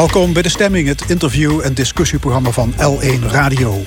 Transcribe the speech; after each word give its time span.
Welkom 0.00 0.32
bij 0.32 0.42
De 0.42 0.48
Stemming, 0.48 0.88
het 0.88 1.04
interview- 1.08 1.60
en 1.60 1.74
discussieprogramma 1.74 2.50
van 2.50 2.72
L1 2.72 3.26
Radio. 3.26 3.82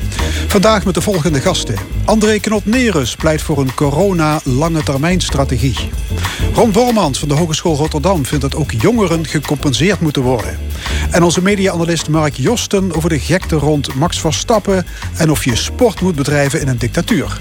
Vandaag 0.48 0.86
met 0.86 0.93
de 0.93 1.02
volgende 1.02 1.41
gasten. 1.41 1.75
André 2.05 2.39
Knot-Nerus 2.39 3.16
pleit 3.16 3.41
voor 3.41 3.57
een 3.57 3.73
corona-lange 3.73 4.84
termijn 4.84 5.21
strategie. 5.21 5.89
Ron 6.54 6.72
Bormans 6.72 7.20
van 7.20 7.27
de 7.27 7.34
Hogeschool 7.34 7.76
Rotterdam 7.76 8.26
vindt 8.26 8.44
dat 8.44 8.55
ook 8.55 8.72
jongeren 8.72 9.26
gecompenseerd 9.26 9.99
moeten 9.99 10.22
worden. 10.22 10.58
En 11.12 11.23
onze 11.23 11.41
media-analyst 11.41 12.09
Mark 12.09 12.36
Josten 12.36 12.95
over 12.95 13.09
de 13.09 13.20
gekte 13.20 13.55
rond 13.55 13.95
Max 13.95 14.20
Verstappen... 14.20 14.86
en 15.16 15.31
of 15.31 15.45
je 15.45 15.55
sport 15.55 16.02
moet 16.02 16.16
bedrijven 16.16 16.61
in 16.61 16.67
een 16.67 16.77
dictatuur. 16.77 17.39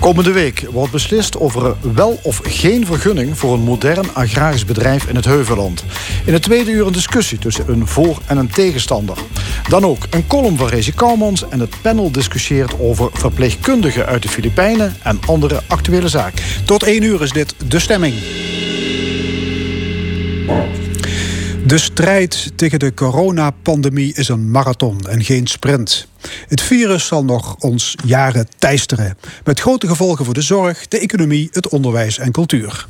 Komende 0.00 0.32
week 0.32 0.66
wordt 0.70 0.92
beslist 0.92 1.38
over 1.38 1.76
wel 1.94 2.18
of 2.22 2.40
geen 2.42 2.86
vergunning 2.86 3.38
voor 3.38 3.54
een 3.54 3.60
modern 3.60 4.14
agrarisch 4.14 4.64
bedrijf 4.64 5.06
in 5.06 5.16
het 5.16 5.24
Heuvelland. 5.24 5.84
In 6.24 6.32
het 6.32 6.42
tweede 6.42 6.70
uur 6.70 6.86
een 6.86 6.92
discussie 6.92 7.38
tussen 7.38 7.68
een 7.68 7.86
voor- 7.86 8.18
en 8.26 8.36
een 8.36 8.50
tegenstander. 8.50 9.16
Dan 9.68 9.84
ook 9.84 10.06
een 10.10 10.26
column 10.26 10.56
van 10.56 10.68
Rezi 10.68 10.94
Kouwmans 10.94 11.48
en 11.48 11.60
het 11.60 11.74
panel 11.82 12.10
discussieert 12.10 12.80
over 12.80 13.10
verpleegkundigen 13.12 14.06
uit 14.06 14.22
de 14.22 14.28
Filipijnen 14.28 14.96
en 15.02 15.20
andere 15.26 15.62
actuele 15.66 16.08
zaken. 16.08 16.44
Tot 16.64 16.82
één 16.82 17.02
uur 17.02 17.22
is 17.22 17.32
dit 17.32 17.54
De 17.66 17.78
Stemming. 17.78 18.14
De 21.68 21.78
strijd 21.78 22.52
tegen 22.56 22.78
de 22.78 22.94
coronapandemie 22.94 24.14
is 24.14 24.28
een 24.28 24.50
marathon 24.50 25.00
en 25.08 25.24
geen 25.24 25.46
sprint. 25.46 26.08
Het 26.48 26.60
virus 26.60 27.06
zal 27.06 27.24
nog 27.24 27.56
ons 27.58 27.94
jaren 28.04 28.48
teisteren. 28.58 29.18
Met 29.44 29.60
grote 29.60 29.86
gevolgen 29.86 30.24
voor 30.24 30.34
de 30.34 30.42
zorg, 30.42 30.88
de 30.88 30.98
economie, 30.98 31.48
het 31.52 31.68
onderwijs 31.68 32.18
en 32.18 32.32
cultuur. 32.32 32.86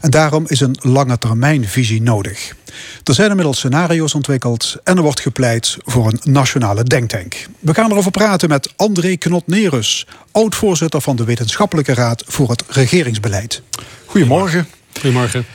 En 0.00 0.10
daarom 0.10 0.44
is 0.46 0.60
een 0.60 0.76
lange 0.80 1.18
termijnvisie 1.18 2.02
nodig. 2.02 2.56
Er 3.04 3.14
zijn 3.14 3.28
inmiddels 3.28 3.58
scenario's 3.58 4.14
ontwikkeld 4.14 4.76
en 4.84 4.96
er 4.96 5.02
wordt 5.02 5.20
gepleit 5.20 5.76
voor 5.84 6.06
een 6.06 6.20
nationale 6.32 6.82
denktank. 6.82 7.46
We 7.60 7.74
gaan 7.74 7.90
erover 7.90 8.10
praten 8.10 8.48
met 8.48 8.72
André 8.76 9.16
Knot-Nerus, 9.16 10.06
oud-voorzitter 10.32 11.00
van 11.00 11.16
de 11.16 11.24
Wetenschappelijke 11.24 11.94
Raad 11.94 12.24
voor 12.26 12.50
het 12.50 12.64
Regeringsbeleid. 12.68 13.62
Goedemorgen. 14.06 14.66
Goedemorgen. 14.92 15.46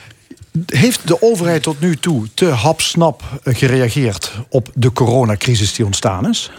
Heeft 0.66 1.06
de 1.06 1.22
overheid 1.22 1.62
tot 1.62 1.80
nu 1.80 1.96
toe 1.96 2.28
te 2.34 2.46
hapsnap 2.46 3.22
gereageerd 3.44 4.32
op 4.48 4.68
de 4.74 4.92
coronacrisis 4.92 5.74
die 5.74 5.84
ontstaan 5.84 6.28
is? 6.28 6.50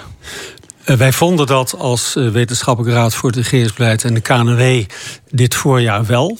Uh, 0.85 0.97
wij 0.97 1.11
vonden 1.11 1.47
dat 1.47 1.75
als 1.77 2.15
uh, 2.15 2.29
Wetenschappelijke 2.29 2.95
Raad 2.97 3.15
voor 3.15 3.29
het 3.29 3.37
Regeringsbeleid 3.37 4.03
en 4.03 4.13
de 4.13 4.21
KNW 4.21 4.83
dit 5.29 5.55
voorjaar 5.55 6.05
wel. 6.05 6.37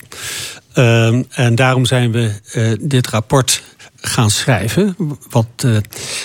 Uh, 0.74 1.38
en 1.38 1.54
daarom 1.54 1.84
zijn 1.86 2.12
we 2.12 2.40
uh, 2.54 2.72
dit 2.80 3.06
rapport 3.06 3.62
gaan 3.96 4.30
schrijven. 4.30 4.96
Wat 5.30 5.66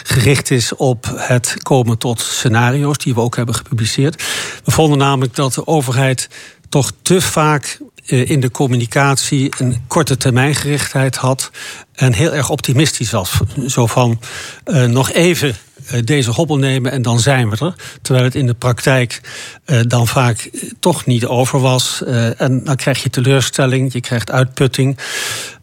gericht 0.03 0.51
is 0.51 0.75
op 0.75 1.11
het 1.15 1.55
komen 1.63 1.97
tot 1.97 2.21
scenario's 2.21 2.97
die 2.97 3.13
we 3.13 3.19
ook 3.19 3.35
hebben 3.35 3.55
gepubliceerd. 3.55 4.23
We 4.63 4.71
vonden 4.71 4.97
namelijk 4.97 5.35
dat 5.35 5.53
de 5.53 5.67
overheid 5.67 6.29
toch 6.69 6.91
te 7.01 7.21
vaak 7.21 7.79
in 8.11 8.39
de 8.39 8.51
communicatie 8.51 9.53
een 9.57 9.83
korte 9.87 10.17
termijngerichtheid 10.17 11.15
had. 11.15 11.51
En 11.93 12.13
heel 12.13 12.33
erg 12.33 12.49
optimistisch 12.49 13.11
was. 13.11 13.39
Zo 13.67 13.87
van 13.87 14.19
uh, 14.65 14.85
nog 14.85 15.11
even 15.11 15.55
deze 16.03 16.31
hobbel 16.31 16.57
nemen 16.57 16.91
en 16.91 17.01
dan 17.01 17.19
zijn 17.19 17.49
we 17.49 17.65
er. 17.65 17.75
Terwijl 18.01 18.25
het 18.25 18.35
in 18.35 18.45
de 18.45 18.53
praktijk 18.53 19.21
dan 19.87 20.07
vaak 20.07 20.49
toch 20.79 21.05
niet 21.05 21.25
over 21.25 21.59
was. 21.59 22.03
En 22.37 22.63
dan 22.63 22.75
krijg 22.75 23.03
je 23.03 23.09
teleurstelling, 23.09 23.93
je 23.93 24.01
krijgt 24.01 24.31
uitputting. 24.31 24.97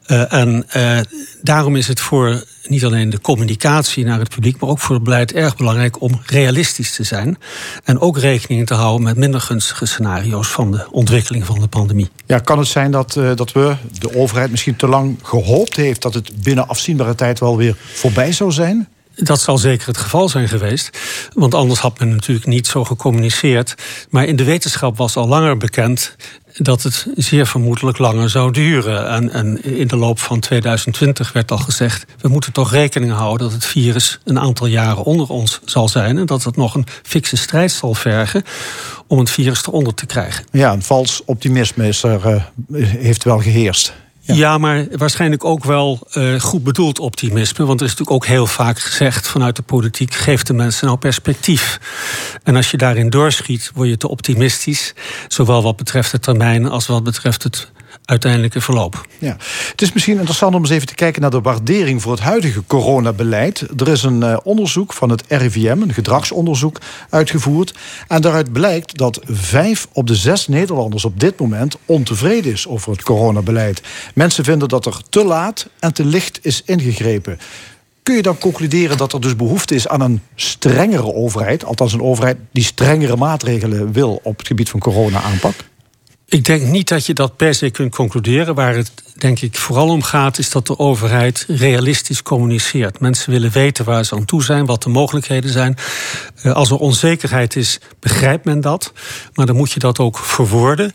Uh, 0.09 0.33
en 0.33 0.67
daarom 1.43 1.77
is 1.77 1.89
het 1.89 2.01
voor 2.01 2.45
niet 2.69 2.85
alleen 2.85 3.11
de 3.11 3.21
communicatie 3.21 4.05
naar 4.05 4.19
het 4.19 4.29
publiek, 4.29 4.61
maar 4.61 4.71
ook 4.71 4.79
voor 4.79 4.95
het 4.95 5.05
beleid 5.05 5.33
erg 5.33 5.57
belangrijk 5.57 6.01
om 6.01 6.21
realistisch 6.27 6.95
te 6.95 7.03
zijn. 7.03 7.39
En 7.85 8.01
ook 8.01 8.19
rekening 8.19 8.67
te 8.67 8.75
houden 8.75 9.03
met 9.03 9.17
minder 9.17 9.41
gunstige 9.41 9.87
scenario's 9.87 10.49
van 10.49 10.71
de 10.71 10.91
ontwikkeling 10.91 11.45
van 11.45 11.61
de 11.61 11.67
pandemie. 11.67 12.09
Ja, 12.27 12.39
kan 12.39 12.59
het 12.59 12.69
zijn 12.69 12.91
dat, 12.91 13.17
uh, 13.17 13.31
dat 13.35 13.53
we, 13.53 13.77
de 13.99 14.17
overheid, 14.17 14.51
misschien 14.51 14.77
te 14.77 14.89
lang 14.89 15.19
gehoopt 15.23 15.77
heeft 15.77 16.03
dat 16.03 16.15
het 16.15 16.43
binnen 16.43 16.69
afzienbare 16.69 17.15
tijd 17.15 17.41
wel 17.41 17.57
weer 17.57 17.77
voorbij 17.93 18.33
zou 18.33 18.53
zijn? 18.53 18.89
Dat 19.15 19.41
zal 19.41 19.59
zeker 19.59 19.87
het 19.87 19.97
geval 19.97 20.29
zijn 20.29 20.49
geweest. 20.49 20.99
Want 21.33 21.55
anders 21.55 21.81
had 21.81 21.99
men 21.99 22.09
natuurlijk 22.09 22.47
niet 22.47 22.67
zo 22.67 22.85
gecommuniceerd. 22.85 23.75
Maar 24.11 24.25
in 24.25 24.37
de 24.37 24.45
wetenschap 24.45 24.97
was 24.97 25.17
al 25.17 25.29
langer 25.29 25.57
bekend 25.57 26.17
dat 26.59 26.83
het 26.83 27.07
zeer 27.15 27.47
vermoedelijk 27.47 27.99
langer 27.99 28.31
zou 28.31 28.51
duren. 28.51 29.09
En, 29.09 29.31
en, 29.31 29.65
in 29.65 29.87
de 29.87 29.97
loop 29.97 30.19
van 30.19 30.41
2020 30.41 31.33
werd 31.33 31.51
al 31.51 31.59
gezegd... 31.59 32.07
we 32.21 32.29
moeten 32.29 32.53
toch 32.53 32.73
rekening 32.73 33.13
houden 33.13 33.47
dat 33.47 33.53
het 33.53 33.65
virus 33.65 34.19
een 34.25 34.39
aantal 34.39 34.67
jaren 34.67 35.05
onder 35.05 35.29
ons 35.29 35.61
zal 35.65 35.89
zijn... 35.89 36.19
en 36.19 36.27
dat 36.27 36.45
het 36.45 36.57
nog 36.57 36.75
een 36.75 36.87
fikse 37.03 37.37
strijd 37.37 37.73
zal 37.73 37.95
vergen 37.95 38.43
om 39.07 39.19
het 39.19 39.31
virus 39.31 39.67
eronder 39.67 39.95
te 39.95 40.07
krijgen. 40.07 40.45
Ja, 40.51 40.73
een 40.73 40.83
vals 40.83 41.23
optimisme 41.25 41.89
is 41.89 42.03
er, 42.03 42.21
uh, 42.27 42.87
heeft 42.87 43.25
wel 43.25 43.39
geheerst. 43.41 43.95
Ja. 44.35 44.59
maar 44.59 44.87
waarschijnlijk 44.91 45.45
ook 45.45 45.65
wel 45.65 46.07
uh, 46.15 46.41
goed 46.41 46.65
bedoeld 46.65 46.99
optimisme. 46.99 47.65
Want 47.65 47.81
er 47.81 47.87
is 47.87 47.93
natuurlijk 47.93 48.25
ook 48.25 48.27
heel 48.27 48.47
vaak 48.47 48.79
gezegd 48.79 49.29
vanuit 49.29 49.57
de 49.57 49.63
politiek: 49.63 50.15
geef 50.15 50.43
de 50.43 50.53
mensen 50.53 50.87
nou 50.87 50.99
perspectief. 50.99 51.81
En 52.43 52.57
als 52.57 52.71
je 52.71 52.77
daarin 52.77 53.11
doorschiet, 53.11 53.71
word 53.75 53.89
je 53.89 53.97
te 53.97 54.09
optimistisch. 54.09 54.95
Zowel 55.29 55.63
wat 55.63 55.77
betreft 55.77 56.11
de 56.11 56.19
termijn 56.19 56.69
als 56.69 56.87
wat 56.87 57.05
betreft 57.05 57.43
het 57.43 57.71
uiteindelijke 58.05 58.61
verloop. 58.61 59.07
Ja. 59.19 59.37
Het 59.71 59.83
is 59.83 59.93
misschien 59.93 60.17
interessant 60.17 60.55
om 60.55 60.61
eens 60.61 60.71
even 60.71 60.87
te 60.87 60.95
kijken 60.95 61.23
naar 61.23 61.31
de 61.31 61.41
waardering 61.41 62.03
voor 62.03 62.13
het 62.13 62.21
huidige 62.21 62.63
coronabeleid. 62.67 63.67
Er 63.77 63.89
is 63.89 64.03
een 64.03 64.21
uh, 64.21 64.37
onderzoek 64.43 64.93
van 64.93 65.11
het 65.11 65.25
RIVM, 65.29 65.83
een 65.83 65.93
gedragsonderzoek, 65.93 66.81
uitgevoerd. 67.11 67.75
En 68.09 68.23
daaruit 68.23 68.53
blijkt 68.53 68.99
dat 68.99 69.21
vijf 69.25 69.89
op 69.93 70.07
de 70.07 70.15
zes 70.15 70.49
Nederlanders 70.49 71.05
op 71.05 71.21
dit 71.21 71.41
moment 71.41 71.77
ontevreden 71.85 72.53
is 72.53 72.67
over 72.67 72.93
het 72.93 73.03
coronabeleid. 73.03 73.83
Mensen 74.15 74.45
vinden 74.45 74.69
dat 74.69 74.87
er 74.87 75.01
te 75.09 75.25
laat 75.25 75.69
en 75.79 75.95
te 75.95 76.05
licht 76.05 76.39
is 76.43 76.63
ingegrepen. 76.65 77.39
Kun 78.03 78.15
je 78.15 78.23
dan 78.23 78.39
concluderen 78.39 78.97
dat 78.97 79.13
er 79.13 79.21
dus 79.21 79.37
behoefte 79.37 79.75
is 79.75 79.89
aan 79.89 80.01
een 80.01 80.21
strengere 80.35 81.15
overheid, 81.15 81.65
althans 81.65 81.93
een 81.93 82.03
overheid 82.03 82.37
die 82.53 82.65
strengere 82.65 83.17
maatregelen 83.17 83.93
wil 83.93 84.21
op 84.23 84.39
het 84.39 84.47
gebied 84.47 84.69
van 84.69 84.81
corona-aanpak? 84.81 85.55
Ik 86.37 86.45
denk 86.45 86.63
niet 86.63 86.89
dat 86.89 87.07
je 87.07 87.15
dat 87.15 87.37
per 87.37 87.55
se 87.55 87.71
kunt 87.71 87.95
concluderen. 87.95 88.55
Waar 88.55 88.75
het 88.75 88.93
denk 89.15 89.41
ik 89.41 89.57
vooral 89.57 89.89
om 89.89 90.03
gaat, 90.03 90.39
is 90.39 90.51
dat 90.51 90.67
de 90.67 90.79
overheid 90.79 91.45
realistisch 91.49 92.23
communiceert. 92.23 93.01
Mensen 93.01 93.31
willen 93.31 93.51
weten 93.51 93.85
waar 93.85 94.05
ze 94.05 94.15
aan 94.15 94.25
toe 94.25 94.45
zijn, 94.45 94.67
wat 94.67 94.83
de 94.83 94.89
mogelijkheden 94.89 95.51
zijn. 95.51 95.77
Uh, 96.43 96.53
als 96.53 96.71
er 96.71 96.77
onzekerheid 96.77 97.57
is, 97.57 97.79
begrijpt 98.01 98.45
men 98.45 98.61
dat. 98.61 98.93
Maar 99.35 99.47
dan 99.47 99.57
moet 99.57 99.73
je 99.73 99.79
dat 99.79 99.99
ook 99.99 100.19
verwoorden. 100.19 100.95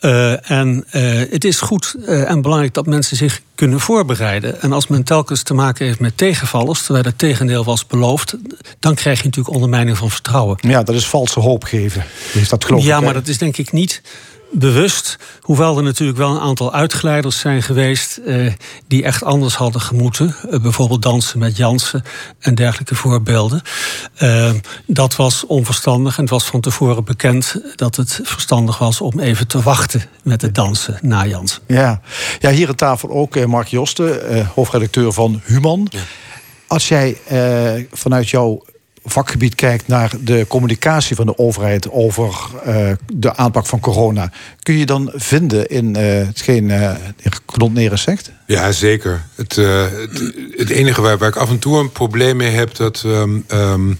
Uh, 0.00 0.50
en 0.50 0.84
uh, 0.92 1.02
het 1.30 1.44
is 1.44 1.60
goed 1.60 1.94
uh, 1.98 2.30
en 2.30 2.42
belangrijk 2.42 2.74
dat 2.74 2.86
mensen 2.86 3.16
zich 3.16 3.40
kunnen 3.54 3.80
voorbereiden. 3.80 4.62
En 4.62 4.72
als 4.72 4.86
men 4.86 5.02
telkens 5.02 5.42
te 5.42 5.54
maken 5.54 5.86
heeft 5.86 6.00
met 6.00 6.16
tegenvallers, 6.16 6.82
terwijl 6.82 7.04
het 7.04 7.18
tegendeel 7.18 7.64
was 7.64 7.86
beloofd, 7.86 8.36
dan 8.78 8.94
krijg 8.94 9.18
je 9.18 9.24
natuurlijk 9.24 9.54
ondermijning 9.54 9.96
van 9.96 10.10
vertrouwen. 10.10 10.58
Ja, 10.60 10.82
dat 10.82 10.94
is 10.94 11.06
valse 11.06 11.40
hoop 11.40 11.64
geven. 11.64 12.04
Is 12.32 12.48
dat 12.48 12.64
geloof 12.64 12.84
ja, 12.84 13.00
maar 13.00 13.14
dat 13.14 13.28
is 13.28 13.38
denk 13.38 13.56
ik 13.56 13.72
niet 13.72 14.02
bewust. 14.58 15.18
Hoewel 15.40 15.76
er 15.76 15.82
natuurlijk 15.82 16.18
wel 16.18 16.30
een 16.30 16.40
aantal 16.40 16.72
uitgeleiders 16.72 17.38
zijn 17.38 17.62
geweest 17.62 18.20
uh, 18.26 18.52
die 18.86 19.04
echt 19.04 19.22
anders 19.22 19.54
hadden 19.54 19.80
gemoeten. 19.80 20.36
Uh, 20.50 20.60
bijvoorbeeld 20.60 21.02
dansen 21.02 21.38
met 21.38 21.56
Jansen 21.56 22.02
en 22.38 22.54
dergelijke 22.54 22.94
voorbeelden. 22.94 23.62
Uh, 24.22 24.50
dat 24.86 25.16
was 25.16 25.46
onverstandig 25.46 26.16
en 26.16 26.22
het 26.22 26.30
was 26.30 26.44
van 26.44 26.60
tevoren 26.60 27.04
bekend 27.04 27.60
dat 27.74 27.96
het 27.96 28.20
verstandig 28.22 28.78
was 28.78 29.00
om 29.00 29.20
even 29.20 29.46
te 29.46 29.62
wachten 29.62 30.02
met 30.22 30.42
het 30.42 30.54
dansen 30.54 30.98
na 31.02 31.26
Jansen. 31.26 31.62
Ja, 31.66 32.00
ja 32.38 32.50
hier 32.50 32.68
aan 32.68 32.74
tafel 32.74 33.10
ook 33.10 33.46
Mark 33.46 33.68
Josten, 33.68 34.46
hoofdredacteur 34.54 35.12
van 35.12 35.40
Human. 35.44 35.88
Ja. 35.90 36.00
Als 36.66 36.88
jij 36.88 37.18
vanuit 37.92 38.30
jouw 38.30 38.62
vakgebied 39.04 39.54
kijkt 39.54 39.88
naar 39.88 40.12
de 40.20 40.44
communicatie 40.48 41.16
van 41.16 41.26
de 41.26 41.38
overheid 41.38 41.90
over 41.90 42.34
uh, 42.66 42.90
de 43.14 43.36
aanpak 43.36 43.66
van 43.66 43.80
corona, 43.80 44.30
kun 44.62 44.74
je 44.74 44.86
dan 44.86 45.10
vinden 45.14 45.66
in 45.66 45.86
uh, 45.86 46.02
hetgeen 46.02 46.68
uh, 46.68 46.94
Knot 47.44 47.98
zegt? 47.98 48.32
Ja, 48.46 48.72
zeker. 48.72 49.24
Het, 49.34 49.56
het, 50.56 50.70
enige 50.70 51.00
waar, 51.00 51.18
waar 51.18 51.28
ik 51.28 51.36
af 51.36 51.50
en 51.50 51.58
toe 51.58 51.78
een 51.78 51.92
probleem 51.92 52.36
mee 52.36 52.50
heb, 52.50 52.74
dat, 52.74 53.02
um, 53.06 53.44
um, 53.48 53.98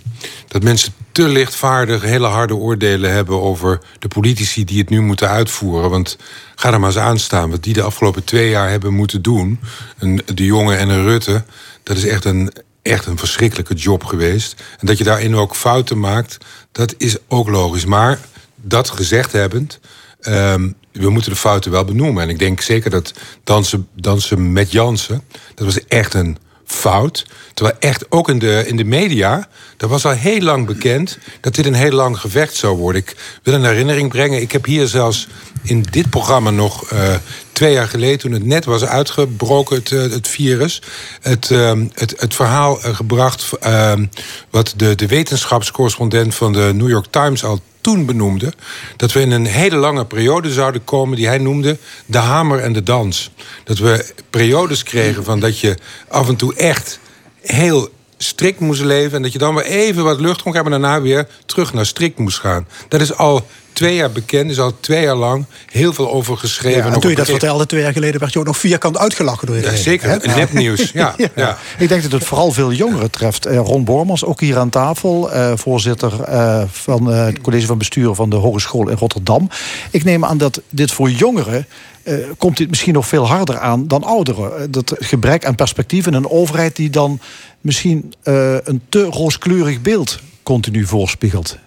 dat 0.48 0.62
mensen 0.62 0.92
te 1.12 1.28
lichtvaardig 1.28 2.02
hele 2.02 2.26
harde 2.26 2.54
oordelen 2.54 3.12
hebben 3.12 3.42
over 3.42 3.80
de 3.98 4.08
politici 4.08 4.64
die 4.64 4.78
het 4.78 4.88
nu 4.88 5.00
moeten 5.00 5.28
uitvoeren. 5.28 5.90
Want 5.90 6.18
ga 6.54 6.72
er 6.72 6.80
maar 6.80 6.88
eens 6.88 6.98
aan 6.98 7.18
staan. 7.18 7.50
Wat 7.50 7.62
die 7.62 7.74
de 7.74 7.82
afgelopen 7.82 8.24
twee 8.24 8.50
jaar 8.50 8.70
hebben 8.70 8.94
moeten 8.94 9.22
doen, 9.22 9.60
een, 9.98 10.22
de 10.34 10.44
jongen 10.44 10.78
en 10.78 10.88
een 10.88 11.04
Rutte, 11.04 11.44
dat 11.82 11.96
is 11.96 12.06
echt 12.06 12.24
een 12.24 12.52
echt 12.84 13.06
een 13.06 13.19
verschrikkelijke 13.19 13.75
job 13.75 14.04
geweest. 14.04 14.62
En 14.78 14.86
dat 14.86 14.98
je 14.98 15.04
daarin 15.04 15.34
ook 15.34 15.56
fouten 15.56 15.98
maakt, 15.98 16.38
dat 16.72 16.94
is 16.98 17.16
ook 17.28 17.48
logisch. 17.48 17.84
Maar 17.84 18.19
dat 18.56 18.90
gezegd 18.90 19.32
hebbend, 19.32 19.81
um, 20.20 20.75
we 20.92 21.10
moeten 21.10 21.31
de 21.31 21.36
fouten 21.36 21.70
wel 21.70 21.84
benoemen. 21.84 22.22
En 22.22 22.28
ik 22.28 22.38
denk 22.38 22.60
zeker 22.60 22.90
dat 22.90 23.12
dansen, 23.44 23.88
dansen 23.94 24.52
met 24.52 24.72
Jansen, 24.72 25.22
dat 25.54 25.66
was 25.66 25.86
echt 25.86 26.14
een 26.14 26.38
fout. 26.75 27.26
Terwijl 27.55 27.76
echt 27.79 28.11
ook 28.11 28.29
in 28.29 28.38
de, 28.38 28.65
in 28.67 28.76
de 28.76 28.85
media, 28.85 29.49
dat 29.76 29.91
was 29.91 30.05
al 30.05 30.12
heel 30.12 30.41
lang 30.41 30.67
bekend 30.67 31.19
dat 31.41 31.55
dit 31.55 31.67
een 31.67 31.75
heel 31.75 31.93
lang 31.93 32.19
gevecht 32.19 32.55
zou 32.55 32.76
worden. 32.76 33.03
Ik 33.03 33.17
wil 33.43 33.55
een 33.55 33.65
herinnering 33.65 34.09
brengen. 34.09 34.41
Ik 34.41 34.53
heb 34.53 34.65
hier 34.65 34.87
zelfs 34.87 35.29
in 35.62 35.87
dit 35.91 36.11
programma 36.11 36.50
nog 36.50 36.93
uh, 36.93 37.15
twee 37.53 37.73
jaar 37.73 37.88
geleden, 37.88 38.19
toen 38.19 38.32
het 38.32 38.44
net 38.44 38.65
was 38.65 38.85
uitgebroken, 38.85 39.76
het, 39.76 39.91
uh, 39.91 40.00
het 40.00 40.29
virus, 40.29 40.82
het, 41.21 41.50
uh, 41.50 41.73
het, 41.94 42.15
het 42.17 42.35
verhaal 42.35 42.79
gebracht 42.82 43.53
ehm, 43.61 44.06
wat 44.50 44.75
de, 44.76 44.94
de 44.94 45.06
wetenschapscorrespondent 45.06 46.35
van 46.35 46.53
de 46.53 46.71
New 46.75 46.88
York 46.88 47.06
Times 47.11 47.44
al 47.44 47.61
toen 47.84 48.06
benoemde. 48.06 48.52
Dat 48.96 49.12
we 49.12 49.20
in 49.20 49.31
een 49.31 49.46
hele 49.46 49.76
lange 49.76 50.04
periode 50.04 50.52
zouden 50.52 50.84
komen 50.84 51.16
die 51.16 51.26
hij 51.26 51.38
noemde 51.38 51.78
de 52.06 52.19
hamer 52.19 52.58
en 52.58 52.72
de 52.72 52.82
dans. 52.82 53.31
Dat 53.64 53.78
we 53.78 54.12
periodes 54.31 54.82
kregen 54.82 55.25
van 55.25 55.40
dat 55.40 55.58
je 55.58 55.76
af 56.08 56.28
en 56.28 56.36
toe 56.36 56.54
echt 56.54 56.98
heel 57.40 57.88
strikt 58.16 58.60
moest 58.60 58.82
leven... 58.82 59.16
en 59.16 59.22
dat 59.22 59.32
je 59.32 59.38
dan 59.38 59.54
weer 59.54 59.64
even 59.64 60.04
wat 60.04 60.20
lucht 60.20 60.42
kon 60.42 60.54
hebben... 60.54 60.72
en 60.72 60.81
daarna 60.81 61.00
weer 61.00 61.28
terug 61.46 61.72
naar 61.72 61.86
strikt 61.86 62.19
moest 62.19 62.38
gaan. 62.38 62.69
Dat 62.88 63.00
is 63.00 63.14
al 63.14 63.46
twee 63.75 63.94
jaar 63.94 64.11
bekend, 64.11 64.50
is 64.50 64.59
al 64.59 64.73
twee 64.81 65.03
jaar 65.03 65.15
lang 65.17 65.44
heel 65.71 65.93
veel 65.93 66.12
over 66.12 66.37
geschreven. 66.37 66.87
Ja, 66.87 66.93
en 66.93 67.00
toen 67.00 67.11
je 67.11 67.17
dat 67.17 67.26
vertelde 67.26 67.67
twee 67.67 67.82
jaar 67.82 67.93
geleden... 67.93 68.21
werd 68.21 68.32
je 68.32 68.38
ook 68.38 68.44
nog 68.44 68.59
vierkant 68.59 68.99
uitgelachen 68.99 69.47
door 69.47 69.56
iedereen. 69.56 69.76
Ja, 69.76 69.82
zeker, 69.82 70.26
ja. 70.26 70.37
nepnieuws. 70.37 70.91
Ja, 70.93 71.15
ja. 71.17 71.29
ja, 71.35 71.59
Ik 71.79 71.88
denk 71.88 72.03
dat 72.03 72.12
het 72.12 72.25
vooral 72.25 72.53
veel 72.53 72.73
jongeren 72.73 73.11
treft. 73.11 73.47
Eh, 73.47 73.56
Ron 73.56 73.85
Bormans, 73.85 74.25
ook 74.25 74.41
hier 74.41 74.59
aan 74.59 74.69
tafel... 74.69 75.32
Eh, 75.32 75.53
voorzitter 75.56 76.23
eh, 76.23 76.62
van 76.71 77.06
het 77.06 77.41
college 77.41 77.67
van 77.67 77.79
bestuur 77.79 78.15
van 78.15 78.31
de 78.31 78.37
Hogeschool 78.37 78.88
in 78.88 78.97
Rotterdam. 78.97 79.49
Ik 79.91 80.05
neem 80.05 80.25
aan 80.25 80.38
dat 80.38 80.61
dit 80.69 80.93
voor 80.93 81.11
jongeren... 81.11 81.67
Uh, 82.05 82.15
komt 82.38 82.56
dit 82.56 82.69
misschien 82.69 82.93
nog 82.93 83.06
veel 83.06 83.26
harder 83.26 83.59
aan 83.59 83.88
dan 83.88 84.05
ouderen. 84.05 84.71
Dat 84.71 84.94
gebrek 84.99 85.44
aan 85.47 85.55
perspectief 85.55 86.06
en 86.06 86.15
een 86.15 86.31
overheid 86.31 86.76
die 86.76 86.91
dan 86.91 87.21
misschien 87.61 88.12
uh, 88.25 88.56
een 88.65 88.82
te 88.88 89.03
rooskleurig 89.03 89.81
beeld 89.81 90.21
continu 90.43 90.87
voorspiegelt. 90.87 91.59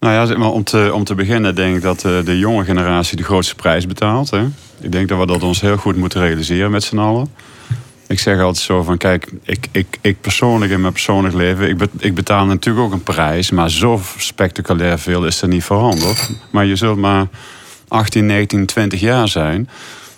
Nou 0.00 0.14
ja, 0.14 0.48
om 0.48 0.64
te, 0.64 0.90
om 0.94 1.04
te 1.04 1.14
beginnen 1.14 1.54
denk 1.54 1.76
ik 1.76 1.82
dat 1.82 2.00
de 2.00 2.38
jonge 2.38 2.64
generatie 2.64 3.16
de 3.16 3.22
grootste 3.22 3.54
prijs 3.54 3.86
betaalt. 3.86 4.30
Hè? 4.30 4.44
Ik 4.80 4.92
denk 4.92 5.08
dat 5.08 5.18
we 5.18 5.26
dat 5.26 5.42
ons 5.42 5.60
heel 5.60 5.76
goed 5.76 5.96
moeten 5.96 6.20
realiseren 6.20 6.70
met 6.70 6.82
z'n 6.82 6.98
allen. 6.98 7.28
Ik 8.06 8.18
zeg 8.18 8.38
altijd 8.40 8.64
zo 8.64 8.82
van, 8.82 8.96
kijk, 8.96 9.32
ik, 9.42 9.66
ik, 9.72 9.98
ik 10.00 10.20
persoonlijk 10.20 10.72
in 10.72 10.80
mijn 10.80 10.92
persoonlijk 10.92 11.34
leven... 11.34 11.68
Ik, 11.68 11.80
ik 11.98 12.14
betaal 12.14 12.44
natuurlijk 12.46 12.86
ook 12.86 12.92
een 12.92 13.02
prijs, 13.02 13.50
maar 13.50 13.70
zo 13.70 14.00
spectaculair 14.16 14.98
veel 14.98 15.26
is 15.26 15.42
er 15.42 15.48
niet 15.48 15.64
veranderd. 15.64 16.30
Maar 16.50 16.66
je 16.66 16.76
zult 16.76 16.98
maar 16.98 17.26
18, 17.88 18.26
19, 18.26 18.66
20 18.66 19.00
jaar 19.00 19.28
zijn... 19.28 19.68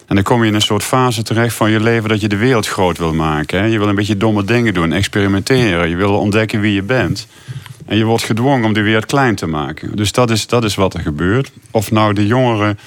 En 0.06 0.19
dan 0.19 0.26
kom 0.26 0.43
je 0.43 0.49
in 0.49 0.55
een 0.55 0.61
soort 0.61 0.82
fase 0.82 1.23
terecht 1.23 1.55
van 1.55 1.70
je 1.70 1.81
leven 1.81 2.08
dat 2.08 2.20
je 2.20 2.29
de 2.29 2.37
wereld 2.37 2.69
groot 2.69 2.99
wil 2.99 3.14
maken. 3.14 3.58
Hè? 3.58 3.64
Je 3.64 3.79
wil 3.79 3.88
een 3.88 3.94
beetje 3.94 4.17
domme 4.17 4.44
dingen 4.44 4.75
doen, 4.75 4.93
experimenteren. 4.93 5.88
Je 5.88 5.96
wil 5.96 6.19
ontdekken 6.19 6.61
wie 6.61 6.75
je 6.75 6.82
bent. 6.82 7.26
En 7.87 7.96
je 7.96 8.05
wordt 8.05 8.25
gedwongen 8.25 8.64
om 8.64 8.73
de 8.73 8.82
wereld 8.82 9.06
klein 9.06 9.34
te 9.34 9.46
maken. 9.46 9.96
Dus 9.96 10.12
dat 10.12 10.31
is, 10.31 10.46
dat 10.46 10.64
is 10.64 10.75
wat 10.75 10.94
er 10.94 11.00
gebeurt. 11.00 11.52
Of 11.70 11.90
nou 11.90 12.12
de 12.12 12.26
jongeren 12.26 12.79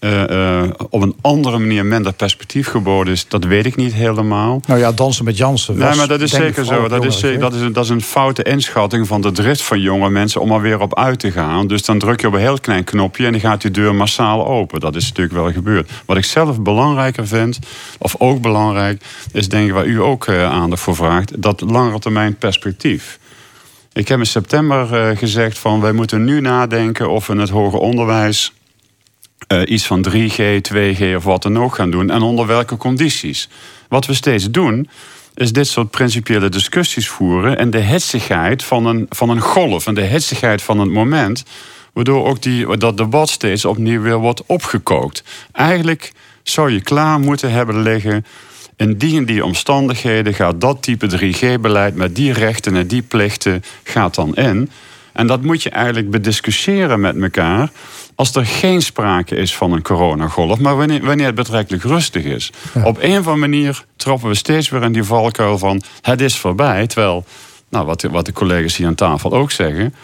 uh, 0.00 0.22
uh, 0.30 0.62
op 0.90 1.02
een 1.02 1.14
andere 1.20 1.58
manier 1.58 1.86
minder 1.86 2.12
perspectief 2.12 2.68
geboden 2.68 3.12
is, 3.12 3.28
dat 3.28 3.44
weet 3.44 3.66
ik 3.66 3.76
niet 3.76 3.92
helemaal. 3.92 4.60
Nou 4.66 4.80
ja, 4.80 4.92
dansen 4.92 5.24
met 5.24 5.36
Jansen. 5.36 5.78
Nee, 5.78 5.96
maar 5.96 6.08
dat 6.08 6.20
is 6.20 6.30
zeker 6.30 6.64
zo. 6.64 6.88
Dat 6.88 7.04
is, 7.04 7.20
dat, 7.20 7.54
is 7.54 7.60
een, 7.60 7.72
dat 7.72 7.84
is 7.84 7.90
een 7.90 8.02
foute 8.02 8.42
inschatting 8.42 9.06
van 9.06 9.20
de 9.20 9.32
drift 9.32 9.62
van 9.62 9.80
jonge 9.80 10.10
mensen 10.10 10.40
om 10.40 10.50
er 10.50 10.60
weer 10.60 10.80
op 10.80 10.98
uit 10.98 11.18
te 11.18 11.30
gaan. 11.32 11.66
Dus 11.66 11.84
dan 11.84 11.98
druk 11.98 12.20
je 12.20 12.26
op 12.26 12.32
een 12.32 12.40
heel 12.40 12.60
klein 12.60 12.84
knopje 12.84 13.26
en 13.26 13.32
dan 13.32 13.40
gaat 13.40 13.62
die 13.62 13.70
deur 13.70 13.94
massaal 13.94 14.46
open. 14.46 14.80
Dat 14.80 14.96
is 14.96 15.08
natuurlijk 15.08 15.34
wel 15.34 15.52
gebeurd. 15.52 15.90
Wat 16.06 16.16
ik 16.16 16.24
zelf 16.24 16.60
belangrijker 16.60 17.26
vind, 17.26 17.58
of 17.98 18.14
ook 18.18 18.40
belangrijk, 18.40 19.02
is 19.32 19.48
denk 19.48 19.66
ik 19.66 19.72
waar 19.72 19.86
u 19.86 20.02
ook 20.02 20.26
uh, 20.26 20.44
aandacht 20.44 20.82
voor 20.82 20.96
vraagt, 20.96 21.42
dat 21.42 21.60
langere 21.60 21.98
termijn 21.98 22.36
perspectief. 22.36 23.18
Ik 23.98 24.08
heb 24.08 24.18
in 24.18 24.26
september 24.26 25.16
gezegd 25.16 25.58
van 25.58 25.80
wij 25.80 25.92
moeten 25.92 26.24
nu 26.24 26.40
nadenken 26.40 27.10
of 27.10 27.26
we 27.26 27.36
het 27.36 27.48
hoger 27.48 27.78
onderwijs 27.78 28.52
uh, 29.52 29.62
iets 29.64 29.86
van 29.86 30.06
3G, 30.08 30.60
2G 30.72 31.14
of 31.16 31.24
wat 31.24 31.42
dan 31.42 31.58
ook 31.58 31.74
gaan 31.74 31.90
doen. 31.90 32.10
En 32.10 32.22
onder 32.22 32.46
welke 32.46 32.76
condities. 32.76 33.48
Wat 33.88 34.06
we 34.06 34.14
steeds 34.14 34.50
doen, 34.50 34.88
is 35.34 35.52
dit 35.52 35.66
soort 35.66 35.90
principiële 35.90 36.48
discussies 36.48 37.08
voeren. 37.08 37.58
En 37.58 37.70
de 37.70 37.78
hitsigheid 37.78 38.64
van 38.64 38.86
een, 38.86 39.06
van 39.08 39.28
een 39.28 39.40
golf 39.40 39.86
en 39.86 39.94
de 39.94 40.04
hitsigheid 40.04 40.62
van 40.62 40.80
het 40.80 40.90
moment. 40.90 41.44
Waardoor 41.92 42.26
ook 42.26 42.42
die, 42.42 42.76
dat 42.76 42.96
debat 42.96 43.28
steeds 43.28 43.64
opnieuw 43.64 44.00
weer 44.00 44.18
wordt 44.18 44.42
opgekookt. 44.46 45.24
Eigenlijk 45.52 46.12
zou 46.42 46.70
je 46.70 46.80
klaar 46.80 47.20
moeten 47.20 47.50
hebben 47.50 47.82
liggen. 47.82 48.24
In 48.78 48.96
die 48.96 49.16
en 49.16 49.24
die 49.24 49.44
omstandigheden 49.44 50.34
gaat 50.34 50.60
dat 50.60 50.82
type 50.82 51.18
3G-beleid 51.18 51.94
met 51.94 52.16
die 52.16 52.32
rechten 52.32 52.76
en 52.76 52.86
die 52.86 53.02
plichten 53.02 53.62
gaat 53.82 54.14
dan 54.14 54.36
in. 54.36 54.70
En 55.12 55.26
dat 55.26 55.42
moet 55.42 55.62
je 55.62 55.70
eigenlijk 55.70 56.10
bediscussiëren 56.10 57.00
met 57.00 57.22
elkaar 57.22 57.70
als 58.14 58.34
er 58.34 58.46
geen 58.46 58.82
sprake 58.82 59.36
is 59.36 59.56
van 59.56 59.72
een 59.72 59.82
coronagolf, 59.82 60.58
maar 60.58 60.76
wanneer, 60.76 61.04
wanneer 61.04 61.26
het 61.26 61.34
betrekkelijk 61.34 61.82
rustig 61.82 62.24
is. 62.24 62.52
Op 62.84 62.98
een 63.00 63.10
of 63.10 63.16
andere 63.16 63.36
manier 63.36 63.84
trappen 63.96 64.28
we 64.28 64.34
steeds 64.34 64.68
weer 64.68 64.82
in 64.82 64.92
die 64.92 65.04
valkuil 65.04 65.58
van 65.58 65.82
het 66.00 66.20
is 66.20 66.38
voorbij. 66.38 66.86
Terwijl, 66.86 67.24
nou, 67.68 67.86
wat, 67.86 68.00
de, 68.00 68.08
wat 68.10 68.26
de 68.26 68.32
collega's 68.32 68.76
hier 68.76 68.86
aan 68.86 68.94
tafel 68.94 69.32
ook 69.32 69.50
zeggen, 69.50 69.94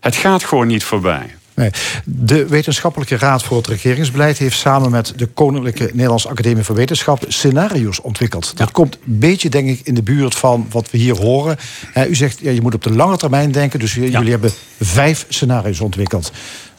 het 0.00 0.16
gaat 0.16 0.44
gewoon 0.44 0.66
niet 0.66 0.84
voorbij. 0.84 1.34
Nee. 1.54 1.70
De 2.04 2.46
Wetenschappelijke 2.46 3.16
Raad 3.16 3.42
voor 3.42 3.56
het 3.56 3.66
Regeringsbeleid 3.66 4.38
heeft 4.38 4.58
samen 4.58 4.90
met 4.90 5.12
de 5.16 5.26
Koninklijke 5.26 5.90
Nederlandse 5.92 6.28
Academie 6.28 6.64
voor 6.64 6.76
Wetenschap 6.76 7.24
scenario's 7.28 8.02
ontwikkeld. 8.02 8.56
Dat 8.56 8.70
komt 8.70 8.94
een 8.94 9.18
beetje, 9.18 9.48
denk 9.48 9.68
ik, 9.68 9.80
in 9.84 9.94
de 9.94 10.02
buurt 10.02 10.34
van 10.34 10.66
wat 10.70 10.90
we 10.90 10.98
hier 10.98 11.16
horen. 11.16 11.56
u 12.08 12.14
zegt, 12.14 12.38
ja, 12.40 12.50
je 12.50 12.60
moet 12.60 12.74
op 12.74 12.82
de 12.82 12.92
lange 12.92 13.16
termijn 13.16 13.52
denken, 13.52 13.78
dus 13.78 13.94
jullie 13.94 14.30
hebben 14.30 14.50
vijf 14.80 15.26
scenario's 15.28 15.80
ontwikkeld. 15.80 16.32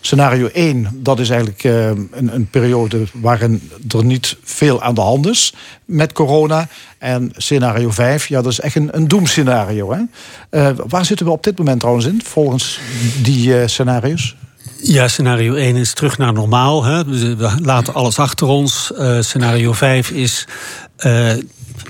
Scenario 0.05 0.47
1, 0.47 0.87
dat 0.93 1.19
is 1.19 1.29
eigenlijk 1.29 1.63
uh, 1.63 1.85
een, 1.87 2.09
een, 2.11 2.47
periode 2.49 3.03
waarin 3.13 3.69
er 3.97 4.05
niet 4.05 4.37
veel 4.43 4.81
aan 4.81 4.95
de 4.95 5.01
hand 5.01 5.27
is 5.27 5.53
met 5.86 6.12
corona. 6.12 6.67
En 6.98 7.31
scenario 7.36 7.89
5, 7.91 8.27
ja, 8.27 8.41
dat 8.41 8.51
is 8.51 8.59
echt 8.59 8.75
een, 8.75 8.89
een 8.91 9.07
doemscenario. 9.07 9.93
Hè? 9.93 10.01
Uh, 10.59 10.77
waar 10.88 11.05
zitten 11.05 11.25
we 11.25 11.31
op 11.31 11.43
dit 11.43 11.57
moment 11.57 11.79
trouwens 11.79 12.05
in, 12.05 12.21
volgens 12.24 12.79
die 13.21 13.48
uh, 13.48 13.62
scenario's? 13.65 14.36
Ja, 14.85 15.07
scenario 15.07 15.53
1 15.53 15.75
is 15.75 15.93
terug 15.93 16.17
naar 16.17 16.33
normaal. 16.33 16.83
Hè. 16.83 17.05
We 17.05 17.55
laten 17.61 17.93
alles 17.93 18.19
achter 18.19 18.47
ons. 18.47 18.91
scenario 19.19 19.73
5 19.73 20.09
is 20.09 20.47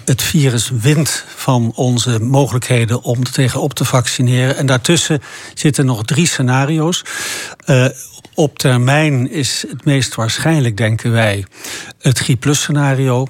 het 0.06 0.22
virus 0.22 0.72
wint 0.82 1.26
van 1.36 1.72
onze 1.76 2.20
mogelijkheden 2.20 3.02
om 3.02 3.20
er 3.20 3.32
tegenop 3.32 3.74
te 3.74 3.86
vaccineren. 3.86 4.58
En 4.58 4.66
daartussen 4.66 5.22
zitten 5.54 5.86
nog 5.86 6.04
drie 6.04 6.28
scenario's. 6.28 7.04
Uh, 7.66 7.86
op 8.36 8.60
termijn 8.60 9.32
is 9.32 9.66
het 9.70 9.86
meest 9.86 10.16
waarschijnlijk, 10.16 10.78
denken 10.78 11.12
wij, 11.12 11.46
het 12.00 12.20
griep 12.20 12.40
plus 12.40 12.62
scenario. 12.62 13.28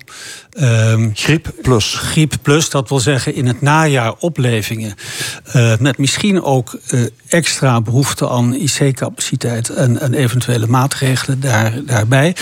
Um, 0.60 1.12
griep 1.14 1.54
plus. 1.62 1.96
Griep 1.96 2.34
plus, 2.42 2.70
dat 2.70 2.90
wil 2.90 3.00
zeggen 3.00 3.36
in 3.36 3.48
het 3.48 3.62
najaar 3.62 4.14
oplevingen. 4.20 4.96
Uh, 5.56 5.78
met 5.78 5.98
misschien 5.98 6.44
ook 6.44 6.80
uh, 6.88 7.06
extra 7.28 7.82
behoefte 7.82 8.30
aan 8.30 8.56
IC-capaciteit 8.56 9.70
en, 9.70 10.00
en, 10.00 10.14
eventuele 10.14 10.68
maatregelen 10.68 11.40
daar, 11.40 11.86
daarbij. 11.86 12.36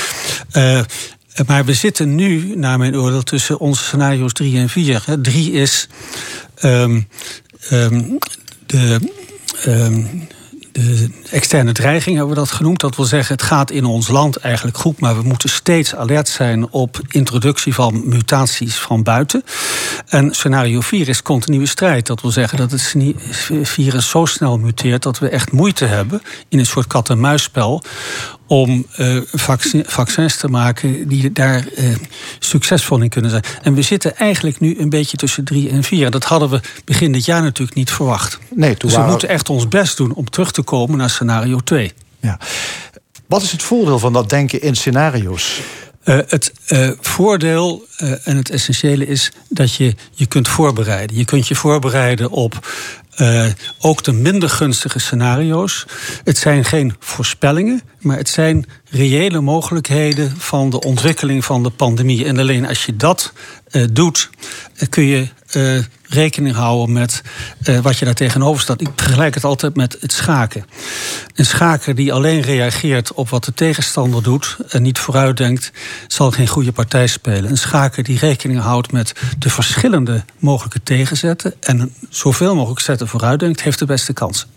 Maar 1.47 1.65
we 1.65 1.73
zitten 1.73 2.15
nu, 2.15 2.55
naar 2.55 2.77
mijn 2.77 2.95
oordeel, 2.95 3.23
tussen 3.23 3.59
onze 3.59 3.83
scenario's 3.83 4.33
3 4.33 4.57
en 4.57 4.69
4. 4.69 5.03
3 5.21 5.51
is 5.51 5.88
um, 6.63 7.07
um, 7.71 8.17
de. 8.65 9.00
Um, 9.67 10.27
de 10.71 11.09
externe 11.31 11.71
dreiging 11.71 12.15
hebben 12.15 12.33
we 12.33 12.39
dat 12.39 12.51
genoemd. 12.51 12.79
Dat 12.79 12.95
wil 12.95 13.05
zeggen, 13.05 13.35
het 13.35 13.43
gaat 13.43 13.71
in 13.71 13.85
ons 13.85 14.07
land 14.07 14.38
eigenlijk 14.38 14.77
goed, 14.77 15.00
maar 15.00 15.15
we 15.15 15.23
moeten 15.23 15.50
steeds 15.50 15.95
alert 15.95 16.27
zijn 16.27 16.71
op 16.71 17.01
introductie 17.07 17.73
van 17.73 18.09
mutaties 18.09 18.75
van 18.75 19.03
buiten. 19.03 19.43
En 20.07 20.33
scenario 20.33 20.81
4 20.81 21.09
is 21.09 21.21
continue 21.21 21.65
strijd. 21.65 22.07
Dat 22.07 22.21
wil 22.21 22.31
zeggen 22.31 22.57
dat 22.57 22.71
het 22.71 22.95
virus 23.61 24.09
zo 24.09 24.25
snel 24.25 24.57
muteert 24.57 25.03
dat 25.03 25.19
we 25.19 25.29
echt 25.29 25.51
moeite 25.51 25.85
hebben 25.85 26.21
in 26.50 26.59
een 26.59 26.65
soort 26.65 26.88
kat-en-muisspel 26.88 27.83
om 28.51 28.86
uh, 28.98 29.22
vaccins 29.86 30.38
te 30.38 30.48
maken 30.48 31.08
die 31.08 31.31
daar 31.31 31.65
uh, 31.77 31.96
succesvol 32.39 33.01
in 33.01 33.10
kunnen 33.10 33.31
zijn. 33.31 33.43
En 33.62 33.74
we 33.74 33.81
zitten 33.81 34.17
eigenlijk 34.17 34.60
nu 34.60 34.79
een 34.79 34.89
beetje 34.89 35.17
tussen 35.17 35.43
drie 35.43 35.70
en 35.70 35.84
vier. 35.84 36.12
Dat 36.12 36.24
hadden 36.24 36.50
we 36.50 36.60
begin 36.86 37.12
dit 37.12 37.25
jaar 37.25 37.41
natuurlijk 37.41 37.77
niet 37.77 37.91
verwacht. 37.91 38.39
Nee, 38.55 38.75
dus 38.77 38.96
we 38.96 39.01
moeten 39.01 39.29
echt 39.29 39.50
ons 39.50 39.67
best 39.67 39.98
doen 39.98 40.13
om 40.13 40.29
terug 40.29 40.51
te 40.51 40.62
komen 40.62 40.98
naar 40.98 41.10
scenario 41.10 41.60
2. 41.60 41.91
Ja. 42.20 42.39
Wat 43.27 43.41
is 43.41 43.51
het 43.51 43.63
voordeel 43.63 44.00
van 44.00 44.13
dat 44.13 44.29
denken 44.29 44.62
in 44.62 44.75
scenario's? 44.75 45.62
Uh, 46.03 46.20
het 46.27 46.53
uh, 46.67 46.91
voordeel 47.00 47.86
uh, 47.98 48.27
en 48.27 48.38
het 48.38 48.50
essentiële 48.50 49.08
is 49.08 49.31
dat 49.50 49.74
je 49.74 49.96
je 50.13 50.25
kunt 50.25 50.48
voorbereiden. 50.48 51.17
Je 51.17 51.25
kunt 51.25 51.48
je 51.48 51.55
voorbereiden 51.55 52.29
op 52.29 52.67
uh, 53.18 53.46
ook 53.80 54.03
de 54.03 54.12
minder 54.12 54.50
gunstige 54.50 55.00
scenario's. 55.00 55.86
Het 56.24 56.38
zijn 56.38 56.65
geen 56.65 56.96
voorspellingen, 57.00 57.82
maar 58.00 58.18
het 58.18 58.30
zijn 58.30 58.65
reële 58.91 59.41
mogelijkheden 59.41 60.38
van 60.38 60.69
de 60.69 60.79
ontwikkeling 60.79 61.45
van 61.45 61.63
de 61.63 61.69
pandemie. 61.69 62.25
En 62.25 62.38
alleen 62.38 62.67
als 62.67 62.86
je 62.86 62.95
dat 62.95 63.33
uh, 63.71 63.86
doet, 63.91 64.29
uh, 64.75 64.89
kun 64.89 65.03
je 65.03 65.27
uh, 65.55 65.83
rekening 66.07 66.55
houden 66.55 66.93
met 66.93 67.21
wat 67.81 67.98
je 67.98 68.05
daar 68.05 68.13
tegenover 68.13 68.62
staat. 68.62 68.81
Ik 68.81 68.89
vergelijk 68.95 69.33
het 69.33 69.43
altijd 69.43 69.75
met 69.75 69.98
het 70.00 70.12
schaken. 70.12 70.65
Een 71.36 71.45
schaker 71.45 71.95
die 71.95 72.13
alleen 72.13 72.41
reageert 72.41 73.13
op 73.13 73.29
wat 73.29 73.43
de 73.43 73.53
tegenstander 73.53 74.24
doet 74.24 74.57
en 74.69 74.81
niet 74.81 75.00
vooruitdenkt, 75.00 75.71
zal 76.07 76.31
geen 76.31 76.48
goede 76.48 76.71
partij 76.71 77.07
spelen. 77.07 77.50
Een 77.50 77.57
schaker 77.57 78.03
die 78.03 78.17
rekening 78.17 78.60
houdt 78.60 78.91
met 78.91 79.13
de 79.39 79.50
verschillende 79.50 80.24
mogelijke 80.39 80.83
tegenzetten 80.83 81.53
en 81.60 81.93
zoveel 82.10 82.55
mogelijk 82.55 82.79
zetten 82.79 83.07
vooruitdenkt, 83.07 83.62
heeft 83.62 83.79
de 83.79 83.86
beste 83.86 84.13
kansen. 84.13 84.48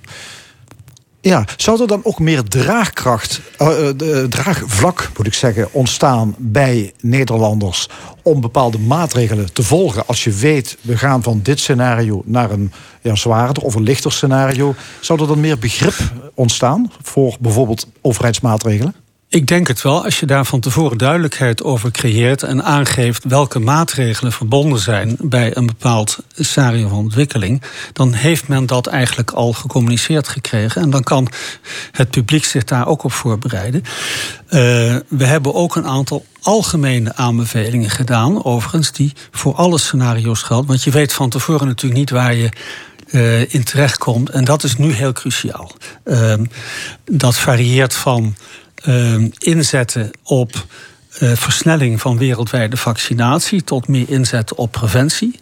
Ja, 1.25 1.45
zou 1.57 1.81
er 1.81 1.87
dan 1.87 2.01
ook 2.05 2.19
meer 2.19 2.43
draagkracht, 2.43 3.41
uh, 3.61 3.89
draagvlak 4.29 5.11
moet 5.17 5.27
ik 5.27 5.35
zeggen, 5.35 5.69
ontstaan 5.73 6.35
bij 6.39 6.93
Nederlanders 7.01 7.89
om 8.23 8.41
bepaalde 8.41 8.79
maatregelen 8.79 9.53
te 9.53 9.63
volgen? 9.63 10.07
Als 10.07 10.25
je 10.25 10.31
weet, 10.33 10.77
we 10.81 10.97
gaan 10.97 11.23
van 11.23 11.41
dit 11.43 11.61
scenario 11.61 12.23
naar 12.25 12.51
een 12.51 12.73
ja, 13.01 13.15
zwaarder 13.15 13.63
of 13.63 13.75
een 13.75 13.83
lichter 13.83 14.13
scenario. 14.13 14.75
Zou 15.01 15.21
er 15.21 15.27
dan 15.27 15.41
meer 15.41 15.59
begrip 15.59 15.95
ontstaan 16.35 16.93
voor 17.03 17.37
bijvoorbeeld 17.41 17.87
overheidsmaatregelen? 18.01 18.95
Ik 19.35 19.47
denk 19.47 19.69
het 19.69 19.83
wel. 19.83 20.05
Als 20.05 20.21
je 20.21 20.27
daar 20.27 20.45
van 20.45 20.61
tevoren 20.61 20.99
duidelijkheid 20.99 21.63
over 21.63 21.91
creëert 21.91 22.43
en 22.43 22.65
aangeeft 22.65 23.25
welke 23.25 23.59
maatregelen 23.59 24.33
verbonden 24.33 24.79
zijn 24.79 25.17
bij 25.21 25.57
een 25.57 25.67
bepaald 25.67 26.19
scenario 26.35 26.89
van 26.89 26.99
ontwikkeling, 26.99 27.63
dan 27.93 28.13
heeft 28.13 28.49
men 28.49 28.67
dat 28.67 28.87
eigenlijk 28.87 29.31
al 29.31 29.53
gecommuniceerd 29.53 30.29
gekregen. 30.29 30.83
En 30.83 30.91
dan 30.91 31.03
kan 31.03 31.29
het 31.93 32.11
publiek 32.11 32.45
zich 32.45 32.65
daar 32.65 32.87
ook 32.87 33.05
op 33.05 33.13
voorbereiden. 33.13 33.83
Uh, 33.83 33.91
we 35.09 35.25
hebben 35.25 35.55
ook 35.55 35.77
een 35.77 35.87
aantal 35.87 36.25
algemene 36.41 37.17
aanbevelingen 37.17 37.91
gedaan, 37.91 38.45
overigens, 38.45 38.93
die 38.93 39.13
voor 39.31 39.55
alle 39.55 39.79
scenario's 39.79 40.43
gelden. 40.43 40.67
Want 40.67 40.83
je 40.83 40.91
weet 40.91 41.13
van 41.13 41.31
tevoren 41.31 41.67
natuurlijk 41.67 42.01
niet 42.01 42.11
waar 42.11 42.35
je 42.35 42.49
uh, 43.11 43.55
in 43.55 43.65
terechtkomt. 43.65 44.31
En 44.31 44.45
dat 44.45 44.63
is 44.63 44.77
nu 44.77 44.93
heel 44.93 45.13
cruciaal. 45.13 45.71
Uh, 46.05 46.35
dat 47.05 47.37
varieert 47.37 47.95
van 47.95 48.35
inzetten 49.39 50.11
op 50.23 50.67
uh, 51.23 51.33
versnelling 51.37 52.01
van 52.01 52.19
wereldwijde 52.19 52.77
vaccinatie, 52.77 53.65
tot 53.65 53.89
meer 53.89 54.11
inzetten 54.11 54.57
op 54.57 54.73
preventie, 54.73 55.41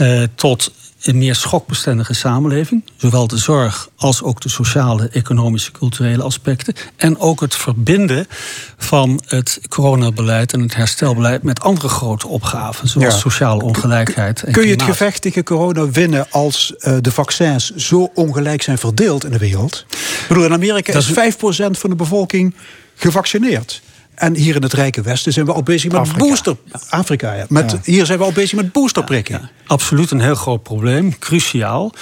uh, 0.00 0.22
tot 0.34 0.72
een 1.02 1.18
meer 1.18 1.34
schokbestendige 1.34 2.14
samenleving. 2.14 2.84
Zowel 2.96 3.26
de 3.26 3.36
zorg 3.36 3.88
als 3.96 4.22
ook 4.22 4.40
de 4.40 4.48
sociale, 4.48 5.08
economische, 5.08 5.72
culturele 5.72 6.22
aspecten. 6.22 6.74
En 6.96 7.18
ook 7.18 7.40
het 7.40 7.54
verbinden 7.54 8.26
van 8.76 9.20
het 9.26 9.60
coronabeleid 9.68 10.52
en 10.52 10.60
het 10.60 10.74
herstelbeleid 10.74 11.42
met 11.42 11.60
andere 11.60 11.88
grote 11.88 12.28
opgaven, 12.28 12.88
zoals 12.88 13.14
ja. 13.14 13.20
sociale 13.20 13.62
ongelijkheid. 13.62 14.42
En 14.42 14.52
Kun 14.52 14.64
je 14.64 14.72
het 14.72 14.82
gevecht 14.82 15.22
tegen 15.22 15.44
corona 15.44 15.90
winnen 15.90 16.26
als 16.30 16.74
uh, 16.78 16.96
de 17.00 17.12
vaccins 17.12 17.74
zo 17.74 18.10
ongelijk 18.14 18.62
zijn 18.62 18.78
verdeeld 18.78 19.24
in 19.24 19.30
de 19.30 19.38
wereld? 19.38 19.84
Ik 19.90 20.24
bedoel, 20.28 20.44
in 20.44 20.52
Amerika 20.52 20.92
is 20.92 21.10
5% 21.12 21.14
van 21.70 21.90
de 21.90 21.96
bevolking 21.96 22.54
gevaccineerd. 22.94 23.82
En 24.16 24.34
hier 24.34 24.54
in 24.54 24.62
het 24.62 24.72
Rijke 24.72 25.02
Westen 25.02 25.32
zijn 25.32 25.46
we 25.46 25.52
al 25.52 25.62
bezig 25.62 25.92
met 25.92 26.00
Afrika. 26.00 26.26
booster. 26.26 26.56
Afrika, 26.88 27.32
ja. 27.32 27.46
Met, 27.48 27.70
ja. 27.70 27.78
Hier 27.84 28.06
zijn 28.06 28.18
we 28.18 28.24
al 28.24 28.32
bezig 28.32 28.56
met 28.56 28.72
boosterprikken. 28.72 29.40
Ja, 29.40 29.50
absoluut 29.66 30.10
een 30.10 30.20
heel 30.20 30.34
groot 30.34 30.62
probleem, 30.62 31.18
cruciaal. 31.18 31.92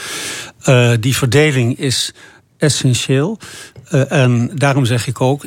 Uh, 0.68 0.90
die 1.00 1.16
verdeling 1.16 1.78
is 1.78 2.12
essentieel. 2.58 3.38
Uh, 3.92 4.12
en 4.12 4.50
daarom 4.54 4.84
zeg 4.84 5.06
ik 5.06 5.20
ook. 5.20 5.46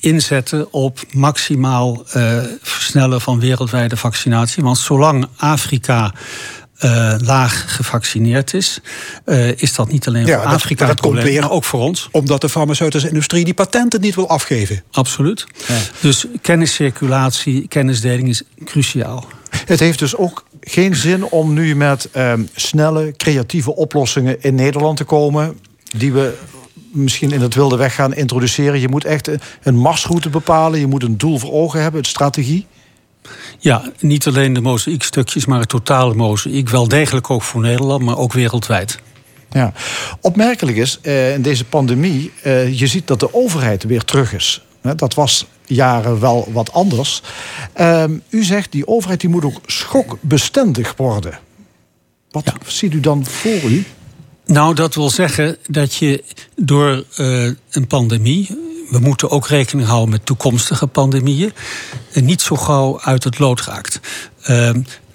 Inzetten 0.00 0.72
op 0.72 1.00
maximaal 1.10 2.04
uh, 2.16 2.42
versnellen 2.62 3.20
van 3.20 3.40
wereldwijde 3.40 3.96
vaccinatie. 3.96 4.62
Want 4.62 4.78
zolang 4.78 5.26
Afrika 5.36 6.14
uh, 6.84 7.14
laag 7.18 7.76
gevaccineerd 7.76 8.54
is, 8.54 8.80
uh, 9.26 9.48
is 9.56 9.74
dat 9.74 9.92
niet 9.92 10.06
alleen 10.06 10.26
ja, 10.26 10.42
voor 10.42 10.52
Afrika 10.52 10.86
dat, 10.86 10.96
dat 10.96 11.00
probleem, 11.00 11.24
weer, 11.24 11.40
maar 11.40 11.50
ook 11.50 11.64
voor 11.64 11.80
ons. 11.80 12.08
Omdat 12.10 12.40
de 12.40 12.48
farmaceutische 12.48 13.08
industrie 13.08 13.44
die 13.44 13.54
patenten 13.54 14.00
niet 14.00 14.14
wil 14.14 14.28
afgeven. 14.28 14.82
Absoluut. 14.90 15.46
Ja. 15.68 15.74
Dus 16.00 16.26
kenniscirculatie, 16.40 17.68
kennisdeling 17.68 18.28
is 18.28 18.42
cruciaal. 18.64 19.26
Het 19.64 19.80
heeft 19.80 19.98
dus 19.98 20.16
ook 20.16 20.44
geen 20.60 20.96
zin 20.96 21.24
om 21.24 21.52
nu 21.52 21.76
met 21.76 22.08
um, 22.16 22.48
snelle, 22.54 23.14
creatieve 23.16 23.76
oplossingen 23.76 24.42
in 24.42 24.54
Nederland 24.54 24.96
te 24.96 25.04
komen, 25.04 25.58
die 25.96 26.12
we 26.12 26.34
misschien 26.92 27.32
in 27.32 27.40
het 27.40 27.54
wilde 27.54 27.76
weg 27.76 27.94
gaan 27.94 28.14
introduceren. 28.14 28.80
Je 28.80 28.88
moet 28.88 29.04
echt 29.04 29.30
een 29.62 29.76
marsroute 29.76 30.28
bepalen, 30.28 30.80
je 30.80 30.86
moet 30.86 31.02
een 31.02 31.18
doel 31.18 31.38
voor 31.38 31.52
ogen 31.52 31.82
hebben, 31.82 32.00
een 32.00 32.06
strategie. 32.06 32.66
Ja, 33.64 33.82
niet 34.00 34.26
alleen 34.26 34.52
de 34.52 34.60
mozaïekstukjes, 34.60 35.46
maar 35.46 35.60
het 35.60 35.68
totale 35.68 36.14
mozaïek. 36.14 36.68
Wel 36.68 36.88
degelijk 36.88 37.30
ook 37.30 37.42
voor 37.42 37.60
Nederland, 37.60 38.02
maar 38.02 38.18
ook 38.18 38.32
wereldwijd. 38.32 38.98
Ja. 39.50 39.72
Opmerkelijk 40.20 40.76
is 40.76 40.98
uh, 41.02 41.34
in 41.34 41.42
deze 41.42 41.64
pandemie, 41.64 42.32
uh, 42.46 42.78
je 42.78 42.86
ziet 42.86 43.06
dat 43.06 43.20
de 43.20 43.34
overheid 43.34 43.84
weer 43.84 44.04
terug 44.04 44.32
is. 44.32 44.64
Dat 44.96 45.14
was 45.14 45.46
jaren 45.66 46.20
wel 46.20 46.48
wat 46.52 46.72
anders. 46.72 47.22
Uh, 47.80 48.04
u 48.28 48.42
zegt 48.44 48.72
die 48.72 48.86
overheid 48.86 49.20
die 49.20 49.30
moet 49.30 49.44
ook 49.44 49.60
schokbestendig 49.66 50.94
worden. 50.96 51.38
Wat 52.30 52.44
ja. 52.44 52.54
ziet 52.66 52.94
u 52.94 53.00
dan 53.00 53.24
voor 53.26 53.70
u? 53.70 53.84
Nou, 54.46 54.74
dat 54.74 54.94
wil 54.94 55.10
zeggen 55.10 55.56
dat 55.66 55.94
je 55.94 56.24
door 56.56 57.04
uh, 57.18 57.50
een 57.70 57.86
pandemie 57.86 58.48
we 58.90 58.98
moeten 58.98 59.30
ook 59.30 59.46
rekening 59.46 59.88
houden 59.88 60.10
met 60.10 60.26
toekomstige 60.26 60.86
pandemieën. 60.86 61.52
En 62.12 62.24
niet 62.24 62.42
zo 62.42 62.56
gauw 62.56 63.00
uit 63.00 63.24
het 63.24 63.38
lood 63.38 63.60
raakt. 63.60 64.00
Uh, 64.48 64.70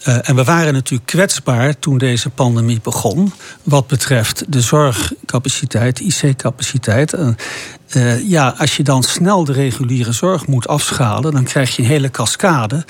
uh, 0.07 0.29
en 0.29 0.35
we 0.35 0.43
waren 0.43 0.73
natuurlijk 0.73 1.09
kwetsbaar 1.09 1.79
toen 1.79 1.97
deze 1.97 2.29
pandemie 2.29 2.79
begon. 2.83 3.33
Wat 3.63 3.87
betreft 3.87 4.43
de 4.47 4.61
zorgcapaciteit, 4.61 5.99
IC-capaciteit. 5.99 7.13
Uh, 7.13 8.29
ja, 8.29 8.55
als 8.57 8.77
je 8.77 8.83
dan 8.83 9.03
snel 9.03 9.43
de 9.43 9.53
reguliere 9.53 10.11
zorg 10.11 10.47
moet 10.47 10.67
afschalen, 10.67 11.31
dan 11.31 11.43
krijg 11.43 11.75
je 11.75 11.81
een 11.81 11.87
hele 11.87 12.11
cascade. 12.11 12.85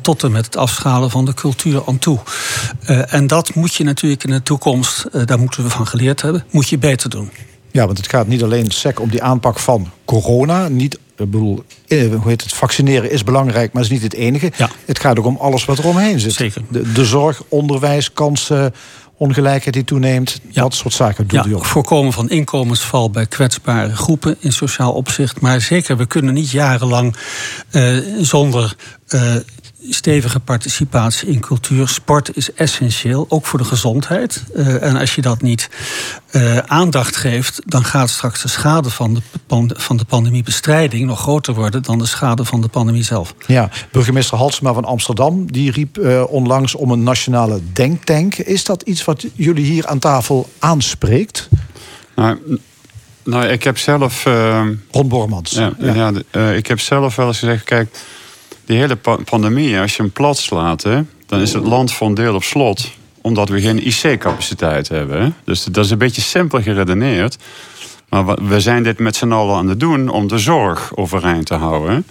Tot 0.00 0.22
en 0.22 0.32
met 0.32 0.44
het 0.44 0.56
afschalen 0.56 1.10
van 1.10 1.24
de 1.24 1.34
cultuur 1.34 1.82
aan 1.86 1.98
toe. 1.98 2.18
En 3.08 3.26
dat 3.26 3.54
moet 3.54 3.74
je 3.74 3.84
natuurlijk 3.84 4.24
in 4.24 4.30
de 4.30 4.42
toekomst, 4.42 5.26
daar 5.26 5.38
moeten 5.38 5.62
we 5.62 5.70
van 5.70 5.86
geleerd 5.86 6.22
hebben, 6.22 6.44
moet 6.50 6.68
je 6.68 6.78
beter 6.78 7.10
doen. 7.10 7.30
Ja, 7.70 7.86
want 7.86 7.98
het 7.98 8.08
gaat 8.08 8.26
niet 8.26 8.42
alleen 8.42 8.70
sec 8.70 9.00
om 9.00 9.10
die 9.10 9.22
aanpak 9.22 9.58
van 9.58 9.90
corona. 10.04 10.68
Niet, 10.68 10.94
ik 10.94 11.00
bedoel, 11.16 11.64
eh, 11.88 12.14
hoe 12.14 12.28
heet 12.28 12.42
het, 12.42 12.52
vaccineren 12.52 13.10
is 13.10 13.24
belangrijk, 13.24 13.72
maar 13.72 13.82
is 13.82 13.90
niet 13.90 14.02
het 14.02 14.14
enige. 14.14 14.52
Ja. 14.56 14.70
Het 14.84 15.00
gaat 15.00 15.18
ook 15.18 15.26
om 15.26 15.36
alles 15.36 15.64
wat 15.64 15.78
er 15.78 15.86
omheen 15.86 16.20
zit. 16.20 16.32
Zeker. 16.32 16.62
De, 16.68 16.92
de 16.92 17.04
zorg, 17.04 17.42
onderwijs, 17.48 18.12
kansen, 18.12 18.74
ongelijkheid 19.16 19.74
die 19.74 19.84
toeneemt. 19.84 20.40
Ja. 20.48 20.62
Dat 20.62 20.74
soort 20.74 20.94
zaken 20.94 21.26
doet 21.26 21.44
ja, 21.44 21.50
u 21.50 21.54
ook. 21.54 21.64
Voorkomen 21.64 22.12
van 22.12 22.30
inkomensval 22.30 23.10
bij 23.10 23.26
kwetsbare 23.26 23.96
groepen 23.96 24.36
in 24.40 24.52
sociaal 24.52 24.92
opzicht. 24.92 25.40
Maar 25.40 25.60
zeker, 25.60 25.96
we 25.96 26.06
kunnen 26.06 26.34
niet 26.34 26.50
jarenlang 26.50 27.16
uh, 27.72 27.98
zonder 28.20 28.76
uh, 29.08 29.34
stevige 29.94 30.40
participatie 30.40 31.28
in 31.28 31.40
cultuur. 31.40 31.88
Sport 31.88 32.36
is 32.36 32.52
essentieel, 32.52 33.26
ook 33.28 33.46
voor 33.46 33.58
de 33.58 33.64
gezondheid. 33.64 34.44
Uh, 34.54 34.82
en 34.82 34.96
als 34.96 35.14
je 35.14 35.22
dat 35.22 35.42
niet 35.42 35.68
uh, 36.32 36.58
aandacht 36.58 37.16
geeft, 37.16 37.62
dan 37.66 37.84
gaat 37.84 38.10
straks 38.10 38.42
de 38.42 38.48
schade 38.48 38.90
van 38.90 39.14
de, 39.14 39.20
van 39.76 39.96
de 39.96 40.04
pandemiebestrijding 40.04 41.06
nog 41.06 41.20
groter 41.20 41.54
worden 41.54 41.82
dan 41.82 41.98
de 41.98 42.06
schade 42.06 42.44
van 42.44 42.60
de 42.60 42.68
pandemie 42.68 43.02
zelf. 43.02 43.34
Ja, 43.46 43.70
burgemeester 43.92 44.36
Halsema 44.36 44.72
van 44.72 44.84
Amsterdam 44.84 45.52
die 45.52 45.70
riep 45.70 45.98
uh, 45.98 46.24
onlangs 46.28 46.74
om 46.74 46.90
een 46.90 47.02
nationale 47.02 47.60
denktank. 47.72 48.34
Is 48.34 48.64
dat 48.64 48.82
iets 48.82 49.04
wat 49.04 49.26
jullie 49.34 49.64
hier 49.64 49.86
aan 49.86 49.98
tafel 49.98 50.48
aanspreekt? 50.58 51.48
Nou, 52.16 52.58
nou 53.24 53.46
ik 53.46 53.62
heb 53.62 53.78
zelf. 53.78 54.24
Ron 54.90 55.08
Bormans. 55.08 55.50
Ja, 55.50 55.72
ja. 55.78 56.12
ja 56.32 56.50
ik 56.50 56.66
heb 56.66 56.80
zelf 56.80 57.16
wel 57.16 57.26
eens 57.26 57.38
gezegd: 57.38 57.64
kijk 57.64 57.96
die 58.68 58.78
hele 58.78 58.96
pandemie, 59.24 59.78
als 59.78 59.96
je 59.96 60.02
hem 60.02 60.12
plat 60.12 60.38
slaat, 60.38 60.82
hè, 60.82 61.00
dan 61.26 61.40
is 61.40 61.52
het 61.52 61.64
land 61.64 61.92
voor 61.92 62.06
een 62.06 62.14
deel 62.14 62.34
op 62.34 62.42
slot. 62.42 62.90
Omdat 63.20 63.48
we 63.48 63.60
geen 63.60 63.86
IC-capaciteit 63.86 64.88
hebben. 64.88 65.34
Dus 65.44 65.64
dat 65.64 65.84
is 65.84 65.90
een 65.90 65.98
beetje 65.98 66.20
simpel 66.20 66.62
geredeneerd. 66.62 67.38
Maar 68.08 68.24
we 68.48 68.60
zijn 68.60 68.82
dit 68.82 68.98
met 68.98 69.16
z'n 69.16 69.32
allen 69.32 69.56
aan 69.56 69.68
het 69.68 69.80
doen 69.80 70.08
om 70.08 70.28
de 70.28 70.38
zorg 70.38 70.96
overeind 70.96 71.46
te 71.46 71.54
houden. 71.54 72.06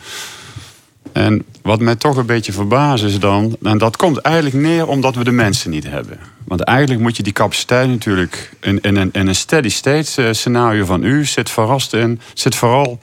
En 1.11 1.43
wat 1.61 1.79
mij 1.79 1.95
toch 1.95 2.17
een 2.17 2.25
beetje 2.25 2.51
verbaast 2.51 3.03
is 3.03 3.19
dan... 3.19 3.57
en 3.61 3.77
dat 3.77 3.95
komt 3.95 4.17
eigenlijk 4.17 4.55
neer 4.55 4.87
omdat 4.87 5.15
we 5.15 5.23
de 5.23 5.31
mensen 5.31 5.71
niet 5.71 5.87
hebben. 5.87 6.19
Want 6.43 6.61
eigenlijk 6.61 7.01
moet 7.01 7.17
je 7.17 7.23
die 7.23 7.33
capaciteit 7.33 7.89
natuurlijk... 7.89 8.51
in, 8.61 8.81
in, 8.81 8.95
een, 8.95 9.09
een 9.11 9.35
steady 9.35 9.69
state 9.69 10.23
eh, 10.23 10.33
scenario 10.33 10.85
van 10.85 11.03
u 11.03 11.25
zit, 11.25 11.49
verrast 11.49 11.93
in, 11.93 12.19
zit 12.33 12.55
vooral 12.55 12.99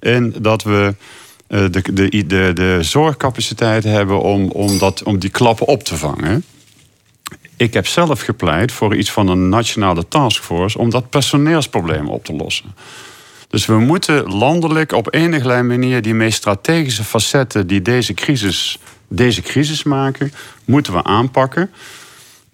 in 0.00 0.34
dat 0.38 0.62
we 0.62 0.94
de, 1.46 1.70
de, 1.70 2.26
de, 2.26 2.50
de 2.54 2.78
zorgcapaciteit 2.80 3.84
hebben 3.84 4.20
om, 4.20 4.50
om, 4.50 4.78
dat, 4.78 5.02
om 5.02 5.18
die 5.18 5.30
klappen 5.30 5.66
op 5.66 5.82
te 5.82 5.96
vangen. 5.96 6.44
Ik 7.56 7.74
heb 7.74 7.86
zelf 7.86 8.20
gepleit 8.20 8.72
voor 8.72 8.96
iets 8.96 9.10
van 9.10 9.28
een 9.28 9.48
nationale 9.48 10.08
taskforce 10.08 10.78
om 10.78 10.90
dat 10.90 11.10
personeelsprobleem 11.10 12.08
op 12.08 12.24
te 12.24 12.32
lossen. 12.32 12.74
Dus 13.48 13.66
we 13.66 13.78
moeten 13.78 14.32
landelijk 14.32 14.92
op 14.92 15.14
enige 15.14 15.62
manier 15.62 16.02
die 16.02 16.14
meest 16.14 16.36
strategische 16.36 17.04
facetten 17.04 17.66
die 17.66 17.82
deze 17.82 18.14
crisis, 18.14 18.78
deze 19.08 19.42
crisis 19.42 19.82
maken, 19.82 20.32
moeten 20.64 20.92
we 20.92 21.02
aanpakken. 21.02 21.70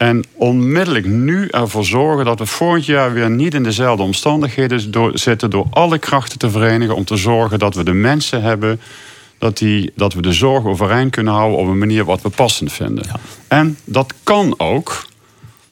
En 0.02 0.25
onmiddellijk 0.32 1.06
nu 1.06 1.49
ervoor 1.49 1.85
zorgen 1.85 2.25
dat 2.25 2.38
we 2.38 2.47
volgend 2.47 2.87
jaar 2.87 3.12
weer 3.12 3.30
niet 3.30 3.54
in 3.54 3.62
dezelfde 3.62 4.02
omstandigheden 4.02 4.92
zitten. 5.14 5.50
Door 5.50 5.66
alle 5.71 5.99
krachten 5.99 6.38
te 6.38 6.50
verenigen 6.50 6.94
om 6.94 7.04
te 7.04 7.16
zorgen 7.16 7.59
dat 7.59 7.75
we 7.75 7.85
de 7.85 7.92
mensen 7.92 8.42
hebben. 8.42 8.80
Dat, 9.38 9.59
die, 9.59 9.92
dat 9.94 10.14
we 10.14 10.23
de 10.23 10.32
zorg 10.32 10.64
overeind 10.64 11.11
kunnen 11.11 11.32
houden 11.32 11.59
op 11.59 11.66
een 11.66 11.78
manier 11.78 12.04
wat 12.04 12.23
we 12.23 12.28
passend 12.28 12.73
vinden. 12.73 13.04
En 13.49 13.78
dat 13.85 14.14
kan 14.23 14.54
ook 14.56 15.06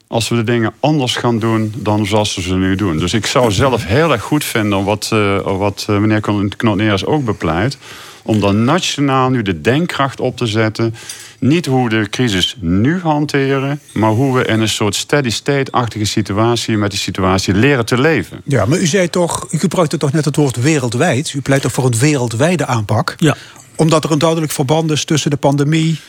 als 0.07 0.29
we 0.29 0.35
de 0.35 0.43
dingen 0.43 0.73
anders 0.79 1.15
gaan 1.15 1.39
doen 1.39 1.73
dan 1.77 2.05
zoals 2.05 2.35
we 2.35 2.41
ze 2.41 2.55
nu 2.55 2.75
doen. 2.75 2.97
Dus 2.97 3.13
ik 3.13 3.25
zou 3.25 3.51
zelf 3.51 3.85
heel 3.85 4.11
erg 4.11 4.21
goed 4.21 4.43
vinden 4.43 4.83
wat, 4.83 5.09
uh, 5.13 5.41
wat 5.41 5.87
uh, 5.89 5.97
meneer 5.97 6.47
Knotneers 6.57 7.05
ook 7.05 7.25
bepleit. 7.25 7.77
Om 8.23 8.39
dan 8.39 8.63
nationaal 8.63 9.29
nu 9.29 9.41
de 9.41 9.61
denkkracht 9.61 10.19
op 10.19 10.37
te 10.37 10.45
zetten 10.45 10.95
niet 11.41 11.65
hoe 11.65 11.83
we 11.83 11.89
de 11.89 12.09
crisis 12.09 12.55
nu 12.59 12.99
hanteren, 12.99 13.79
maar 13.93 14.09
hoe 14.09 14.37
we 14.37 14.45
in 14.45 14.59
een 14.59 14.69
soort 14.69 14.95
steady 14.95 15.29
state-achtige 15.29 16.05
situatie 16.05 16.77
met 16.77 16.91
die 16.91 16.99
situatie 16.99 17.53
leren 17.53 17.85
te 17.85 18.01
leven. 18.01 18.41
Ja, 18.45 18.65
maar 18.65 18.79
u 18.79 18.85
zei 18.85 19.09
toch, 19.09 19.47
u 19.51 19.59
gebruikte 19.59 19.97
toch 19.97 20.11
net 20.11 20.25
het 20.25 20.35
woord 20.35 20.55
wereldwijd. 20.55 21.33
U 21.33 21.41
pleit 21.41 21.61
toch 21.61 21.71
voor 21.71 21.85
een 21.85 21.99
wereldwijde 21.99 22.65
aanpak? 22.65 23.15
Ja. 23.17 23.35
Omdat 23.75 24.03
er 24.03 24.11
een 24.11 24.19
duidelijk 24.19 24.51
verband 24.51 24.91
is 24.91 25.05
tussen 25.05 25.29
de 25.29 25.37
pandemie 25.37 25.99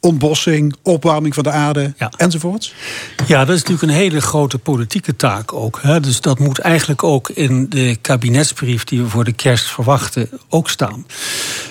ontbossing, 0.00 0.74
opwarming 0.82 1.34
van 1.34 1.42
de 1.42 1.50
aarde 1.50 1.94
ja. 1.98 2.12
enzovoorts? 2.16 2.74
Ja, 3.26 3.44
dat 3.44 3.56
is 3.56 3.62
natuurlijk 3.62 3.92
een 3.92 3.98
hele 3.98 4.20
grote 4.20 4.58
politieke 4.58 5.16
taak 5.16 5.52
ook. 5.52 5.78
Hè. 5.82 6.00
Dus 6.00 6.20
dat 6.20 6.38
moet 6.38 6.58
eigenlijk 6.58 7.02
ook 7.02 7.28
in 7.28 7.66
de 7.68 7.96
kabinetsbrief 8.00 8.84
die 8.84 9.02
we 9.02 9.08
voor 9.08 9.24
de 9.24 9.32
kerst 9.32 9.66
verwachten 9.66 10.28
ook 10.48 10.70
staan. 10.70 11.06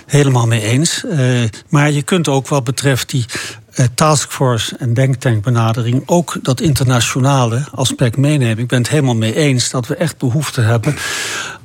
Helemaal 0.05 0.47
mee 0.47 0.61
eens. 0.61 1.03
Uh, 1.05 1.43
maar 1.69 1.91
je 1.91 2.01
kunt 2.01 2.27
ook 2.27 2.47
wat 2.47 2.63
betreft 2.63 3.09
die 3.09 3.25
taskforce 3.87 4.75
en 4.77 4.93
denktankbenadering 4.93 6.03
ook 6.05 6.37
dat 6.41 6.61
internationale 6.61 7.63
aspect 7.71 8.17
meenemen. 8.17 8.57
Ik 8.57 8.67
ben 8.67 8.77
het 8.77 8.89
helemaal 8.89 9.15
mee 9.15 9.35
eens 9.35 9.69
dat 9.69 9.87
we 9.87 9.95
echt 9.95 10.17
behoefte 10.17 10.61
hebben 10.61 10.95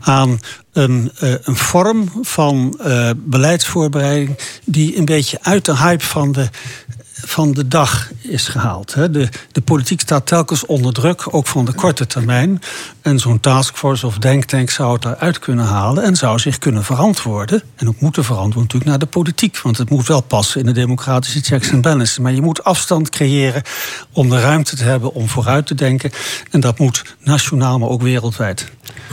aan 0.00 0.40
een, 0.72 1.12
uh, 1.22 1.34
een 1.42 1.56
vorm 1.56 2.12
van 2.22 2.80
uh, 2.86 3.10
beleidsvoorbereiding 3.16 4.38
die 4.64 4.98
een 4.98 5.04
beetje 5.04 5.38
uit 5.42 5.64
de 5.64 5.76
hype 5.76 6.04
van 6.04 6.32
de 6.32 6.48
van 7.26 7.52
de 7.52 7.68
dag 7.68 8.10
is 8.20 8.48
gehaald. 8.48 8.94
De, 8.94 9.28
de 9.52 9.60
politiek 9.60 10.00
staat 10.00 10.26
telkens 10.26 10.66
onder 10.66 10.92
druk, 10.92 11.34
ook 11.34 11.46
van 11.46 11.64
de 11.64 11.72
korte 11.72 12.06
termijn. 12.06 12.62
En 13.02 13.18
zo'n 13.18 13.40
taskforce 13.40 14.06
of 14.06 14.18
denktank 14.18 14.70
zou 14.70 14.92
het 14.92 15.02
daaruit 15.02 15.38
kunnen 15.38 15.64
halen 15.64 16.04
en 16.04 16.16
zou 16.16 16.38
zich 16.38 16.58
kunnen 16.58 16.84
verantwoorden. 16.84 17.62
En 17.76 17.88
ook 17.88 18.00
moeten 18.00 18.24
verantwoorden 18.24 18.62
natuurlijk 18.62 18.90
naar 18.90 18.98
de 18.98 19.06
politiek. 19.06 19.60
Want 19.60 19.78
het 19.78 19.90
moet 19.90 20.06
wel 20.06 20.20
passen 20.20 20.60
in 20.60 20.66
de 20.66 20.72
democratische 20.72 21.40
checks 21.40 21.68
en 21.68 21.80
balances. 21.80 22.18
Maar 22.18 22.32
je 22.32 22.42
moet 22.42 22.64
afstand 22.64 23.08
creëren 23.08 23.62
om 24.12 24.28
de 24.28 24.40
ruimte 24.40 24.76
te 24.76 24.84
hebben 24.84 25.14
om 25.14 25.28
vooruit 25.28 25.66
te 25.66 25.74
denken. 25.74 26.10
En 26.50 26.60
dat 26.60 26.78
moet 26.78 27.04
nationaal, 27.18 27.78
maar 27.78 27.88
ook 27.88 28.02
wereldwijd. 28.02 28.66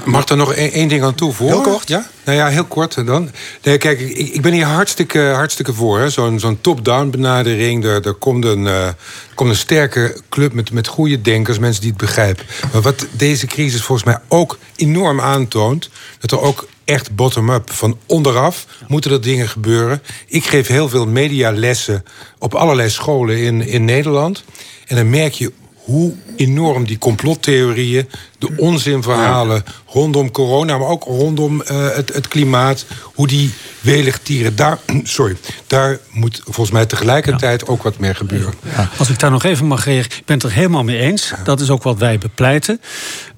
Mag 0.06 0.28
er 0.28 0.38
nog 0.38 0.54
één 0.54 0.88
ding 0.88 1.04
aan 1.04 1.16
toevoegen? 1.16 1.58
Heel 1.58 1.72
kort. 1.72 1.88
Ja? 1.88 2.06
Nou 2.32 2.44
ja, 2.44 2.50
heel 2.50 2.66
kort 2.66 3.06
dan. 3.06 3.32
Nee, 3.64 3.78
kijk, 3.78 4.00
ik, 4.00 4.34
ik 4.34 4.42
ben 4.42 4.54
hier 4.54 4.66
hartstikke, 4.66 5.20
hartstikke 5.20 5.74
voor. 5.74 6.10
Zo'n 6.12 6.40
zo'n 6.40 6.62
top-down 6.62 7.10
benadering. 7.10 7.84
Er, 7.84 8.06
er 8.06 8.14
komt 8.14 8.46
een, 8.46 8.66
uh, 8.66 8.88
komt 9.36 9.50
een 9.50 9.56
sterke 9.56 10.22
club 10.30 10.54
met, 10.54 10.72
met 10.72 10.88
goede 10.88 11.22
denkers, 11.22 11.60
mensen 11.60 11.82
die 11.82 11.90
het 11.90 12.00
begrijpen. 12.00 12.46
Maar 12.72 12.82
wat 12.82 13.08
deze 13.12 13.48
crisis 13.48 13.82
volgens 13.82 14.08
mij 14.08 14.18
ook 14.28 14.58
enorm 14.76 15.22
aantoont... 15.22 15.90
dat 16.20 16.32
er 16.32 16.42
ook 16.42 16.68
echt 16.86 17.16
bottom-up, 17.16 17.72
van 17.72 17.98
onderaf 18.06 18.66
moeten 18.88 19.12
er 19.12 19.22
dingen 19.22 19.48
gebeuren. 19.48 20.02
Ik 20.28 20.46
geef 20.46 20.68
heel 20.68 20.90
veel 20.90 21.08
medialessen 21.08 22.04
op 22.40 22.54
allerlei 22.54 22.90
scholen 22.90 23.38
in, 23.38 23.68
in 23.68 23.86
Nederland. 23.86 24.44
En 24.88 24.96
dan 24.96 25.10
merk 25.10 25.34
je 25.34 25.52
hoe 25.84 26.14
enorm 26.36 26.86
die 26.86 26.98
complottheorieën, 26.98 28.10
de 28.38 28.54
onzinverhalen 28.58 29.64
rondom 29.86 30.32
corona, 30.32 30.78
maar 30.78 30.88
ook 30.88 31.04
rondom 31.04 31.62
uh, 31.62 31.96
het, 31.96 32.14
het, 32.14 32.28
klimaat, 32.28 32.86
hoe 33.04 33.28
die 33.28 33.54
welig 33.80 34.20
tieren, 34.20 34.56
daar, 34.56 34.80
sorry, 35.04 35.38
daar 35.68 36.00
moet 36.12 36.42
volgens 36.44 36.72
mij 36.72 36.86
tegelijkertijd 36.86 37.68
ook 37.68 37.84
wat 37.84 37.98
meer 37.98 38.16
gebeuren. 38.16 38.54
Als 38.98 39.10
ik 39.10 39.20
daar 39.20 39.32
nog 39.32 39.44
even 39.44 39.66
mag 39.66 39.86
reageren, 39.86 40.18
ik 40.18 40.26
ben 40.26 40.36
het 40.36 40.46
er 40.46 40.52
helemaal 40.52 40.84
mee 40.84 40.98
eens. 40.98 41.32
Dat 41.44 41.62
is 41.62 41.70
ook 41.70 41.84
wat 41.84 41.98
wij 41.98 42.18
bepleiten. 42.18 42.82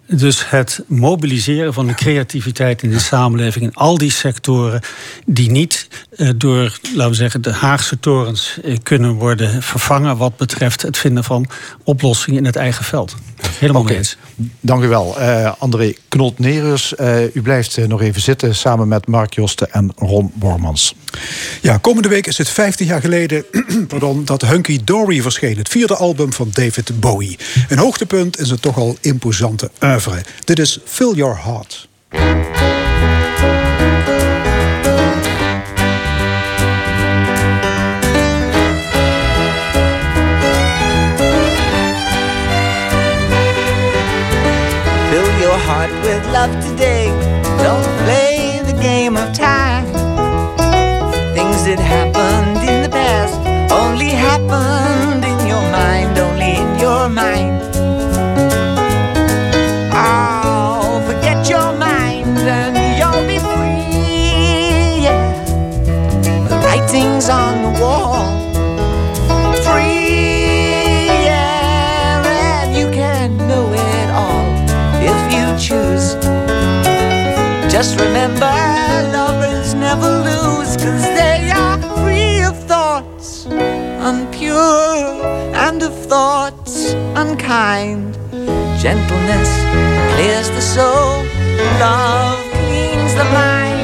Dus 0.08 0.50
het 0.50 0.84
mobiliseren 0.88 1.74
van 1.74 1.88
de 1.88 1.94
creativiteit 1.94 2.84
in 2.84 2.90
de 2.90 3.00
samenleving 3.00 3.66
in 3.66 3.74
al 3.74 3.98
die 3.98 4.12
sectoren 4.12 4.82
die 5.26 5.52
niet 5.52 5.88
eh, 6.16 6.30
door, 6.36 6.80
laten 6.94 7.10
we 7.10 7.16
zeggen, 7.16 7.42
de 7.42 7.54
Haagse 7.54 8.00
torens 8.00 8.60
eh, 8.64 8.78
kunnen 8.84 9.14
worden 9.14 9.64
vervangen 9.64 10.18
wat 10.18 10.38
betreft 10.38 10.82
het 10.82 10.98
vinden 10.98 11.24
van 11.24 11.48
oplossingen 11.84 12.40
in 12.40 12.46
het 12.46 12.56
eigen 12.56 12.86
veld. 12.86 13.16
Helemaal 13.60 13.82
okay. 13.82 13.96
eens. 13.96 14.18
Dank 14.60 14.84
u 14.84 14.88
wel. 14.88 15.16
Uh, 15.20 15.54
André 15.58 15.94
Knot-Nerus, 16.08 16.94
u 17.34 17.42
blijft 17.42 17.88
nog 17.88 18.02
even 18.02 18.22
zitten 18.22 18.56
samen 18.56 18.88
met 18.88 19.08
Mark 19.08 19.34
Josten 19.34 19.72
en 19.72 19.92
Ron 19.96 20.32
Bormans. 20.36 20.96
Ja, 21.62 21.78
komende 21.78 22.10
week 22.10 22.28
is 22.28 22.38
het 22.38 22.50
15 22.50 22.86
jaar 22.86 23.02
geleden 23.02 23.46
pardon, 23.88 24.26
dat 24.26 24.42
Hunky 24.42 24.80
Dory 24.84 25.22
verscheen. 25.22 25.58
Het 25.58 25.70
vierde 25.70 25.96
album 25.96 26.34
van 26.34 26.50
David 26.54 27.00
Bowie. 27.00 27.38
Een 27.70 27.78
hoogtepunt 27.78 28.40
is 28.40 28.50
het 28.50 28.62
toch 28.62 28.78
al 28.78 28.98
imposante 29.02 29.72
oeuvre. 29.94 30.22
Dit 30.46 30.60
is 30.60 30.80
Fill 30.86 31.16
Your 31.16 31.36
Heart. 31.36 31.88
Fill 45.10 45.40
your 45.40 45.58
heart 45.58 45.92
with 46.04 46.26
love 46.32 46.52
today. 46.62 47.08
Don't 47.64 47.84
play 48.04 48.62
the 48.66 48.78
game 48.82 49.18
of 49.18 49.32
time. 49.34 49.86
Things 51.34 51.64
that 51.66 51.80
happened 51.80 52.58
in 52.70 52.82
the 52.84 52.90
past 52.90 53.36
only 53.72 54.10
happened 54.10 55.24
in 55.24 55.48
your 55.48 55.62
mind, 55.72 56.18
only 56.18 56.56
in 56.58 56.80
your 56.80 57.10
mind. 57.10 57.73
Thoughts 86.14 86.94
unkind. 87.16 88.14
Gentleness 88.86 89.52
clears 90.14 90.48
the 90.58 90.62
soul, 90.62 91.12
love 91.82 92.40
cleans 92.52 93.16
the 93.16 93.28
mind 93.40 93.83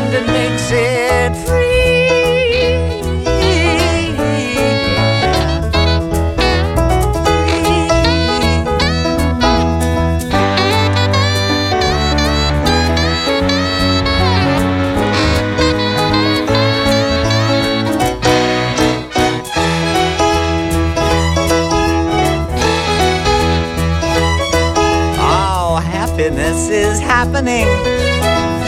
is 26.69 26.99
happening. 26.99 27.65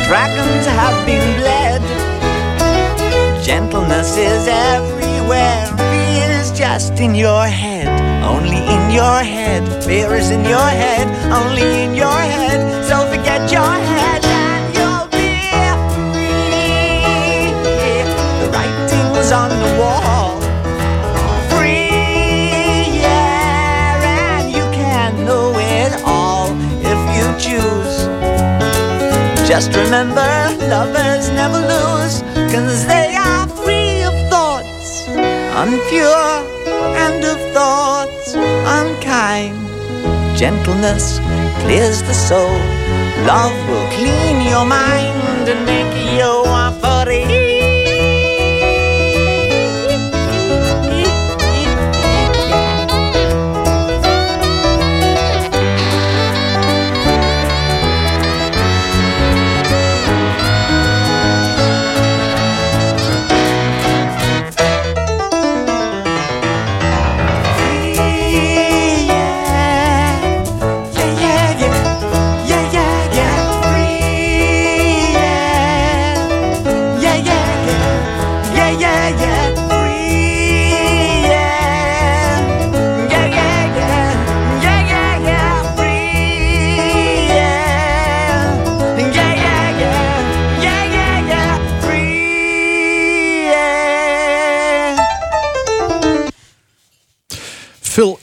Dragons 0.07 0.65
have 0.65 1.05
been 1.05 1.25
bled. 1.39 1.81
Gentleness 3.43 4.17
is 4.17 4.47
everywhere. 4.47 5.65
Fear 5.77 6.31
is 6.41 6.51
just 6.51 6.99
in 6.99 7.15
your 7.15 7.45
head. 7.45 7.87
Only 8.23 8.57
in 8.57 8.91
your 8.91 9.19
head. 9.19 9.83
Fear 9.83 10.15
is 10.15 10.31
in 10.31 10.43
your 10.45 10.69
head. 10.83 11.07
Only 11.31 11.83
in 11.83 11.93
your 11.93 12.19
head. 12.35 12.85
So 12.85 13.07
forget 13.07 13.51
your 13.51 13.61
head 13.61 13.90
Just 29.51 29.75
remember, 29.75 30.31
lovers 30.69 31.29
never 31.31 31.59
lose, 31.59 32.21
cause 32.53 32.87
they 32.87 33.17
are 33.17 33.45
free 33.49 34.01
of 34.01 34.13
thoughts, 34.29 35.09
unpure, 35.59 36.47
and 36.95 37.21
of 37.25 37.37
thoughts 37.51 38.33
unkind. 38.33 39.57
Gentleness 40.37 41.19
clears 41.63 42.01
the 42.03 42.13
soul, 42.13 42.55
love 43.27 43.51
will 43.67 43.89
clean 43.91 44.39
your 44.47 44.65
mind 44.65 45.49
and 45.49 45.67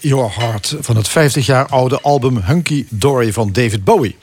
Your 0.00 0.34
Heart 0.34 0.76
van 0.80 0.96
het 0.96 1.08
50 1.08 1.46
jaar 1.46 1.66
oude 1.66 2.00
album 2.00 2.36
Hunky 2.36 2.86
Dory 2.88 3.32
van 3.32 3.52
David 3.52 3.84
Bowie. 3.84 4.16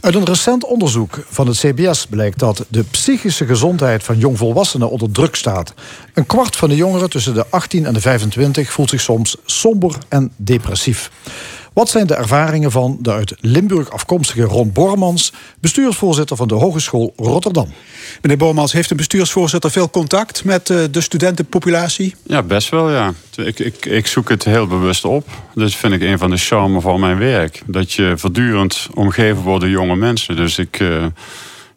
Uit 0.00 0.14
een 0.14 0.24
recent 0.24 0.64
onderzoek 0.64 1.24
van 1.28 1.46
het 1.46 1.58
CBS 1.58 2.06
blijkt 2.06 2.38
dat 2.38 2.64
de 2.68 2.84
psychische 2.90 3.46
gezondheid 3.46 4.02
van 4.02 4.18
jongvolwassenen 4.18 4.90
onder 4.90 5.10
druk 5.10 5.34
staat. 5.34 5.74
Een 6.14 6.26
kwart 6.26 6.56
van 6.56 6.68
de 6.68 6.76
jongeren 6.76 7.10
tussen 7.10 7.34
de 7.34 7.46
18 7.50 7.86
en 7.86 7.92
de 7.92 8.00
25 8.00 8.72
voelt 8.72 8.90
zich 8.90 9.00
soms 9.00 9.36
somber 9.44 9.94
en 10.08 10.32
depressief. 10.36 11.10
Wat 11.80 11.88
zijn 11.88 12.06
de 12.06 12.14
ervaringen 12.14 12.70
van 12.70 12.98
de 13.00 13.12
uit 13.12 13.34
Limburg 13.40 13.90
afkomstige 13.90 14.42
Ron 14.42 14.72
Bormans, 14.72 15.32
bestuursvoorzitter 15.60 16.36
van 16.36 16.48
de 16.48 16.54
Hogeschool 16.54 17.12
Rotterdam? 17.16 17.72
Meneer 18.22 18.38
Bormans, 18.38 18.72
heeft 18.72 18.90
een 18.90 18.96
bestuursvoorzitter 18.96 19.70
veel 19.70 19.90
contact 19.90 20.44
met 20.44 20.70
eh, 20.70 20.78
de 20.90 21.00
studentenpopulatie? 21.00 22.14
Ja, 22.22 22.42
best 22.42 22.68
wel, 22.68 22.90
ja. 22.90 23.12
Ik, 23.36 23.58
ik, 23.58 23.86
ik 23.86 24.06
zoek 24.06 24.28
het 24.28 24.44
heel 24.44 24.66
bewust 24.66 25.04
op. 25.04 25.28
Dat 25.54 25.72
vind 25.72 25.92
ik 25.92 26.02
een 26.02 26.18
van 26.18 26.30
de 26.30 26.36
charme 26.36 26.80
van 26.80 27.00
mijn 27.00 27.18
werk. 27.18 27.62
Dat 27.66 27.92
je 27.92 28.12
voortdurend 28.16 28.88
omgeven 28.94 29.42
wordt 29.42 29.60
door 29.60 29.70
jonge 29.70 29.96
mensen. 29.96 30.36
Dus 30.36 30.58
ik... 30.58 30.80
Uh, 30.80 31.04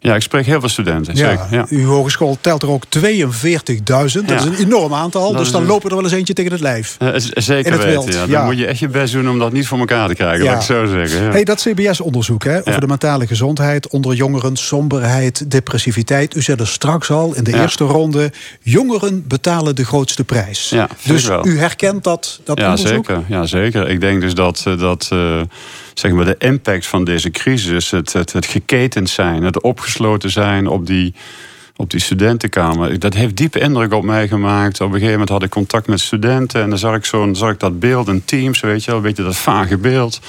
ja, 0.04 0.14
ik 0.14 0.22
spreek 0.22 0.46
heel 0.46 0.60
veel 0.60 0.68
studenten. 0.68 1.16
Ja, 1.16 1.28
zeker, 1.28 1.46
ja. 1.50 1.66
Uw 1.68 1.86
hogeschool 1.86 2.38
telt 2.40 2.62
er 2.62 2.70
ook 2.70 2.84
42.000. 2.98 3.80
Dat 3.80 4.04
is 4.06 4.44
een 4.44 4.54
enorm 4.54 4.94
aantal. 4.94 5.32
Dat 5.32 5.38
dus 5.38 5.50
dan 5.50 5.66
lopen 5.66 5.88
er 5.88 5.94
wel 5.94 6.04
eens 6.04 6.14
eentje 6.14 6.32
tegen 6.32 6.52
het 6.52 6.60
lijf. 6.60 6.96
Uh, 7.02 7.08
zeker 7.34 7.72
het 7.72 7.84
weten. 7.84 8.12
Ja. 8.12 8.26
Dan 8.26 8.44
moet 8.44 8.58
je 8.58 8.66
echt 8.66 8.78
je 8.78 8.88
best 8.88 9.12
doen 9.12 9.28
om 9.28 9.38
dat 9.38 9.52
niet 9.52 9.66
voor 9.66 9.78
elkaar 9.78 10.08
te 10.08 10.14
krijgen. 10.14 10.44
Laat 10.44 10.56
ik 10.56 10.62
zo 10.62 10.86
zeggen. 10.86 11.22
Ja. 11.22 11.30
Hey, 11.30 11.44
dat 11.44 11.60
CBS-onderzoek 11.60 12.46
over 12.46 12.80
de 12.80 12.86
mentale 12.86 13.26
gezondheid 13.26 13.88
onder 13.88 14.14
jongeren, 14.14 14.56
somberheid, 14.56 15.50
depressiviteit. 15.50 16.36
U 16.36 16.42
zei 16.42 16.56
er 16.60 16.66
straks 16.66 17.10
al 17.10 17.34
in 17.34 17.44
de 17.44 17.54
eerste 17.54 17.84
ronde: 17.84 18.32
jongeren 18.62 19.24
betalen 19.26 19.76
de 19.76 19.84
grootste 19.84 20.24
prijs. 20.24 20.68
Ja, 20.68 20.88
dus 21.04 21.26
wel. 21.26 21.46
u 21.46 21.58
herkent 21.58 22.04
dat, 22.04 22.40
dat 22.44 22.58
ja, 22.58 22.70
onderzoek? 22.70 23.06
zeker. 23.06 23.22
ja, 23.28 23.46
zeker. 23.46 23.88
Ik 23.88 24.00
denk 24.00 24.20
dus 24.20 24.34
dat, 24.34 24.62
eh, 24.66 24.78
dat 24.78 25.08
eh, 25.12 25.40
zeg 25.94 26.12
maar 26.12 26.24
de 26.24 26.36
impact 26.38 26.86
van 26.86 27.04
deze 27.04 27.30
crisis, 27.30 27.90
het, 27.90 28.12
het, 28.12 28.32
het 28.32 28.46
geketend 28.46 29.10
zijn, 29.10 29.42
het 29.42 29.60
opgesloten 29.60 30.30
zijn 30.30 30.66
op 30.66 30.86
die, 30.86 31.14
op 31.76 31.90
die 31.90 32.00
studentenkamer, 32.00 32.98
dat 32.98 33.14
heeft 33.14 33.36
diepe 33.36 33.60
indruk 33.60 33.92
op 33.92 34.04
mij 34.04 34.28
gemaakt. 34.28 34.80
Op 34.80 34.86
een 34.86 34.92
gegeven 34.92 35.12
moment 35.12 35.28
had 35.28 35.42
ik 35.42 35.50
contact 35.50 35.86
met 35.86 36.00
studenten 36.00 36.62
en 36.62 36.68
dan 36.68 36.78
zag 36.78 36.96
ik, 36.96 37.04
zo'n, 37.04 37.36
zag 37.36 37.50
ik 37.50 37.60
dat 37.60 37.80
beeld 37.80 38.08
in 38.08 38.24
teams, 38.24 38.60
weet 38.60 38.84
je 38.84 38.86
wel, 38.86 38.96
een 38.96 39.06
beetje 39.06 39.22
dat 39.22 39.36
vage 39.36 39.78
beeld. 39.78 40.20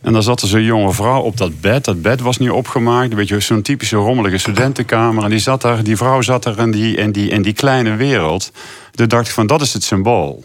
En 0.00 0.12
dan 0.12 0.22
zat 0.22 0.42
er 0.42 0.48
zo'n 0.48 0.62
jonge 0.62 0.92
vrouw 0.92 1.20
op 1.20 1.36
dat 1.36 1.60
bed. 1.60 1.84
Dat 1.84 2.02
bed 2.02 2.20
was 2.20 2.38
niet 2.38 2.50
opgemaakt. 2.50 3.10
Een 3.10 3.16
beetje 3.16 3.40
zo'n 3.40 3.62
typische 3.62 3.96
rommelige 3.96 4.38
studentenkamer. 4.38 5.24
En 5.24 5.30
die, 5.30 5.38
zat 5.38 5.62
daar, 5.62 5.82
die 5.82 5.96
vrouw 5.96 6.22
zat 6.22 6.42
daar 6.42 6.58
in 6.58 6.70
die, 6.70 6.96
in, 6.96 7.12
die, 7.12 7.28
in 7.28 7.42
die 7.42 7.52
kleine 7.52 7.96
wereld. 7.96 8.52
Toen 8.92 9.08
dacht 9.08 9.26
ik 9.26 9.32
van, 9.32 9.46
dat 9.46 9.60
is 9.60 9.72
het 9.72 9.82
symbool. 9.82 10.44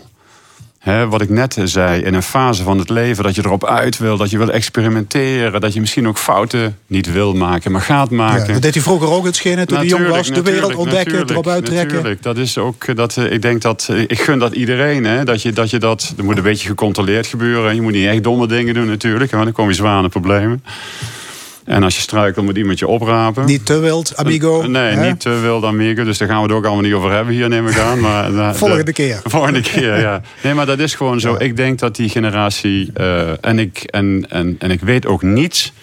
Wat 0.84 1.22
ik 1.22 1.30
net 1.30 1.58
zei, 1.64 2.02
in 2.02 2.14
een 2.14 2.24
fase 2.24 2.64
van 2.64 2.78
het 2.80 2.90
leven 2.90 3.24
dat 3.24 3.36
je 3.36 3.42
erop 3.46 3.66
uit 3.66 3.98
wil, 3.98 4.18
dat 4.18 4.30
je 4.30 4.38
wil 4.38 4.52
experimenteren, 4.52 5.62
dat 5.62 5.74
je 5.74 5.80
misschien 5.80 6.08
ook 6.08 6.18
fouten 6.18 6.78
niet 6.88 7.12
wil 7.12 7.34
maken, 7.34 7.72
maar 7.72 7.82
gaat 7.82 8.10
Ja, 8.10 8.16
maken. 8.16 8.54
dat 8.54 8.62
deed 8.62 8.76
u 8.76 8.82
vroeger 8.82 9.10
ook 9.12 9.26
het 9.26 9.36
schenen 9.36 9.68
toen 9.68 9.78
hij 9.78 9.86
jong 9.86 10.08
was. 10.08 10.28
De 10.28 10.42
wereld 10.42 10.76
ontdekken, 10.76 11.30
erop 11.30 11.48
uittrekken. 11.48 11.96
Natuurlijk. 11.96 12.24
Dat 12.24 12.38
is 12.38 12.58
ook, 12.58 12.84
eh, 12.84 12.96
dat, 12.96 13.18
eh, 13.18 13.32
ik 13.32 13.42
denk 13.42 13.62
dat, 13.62 13.88
eh, 13.92 14.02
ik 14.02 14.22
gun 14.22 14.40
dat 14.40 14.54
iedereen, 14.54 15.06
hè, 15.06 15.24
dat 15.24 15.42
je 15.42 15.52
dat, 15.52 15.70
je 15.70 15.78
dat, 15.78 16.14
er 16.18 16.24
moet 16.24 16.38
een 16.38 16.44
beetje 16.44 16.68
gecontroleerd 16.68 17.28
gebeuren. 17.28 17.76
Je 17.76 17.82
moet 17.82 17.92
niet 17.94 18.08
echt 18.08 18.24
domme 18.24 18.48
dingen 18.48 18.74
doen 18.74 18.88
natuurlijk, 18.88 19.32
want 19.32 19.44
dan 19.44 19.54
kom 19.54 19.68
je 19.68 19.74
zwaar 19.74 19.96
aan 19.96 20.04
de 20.04 20.10
problemen. 20.10 20.64
En 21.66 21.84
als 21.84 21.96
je 21.96 22.02
struikelt, 22.02 22.46
moet 22.46 22.58
iemand 22.58 22.80
je 22.80 22.88
oprapen. 22.88 23.46
Niet 23.46 23.66
te 23.66 23.80
wild, 23.80 24.16
amigo. 24.18 24.62
Nee, 24.68 24.96
hè? 24.96 25.08
niet 25.10 25.20
te 25.20 25.30
wild, 25.30 25.64
amigo. 25.64 26.04
Dus 26.04 26.18
daar 26.18 26.28
gaan 26.28 26.38
we 26.38 26.44
het 26.44 26.52
ook 26.52 26.66
allemaal 26.66 26.84
niet 26.84 26.94
over 26.94 27.12
hebben 27.12 27.34
hier, 27.34 27.50
neem 27.50 27.68
ik 27.68 27.78
aan. 27.80 28.00
Maar, 28.00 28.56
Volgende 28.56 28.84
de- 28.84 28.92
keer. 28.94 29.22
Volgende 29.36 29.62
keer, 29.62 30.00
ja. 30.00 30.22
Nee, 30.44 30.54
maar 30.54 30.66
dat 30.66 30.80
is 30.80 30.96
gewoon 30.96 31.20
zo. 31.20 31.36
Ik 31.38 31.56
denk 31.56 31.80
dat 31.80 31.96
die 31.96 32.10
generatie... 32.10 32.92
eh, 32.94 33.46
en, 33.46 33.60
ik, 33.60 33.78
en, 33.84 34.26
en, 34.30 34.56
en 34.60 34.72
ik 34.72 34.82
weet 34.82 35.06
ook 35.06 35.22
niet 35.22 35.74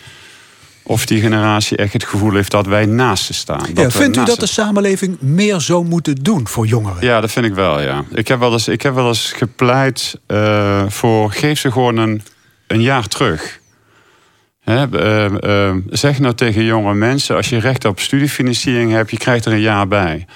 of 0.83 1.07
die 1.07 1.21
generatie 1.21 1.77
echt 1.77 1.93
het 1.93 2.05
gevoel 2.05 2.33
heeft 2.35 2.51
dat 2.51 2.67
wij 2.67 2.87
naast 2.87 3.25
ze 3.25 3.33
staan. 3.35 3.67
Ja, 3.75 3.91
vindt 3.91 4.17
u 4.17 4.25
dat 4.25 4.41
de 4.41 4.47
samenleving 4.47 5.21
meer 5.21 5.61
zou 5.61 5.85
moeten 5.85 6.15
doen 6.15 6.49
voor 6.49 6.67
jongeren? 6.67 7.03
ja, 7.05 7.21
dat 7.21 7.31
vind 7.33 7.47
ik 7.47 7.55
wel, 7.55 7.81
ja. 7.81 8.05
Ik 8.15 8.29
heb 8.29 8.39
wel 8.39 8.53
eens, 8.53 8.69
ik 8.69 8.83
heb 8.83 8.95
wel 8.95 9.09
eens 9.09 9.33
gepleit 9.37 10.19
eh, 10.27 10.83
voor... 10.89 11.33
geef 11.33 11.59
ze 11.59 11.73
gewoon 11.73 11.97
een, 11.97 12.23
een 12.67 12.81
jaar 12.83 13.07
terug. 13.09 13.60
Hè, 14.61 14.99
eh, 14.99 15.69
eh, 15.69 15.77
zeg 15.91 16.19
nou 16.19 16.35
tegen 16.35 16.65
jonge 16.65 16.95
mensen... 16.95 17.37
als 17.37 17.49
je 17.49 17.59
recht 17.59 17.85
op 17.85 18.01
studiefinanciering 18.01 18.93
hebt... 18.93 19.11
je 19.11 19.17
krijgt 19.17 19.45
er 19.45 19.53
een 19.53 19.61
jaar 19.61 19.89
bij. 19.89 20.27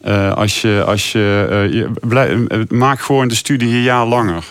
Eh, 0.00 0.32
als 0.32 0.60
je, 0.60 0.84
als 0.86 1.12
je, 1.12 1.46
eh, 2.10 2.30
eh, 2.50 2.68
maak 2.68 3.00
gewoon 3.00 3.28
de 3.28 3.34
studie 3.34 3.74
een 3.74 3.82
jaar 3.82 4.06
langer. 4.06 4.44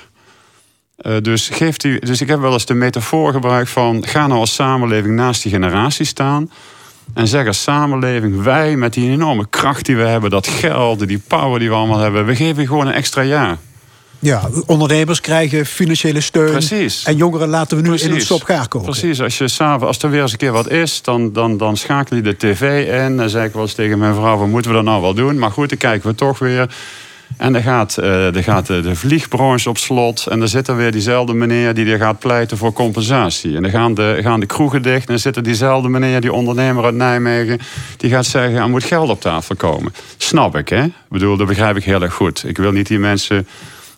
Dus, 1.21 1.49
geeft 1.49 1.81
dus 1.81 2.21
ik 2.21 2.27
heb 2.27 2.39
wel 2.39 2.53
eens 2.53 2.65
de 2.65 2.73
metafoor 2.73 3.31
gebruikt 3.31 3.69
van... 3.69 4.05
ga 4.07 4.27
nou 4.27 4.39
als 4.39 4.53
samenleving 4.53 5.15
naast 5.15 5.43
die 5.43 5.51
generatie 5.51 6.05
staan... 6.05 6.51
En 7.13 7.27
zeg 7.27 7.47
als 7.47 7.63
samenleving, 7.63 8.41
wij 8.41 8.75
met 8.75 8.93
die 8.93 9.09
enorme 9.09 9.47
kracht 9.49 9.85
die 9.85 9.95
we 9.95 10.03
hebben, 10.03 10.29
dat 10.29 10.47
geld, 10.47 11.07
die 11.07 11.21
power 11.27 11.59
die 11.59 11.69
we 11.69 11.75
allemaal 11.75 11.99
hebben, 11.99 12.25
we 12.25 12.35
geven 12.35 12.67
gewoon 12.67 12.87
een 12.87 12.93
extra 12.93 13.21
jaar. 13.21 13.57
Ja, 14.19 14.49
ondernemers 14.65 15.21
krijgen 15.21 15.65
financiële 15.65 16.21
steun. 16.21 16.51
Precies. 16.51 17.03
En 17.03 17.15
jongeren 17.15 17.47
laten 17.47 17.77
we 17.77 17.83
nu 17.83 17.87
in 17.89 17.93
een 17.93 18.07
Precies. 18.07 18.25
stop 18.25 18.43
gaar 18.43 18.67
koken. 18.67 18.89
Precies, 18.89 19.21
als, 19.21 19.37
je 19.37 19.47
s'avonds, 19.47 19.85
als 19.85 20.03
er 20.03 20.09
weer 20.09 20.21
eens 20.21 20.31
een 20.31 20.37
keer 20.37 20.51
wat 20.51 20.69
is, 20.69 21.01
dan, 21.01 21.33
dan, 21.33 21.57
dan 21.57 21.77
schakel 21.77 22.15
je 22.15 22.21
de 22.21 22.37
tv 22.37 22.87
in. 23.05 23.17
Dan 23.17 23.29
zeg 23.29 23.45
ik 23.45 23.53
wel 23.53 23.61
eens 23.61 23.73
tegen 23.73 23.99
mijn 23.99 24.15
vrouw, 24.15 24.37
van, 24.37 24.49
moeten 24.49 24.71
we 24.71 24.77
dat 24.77 24.85
nou 24.85 25.01
wel 25.01 25.13
doen? 25.13 25.39
Maar 25.39 25.51
goed, 25.51 25.69
dan 25.69 25.77
kijken 25.77 26.09
we 26.09 26.15
toch 26.15 26.39
weer. 26.39 26.69
En 27.37 27.53
dan 27.53 27.61
gaat, 27.61 27.97
eh, 27.97 28.31
dan 28.31 28.43
gaat 28.43 28.67
de, 28.67 28.81
de 28.81 28.95
vliegbranche 28.95 29.69
op 29.69 29.77
slot. 29.77 30.25
En 30.27 30.39
dan 30.39 30.47
zit 30.47 30.67
er 30.67 30.75
weer 30.75 30.91
diezelfde 30.91 31.33
meneer 31.33 31.73
die 31.73 31.85
er 31.85 31.97
gaat 31.97 32.19
pleiten 32.19 32.57
voor 32.57 32.73
compensatie. 32.73 33.55
En 33.55 33.61
dan 33.61 33.71
gaan 33.71 33.93
de, 33.93 34.19
gaan 34.21 34.39
de 34.39 34.45
kroegen 34.45 34.81
dicht. 34.81 34.99
En 34.99 35.13
dan 35.13 35.19
zit 35.19 35.35
er 35.35 35.43
diezelfde 35.43 35.89
meneer, 35.89 36.21
die 36.21 36.33
ondernemer 36.33 36.83
uit 36.83 36.95
Nijmegen... 36.95 37.59
die 37.97 38.09
gaat 38.09 38.25
zeggen, 38.25 38.59
er 38.59 38.69
moet 38.69 38.83
geld 38.83 39.09
op 39.09 39.21
tafel 39.21 39.55
komen. 39.55 39.93
Snap 40.17 40.57
ik, 40.57 40.69
hè? 40.69 40.83
Ik 40.83 40.93
bedoel, 41.09 41.37
dat 41.37 41.47
begrijp 41.47 41.77
ik 41.77 41.83
heel 41.83 42.01
erg 42.01 42.13
goed. 42.13 42.43
Ik 42.47 42.57
wil 42.57 42.71
niet 42.71 42.87
die 42.87 42.99
mensen 42.99 43.47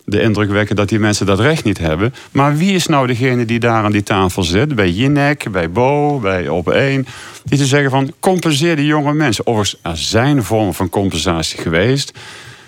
de 0.04 0.20
indruk 0.20 0.50
wekken 0.50 0.76
dat 0.76 0.88
die 0.88 0.98
mensen 0.98 1.26
dat 1.26 1.40
recht 1.40 1.64
niet 1.64 1.78
hebben. 1.78 2.14
Maar 2.30 2.56
wie 2.56 2.74
is 2.74 2.86
nou 2.86 3.06
degene 3.06 3.44
die 3.44 3.58
daar 3.58 3.84
aan 3.84 3.92
die 3.92 4.02
tafel 4.02 4.42
zit? 4.42 4.74
Bij 4.74 4.90
Jinek, 4.90 5.46
bij 5.52 5.70
Bo, 5.70 6.18
bij 6.18 6.44
Op1. 6.44 7.08
Die 7.44 7.58
te 7.58 7.66
zeggen 7.66 7.90
van 7.90 8.12
compenseer 8.20 8.76
die 8.76 8.86
jonge 8.86 9.12
mensen. 9.12 9.46
Overigens, 9.46 9.80
er 9.82 9.96
zijn 9.96 10.42
vormen 10.44 10.74
van 10.74 10.88
compensatie 10.90 11.58
geweest. 11.60 12.12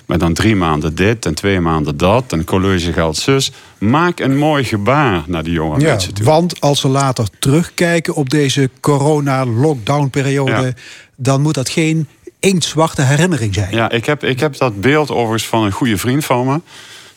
Maar 0.07 0.19
dan 0.19 0.33
drie 0.35 0.57
maanden 0.57 0.95
dit 0.95 1.27
en 1.27 1.35
twee 1.35 1.61
maanden 1.61 1.97
dat. 1.97 2.25
En 2.33 2.45
collegegeld 2.45 3.17
zus. 3.17 3.53
Maak 3.79 4.21
een 4.21 4.37
mooi 4.37 4.65
gebaar 4.65 5.23
naar 5.27 5.43
die 5.43 5.53
jonge 5.53 5.81
Ja, 5.81 5.87
mensen 5.89 6.15
toe. 6.15 6.25
want 6.25 6.61
als 6.61 6.81
ze 6.81 6.89
later 6.89 7.27
terugkijken 7.39 8.15
op 8.15 8.31
deze 8.31 8.71
corona-lockdown-periode... 8.81 10.51
Ja. 10.63 10.73
dan 11.17 11.41
moet 11.43 11.55
dat 11.55 11.69
geen 11.69 12.09
inktzwarte 12.41 13.03
herinnering 13.03 13.55
zijn. 13.55 13.75
Ja, 13.75 13.91
ik 13.91 14.05
heb, 14.07 14.25
ik 14.25 14.41
heb 14.41 14.57
dat 14.57 14.81
beeld 14.81 15.11
overigens 15.11 15.47
van 15.47 15.65
een 15.65 15.73
goede 15.73 15.99
vriend 15.99 16.25
van 16.25 16.47
me. 16.47 16.61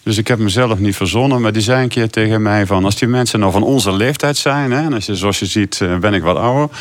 Dus 0.07 0.17
ik 0.17 0.27
heb 0.27 0.39
mezelf 0.39 0.79
niet 0.79 0.95
verzonnen. 0.95 1.41
Maar 1.41 1.51
die 1.51 1.61
zei 1.61 1.83
een 1.83 1.89
keer 1.89 2.09
tegen 2.09 2.41
mij 2.41 2.65
van... 2.65 2.85
als 2.85 2.95
die 2.95 3.07
mensen 3.07 3.39
nou 3.39 3.51
van 3.51 3.63
onze 3.63 3.91
leeftijd 3.91 4.37
zijn... 4.37 4.71
Hè, 4.71 4.81
en 4.81 4.93
als 4.93 5.05
je, 5.05 5.15
zoals 5.15 5.39
je 5.39 5.45
ziet 5.45 5.81
eh, 5.81 5.97
ben 5.97 6.13
ik 6.13 6.21
wat 6.21 6.37
ouder... 6.37 6.77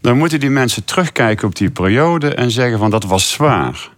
dan 0.00 0.18
moeten 0.18 0.40
die 0.40 0.50
mensen 0.50 0.84
terugkijken 0.84 1.46
op 1.46 1.56
die 1.56 1.70
periode 1.70 2.34
en 2.34 2.50
zeggen 2.50 2.78
van 2.78 2.90
dat 2.90 3.04
was 3.04 3.30
zwaar. 3.30 3.90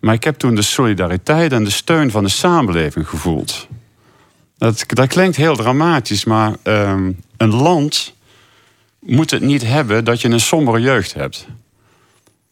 Maar 0.00 0.14
ik 0.14 0.24
heb 0.24 0.36
toen 0.36 0.54
de 0.54 0.62
solidariteit 0.62 1.52
en 1.52 1.64
de 1.64 1.70
steun 1.70 2.10
van 2.10 2.24
de 2.24 2.30
samenleving 2.30 3.08
gevoeld. 3.08 3.68
Dat, 4.58 4.84
dat 4.86 5.08
klinkt 5.08 5.36
heel 5.36 5.56
dramatisch, 5.56 6.24
maar 6.24 6.52
ehm, 6.62 7.12
een 7.36 7.54
land 7.54 8.14
moet 9.00 9.30
het 9.30 9.42
niet 9.42 9.62
hebben 9.62 10.04
dat 10.04 10.20
je 10.20 10.28
een 10.28 10.40
sombere 10.40 10.80
jeugd 10.80 11.14
hebt. 11.14 11.46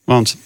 Want 0.05 0.37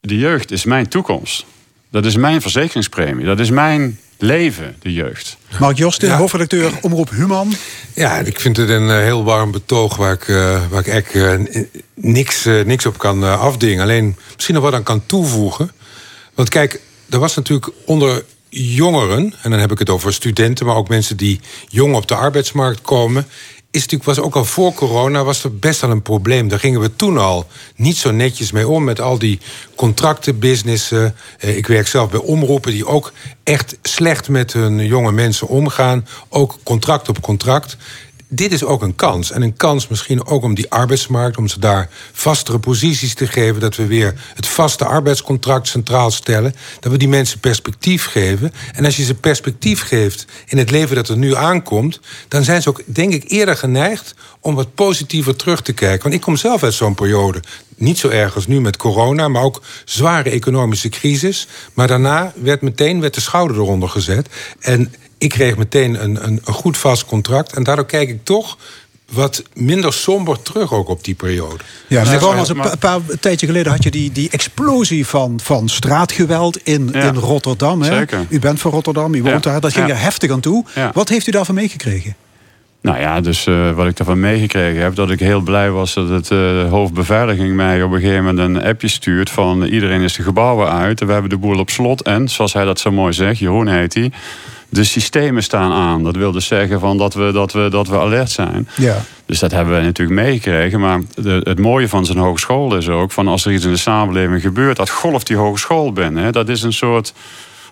de 0.00 0.18
jeugd 0.18 0.50
is 0.50 0.64
mijn 0.64 0.88
toekomst. 0.88 1.46
Dat 1.90 2.04
is 2.04 2.16
mijn 2.16 2.40
verzekeringspremie. 2.40 3.24
Dat 3.24 3.40
is 3.40 3.50
mijn 3.50 3.98
leven, 4.24 4.76
de 4.80 4.92
jeugd. 4.92 5.36
Mark 5.58 5.76
Josten, 5.76 6.08
ja. 6.08 6.16
hoofdredacteur 6.16 6.72
Omroep 6.80 7.10
Human. 7.10 7.52
Ja, 7.94 8.18
ik 8.18 8.40
vind 8.40 8.56
het 8.56 8.68
een 8.68 8.90
eh, 8.90 8.98
heel 8.98 9.24
warm 9.24 9.50
betoog 9.50 9.96
waar 9.96 10.12
ik, 10.12 10.28
uh, 10.28 10.62
waar 10.70 10.80
ik 10.80 10.88
eigenlijk 10.88 11.40
uh, 11.40 11.64
niks, 11.94 12.44
niks 12.44 12.86
op 12.86 12.98
kan 12.98 13.38
afdingen. 13.38 13.82
Alleen 13.82 14.16
misschien 14.34 14.54
nog 14.54 14.64
wat 14.64 14.74
aan 14.74 14.82
kan 14.82 15.06
toevoegen. 15.06 15.70
Want 16.34 16.48
kijk, 16.48 16.80
er 17.10 17.18
was 17.18 17.34
natuurlijk 17.34 17.70
onder 17.84 18.24
jongeren, 18.48 19.34
en 19.42 19.50
dan 19.50 19.60
heb 19.60 19.72
ik 19.72 19.78
het 19.78 19.90
over 19.90 20.12
studenten, 20.12 20.66
maar 20.66 20.76
ook 20.76 20.88
mensen 20.88 21.16
die 21.16 21.40
jong 21.68 21.94
op 21.94 22.08
de 22.08 22.14
arbeidsmarkt 22.14 22.80
komen, 22.80 23.26
is 23.74 23.80
natuurlijk, 23.80 24.04
was 24.04 24.20
ook 24.20 24.36
al 24.36 24.44
voor 24.44 24.72
corona 24.72 25.24
was 25.24 25.44
er 25.44 25.56
best 25.56 25.80
wel 25.80 25.90
een 25.90 26.02
probleem. 26.02 26.48
Daar 26.48 26.58
gingen 26.58 26.80
we 26.80 26.96
toen 26.96 27.18
al 27.18 27.46
niet 27.76 27.96
zo 27.96 28.10
netjes 28.10 28.52
mee 28.52 28.68
om 28.68 28.84
met 28.84 29.00
al 29.00 29.18
die 29.18 29.40
contractenbusinessen. 29.74 31.14
Ik 31.38 31.66
werk 31.66 31.86
zelf 31.86 32.10
bij 32.10 32.20
omroepen 32.20 32.72
die 32.72 32.86
ook 32.86 33.12
echt 33.42 33.76
slecht 33.82 34.28
met 34.28 34.52
hun 34.52 34.86
jonge 34.86 35.12
mensen 35.12 35.48
omgaan. 35.48 36.06
Ook 36.28 36.58
contract 36.62 37.08
op 37.08 37.20
contract 37.20 37.76
dit 38.34 38.52
is 38.52 38.64
ook 38.64 38.82
een 38.82 38.94
kans. 38.94 39.30
En 39.30 39.42
een 39.42 39.56
kans 39.56 39.88
misschien 39.88 40.26
ook 40.26 40.42
om 40.42 40.54
die 40.54 40.70
arbeidsmarkt, 40.70 41.36
om 41.36 41.48
ze 41.48 41.58
daar 41.58 41.88
vastere 42.12 42.58
posities 42.58 43.14
te 43.14 43.26
geven. 43.26 43.60
Dat 43.60 43.76
we 43.76 43.86
weer 43.86 44.14
het 44.34 44.46
vaste 44.46 44.84
arbeidscontract 44.84 45.68
centraal 45.68 46.10
stellen. 46.10 46.54
Dat 46.80 46.92
we 46.92 46.98
die 46.98 47.08
mensen 47.08 47.40
perspectief 47.40 48.06
geven. 48.06 48.52
En 48.72 48.84
als 48.84 48.96
je 48.96 49.04
ze 49.04 49.14
perspectief 49.14 49.82
geeft 49.82 50.26
in 50.46 50.58
het 50.58 50.70
leven 50.70 50.96
dat 50.96 51.08
er 51.08 51.16
nu 51.16 51.34
aankomt, 51.34 52.00
dan 52.28 52.44
zijn 52.44 52.62
ze 52.62 52.68
ook, 52.68 52.82
denk 52.86 53.12
ik, 53.12 53.24
eerder 53.30 53.56
geneigd 53.56 54.14
om 54.40 54.54
wat 54.54 54.74
positiever 54.74 55.36
terug 55.36 55.62
te 55.62 55.72
kijken. 55.72 56.02
Want 56.02 56.14
ik 56.14 56.20
kom 56.20 56.36
zelf 56.36 56.62
uit 56.62 56.74
zo'n 56.74 56.94
periode. 56.94 57.42
Niet 57.76 57.98
zo 57.98 58.08
erg 58.08 58.34
als 58.34 58.46
nu 58.46 58.60
met 58.60 58.76
corona, 58.76 59.28
maar 59.28 59.42
ook 59.42 59.62
zware 59.84 60.30
economische 60.30 60.88
crisis. 60.88 61.46
Maar 61.74 61.86
daarna 61.86 62.32
werd 62.36 62.60
meteen 62.60 63.00
werd 63.00 63.14
de 63.14 63.20
schouder 63.20 63.56
eronder 63.56 63.88
gezet. 63.88 64.28
En 64.60 64.94
ik 65.18 65.28
kreeg 65.28 65.56
meteen 65.56 66.02
een, 66.02 66.26
een, 66.26 66.40
een 66.44 66.54
goed 66.54 66.76
vast 66.76 67.06
contract. 67.06 67.52
En 67.52 67.62
daardoor 67.62 67.86
kijk 67.86 68.08
ik 68.08 68.24
toch 68.24 68.58
wat 69.10 69.42
minder 69.54 69.92
somber 69.92 70.42
terug 70.42 70.72
ook 70.72 70.88
op 70.88 71.04
die 71.04 71.14
periode. 71.14 71.64
Ja, 71.86 72.04
maar 72.04 72.20
was 72.20 72.48
een, 72.48 72.70
een 72.70 72.78
paar 72.78 73.00
een 73.08 73.18
tijdje 73.20 73.46
geleden 73.46 73.72
had 73.72 73.82
je 73.82 73.90
die, 73.90 74.12
die 74.12 74.30
explosie 74.30 75.06
van, 75.06 75.40
van 75.42 75.68
straatgeweld 75.68 76.56
in, 76.62 76.92
in 76.92 77.14
Rotterdam. 77.14 77.82
Hè? 77.82 77.96
Zeker. 77.96 78.26
U 78.28 78.38
bent 78.38 78.60
van 78.60 78.70
Rotterdam, 78.70 79.14
u 79.14 79.22
woont 79.22 79.42
daar. 79.42 79.60
Dat 79.60 79.72
ging 79.72 79.90
er 79.90 80.00
heftig 80.00 80.30
aan 80.30 80.40
toe. 80.40 80.64
Wat 80.92 81.08
heeft 81.08 81.26
u 81.26 81.30
daarvan 81.30 81.54
meegekregen? 81.54 82.16
Nou 82.80 82.98
ja, 82.98 83.20
dus 83.20 83.46
uh, 83.46 83.70
wat 83.70 83.86
ik 83.86 83.96
daarvan 83.96 84.20
meegekregen 84.20 84.82
heb, 84.82 84.94
dat 84.94 85.10
ik 85.10 85.20
heel 85.20 85.40
blij 85.40 85.70
was 85.70 85.94
dat 85.94 86.08
het 86.08 86.30
uh, 86.30 86.70
hoofdbeveiliging 86.70 87.54
mij 87.54 87.82
op 87.82 87.92
een 87.92 88.00
gegeven 88.00 88.24
moment 88.24 88.38
een 88.56 88.62
appje 88.62 88.88
stuurt 88.88 89.30
van 89.30 89.62
iedereen 89.62 90.00
is 90.00 90.12
de 90.12 90.22
gebouwen 90.22 90.70
uit 90.72 91.00
en 91.00 91.06
we 91.06 91.12
hebben 91.12 91.30
de 91.30 91.36
boel 91.36 91.58
op 91.58 91.70
slot. 91.70 92.02
En 92.02 92.28
zoals 92.28 92.52
hij 92.52 92.64
dat 92.64 92.80
zo 92.80 92.90
mooi 92.90 93.12
zegt, 93.12 93.38
Jeroen 93.38 93.68
heet 93.68 93.94
hij 93.94 94.12
de 94.68 94.84
systemen 94.84 95.42
staan 95.42 95.72
aan. 95.72 96.02
Dat 96.02 96.16
wil 96.16 96.32
dus 96.32 96.46
zeggen 96.46 96.80
van 96.80 96.98
dat, 96.98 97.14
we, 97.14 97.32
dat, 97.32 97.52
we, 97.52 97.68
dat 97.70 97.88
we 97.88 97.98
alert 97.98 98.30
zijn. 98.30 98.68
Ja. 98.76 99.04
Dus 99.26 99.38
dat 99.38 99.50
hebben 99.50 99.76
we 99.76 99.82
natuurlijk 99.82 100.20
meegekregen. 100.20 100.80
Maar 100.80 101.00
de, 101.14 101.40
het 101.44 101.58
mooie 101.58 101.88
van 101.88 102.06
zijn 102.06 102.18
hogeschool 102.18 102.76
is 102.76 102.88
ook... 102.88 103.12
van 103.12 103.28
als 103.28 103.44
er 103.44 103.52
iets 103.52 103.64
in 103.64 103.70
de 103.70 103.76
samenleving 103.76 104.40
gebeurt... 104.40 104.76
dat 104.76 104.90
golft 104.90 105.26
die 105.26 105.36
hogeschool 105.36 105.92
binnen. 105.92 106.32
Dat 106.32 106.48
is 106.48 106.62
een 106.62 106.72
soort 106.72 107.12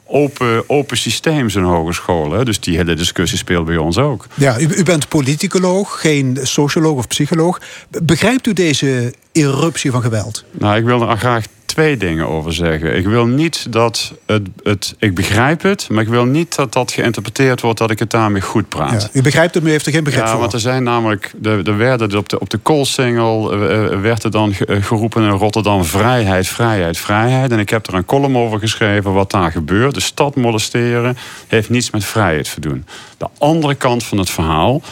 open, 0.07 0.69
open 0.69 0.97
systeem, 0.97 1.49
zo'n 1.49 1.65
hogeschool. 1.65 2.33
Hè? 2.33 2.45
Dus 2.45 2.61
die 2.61 2.77
hele 2.77 2.95
discussie 2.95 3.39
speelt 3.39 3.67
bij 3.67 3.77
ons 3.77 3.99
ook. 3.99 4.27
Ja, 4.35 4.61
u, 4.61 4.69
u 4.69 4.83
bent 4.83 5.09
politicoloog, 5.09 6.01
geen 6.01 6.39
socioloog 6.43 6.97
of 6.97 7.07
psycholoog. 7.07 7.61
Begrijpt 8.03 8.47
u 8.47 8.53
deze 8.53 9.15
eruptie 9.33 9.91
van 9.91 10.03
geweld? 10.03 10.45
Nou, 10.51 10.77
ik 10.77 10.85
wil 10.85 11.09
er 11.09 11.17
graag 11.17 11.45
twee 11.73 11.97
dingen 11.97 12.29
over 12.29 12.53
zeggen. 12.53 12.97
Ik 12.97 13.07
wil 13.07 13.27
niet 13.27 13.73
dat 13.73 14.13
het, 14.27 14.49
het. 14.63 14.95
Ik 14.99 15.15
begrijp 15.15 15.63
het, 15.63 15.89
maar 15.91 16.03
ik 16.03 16.09
wil 16.09 16.25
niet 16.25 16.55
dat 16.55 16.73
dat 16.73 16.93
geïnterpreteerd 16.93 17.61
wordt 17.61 17.79
dat 17.79 17.91
ik 17.91 17.99
het 17.99 18.11
daarmee 18.11 18.41
goed 18.41 18.69
praat. 18.69 19.03
Ja, 19.03 19.09
u 19.13 19.23
begrijpt 19.23 19.55
het, 19.55 19.63
maar 19.63 19.71
u 19.71 19.75
heeft 19.75 19.87
er 19.87 19.93
geen 19.93 20.05
begrip 20.05 20.25
ja, 20.25 20.31
voor. 20.31 20.41
want 20.41 20.53
er 20.53 20.61
zijn 20.61 20.83
namelijk. 20.83 21.33
Er 21.43 21.77
werden 21.77 22.17
op 22.19 22.29
de, 22.29 22.41
op 22.41 22.51
de 22.51 22.59
Koolsingel 22.59 23.55
uh, 23.55 24.01
werd 24.01 24.25
er 24.25 24.31
dan 24.31 24.55
geroepen 24.69 25.23
in 25.23 25.31
Rotterdam: 25.31 25.85
vrijheid, 25.85 26.47
vrijheid, 26.47 26.99
vrijheid. 26.99 27.53
En 27.53 27.59
ik 27.59 27.71
heb 27.71 27.87
er 27.87 27.95
een 27.95 28.05
column 28.05 28.37
over 28.37 28.59
geschreven 28.59 29.13
wat 29.13 29.31
daar 29.31 29.51
gebeurt. 29.51 29.95
De 29.95 30.01
stad 30.01 30.37
molesteren 30.37 31.17
heeft 31.47 31.71
niets 31.71 31.91
met 31.91 32.05
vrijheid 32.05 32.55
te 32.55 32.61
doen. 32.61 32.85
De 33.19 33.29
andere 33.39 33.75
kant 33.75 34.05
van 34.05 34.19
het 34.19 34.31
verhaal 34.31 34.83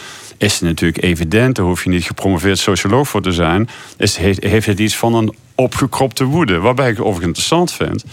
is 0.41 0.59
natuurlijk 0.59 1.03
evident, 1.03 1.55
daar 1.55 1.65
hoef 1.65 1.83
je 1.83 1.89
niet 1.89 2.03
gepromoveerd 2.03 2.59
socioloog 2.59 3.07
voor 3.07 3.21
te 3.21 3.31
zijn, 3.31 3.69
is, 3.97 4.17
heeft 4.17 4.65
het 4.65 4.79
iets 4.79 4.97
van 4.97 5.13
een 5.13 5.35
opgekropte 5.55 6.23
woede. 6.23 6.59
Waarbij 6.59 6.89
ik 6.89 6.97
het 6.97 7.05
overigens 7.05 7.27
interessant 7.27 7.71
vind. 7.71 8.03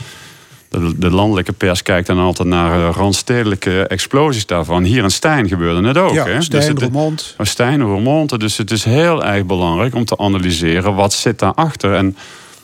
De, 0.69 0.99
de, 0.99 1.11
landelijke 1.11 1.53
pers 1.53 1.83
kijkt 1.83 2.07
dan 2.07 2.19
altijd 2.19 2.49
naar 2.49 2.79
uh, 2.79 2.89
randstedelijke 2.93 3.87
explosies 3.87 4.47
daarvan. 4.47 4.83
Hier 4.83 5.03
in 5.03 5.11
Stijn 5.11 5.49
gebeurde 5.49 5.89
het 5.89 5.97
ook. 5.97 6.13
Ja, 6.13 6.25
hè? 6.25 6.43
Stijn, 6.43 6.75
dus 6.75 6.83
Roermond. 6.83 7.35
Oh, 7.39 7.47
Stijn, 7.47 7.83
Roermond. 7.83 8.41
Dus 8.41 8.57
het 8.57 8.71
is 8.71 8.85
heel 8.85 9.25
erg 9.25 9.45
belangrijk 9.45 9.95
om 9.95 10.05
te 10.05 10.19
analyseren 10.19 10.95
wat 10.95 11.13
zit 11.13 11.39
daarachter. 11.39 11.95
En 11.95 12.17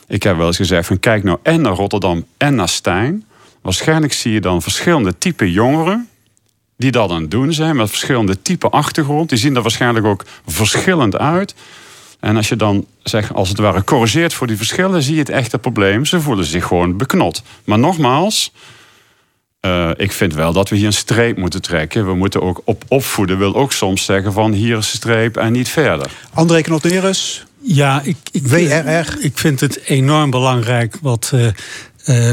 ik 0.07 0.23
heb 0.23 0.37
wel 0.37 0.47
eens 0.47 0.57
gezegd 0.57 0.87
van 0.87 0.99
kijk 0.99 1.23
nou 1.23 1.37
en 1.43 1.61
naar 1.61 1.73
Rotterdam 1.73 2.25
en 2.37 2.55
naar 2.55 2.69
Stijn. 2.69 3.23
Waarschijnlijk 3.61 4.13
zie 4.13 4.31
je 4.31 4.41
dan 4.41 4.61
verschillende 4.61 5.17
type 5.17 5.51
jongeren 5.51 6.09
die 6.77 6.91
dat 6.91 7.09
aan 7.11 7.21
het 7.21 7.31
doen 7.31 7.53
zijn 7.53 7.75
met 7.75 7.89
verschillende 7.89 8.41
type 8.41 8.69
achtergrond. 8.69 9.29
Die 9.29 9.37
zien 9.37 9.55
er 9.55 9.61
waarschijnlijk 9.61 10.05
ook 10.05 10.25
verschillend 10.45 11.17
uit. 11.17 11.55
En 12.19 12.35
als 12.35 12.49
je 12.49 12.55
dan 12.55 12.85
zeg, 13.03 13.33
als 13.33 13.49
het 13.49 13.57
ware 13.57 13.83
corrigeert 13.83 14.33
voor 14.33 14.47
die 14.47 14.57
verschillen, 14.57 15.01
zie 15.01 15.13
je 15.13 15.19
het 15.19 15.29
echte 15.29 15.57
probleem. 15.57 16.05
Ze 16.05 16.21
voelen 16.21 16.45
zich 16.45 16.65
gewoon 16.65 16.97
beknot. 16.97 17.43
Maar 17.63 17.79
nogmaals, 17.79 18.51
uh, 19.61 19.89
ik 19.97 20.11
vind 20.11 20.33
wel 20.33 20.53
dat 20.53 20.69
we 20.69 20.75
hier 20.75 20.85
een 20.85 20.93
streep 20.93 21.37
moeten 21.37 21.61
trekken. 21.61 22.05
We 22.05 22.15
moeten 22.15 22.41
ook 22.41 22.61
op 22.63 22.83
opvoeden, 22.87 23.37
wil 23.37 23.55
ook 23.55 23.71
soms 23.71 24.05
zeggen 24.05 24.33
van 24.33 24.51
hier 24.51 24.77
is 24.77 24.91
de 24.91 24.97
streep 24.97 25.37
en 25.37 25.51
niet 25.51 25.69
verder. 25.69 26.11
André 26.33 26.61
Knoteris. 26.61 27.45
Ja, 27.61 28.01
ik, 28.03 28.17
ik, 28.31 28.47
WRR. 28.47 29.17
Ik 29.19 29.37
vind 29.37 29.59
het 29.59 29.81
enorm 29.85 30.29
belangrijk 30.29 30.97
wat 31.01 31.31
uh, 31.33 31.47
uh, 32.05 32.31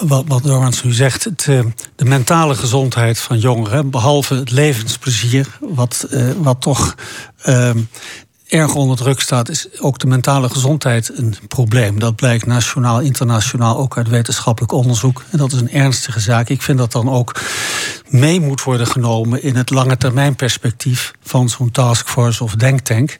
wat, 0.00 0.24
wat 0.26 0.42
Dormans 0.42 0.82
u 0.82 0.92
zegt, 0.92 1.24
het, 1.24 1.46
uh, 1.48 1.60
de 1.96 2.04
mentale 2.04 2.54
gezondheid 2.54 3.18
van 3.18 3.38
jongeren, 3.38 3.90
behalve 3.90 4.34
het 4.34 4.50
levensplezier, 4.50 5.58
wat, 5.60 6.06
uh, 6.10 6.30
wat 6.38 6.60
toch 6.60 6.94
uh, 7.46 7.70
erg 8.48 8.74
onder 8.74 8.96
druk 8.96 9.20
staat, 9.20 9.48
is 9.48 9.68
ook 9.80 9.98
de 9.98 10.06
mentale 10.06 10.48
gezondheid 10.48 11.10
een 11.14 11.34
probleem. 11.48 11.98
Dat 11.98 12.16
blijkt 12.16 12.46
nationaal, 12.46 13.00
internationaal, 13.00 13.78
ook 13.78 13.96
uit 13.96 14.08
wetenschappelijk 14.08 14.72
onderzoek. 14.72 15.24
En 15.30 15.38
dat 15.38 15.52
is 15.52 15.60
een 15.60 15.70
ernstige 15.70 16.20
zaak. 16.20 16.48
Ik 16.48 16.62
vind 16.62 16.78
dat 16.78 16.92
dan 16.92 17.10
ook 17.10 17.40
mee 18.08 18.40
moet 18.40 18.62
worden 18.62 18.86
genomen 18.86 19.42
in 19.42 19.56
het 19.56 19.70
lange 19.70 19.96
termijn 19.96 20.36
perspectief 20.36 21.12
van 21.22 21.48
zo'n 21.48 21.70
taskforce 21.70 22.44
of 22.44 22.54
denktank. 22.54 23.18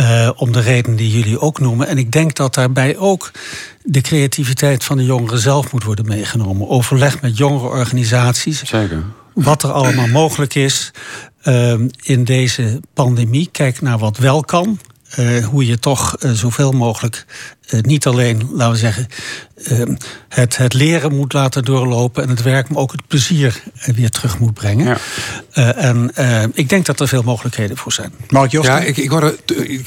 Uh, 0.00 0.30
om 0.36 0.52
de 0.52 0.60
reden 0.60 0.96
die 0.96 1.10
jullie 1.10 1.40
ook 1.40 1.58
noemen. 1.60 1.86
En 1.86 1.98
ik 1.98 2.12
denk 2.12 2.34
dat 2.34 2.54
daarbij 2.54 2.96
ook 2.96 3.30
de 3.82 4.00
creativiteit 4.00 4.84
van 4.84 4.96
de 4.96 5.04
jongeren 5.04 5.38
zelf 5.38 5.72
moet 5.72 5.84
worden 5.84 6.06
meegenomen. 6.06 6.68
Overleg 6.68 7.20
met 7.20 7.36
jongere 7.36 7.66
organisaties. 7.66 8.64
Zeker. 8.64 9.02
Wat 9.34 9.62
er 9.62 9.72
allemaal 9.72 10.08
mogelijk 10.08 10.54
is 10.54 10.90
uh, 11.44 11.74
in 12.02 12.24
deze 12.24 12.80
pandemie. 12.94 13.48
Kijk 13.52 13.80
naar 13.80 13.98
wat 13.98 14.16
wel 14.16 14.42
kan. 14.42 14.78
Uh, 15.18 15.44
hoe 15.44 15.66
je 15.66 15.78
toch 15.78 16.16
uh, 16.20 16.30
zoveel 16.30 16.72
mogelijk 16.72 17.24
uh, 17.70 17.80
niet 17.80 18.06
alleen, 18.06 18.48
laten 18.52 18.72
we 18.72 18.78
zeggen, 18.78 19.06
ehm, 19.64 19.94
het, 20.28 20.56
het 20.56 20.74
leren 20.74 21.14
moet 21.16 21.32
laten 21.32 21.64
doorlopen 21.64 22.22
en 22.22 22.28
het 22.28 22.42
werk, 22.42 22.68
maar 22.68 22.82
ook 22.82 22.92
het 22.92 23.06
plezier 23.06 23.62
weer 23.94 24.10
terug 24.10 24.38
moet 24.38 24.54
brengen. 24.54 24.98
Ja. 25.52 25.74
en 25.74 26.10
ik 26.54 26.68
denk 26.68 26.86
dat 26.86 27.00
er 27.00 27.08
veel 27.08 27.22
mogelijkheden 27.22 27.76
voor 27.76 27.92
zijn. 27.92 28.12
Mark 28.28 28.50
Josten? 28.50 28.74
Ja, 28.74 28.80
ik, 28.80 28.96
ik, 28.96 29.12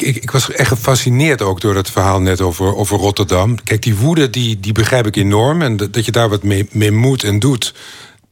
ik, 0.02 0.16
ik, 0.16 0.32
was 0.32 0.52
echt 0.52 0.68
gefascineerd 0.68 1.42
ook 1.42 1.62
door 1.62 1.76
het 1.76 1.92
verhaal 1.92 2.22
net 2.22 2.42
over, 2.42 2.76
over 2.76 2.98
Rotterdam. 2.98 3.64
Kijk, 3.64 3.82
die 3.82 3.96
woede 3.96 4.30
die, 4.30 4.60
die 4.60 4.74
begrijp 4.74 5.06
ik 5.06 5.16
enorm 5.16 5.62
en 5.62 5.78
dat 5.78 6.06
je 6.06 6.12
daar 6.12 6.30
wat 6.30 6.44
mee, 6.44 6.68
mee 6.72 6.92
moet 6.92 7.24
en 7.24 7.40
doet 7.40 7.74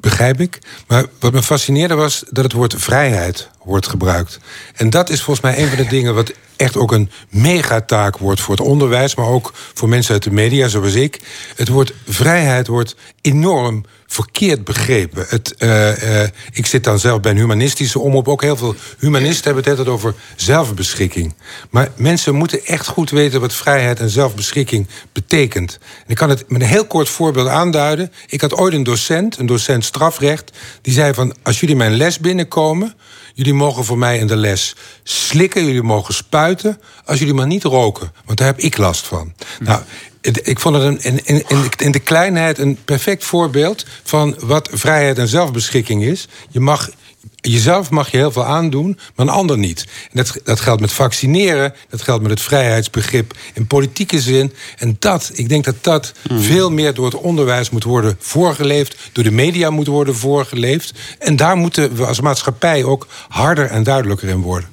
begrijp 0.04 0.40
ik. 0.40 0.60
Maar 0.88 1.06
wat 1.20 1.34
me 1.34 1.44
fascineerde 1.44 1.94
was 1.94 2.24
dat 2.30 2.44
het 2.44 2.54
woord 2.54 2.74
vrijheid 2.78 3.50
wordt 3.66 3.88
gebruikt. 3.88 4.40
En 4.76 4.90
dat 4.90 5.10
is 5.10 5.22
volgens 5.22 5.46
mij 5.46 5.64
een 5.64 5.68
van 5.68 5.78
de 5.78 5.88
dingen 5.88 6.16
wat 6.16 6.34
echt 6.56 6.78
ook 6.78 6.92
een 6.92 7.12
megataak 7.30 8.18
wordt 8.18 8.42
voor 8.42 8.56
het 8.56 8.66
onderwijs, 8.66 9.16
maar 9.16 9.28
ook 9.28 9.52
voor 9.74 9.90
mensen 9.90 10.14
uit 10.14 10.24
de 10.24 10.32
media 10.32 10.68
zoals 10.68 10.94
ik. 10.94 11.20
Het 11.56 11.68
woord 11.68 11.94
vrijheid 12.08 12.68
wordt 12.68 12.96
enorm 13.22 13.86
verkeerd 14.08 14.64
begrepen. 14.64 15.26
Het, 15.30 15.56
uh, 15.60 16.04
uh, 16.04 16.28
ik 16.52 16.66
zit 16.66 16.84
dan 16.84 17.00
zelf 17.00 17.20
bij 17.20 17.32
een 17.32 17.38
humanistische 17.38 18.00
omroep. 18.00 18.28
Ook 18.28 18.42
heel 18.42 18.58
veel 18.58 18.76
humanisten 19.00 19.44
hebben 19.46 19.64
het 19.64 19.72
altijd 19.72 19.96
over 19.96 20.14
zelfbeschikking. 20.36 21.34
Maar 21.70 21.90
mensen 21.96 22.36
moeten 22.36 22.66
echt 22.66 22.88
goed 22.88 23.10
weten 23.10 23.42
wat 23.42 23.54
vrijheid 23.54 24.00
en 24.00 24.10
zelfbeschikking 24.10 24.88
betekent. 25.12 25.80
En 25.82 26.10
ik 26.10 26.16
kan 26.16 26.30
het 26.30 26.50
met 26.50 26.62
een 26.62 26.68
heel 26.68 26.86
kort 26.86 27.10
voorbeeld 27.10 27.48
aanduiden. 27.48 28.12
Ik 28.28 28.42
had 28.42 28.54
ooit 28.54 28.74
een 28.74 28.84
docent, 28.84 29.38
een 29.38 29.46
docent 29.46 29.86
strafrecht, 29.86 30.52
die 30.82 30.94
zei 30.94 31.14
van 31.14 31.36
als 31.44 31.60
jullie 31.60 31.76
mijn 31.76 31.96
les 31.96 32.20
binnenkomen 32.20 32.96
Jullie 33.34 33.54
mogen 33.54 33.84
voor 33.84 33.98
mij 33.98 34.18
in 34.18 34.28
de 34.28 34.36
les 34.36 34.76
slikken, 35.04 35.66
jullie 35.66 35.84
mogen 35.84 36.14
spuiten, 36.14 36.80
als 37.06 37.20
jullie 37.20 37.34
maar 37.34 37.48
niet 37.48 37.64
roken. 37.64 38.12
Want 38.26 38.38
daar 38.38 38.48
heb 38.48 38.60
ik 38.60 38.78
last 38.78 39.06
van. 39.06 39.34
Nou, 39.60 39.82
ik 40.22 40.60
vond 40.60 40.76
het 40.76 41.04
in, 41.04 41.26
in, 41.26 41.44
in, 41.78 41.92
de 41.92 42.00
kleinheid 42.00 42.58
een 42.58 42.78
perfect 42.86 43.24
voorbeeld 43.24 43.86
van 44.04 44.36
wat 44.40 44.70
vrijheid 44.72 45.18
en 45.18 45.28
zelfbeschikking 45.28 46.04
is. 46.04 46.28
Je 46.50 46.60
mag 46.60 46.90
Jezelf 47.36 47.90
mag 47.90 48.12
je 48.12 48.18
heel 48.18 48.32
veel 48.32 48.46
aandoen, 48.46 49.00
maar 49.16 49.26
een 49.26 49.34
ander 49.34 49.58
niet. 49.58 49.88
En 50.04 50.18
dat, 50.18 50.40
dat 50.44 50.60
geldt 50.60 50.82
met 50.82 50.92
vaccineren, 50.92 51.74
dat 51.90 52.02
geldt 52.02 52.22
met 52.22 52.32
het 52.32 52.42
vrijheidsbegrip 52.42 53.34
in 53.54 53.68
politieke 53.68 54.22
zin. 54.22 54.54
En 54.78 54.96
dat, 55.00 55.32
ik 55.34 55.50
denk 55.50 55.66
dat 55.66 55.76
dat 55.82 56.14
hmm. 56.28 56.40
veel 56.40 56.72
meer 56.72 56.94
door 56.94 57.06
het 57.06 57.16
onderwijs 57.16 57.70
moet 57.70 57.84
worden 57.84 58.16
voorgeleefd, 58.20 59.10
door 59.12 59.24
de 59.24 59.32
media 59.32 59.70
moet 59.70 59.88
worden 59.88 60.16
voorgeleefd. 60.16 60.94
En 61.20 61.36
daar 61.36 61.56
moeten 61.56 61.96
we 61.96 62.06
als 62.06 62.22
maatschappij 62.22 62.84
ook 62.84 63.08
harder 63.30 63.66
en 63.66 63.84
duidelijker 63.84 64.30
in 64.30 64.42
worden. 64.42 64.70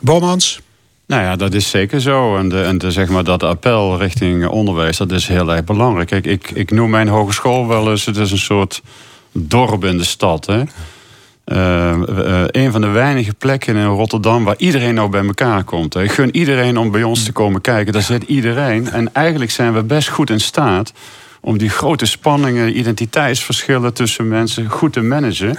Bomans. 0.00 0.60
Nou 1.06 1.22
ja, 1.22 1.36
dat 1.36 1.54
is 1.54 1.70
zeker 1.70 2.00
zo. 2.00 2.36
En, 2.36 2.48
de, 2.48 2.62
en 2.62 2.78
de, 2.78 2.90
zeg 2.90 3.08
maar, 3.08 3.24
dat 3.24 3.42
appel 3.42 3.98
richting 3.98 4.46
onderwijs, 4.46 4.96
dat 4.96 5.12
is 5.12 5.26
heel 5.26 5.52
erg 5.52 5.64
belangrijk. 5.64 6.08
Kijk, 6.08 6.26
ik, 6.26 6.50
ik 6.50 6.70
noem 6.70 6.90
mijn 6.90 7.08
hogeschool 7.08 7.66
wel 7.66 7.90
eens, 7.90 8.04
het 8.04 8.16
is 8.16 8.30
een 8.30 8.38
soort 8.38 8.82
dorp 9.32 9.84
in 9.84 9.98
de 9.98 10.04
stad. 10.04 10.46
Hè? 10.46 10.62
Uh, 11.46 11.98
een 12.46 12.72
van 12.72 12.80
de 12.80 12.88
weinige 12.88 13.34
plekken 13.34 13.76
in 13.76 13.86
Rotterdam 13.86 14.44
waar 14.44 14.54
iedereen 14.58 14.94
nou 14.94 15.10
bij 15.10 15.24
elkaar 15.24 15.64
komt. 15.64 15.96
Ik 15.96 16.12
gun 16.12 16.36
iedereen 16.36 16.78
om 16.78 16.90
bij 16.90 17.02
ons 17.02 17.24
te 17.24 17.32
komen 17.32 17.60
kijken. 17.60 17.92
Daar 17.92 18.02
zit 18.02 18.22
iedereen. 18.22 18.90
En 18.90 19.14
eigenlijk 19.14 19.50
zijn 19.50 19.74
we 19.74 19.82
best 19.82 20.08
goed 20.08 20.30
in 20.30 20.40
staat 20.40 20.92
om 21.44 21.58
die 21.58 21.68
grote 21.68 22.06
spanningen, 22.06 22.78
identiteitsverschillen 22.78 23.94
tussen 23.94 24.28
mensen 24.28 24.68
goed 24.68 24.92
te 24.92 25.00
managen. 25.00 25.58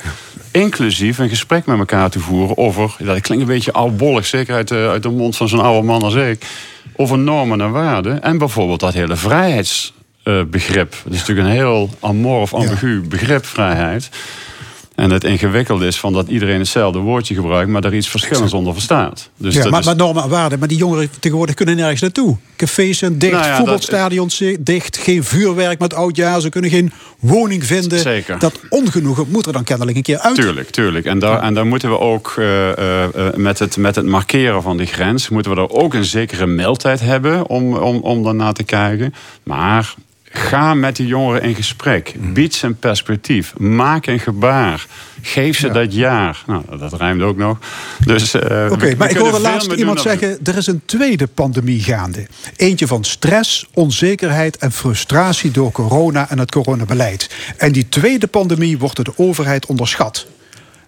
Inclusief 0.52 1.18
een 1.18 1.30
gesprek 1.30 1.66
met 1.66 1.80
elkaar 1.80 2.10
te 2.10 2.20
voeren 2.20 2.58
over, 2.58 2.96
dat 2.98 3.20
klinkt 3.20 3.44
een 3.44 3.54
beetje 3.54 3.74
oudbollig, 3.74 4.26
zeker 4.26 4.56
uit 4.56 4.68
de, 4.68 4.88
uit 4.90 5.04
de 5.04 5.10
mond 5.10 5.38
van 5.38 5.48
zo'n 5.48 5.62
oude 5.62 5.88
man 5.88 6.02
als 6.02 6.16
ik, 6.16 6.46
over 6.96 7.18
normen 7.18 7.62
en 7.62 7.72
waarden. 7.72 8.22
En 8.22 8.38
bijvoorbeeld 8.38 8.80
dat 8.80 8.94
hele 8.94 9.16
vrijheidsbegrip. 9.16 10.92
dat 11.04 11.14
is 11.14 11.20
natuurlijk 11.20 11.48
een 11.48 11.54
heel 11.54 11.90
amorf, 12.00 12.54
ambigu 12.54 13.02
begrip, 13.02 13.46
vrijheid. 13.46 14.10
En 14.96 15.12
het 15.12 15.24
ingewikkelde 15.24 15.88
is 15.88 16.00
van 16.00 16.14
dat 16.14 16.28
iedereen 16.28 16.60
hetzelfde 16.60 17.00
woordje 17.00 17.36
gebruikt, 17.36 17.70
maar 17.70 17.82
daar 17.82 17.94
iets 17.94 18.10
verschillends 18.10 18.54
onder 18.54 18.74
verstaat. 18.74 19.30
Dus 19.38 19.54
ja, 19.54 19.70
maar, 19.70 19.80
is... 19.80 19.86
maar 19.86 19.96
normen 19.96 20.24
en 20.24 20.30
waarden, 20.30 20.60
maar 20.60 20.68
die 20.68 20.78
jongeren 20.78 21.10
tegenwoordig 21.20 21.56
kunnen 21.56 21.76
nergens 21.76 22.02
naartoe. 22.02 22.38
Cafés 22.56 22.98
zijn 22.98 23.18
dicht, 23.18 23.34
nou 23.34 23.56
voetbalstadions 23.56 24.44
dicht, 24.60 24.98
geen 24.98 25.24
vuurwerk 25.24 25.80
met 25.80 25.94
oudjaar, 25.94 26.42
ze 26.42 26.50
kunnen 26.50 26.70
geen 26.70 26.92
woning 27.20 27.66
vinden. 27.66 28.00
Zeker. 28.00 28.40
Dat 28.40 28.60
ongenoegen 28.70 29.26
moet 29.30 29.46
er 29.46 29.54
dan 29.54 29.64
kennelijk 29.64 29.98
een 29.98 30.04
keer 30.04 30.20
uit. 30.20 30.36
Tuurlijk, 30.36 30.70
tuurlijk. 30.70 31.06
En 31.06 31.20
daar, 31.20 31.42
en 31.42 31.54
daar 31.54 31.68
moeten 31.68 31.90
we 31.90 32.00
ook 32.00 32.36
uh, 32.40 32.68
uh, 32.68 33.06
met, 33.36 33.60
het, 33.60 33.78
met 33.78 33.96
het 33.96 34.06
markeren 34.06 34.62
van 34.62 34.78
die 34.78 34.88
grens, 34.88 35.30
moeten 35.30 35.56
we 35.56 35.62
er 35.62 35.70
ook 35.70 35.94
een 35.94 36.06
zekere 36.06 36.46
meldtijd 36.46 37.00
hebben 37.00 37.48
om, 37.48 37.76
om, 37.76 37.98
om 37.98 38.24
daarna 38.24 38.52
te 38.52 38.64
kijken. 38.64 39.14
Maar 39.44 39.94
Ga 40.38 40.74
met 40.74 40.96
die 40.96 41.08
jongeren 41.08 41.42
in 41.42 41.56
gesprek. 41.56 42.14
Mm. 42.18 42.34
Bied 42.34 42.54
ze 42.54 42.66
een 42.66 42.76
perspectief. 42.76 43.58
Maak 43.58 44.06
een 44.06 44.20
gebaar. 44.20 44.86
Geef 45.22 45.58
ze 45.58 45.70
dat 45.70 45.94
jaar. 45.94 46.44
Nou, 46.48 46.64
dat 46.80 46.94
rijmt 46.94 47.22
ook 47.22 47.38
nog. 47.38 47.58
Dus, 48.06 48.36
uh, 48.36 48.42
Oké, 48.72 48.96
maar 48.98 49.10
ik 49.10 49.18
hoorde 49.18 49.40
laatst 49.40 49.72
iemand 49.72 50.02
zeggen... 50.02 50.40
er 50.44 50.58
is 50.58 50.68
een 50.68 50.82
tweede 50.86 51.28
pandemie 51.28 51.84
gaande. 51.84 52.28
Eentje 52.56 52.88
van 52.88 53.04
stress, 53.04 53.66
onzekerheid 53.74 54.58
en 54.58 54.72
frustratie... 54.72 55.52
door 55.52 55.72
corona 55.72 56.30
en 56.30 56.40
het 56.40 56.52
coronabeleid. 56.52 57.30
En 57.58 57.72
die 57.72 57.90
tweede 57.90 58.28
pandemie 58.28 58.78
wordt 58.78 58.96
door 58.96 59.06
de 59.06 59.14
overheid 59.16 59.66
onderschat. 59.66 60.28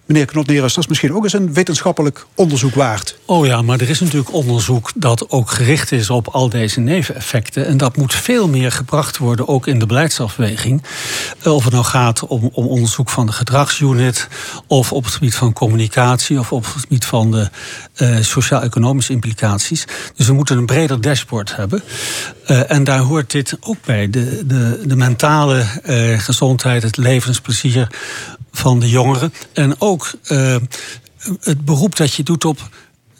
Meneer 0.08 0.26
Knotneres, 0.26 0.74
dat 0.74 0.82
is 0.84 0.88
misschien 0.88 1.14
ook 1.14 1.24
eens 1.24 1.32
een 1.32 1.52
wetenschappelijk 1.52 2.26
onderzoek 2.34 2.74
waard. 2.74 3.18
Oh 3.24 3.46
ja, 3.46 3.62
maar 3.62 3.80
er 3.80 3.88
is 3.88 4.00
natuurlijk 4.00 4.32
onderzoek 4.32 4.90
dat 4.94 5.30
ook 5.30 5.50
gericht 5.50 5.92
is 5.92 6.10
op 6.10 6.28
al 6.28 6.48
deze 6.48 6.80
neveneffecten. 6.80 7.66
En 7.66 7.76
dat 7.76 7.96
moet 7.96 8.14
veel 8.14 8.48
meer 8.48 8.72
gebracht 8.72 9.18
worden, 9.18 9.48
ook 9.48 9.66
in 9.66 9.78
de 9.78 9.86
beleidsafweging. 9.86 10.82
Eh, 11.42 11.54
of 11.54 11.64
het 11.64 11.72
nou 11.72 11.84
gaat 11.84 12.26
om, 12.26 12.50
om 12.52 12.66
onderzoek 12.66 13.10
van 13.10 13.26
de 13.26 13.32
gedragsunit, 13.32 14.28
of 14.66 14.92
op 14.92 15.04
het 15.04 15.12
gebied 15.12 15.34
van 15.34 15.52
communicatie, 15.52 16.38
of 16.38 16.52
op 16.52 16.64
het 16.64 16.80
gebied 16.80 17.04
van 17.04 17.30
de 17.30 17.50
uh, 17.96 18.16
sociaal-economische 18.20 19.12
implicaties. 19.12 19.84
Dus 20.16 20.26
we 20.26 20.32
moeten 20.32 20.58
een 20.58 20.66
breder 20.66 21.00
dashboard 21.00 21.56
hebben. 21.56 21.82
Uh, 22.46 22.70
en 22.70 22.84
daar 22.84 22.98
hoort 22.98 23.30
dit 23.30 23.56
ook 23.60 23.78
bij. 23.84 24.10
De, 24.10 24.46
de, 24.46 24.82
de 24.84 24.96
mentale 24.96 25.64
gezondheid, 26.18 26.82
het 26.82 26.96
levensplezier 26.96 27.88
van 28.52 28.80
de 28.80 28.88
jongeren. 28.88 29.32
En 29.52 29.80
ook 29.80 30.12
uh, 30.30 30.56
het 31.40 31.64
beroep 31.64 31.96
dat 31.96 32.14
je 32.14 32.22
doet 32.22 32.44
op 32.44 32.68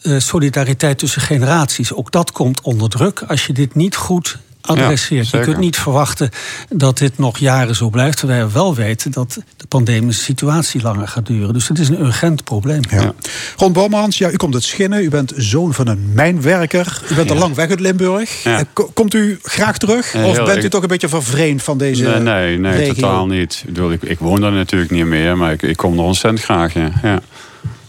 uh, 0.02 0.20
solidariteit 0.20 0.98
tussen 0.98 1.22
generaties. 1.22 1.92
Ook 1.92 2.10
dat 2.10 2.32
komt 2.32 2.60
onder 2.60 2.88
druk 2.88 3.22
als 3.22 3.46
je 3.46 3.52
dit 3.52 3.74
niet 3.74 3.96
goed 3.96 4.38
adresseert. 4.68 5.30
je 5.30 5.40
kunt 5.40 5.58
niet 5.58 5.76
verwachten 5.76 6.30
dat 6.68 6.98
dit 6.98 7.18
nog 7.18 7.38
jaren 7.38 7.74
zo 7.74 7.90
blijft. 7.90 8.18
Terwijl 8.18 8.46
we 8.46 8.52
wel 8.52 8.74
weten 8.74 9.10
dat 9.10 9.38
de 9.56 9.66
pandemische 9.66 10.22
situatie 10.22 10.82
langer 10.82 11.08
gaat 11.08 11.26
duren. 11.26 11.52
Dus 11.52 11.68
het 11.68 11.78
is 11.78 11.88
een 11.88 12.00
urgent 12.00 12.44
probleem. 12.44 12.80
Ja. 12.90 13.12
Ron 13.56 13.72
Bomans, 13.72 14.18
ja, 14.18 14.30
u 14.30 14.36
komt 14.36 14.54
uit 14.54 14.62
Schinnen. 14.62 15.04
U 15.04 15.08
bent 15.08 15.32
zoon 15.36 15.74
van 15.74 15.86
een 15.86 16.10
mijnwerker. 16.14 17.02
U 17.10 17.14
bent 17.14 17.30
al 17.30 17.36
lang 17.36 17.54
weg 17.54 17.68
uit 17.68 17.80
Limburg. 17.80 18.44
Eh, 18.44 18.58
komt 18.94 19.14
u 19.14 19.38
graag 19.42 19.78
terug? 19.78 20.14
of 20.14 20.44
bent 20.44 20.64
u 20.64 20.68
toch 20.68 20.82
een 20.82 20.88
beetje 20.88 21.08
vervreemd 21.08 21.62
van 21.62 21.78
deze 21.78 22.02
Nee, 22.02 22.20
nee, 22.20 22.58
nee 22.58 22.94
totaal 22.94 23.26
niet. 23.26 23.62
Ik, 23.66 23.74
bedoel, 23.74 23.92
ik, 23.92 24.02
ik, 24.02 24.18
woon 24.18 24.40
daar 24.40 24.52
natuurlijk 24.52 24.90
niet 24.90 25.04
meer. 25.04 25.36
Maar 25.36 25.52
ik, 25.52 25.62
ik 25.62 25.76
kom 25.76 25.98
er 25.98 26.04
ontzettend 26.04 26.44
graag. 26.44 26.72
Ja. 27.02 27.20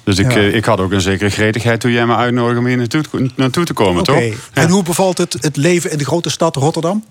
Dus 0.10 0.20
ik, 0.20 0.36
eh, 0.36 0.56
ik 0.56 0.66
had 0.66 0.80
ook 0.80 0.92
een 0.92 1.02
zekere 1.02 1.30
gretigheid 1.30 1.80
toen 1.80 1.92
jij 1.92 2.06
me 2.06 2.16
uitnodigde 2.16 2.60
om 2.60 2.66
hier 2.66 2.78
naartoe, 2.78 3.04
naartoe 3.36 3.66
te 3.66 3.74
komen, 3.74 4.04
toch? 4.04 4.24
En 4.54 4.70
hoe 4.70 4.84
bevalt 4.84 5.18
het, 5.18 5.38
het 5.40 5.58
leven 5.58 5.92
in 5.92 5.98
de 5.98 6.06
grote 6.06 6.30
stad 6.30 6.56
Rotterdam? 6.56 7.04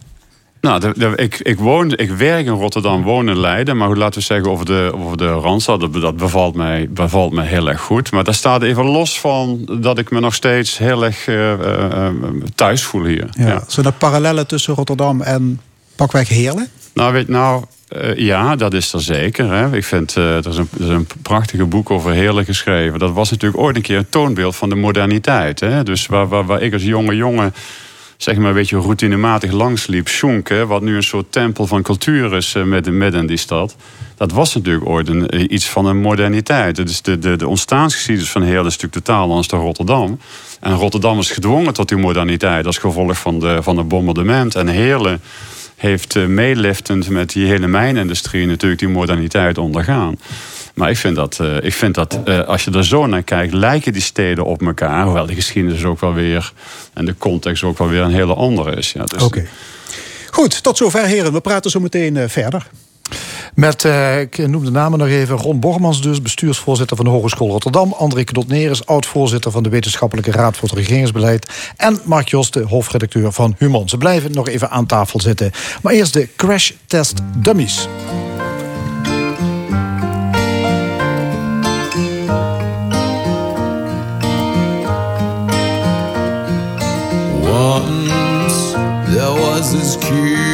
Nou, 0.60 0.80
de, 0.80 1.12
ik, 1.16 1.38
ik, 1.38 1.58
woon, 1.58 1.92
ik 1.96 2.10
werk 2.10 2.46
in 2.46 2.52
Rotterdam, 2.52 3.02
woon 3.02 3.28
in 3.28 3.38
Leiden. 3.38 3.76
Maar 3.76 3.96
laten 3.96 4.18
we 4.18 4.26
zeggen 4.26 4.50
over 4.50 4.66
de, 4.66 4.92
over 4.94 5.16
de 5.16 5.28
Randstad, 5.28 5.80
dat, 5.80 5.92
dat 5.92 6.16
bevalt, 6.16 6.54
mij, 6.54 6.88
bevalt 6.90 7.32
mij 7.32 7.46
heel 7.46 7.68
erg 7.68 7.80
goed. 7.80 8.12
Maar 8.12 8.24
daar 8.24 8.34
staat 8.34 8.62
even 8.62 8.84
los 8.84 9.20
van 9.20 9.68
dat 9.80 9.98
ik 9.98 10.10
me 10.10 10.20
nog 10.20 10.34
steeds 10.34 10.78
heel 10.78 11.04
erg 11.04 11.26
uh, 11.26 11.52
uh, 11.52 12.08
thuis 12.54 12.82
voel 12.82 13.04
hier. 13.04 13.28
Ja. 13.30 13.46
ja. 13.46 13.62
Zijn 13.66 13.86
er 13.86 13.92
parallellen 13.92 14.46
tussen 14.46 14.74
Rotterdam 14.74 15.20
en 15.20 15.60
pakweg 15.96 16.28
Heerlen? 16.28 16.68
Nou, 16.94 17.12
weet 17.12 17.28
nou, 17.28 17.64
uh, 17.96 18.16
ja, 18.16 18.56
dat 18.56 18.74
is 18.74 18.92
er 18.92 19.00
zeker. 19.00 19.52
Hè. 19.52 19.76
Ik 19.76 19.84
vind, 19.84 20.16
uh, 20.16 20.36
er, 20.36 20.48
is 20.48 20.56
een, 20.56 20.68
er 20.78 20.84
is 20.84 20.88
een 20.88 21.06
prachtige 21.22 21.64
boek 21.64 21.90
over 21.90 22.12
Heerlen 22.12 22.44
geschreven. 22.44 22.98
Dat 22.98 23.12
was 23.12 23.30
natuurlijk 23.30 23.62
ooit 23.62 23.76
een 23.76 23.82
keer 23.82 23.96
een 23.96 24.08
toonbeeld 24.08 24.56
van 24.56 24.68
de 24.68 24.74
moderniteit. 24.74 25.60
Hè. 25.60 25.82
Dus 25.82 26.06
waar, 26.06 26.46
waar, 26.46 26.62
ik 26.62 26.72
als 26.72 26.82
jonge 26.82 27.16
jongen 27.16 27.54
zeg 28.16 28.36
maar 28.36 28.48
een 28.48 28.54
beetje 28.54 28.76
routinematig 28.76 29.52
langsliep. 29.52 30.08
Sjonk, 30.08 30.48
wat 30.48 30.82
nu 30.82 30.96
een 30.96 31.02
soort 31.02 31.32
tempel 31.32 31.66
van 31.66 31.82
cultuur 31.82 32.34
is 32.34 32.54
uh, 32.54 32.64
midden 32.64 33.20
in 33.20 33.26
die 33.26 33.36
stad. 33.36 33.76
Dat 34.16 34.32
was 34.32 34.54
natuurlijk 34.54 34.88
ooit 34.88 35.08
een, 35.08 35.54
iets 35.54 35.68
van 35.68 35.86
een 35.86 36.00
moderniteit. 36.00 36.76
Dus 36.76 37.02
de, 37.02 37.18
de, 37.18 37.36
de 37.36 37.48
ontstaansgeschiedenis 37.48 38.30
van 38.30 38.42
Heerlen 38.42 38.66
is 38.66 38.76
natuurlijk 38.76 39.04
totaal 39.04 39.28
anders 39.28 39.48
dan 39.48 39.60
Rotterdam. 39.60 40.18
En 40.60 40.74
Rotterdam 40.74 41.18
is 41.18 41.30
gedwongen 41.30 41.72
tot 41.72 41.88
die 41.88 41.98
moderniteit 41.98 42.66
als 42.66 42.78
gevolg 42.78 43.18
van 43.18 43.38
de, 43.38 43.58
van 43.62 43.76
het 43.76 43.88
bombardement. 43.88 44.54
En 44.54 44.68
Heerlen 44.68 45.20
heeft 45.78 46.14
uh, 46.14 46.26
meeliftend 46.26 47.08
met 47.08 47.32
die 47.32 47.46
hele 47.46 47.66
mijnindustrie 47.66 48.46
natuurlijk 48.46 48.80
die 48.80 48.88
moderniteit 48.88 49.58
ondergaan. 49.58 50.18
Maar 50.74 50.90
ik 50.90 50.96
vind 50.96 51.16
dat, 51.16 51.38
uh, 51.40 51.56
ik 51.62 51.74
vind 51.74 51.94
dat 51.94 52.18
uh, 52.24 52.40
als 52.40 52.64
je 52.64 52.70
er 52.70 52.84
zo 52.84 53.06
naar 53.06 53.22
kijkt, 53.22 53.52
lijken 53.52 53.92
die 53.92 54.02
steden 54.02 54.44
op 54.44 54.62
elkaar. 54.62 55.04
Hoewel 55.04 55.26
de 55.26 55.34
geschiedenis 55.34 55.84
ook 55.84 56.00
wel 56.00 56.14
weer 56.14 56.52
en 56.94 57.04
de 57.04 57.14
context 57.18 57.62
ook 57.62 57.78
wel 57.78 57.88
weer 57.88 58.02
een 58.02 58.12
hele 58.12 58.34
andere 58.34 58.76
is. 58.76 58.92
Ja, 58.92 59.04
dus 59.04 59.22
Oké. 59.22 59.46
Goed, 60.30 60.62
tot 60.62 60.76
zover 60.76 61.04
heren. 61.04 61.32
We 61.32 61.40
praten 61.40 61.70
zo 61.70 61.80
meteen 61.80 62.28
verder. 62.28 62.66
Met, 63.54 63.84
eh, 63.84 64.20
ik 64.20 64.48
noem 64.48 64.64
de 64.64 64.70
namen 64.70 64.98
nog 64.98 65.08
even, 65.08 65.36
Ron 65.36 65.60
Bormans 65.60 66.02
dus... 66.02 66.22
bestuursvoorzitter 66.22 66.96
van 66.96 67.04
de 67.04 67.10
Hogeschool 67.10 67.50
Rotterdam... 67.50 67.92
André 67.92 68.24
Knotneres, 68.24 68.86
oud-voorzitter 68.86 69.50
van 69.50 69.62
de 69.62 69.68
Wetenschappelijke 69.68 70.30
Raad 70.30 70.56
voor 70.56 70.68
het 70.68 70.78
Regeringsbeleid... 70.78 71.46
en 71.76 72.00
Mark 72.04 72.28
Joste, 72.28 72.62
hoofdredacteur 72.62 73.32
van 73.32 73.54
Human. 73.58 73.88
Ze 73.88 73.98
blijven 73.98 74.32
nog 74.32 74.48
even 74.48 74.70
aan 74.70 74.86
tafel 74.86 75.20
zitten. 75.20 75.50
Maar 75.82 75.92
eerst 75.92 76.12
de 76.12 76.28
Crash 76.36 76.70
Test 76.86 77.20
Dummies. 77.36 77.88
Once 87.42 88.72
there 89.12 89.34
was 89.40 89.70
this 89.70 89.98
cute 89.98 90.47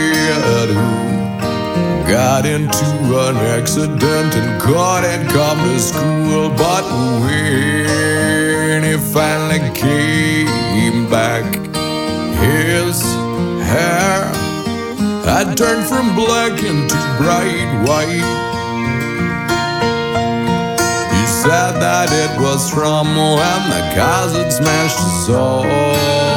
got 2.14 2.46
into 2.46 2.86
an 3.26 3.36
accident 3.58 4.36
and 4.36 4.62
couldn't 4.62 5.26
come 5.30 5.58
to 5.58 5.80
school. 5.80 6.48
But 6.50 6.84
when 7.22 8.84
he 8.84 8.96
finally 9.12 9.58
came 9.74 11.10
back, 11.10 11.44
his 12.38 13.02
hair 13.66 14.26
had 15.26 15.56
turned 15.56 15.86
from 15.88 16.14
black 16.14 16.62
into 16.62 16.94
bright 17.18 17.82
white. 17.84 18.28
He 21.14 21.24
said 21.42 21.72
that 21.82 22.10
it 22.12 22.40
was 22.40 22.70
from 22.70 23.08
when 23.16 23.60
the 23.74 23.82
had 24.34 24.52
smashed 24.52 25.00
his 25.00 25.26
soul. 25.26 26.33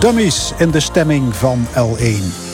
Dummies 0.00 0.52
in 0.58 0.70
de 0.70 0.80
stemming 0.80 1.36
van 1.36 1.66
L1. 1.74 2.48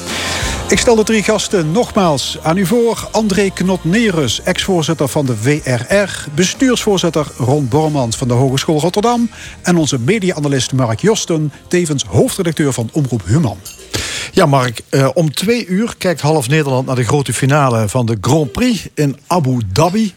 Ik 0.68 0.78
stel 0.78 0.94
de 0.94 1.04
drie 1.04 1.22
gasten 1.22 1.72
nogmaals 1.72 2.38
aan 2.42 2.56
u 2.56 2.66
voor. 2.66 3.08
André 3.12 3.50
Knot-Nerus, 3.50 4.42
ex-voorzitter 4.42 5.08
van 5.08 5.26
de 5.26 5.42
WRR... 5.42 6.26
bestuursvoorzitter 6.34 7.26
Ron 7.38 7.68
Bormans 7.68 8.16
van 8.16 8.28
de 8.28 8.34
Hogeschool 8.34 8.80
Rotterdam... 8.80 9.30
en 9.62 9.76
onze 9.76 9.98
media-analyst 9.98 10.72
Mark 10.72 11.00
Josten... 11.00 11.52
tevens 11.68 12.04
hoofdredacteur 12.04 12.72
van 12.72 12.88
Omroep 12.92 13.22
Human. 13.24 13.58
Ja, 14.32 14.46
Mark, 14.46 14.80
eh, 14.88 15.08
om 15.14 15.34
twee 15.34 15.66
uur 15.66 15.94
kijkt 15.98 16.20
half 16.20 16.48
Nederland 16.48 16.86
naar 16.86 16.96
de 16.96 17.04
grote 17.04 17.32
finale 17.32 17.88
van 17.88 18.06
de 18.06 18.18
Grand 18.20 18.52
Prix 18.52 18.88
in 18.94 19.16
Abu 19.26 19.58
Dhabi. 19.72 20.14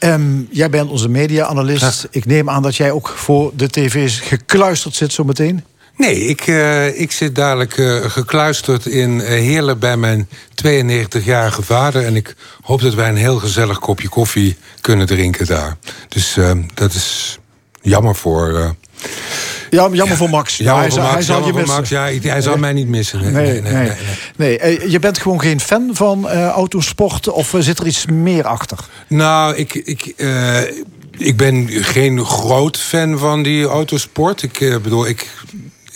Um, 0.00 0.48
jij 0.50 0.70
bent 0.70 0.90
onze 0.90 1.08
media-analyst. 1.08 2.08
Ik 2.10 2.26
neem 2.26 2.50
aan 2.50 2.62
dat 2.62 2.76
jij 2.76 2.90
ook 2.90 3.08
voor 3.08 3.52
de 3.54 3.68
tv's 3.68 4.20
gekluisterd 4.20 4.94
zit 4.94 5.12
zometeen. 5.12 5.64
Nee, 5.96 6.24
ik, 6.24 6.46
uh, 6.46 7.00
ik 7.00 7.12
zit 7.12 7.34
dadelijk 7.34 7.76
uh, 7.76 8.04
gekluisterd 8.10 8.86
in 8.86 9.10
uh, 9.10 9.26
Heerlen 9.26 9.78
bij 9.78 9.96
mijn 9.96 10.28
92-jarige 10.66 11.62
vader. 11.62 12.04
En 12.04 12.16
ik 12.16 12.34
hoop 12.62 12.80
dat 12.80 12.94
wij 12.94 13.08
een 13.08 13.16
heel 13.16 13.38
gezellig 13.38 13.78
kopje 13.78 14.08
koffie 14.08 14.56
kunnen 14.80 15.06
drinken 15.06 15.46
daar. 15.46 15.76
Dus 16.08 16.36
dat 16.74 16.94
is 16.94 17.38
jammer 17.80 18.14
voor 18.14 18.74
ja, 19.70 19.88
jammer 19.92 20.16
voor 20.16 20.30
Max. 20.30 20.56
Jammer 20.56 20.82
hij, 20.82 20.90
voor 20.90 21.02
Max, 21.02 21.14
hij 21.14 21.22
zal 21.22 21.46
je 21.46 21.52
Max. 21.52 21.88
Ja, 21.88 22.10
hij 22.22 22.40
zal 22.40 22.56
mij 22.56 22.72
niet 22.72 22.88
missen. 22.88 23.20
Nee, 23.20 23.32
nee, 23.32 23.60
nee, 23.60 23.72
nee, 23.72 23.96
nee 24.36 24.58
eh, 24.58 24.90
Je 24.90 24.98
bent 24.98 25.18
gewoon 25.18 25.40
geen 25.40 25.60
fan 25.60 25.90
van 25.92 26.24
uh, 26.24 26.46
autosport 26.46 27.28
of 27.28 27.54
eh, 27.54 27.60
zit 27.60 27.78
er 27.78 27.86
iets 27.86 28.06
meer 28.06 28.44
achter? 28.44 28.78
Nou, 29.06 29.54
ik, 29.54 29.74
ik, 29.74 30.12
uh, 30.16 30.60
ik 31.18 31.36
ben 31.36 31.68
geen 31.68 32.24
groot 32.24 32.78
fan 32.78 33.18
van 33.18 33.42
die 33.42 33.64
autosport. 33.64 34.42
Ik 34.42 34.58
bedoel, 34.82 35.06
ik 35.06 35.30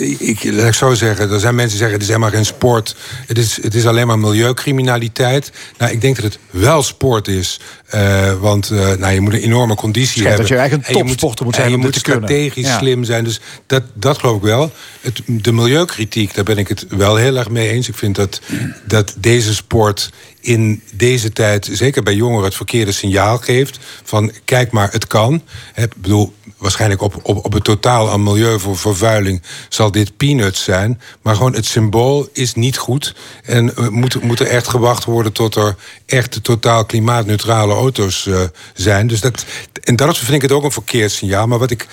ik, 0.01 0.45
laat 0.45 0.67
ik 0.67 0.75
zo 0.75 0.95
zeggen, 0.95 1.31
er 1.31 1.41
zijn 1.41 1.55
mensen 1.55 1.79
die 1.79 1.79
zeggen... 1.79 1.93
het 1.93 2.03
is 2.03 2.09
helemaal 2.09 2.31
geen 2.31 2.47
sport, 2.47 2.97
het 3.27 3.39
is, 3.39 3.63
het 3.63 3.75
is 3.75 3.87
alleen 3.87 4.07
maar 4.07 4.19
milieucriminaliteit. 4.19 5.53
Nou, 5.79 5.93
ik 5.93 6.01
denk 6.01 6.17
dat 6.17 6.25
het 6.25 6.39
wel 6.51 6.83
sport 6.83 7.29
is. 7.29 7.61
Uh, 7.95 8.41
want 8.41 8.71
uh, 8.71 8.93
nou, 8.93 9.13
je 9.13 9.21
moet 9.21 9.33
een 9.33 9.41
enorme 9.41 9.75
conditie 9.75 10.23
hebben. 10.23 10.41
dat 10.41 10.49
je 10.49 10.57
eigenlijk 10.57 10.89
een 10.89 10.95
topsporter 10.95 11.45
moet 11.45 11.55
zijn 11.55 11.67
en 11.67 11.73
je 11.73 11.79
moet 11.79 11.97
strategisch 11.97 12.75
slim 12.75 13.05
zijn. 13.05 13.25
Dus 13.25 13.41
dat, 13.67 13.83
dat 13.95 14.19
geloof 14.19 14.37
ik 14.37 14.43
wel. 14.43 14.73
Het, 15.01 15.23
de 15.27 15.53
milieukritiek, 15.53 16.35
daar 16.35 16.45
ben 16.45 16.59
ik 16.59 16.69
het 16.69 16.87
wel 16.89 17.17
heel 17.17 17.37
erg 17.37 17.51
mee 17.51 17.69
eens. 17.69 17.89
Ik 17.89 17.95
vind 17.95 18.17
dat, 18.17 18.41
dat 18.85 19.15
deze 19.19 19.55
sport 19.55 20.11
in 20.41 20.83
deze 20.93 21.33
tijd, 21.33 21.69
zeker 21.73 22.03
bij 22.03 22.15
jongeren, 22.15 22.45
het 22.45 22.55
verkeerde 22.55 22.93
signaal 22.93 23.39
geeft. 23.39 23.79
Van 24.05 24.33
kijk 24.45 24.71
maar, 24.71 24.93
het 24.93 25.07
kan. 25.07 25.43
Ik 25.75 25.93
bedoel, 25.97 26.35
waarschijnlijk 26.61 27.03
op, 27.03 27.21
op, 27.23 27.45
op 27.45 27.53
het 27.53 27.65
totaal 27.65 28.11
aan 28.11 28.23
milieuvervuiling 28.23 29.43
zal 29.69 29.90
dit 29.91 30.17
peanuts 30.17 30.65
zijn. 30.65 31.01
Maar 31.23 31.37
gewoon 31.37 31.55
het 31.55 31.67
symbool 31.67 32.29
is 32.33 32.55
niet 32.55 32.79
goed. 32.79 33.15
En 33.45 33.73
moet, 33.91 34.23
moet 34.23 34.41
er 34.41 34.47
echt 34.47 34.69
gewacht 34.69 35.05
worden 35.05 35.33
tot 35.33 35.55
er 35.55 35.77
echt 36.07 36.45
totaal 36.45 36.85
klimaatneutrale 36.85 37.75
auto's 37.75 38.27
uh, 38.27 38.41
zijn. 38.75 39.07
Dus 39.07 39.21
dat, 39.21 39.45
en 39.83 39.97
dat 39.97 40.19
vind 40.19 40.33
ik 40.33 40.43
het 40.43 40.53
ook 40.53 40.65
een 40.65 40.73
verkeerd 40.73 41.11
signaal. 41.11 41.47
Maar 41.47 41.59
wat 41.59 41.71
ik, 41.71 41.87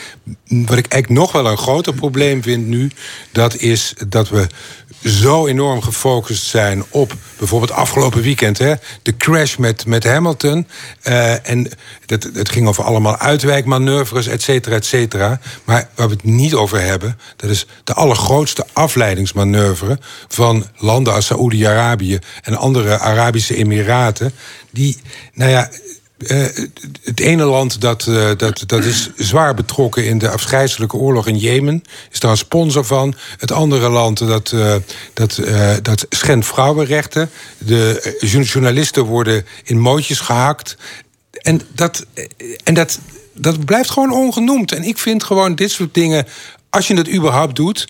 wat 0.47 0.77
ik 0.77 0.87
eigenlijk 0.87 1.09
nog 1.09 1.31
wel 1.31 1.47
een 1.47 1.57
groter 1.57 1.93
probleem 1.93 2.43
vind 2.43 2.67
nu... 2.67 2.91
dat 3.31 3.55
is 3.55 3.93
dat 4.07 4.29
we 4.29 4.47
zo 5.03 5.47
enorm 5.47 5.81
gefocust 5.81 6.43
zijn 6.43 6.83
op 6.89 7.13
bijvoorbeeld 7.37 7.71
afgelopen 7.71 8.21
weekend... 8.21 8.57
Hè, 8.57 8.73
de 9.01 9.17
crash 9.17 9.55
met, 9.55 9.85
met 9.85 10.03
Hamilton. 10.03 10.67
Uh, 11.03 11.49
en 11.49 11.71
dat, 12.07 12.29
het 12.33 12.49
ging 12.49 12.67
over 12.67 12.83
allemaal 12.83 13.17
uitwijkmanoeuvres, 13.17 14.27
et 14.27 14.41
cetera, 14.41 14.75
et 14.75 14.85
cetera. 14.85 15.39
Maar 15.63 15.89
waar 15.95 16.07
we 16.07 16.13
het 16.13 16.23
niet 16.23 16.53
over 16.53 16.81
hebben... 16.81 17.19
dat 17.35 17.49
is 17.49 17.65
de 17.83 17.93
allergrootste 17.93 18.65
afleidingsmanoeuvre... 18.73 19.99
van 20.27 20.65
landen 20.77 21.13
als 21.13 21.25
Saoedi-Arabië 21.25 22.19
en 22.41 22.55
andere 22.55 22.99
Arabische 22.99 23.55
Emiraten... 23.55 24.33
die, 24.71 24.97
nou 25.33 25.51
ja 25.51 25.69
eh, 26.17 26.45
het 27.03 27.19
ene 27.19 27.43
land 27.43 27.81
dat, 27.81 28.07
eh, 28.07 28.29
dat, 28.37 28.63
dat 28.65 28.83
is 28.83 29.09
zwaar 29.15 29.53
betrokken 29.53 30.05
in 30.05 30.17
de 30.17 30.29
afschrijzelijke 30.29 30.97
oorlog 30.97 31.27
in 31.27 31.37
Jemen. 31.37 31.83
Is 32.11 32.19
daar 32.19 32.31
een 32.31 32.37
sponsor 32.37 32.85
van. 32.85 33.15
Het 33.37 33.51
andere 33.51 33.89
land 33.89 34.19
dat, 34.19 34.51
uh, 34.51 34.75
dat, 35.13 35.41
dat 35.81 36.05
schendt 36.09 36.45
vrouwenrechten. 36.45 37.29
De 37.57 38.17
journalisten 38.43 39.03
worden 39.03 39.45
in 39.63 39.79
mootjes 39.79 40.19
gehakt. 40.19 40.77
En 41.47 41.61
dat, 41.73 42.05
en 42.63 42.73
dat, 42.73 42.99
dat 43.33 43.65
blijft 43.65 43.89
gewoon 43.89 44.11
ongenoemd. 44.11 44.71
En 44.71 44.83
ik 44.83 44.97
vind 44.97 45.23
gewoon 45.23 45.55
dit 45.55 45.71
soort 45.71 45.93
dingen 45.93 46.25
als 46.69 46.87
je 46.87 46.95
het 46.95 47.13
überhaupt 47.13 47.55
doet, 47.55 47.87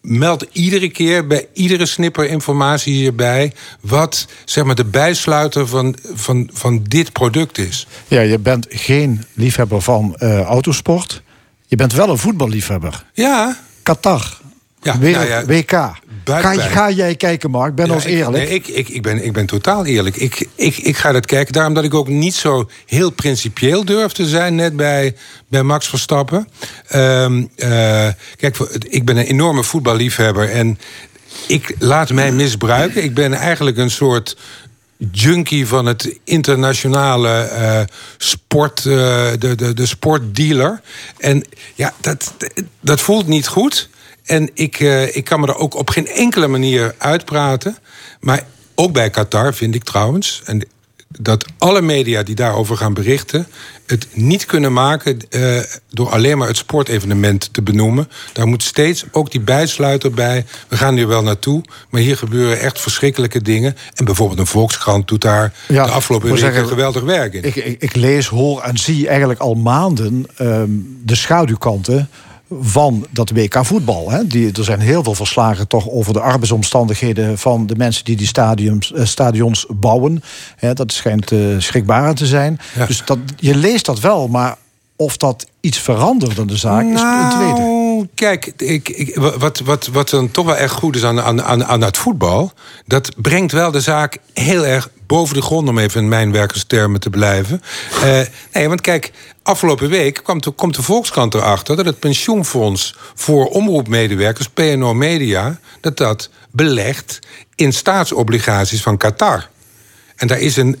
meld 0.00 0.46
iedere 0.52 0.90
keer 0.90 1.26
bij 1.26 1.46
iedere 1.52 1.86
snipper 1.86 2.28
informatie 2.28 2.94
hierbij... 2.94 3.52
wat 3.80 4.26
zeg 4.44 4.64
maar, 4.64 4.74
de 4.74 4.84
bijsluiter 4.84 5.66
van, 5.66 5.96
van, 6.12 6.50
van 6.52 6.82
dit 6.82 7.12
product 7.12 7.58
is. 7.58 7.86
Ja, 8.08 8.20
je 8.20 8.38
bent 8.38 8.66
geen 8.68 9.24
liefhebber 9.34 9.82
van 9.82 10.16
uh, 10.18 10.40
autosport. 10.40 11.22
Je 11.66 11.76
bent 11.76 11.92
wel 11.92 12.08
een 12.08 12.18
voetballiefhebber. 12.18 13.04
Ja. 13.12 13.58
Qatar. 13.82 14.40
Ja, 14.82 14.96
nou 14.98 15.26
ja, 15.26 15.44
WK. 15.44 15.72
Ga, 16.38 16.54
ga, 16.54 16.90
jij 16.90 17.14
kijken, 17.14 17.50
Mark? 17.50 17.74
Ben 17.74 17.86
ja, 17.86 17.94
ons 17.94 18.04
eerlijk. 18.04 18.44
nee, 18.44 18.54
ik, 18.54 18.66
ik, 18.66 18.88
ik, 18.88 19.02
ben, 19.02 19.24
ik 19.24 19.32
ben 19.32 19.46
totaal 19.46 19.84
eerlijk. 19.84 20.16
Ik, 20.16 20.46
ik, 20.54 20.76
ik 20.76 20.96
ga 20.96 21.12
dat 21.12 21.26
kijken. 21.26 21.52
Daarom 21.52 21.74
dat 21.74 21.84
ik 21.84 21.94
ook 21.94 22.08
niet 22.08 22.34
zo 22.34 22.70
heel 22.86 23.10
principieel 23.10 23.84
durf 23.84 24.12
te 24.12 24.26
zijn, 24.26 24.54
net 24.54 24.76
bij, 24.76 25.16
bij 25.48 25.62
Max 25.62 25.88
Verstappen. 25.88 26.48
Um, 26.94 27.50
uh, 27.56 28.08
kijk, 28.36 28.58
ik 28.88 29.04
ben 29.04 29.16
een 29.16 29.26
enorme 29.26 29.64
voetballiefhebber. 29.64 30.50
En 30.50 30.78
ik 31.46 31.74
laat 31.78 32.10
mij 32.10 32.32
misbruiken. 32.32 33.04
Ik 33.04 33.14
ben 33.14 33.32
eigenlijk 33.32 33.76
een 33.76 33.90
soort 33.90 34.36
junkie 35.10 35.66
van 35.66 35.86
het 35.86 36.18
internationale 36.24 37.50
uh, 37.52 37.80
sport, 38.16 38.84
uh, 38.84 38.94
de, 39.38 39.54
de, 39.54 39.74
de 39.74 39.86
sportdealer. 39.86 40.80
En 41.18 41.44
ja, 41.74 41.92
dat, 42.00 42.34
dat 42.80 43.00
voelt 43.00 43.26
niet 43.26 43.46
goed. 43.46 43.88
En 44.30 44.50
ik, 44.54 44.80
uh, 44.80 45.16
ik 45.16 45.24
kan 45.24 45.40
me 45.40 45.46
er 45.46 45.56
ook 45.56 45.74
op 45.74 45.90
geen 45.90 46.06
enkele 46.06 46.46
manier 46.46 46.94
uitpraten. 46.98 47.76
Maar 48.20 48.42
ook 48.74 48.92
bij 48.92 49.10
Qatar 49.10 49.54
vind 49.54 49.74
ik 49.74 49.84
trouwens... 49.84 50.42
En 50.44 50.62
dat 51.18 51.44
alle 51.58 51.82
media 51.82 52.22
die 52.22 52.34
daarover 52.34 52.76
gaan 52.76 52.94
berichten... 52.94 53.46
het 53.86 54.06
niet 54.12 54.44
kunnen 54.44 54.72
maken 54.72 55.18
uh, 55.30 55.58
door 55.88 56.08
alleen 56.08 56.38
maar 56.38 56.48
het 56.48 56.56
sportevenement 56.56 57.48
te 57.52 57.62
benoemen. 57.62 58.08
Daar 58.32 58.46
moet 58.46 58.62
steeds 58.62 59.04
ook 59.12 59.30
die 59.30 59.40
bijsluiter 59.40 60.10
bij. 60.10 60.44
We 60.68 60.76
gaan 60.76 60.94
hier 60.94 61.08
wel 61.08 61.22
naartoe, 61.22 61.62
maar 61.88 62.00
hier 62.00 62.16
gebeuren 62.16 62.60
echt 62.60 62.80
verschrikkelijke 62.80 63.42
dingen. 63.42 63.76
En 63.94 64.04
bijvoorbeeld 64.04 64.38
een 64.38 64.46
Volkskrant 64.46 65.08
doet 65.08 65.22
daar 65.22 65.52
ja, 65.68 65.84
de 65.84 65.90
afgelopen 65.90 66.34
weken 66.34 66.68
geweldig 66.68 67.02
werk 67.02 67.34
in. 67.34 67.44
Ik, 67.44 67.56
ik, 67.56 67.82
ik, 67.82 67.94
lees, 67.94 68.26
hoor 68.26 68.62
en 68.62 68.78
zie 68.78 69.08
eigenlijk 69.08 69.40
al 69.40 69.54
maanden 69.54 70.26
um, 70.40 71.00
de 71.04 71.14
schaduwkanten 71.14 72.08
van 72.60 73.06
dat 73.10 73.30
WK 73.30 73.64
voetbal. 73.64 74.10
Hè. 74.10 74.26
Die, 74.26 74.52
er 74.52 74.64
zijn 74.64 74.80
heel 74.80 75.02
veel 75.02 75.14
verslagen 75.14 75.68
toch 75.68 75.88
over 75.88 76.12
de 76.12 76.20
arbeidsomstandigheden 76.20 77.38
van 77.38 77.66
de 77.66 77.76
mensen 77.76 78.04
die 78.04 78.16
die 78.16 78.26
stadiums, 78.26 78.92
eh, 78.92 79.04
stadions 79.04 79.66
bouwen. 79.68 80.22
Hè, 80.56 80.72
dat 80.72 80.92
schijnt 80.92 81.30
uh, 81.30 81.58
schrikbarend 81.58 82.16
te 82.16 82.26
zijn. 82.26 82.60
Dus 82.86 83.02
dat, 83.04 83.18
je 83.36 83.56
leest 83.56 83.86
dat 83.86 84.00
wel, 84.00 84.28
maar 84.28 84.56
of 84.96 85.16
dat 85.16 85.46
iets 85.60 85.78
verandert 85.78 86.38
in 86.38 86.46
de 86.46 86.56
zaak 86.56 86.84
is 86.84 87.00
een 87.00 87.06
nou, 87.06 87.30
tweede. 87.30 87.79
Kijk, 88.14 88.52
ik, 88.56 88.88
ik, 88.88 89.16
wat, 89.16 89.58
wat, 89.58 89.86
wat 89.86 90.10
dan 90.10 90.30
toch 90.30 90.46
wel 90.46 90.56
echt 90.56 90.72
goed 90.72 90.96
is 90.96 91.04
aan, 91.04 91.20
aan, 91.42 91.64
aan, 91.64 91.80
het 91.82 91.96
voetbal... 91.96 92.52
dat 92.86 93.10
brengt 93.16 93.52
wel 93.52 93.70
de 93.70 93.80
zaak 93.80 94.18
heel 94.32 94.66
erg 94.66 94.90
boven 95.06 95.34
de 95.34 95.42
grond... 95.42 95.68
om 95.68 95.78
even 95.78 96.02
in 96.02 96.08
mijnwerkerstermen 96.08 97.00
te 97.00 97.10
blijven. 97.10 97.62
Uh, 98.04 98.20
nee, 98.52 98.68
want 98.68 98.80
kijk, 98.80 99.12
afgelopen 99.42 99.88
week 99.88 100.20
kwam 100.22 100.40
de, 100.40 100.50
komt 100.50 100.74
de 100.74 100.82
Volkskrant 100.82 101.34
erachter... 101.34 101.76
dat 101.76 101.86
het 101.86 101.98
pensioenfonds 101.98 102.96
voor 103.14 103.46
omroepmedewerkers, 103.46 104.48
PNO 104.48 104.94
Media... 104.94 105.60
dat 105.80 105.96
dat 105.96 106.30
belegt 106.50 107.18
in 107.54 107.72
staatsobligaties 107.72 108.82
van 108.82 108.96
Qatar. 108.96 109.48
En 110.16 110.26
daar 110.26 110.40
is 110.40 110.56
een 110.56 110.78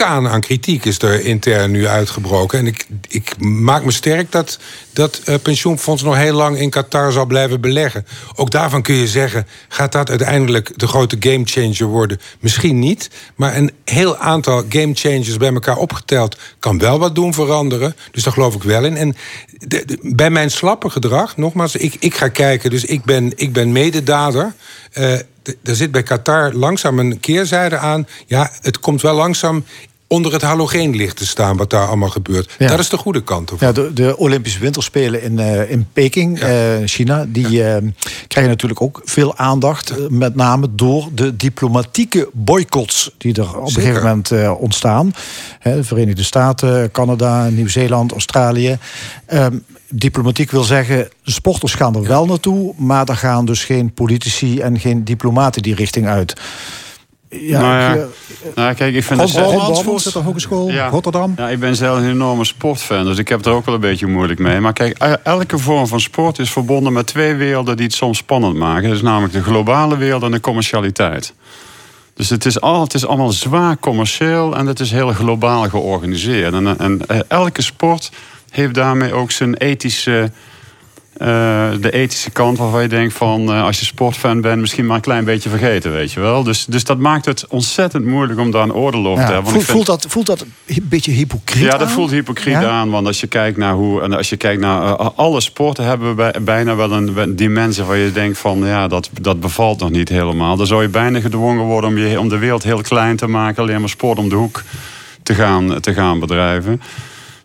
orkaan 0.00 0.28
aan 0.28 0.40
kritiek 0.40 0.84
is 0.84 0.98
er 0.98 1.24
intern 1.24 1.70
nu 1.70 1.86
uitgebroken. 1.86 2.58
En 2.58 2.66
ik, 2.66 2.86
ik 3.08 3.38
maak 3.38 3.84
me 3.84 3.90
sterk 3.90 4.32
dat 4.32 4.58
dat 4.92 5.20
uh, 5.28 5.34
pensioenfonds 5.42 6.02
nog 6.02 6.16
heel 6.16 6.34
lang 6.34 6.58
in 6.58 6.70
Qatar 6.70 7.12
zal 7.12 7.26
blijven 7.26 7.60
beleggen. 7.60 8.06
Ook 8.34 8.50
daarvan 8.50 8.82
kun 8.82 8.94
je 8.94 9.08
zeggen, 9.08 9.46
gaat 9.68 9.92
dat 9.92 10.10
uiteindelijk 10.10 10.72
de 10.76 10.86
grote 10.86 11.16
gamechanger 11.20 11.86
worden? 11.86 12.20
Misschien 12.40 12.78
niet, 12.78 13.10
maar 13.36 13.56
een 13.56 13.72
heel 13.84 14.16
aantal 14.16 14.64
gamechangers 14.68 15.36
bij 15.36 15.52
elkaar 15.52 15.76
opgeteld... 15.76 16.38
kan 16.58 16.78
wel 16.78 16.98
wat 16.98 17.14
doen 17.14 17.34
veranderen, 17.34 17.96
dus 18.10 18.22
daar 18.22 18.32
geloof 18.32 18.54
ik 18.54 18.62
wel 18.62 18.84
in. 18.84 18.96
En 18.96 19.16
bij 20.02 20.30
mijn 20.30 20.50
slappe 20.50 20.90
gedrag, 20.90 21.36
nogmaals, 21.36 21.76
ik, 21.76 21.96
ik 21.98 22.14
ga 22.14 22.28
kijken... 22.28 22.70
dus 22.70 22.84
ik 22.84 23.04
ben, 23.04 23.32
ik 23.36 23.52
ben 23.52 23.72
mededader... 23.72 24.54
Uh, 24.94 25.18
er 25.64 25.76
zit 25.76 25.90
bij 25.90 26.02
Qatar 26.02 26.52
langzaam 26.52 26.98
een 26.98 27.20
keerzijde 27.20 27.76
aan. 27.78 28.06
Ja, 28.26 28.50
het 28.60 28.80
komt 28.80 29.02
wel 29.02 29.14
langzaam 29.14 29.64
onder 30.08 30.32
het 30.32 30.42
halogeenlicht 30.42 31.16
te 31.16 31.26
staan 31.26 31.56
wat 31.56 31.70
daar 31.70 31.86
allemaal 31.86 32.08
gebeurt. 32.08 32.54
Dat 32.58 32.78
is 32.78 32.88
de 32.88 32.96
goede 32.96 33.22
kant. 33.22 33.52
Ja, 33.58 33.72
de, 33.72 33.92
de, 33.92 34.16
Olympische 34.16 34.58
Winterspelen 34.58 35.22
in, 35.22 35.38
uh, 35.38 35.70
in 35.70 35.86
Peking, 35.92 36.42
uh, 36.42 36.48
China, 36.84 37.26
die 37.28 37.46
uh, 37.46 37.76
krijgen 38.28 38.52
natuurlijk 38.52 38.82
ook 38.82 39.02
veel 39.04 39.36
aandacht. 39.36 40.10
met 40.10 40.34
name 40.34 40.68
door 40.74 41.08
de 41.14 41.36
diplomatieke 41.36 42.28
boycotts 42.32 43.10
die 43.18 43.34
er 43.34 43.58
op 43.58 43.66
een 43.66 43.72
gegeven 43.72 44.02
moment 44.02 44.32
ontstaan. 44.58 45.12
de 45.62 45.84
Verenigde 45.84 46.22
Staten, 46.22 46.90
Canada, 46.90 47.48
Nieuw-Zeeland, 47.48 48.12
Australië. 48.12 48.78
Ehm, 49.26 49.56
diplomatiek 49.88 50.50
wil 50.50 50.62
zeggen, 50.62 51.08
sporters 51.22 51.74
gaan 51.74 51.94
er 51.94 52.06
wel 52.06 52.26
naartoe, 52.26 52.74
maar 52.76 53.04
daar 53.04 53.16
gaan 53.16 53.44
dus 53.44 53.64
geen 53.64 53.92
politici 53.92 54.60
en 54.60 54.80
geen 54.80 55.04
diplomaten 55.04 55.62
die 55.62 55.74
richting 55.74 56.06
uit. 56.06 56.34
Ja, 57.30 57.60
nou 57.60 57.98
ja, 57.98 58.06
nou, 58.54 58.74
kijk, 58.74 58.94
ik 58.94 59.04
vind 59.04 59.20
het 59.20 59.30
voorzitter 59.84 60.22
Hogeschool 60.22 60.70
ja, 60.70 60.88
Rotterdam. 60.88 61.34
Ja, 61.36 61.48
ik 61.48 61.60
ben 61.60 61.76
zelf 61.76 61.98
een 61.98 62.08
enorme 62.08 62.44
sportfan, 62.44 63.04
dus 63.04 63.18
ik 63.18 63.28
heb 63.28 63.44
er 63.44 63.52
ook 63.52 63.64
wel 63.64 63.74
een 63.74 63.80
beetje 63.80 64.06
moeilijk 64.06 64.40
mee. 64.40 64.60
Maar 64.60 64.72
kijk, 64.72 64.98
elke 65.22 65.58
vorm 65.58 65.86
van 65.86 66.00
sport 66.00 66.38
is 66.38 66.50
verbonden 66.50 66.92
met 66.92 67.06
twee 67.06 67.34
werelden 67.34 67.76
die 67.76 67.86
het 67.86 67.94
soms 67.94 68.18
spannend 68.18 68.56
maken. 68.56 68.88
Dat 68.88 68.96
is 68.96 69.02
namelijk 69.02 69.32
de 69.32 69.42
globale 69.42 69.96
wereld 69.96 70.22
en 70.22 70.30
de 70.30 70.40
commercialiteit. 70.40 71.34
Dus 72.14 72.28
het 72.28 72.44
is, 72.44 72.60
al, 72.60 72.80
het 72.80 72.94
is 72.94 73.06
allemaal 73.06 73.32
zwaar 73.32 73.78
commercieel 73.78 74.56
en 74.56 74.66
het 74.66 74.80
is 74.80 74.90
heel 74.90 75.12
globaal 75.12 75.68
georganiseerd. 75.68 76.54
En, 76.54 76.78
en 76.78 77.06
eh, 77.06 77.18
elke 77.28 77.62
sport 77.62 78.10
heeft 78.50 78.74
daarmee 78.74 79.12
ook 79.12 79.30
zijn 79.30 79.54
ethische 79.54 80.30
uh, 81.22 81.68
de 81.80 81.90
ethische 81.90 82.30
kant 82.30 82.58
waarvan 82.58 82.82
je 82.82 82.88
denkt 82.88 83.14
van 83.14 83.54
uh, 83.54 83.64
als 83.64 83.78
je 83.78 83.84
sportfan 83.84 84.40
bent, 84.40 84.60
misschien 84.60 84.86
maar 84.86 84.96
een 84.96 85.02
klein 85.02 85.24
beetje 85.24 85.48
vergeten, 85.48 85.92
weet 85.92 86.12
je 86.12 86.20
wel. 86.20 86.42
Dus, 86.42 86.64
dus 86.64 86.84
dat 86.84 86.98
maakt 86.98 87.24
het 87.24 87.46
ontzettend 87.48 88.04
moeilijk 88.04 88.40
om 88.40 88.50
daar 88.50 88.62
een 88.62 88.72
oordeel 88.72 89.06
over 89.06 89.26
te 89.26 89.32
hebben. 89.32 89.52
Voelt, 89.52 89.64
voelt, 89.64 89.86
dat, 89.86 90.06
voelt 90.08 90.26
dat 90.26 90.44
een 90.66 90.86
beetje 90.88 91.12
hypocriet 91.12 91.64
Ja, 91.64 91.78
dat 91.78 91.90
voelt 91.90 92.10
hypocriet 92.10 92.54
aan. 92.54 92.90
Want 92.90 93.06
als 93.06 93.20
je 93.20 93.26
kijkt 93.26 93.56
naar 93.56 93.72
hoe, 93.74 94.02
en 94.02 94.12
als 94.12 94.28
je 94.28 94.36
kijkt 94.36 94.60
naar 94.60 94.82
uh, 94.82 95.08
alle 95.14 95.40
sporten 95.40 95.84
hebben 95.84 96.16
we 96.16 96.40
bijna 96.40 96.76
wel 96.76 96.92
een 96.92 97.36
dimensie 97.36 97.84
waar 97.84 97.96
je 97.96 98.12
denkt 98.12 98.38
van 98.38 98.58
ja, 98.58 98.88
dat, 98.88 99.10
dat 99.20 99.40
bevalt 99.40 99.80
nog 99.80 99.90
niet 99.90 100.08
helemaal. 100.08 100.56
Dan 100.56 100.66
zou 100.66 100.82
je 100.82 100.88
bijna 100.88 101.20
gedwongen 101.20 101.64
worden 101.64 101.90
om, 101.90 101.98
je, 101.98 102.20
om 102.20 102.28
de 102.28 102.38
wereld 102.38 102.62
heel 102.62 102.82
klein 102.82 103.16
te 103.16 103.26
maken, 103.26 103.62
alleen 103.62 103.80
maar 103.80 103.88
sport 103.88 104.18
om 104.18 104.28
de 104.28 104.34
hoek 104.34 104.62
te 105.22 105.34
gaan, 105.34 105.80
te 105.80 105.94
gaan 105.94 106.18
bedrijven. 106.18 106.80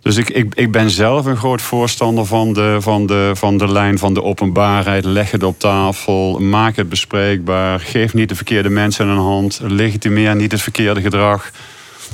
Dus 0.03 0.17
ik, 0.17 0.29
ik, 0.29 0.55
ik 0.55 0.71
ben 0.71 0.89
zelf 0.89 1.25
een 1.25 1.37
groot 1.37 1.61
voorstander 1.61 2.25
van 2.25 2.53
de, 2.53 2.77
van, 2.79 3.05
de, 3.05 3.31
van 3.33 3.57
de 3.57 3.71
lijn 3.71 3.97
van 3.97 4.13
de 4.13 4.23
openbaarheid. 4.23 5.05
Leg 5.05 5.31
het 5.31 5.43
op 5.43 5.59
tafel, 5.59 6.39
maak 6.39 6.75
het 6.75 6.89
bespreekbaar. 6.89 7.79
Geef 7.79 8.13
niet 8.13 8.29
de 8.29 8.35
verkeerde 8.35 8.69
mensen 8.69 9.07
een 9.07 9.17
hand. 9.17 9.59
Legitimeer 9.63 10.35
niet 10.35 10.51
het 10.51 10.61
verkeerde 10.61 11.01
gedrag. 11.01 11.51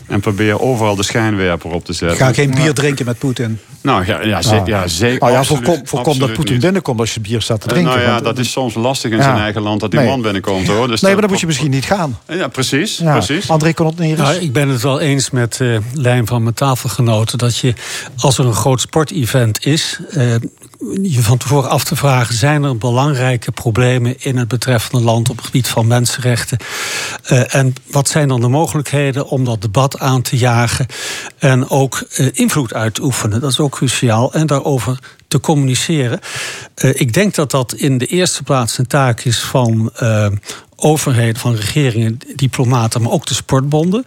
En 0.07 0.19
probeer 0.19 0.61
overal 0.61 0.95
de 0.95 1.03
schijnwerper 1.03 1.71
op 1.71 1.85
te 1.85 1.93
zetten. 1.93 2.17
Ga 2.17 2.33
geen 2.33 2.55
bier 2.55 2.73
drinken 2.73 3.05
met 3.05 3.17
Poetin. 3.17 3.59
Nou 3.81 4.05
ja, 4.05 4.21
ja, 4.21 4.37
ah. 4.37 4.67
ja 4.67 4.87
zeker. 4.87 5.27
Oh, 5.27 5.31
ja, 5.31 5.43
voorkom, 5.43 5.81
voorkom 5.83 6.19
dat 6.19 6.33
Poetin 6.33 6.59
binnenkomt 6.59 6.99
als 6.99 7.13
je 7.13 7.19
bier 7.19 7.41
staat 7.41 7.61
te 7.61 7.67
eh, 7.67 7.73
drinken. 7.73 7.93
Nou 7.93 8.05
ja, 8.07 8.19
dat 8.19 8.37
is 8.37 8.51
soms 8.51 8.73
lastig 8.73 9.11
in 9.11 9.21
zijn 9.21 9.37
eigen 9.37 9.61
land 9.61 9.79
dat 9.79 9.91
die 9.91 9.99
man 9.99 10.21
binnenkomt 10.21 10.67
hoor. 10.67 10.87
Dus 10.87 11.01
nee, 11.01 11.11
maar 11.11 11.21
dan 11.21 11.29
moet 11.29 11.39
je 11.39 11.45
misschien 11.45 11.69
niet 11.69 11.85
gaan. 11.85 12.19
Ja, 12.27 12.47
precies. 12.47 13.01
precies. 13.03 13.49
André 13.49 13.73
kon 13.73 13.85
het 13.85 13.99
niet 13.99 14.17
nou, 14.17 14.35
Ik 14.35 14.53
ben 14.53 14.69
het 14.69 14.81
wel 14.81 14.99
eens 14.99 15.29
met 15.29 15.59
uh, 15.61 15.77
Lijn 15.93 16.27
van 16.27 16.43
mijn 16.43 16.55
tafelgenoten. 16.55 17.37
Dat 17.37 17.57
je 17.57 17.73
als 18.17 18.37
er 18.37 18.45
een 18.45 18.53
groot 18.53 18.81
sportevent 18.81 19.65
is. 19.65 19.99
Uh, 20.17 20.35
je 21.01 21.21
van 21.21 21.37
tevoren 21.37 21.69
af 21.69 21.83
te 21.83 21.95
vragen: 21.95 22.35
zijn 22.35 22.63
er 22.63 22.77
belangrijke 22.77 23.51
problemen 23.51 24.15
in 24.19 24.37
het 24.37 24.47
betreffende 24.47 25.05
land 25.05 25.29
op 25.29 25.35
het 25.35 25.45
gebied 25.45 25.67
van 25.67 25.87
mensenrechten? 25.87 26.57
Uh, 27.31 27.55
en 27.55 27.73
wat 27.91 28.07
zijn 28.07 28.27
dan 28.27 28.41
de 28.41 28.47
mogelijkheden 28.47 29.27
om 29.27 29.45
dat 29.45 29.61
debat 29.61 29.99
aan 29.99 30.21
te 30.21 30.37
jagen 30.37 30.85
en 31.37 31.69
ook 31.69 32.03
uh, 32.17 32.27
invloed 32.33 32.73
uit 32.73 32.93
te 32.93 33.03
oefenen? 33.03 33.41
Dat 33.41 33.51
is 33.51 33.59
ook 33.59 33.71
cruciaal. 33.71 34.33
En 34.33 34.47
daarover 34.47 34.99
te 35.27 35.39
communiceren. 35.39 36.19
Uh, 36.83 36.99
ik 36.99 37.13
denk 37.13 37.35
dat 37.35 37.51
dat 37.51 37.73
in 37.73 37.97
de 37.97 38.05
eerste 38.05 38.43
plaats 38.43 38.77
een 38.77 38.87
taak 38.87 39.21
is 39.21 39.39
van 39.39 39.91
overheden, 40.75 41.41
van 41.41 41.55
regeringen, 41.55 42.19
diplomaten, 42.35 43.01
maar 43.01 43.11
ook 43.11 43.25
de 43.25 43.33
sportbonden. 43.33 44.05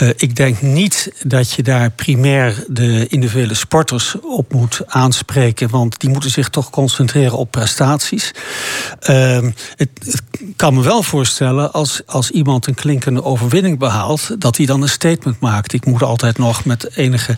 Uh, 0.00 0.08
ik 0.16 0.36
denk 0.36 0.62
niet 0.62 1.12
dat 1.22 1.52
je 1.52 1.62
daar 1.62 1.90
primair 1.90 2.64
de 2.68 3.06
individuele 3.08 3.54
sporters 3.54 4.14
op 4.20 4.52
moet 4.52 4.80
aanspreken, 4.86 5.70
want 5.70 6.00
die 6.00 6.10
moeten 6.10 6.30
zich 6.30 6.48
toch 6.48 6.70
concentreren 6.70 7.38
op 7.38 7.50
prestaties. 7.50 8.34
Uh, 9.10 9.38
het, 9.76 9.88
het, 10.04 10.22
kan 10.56 10.74
me 10.74 10.82
wel 10.82 11.02
voorstellen 11.02 11.72
als, 11.72 12.02
als 12.06 12.30
iemand 12.30 12.66
een 12.66 12.74
klinkende 12.74 13.24
overwinning 13.24 13.78
behaalt, 13.78 14.40
dat 14.40 14.56
hij 14.56 14.66
dan 14.66 14.82
een 14.82 14.88
statement 14.88 15.40
maakt. 15.40 15.72
Ik 15.72 15.86
moet 15.86 16.02
altijd 16.02 16.38
nog 16.38 16.64
met 16.64 16.96
enige 16.96 17.36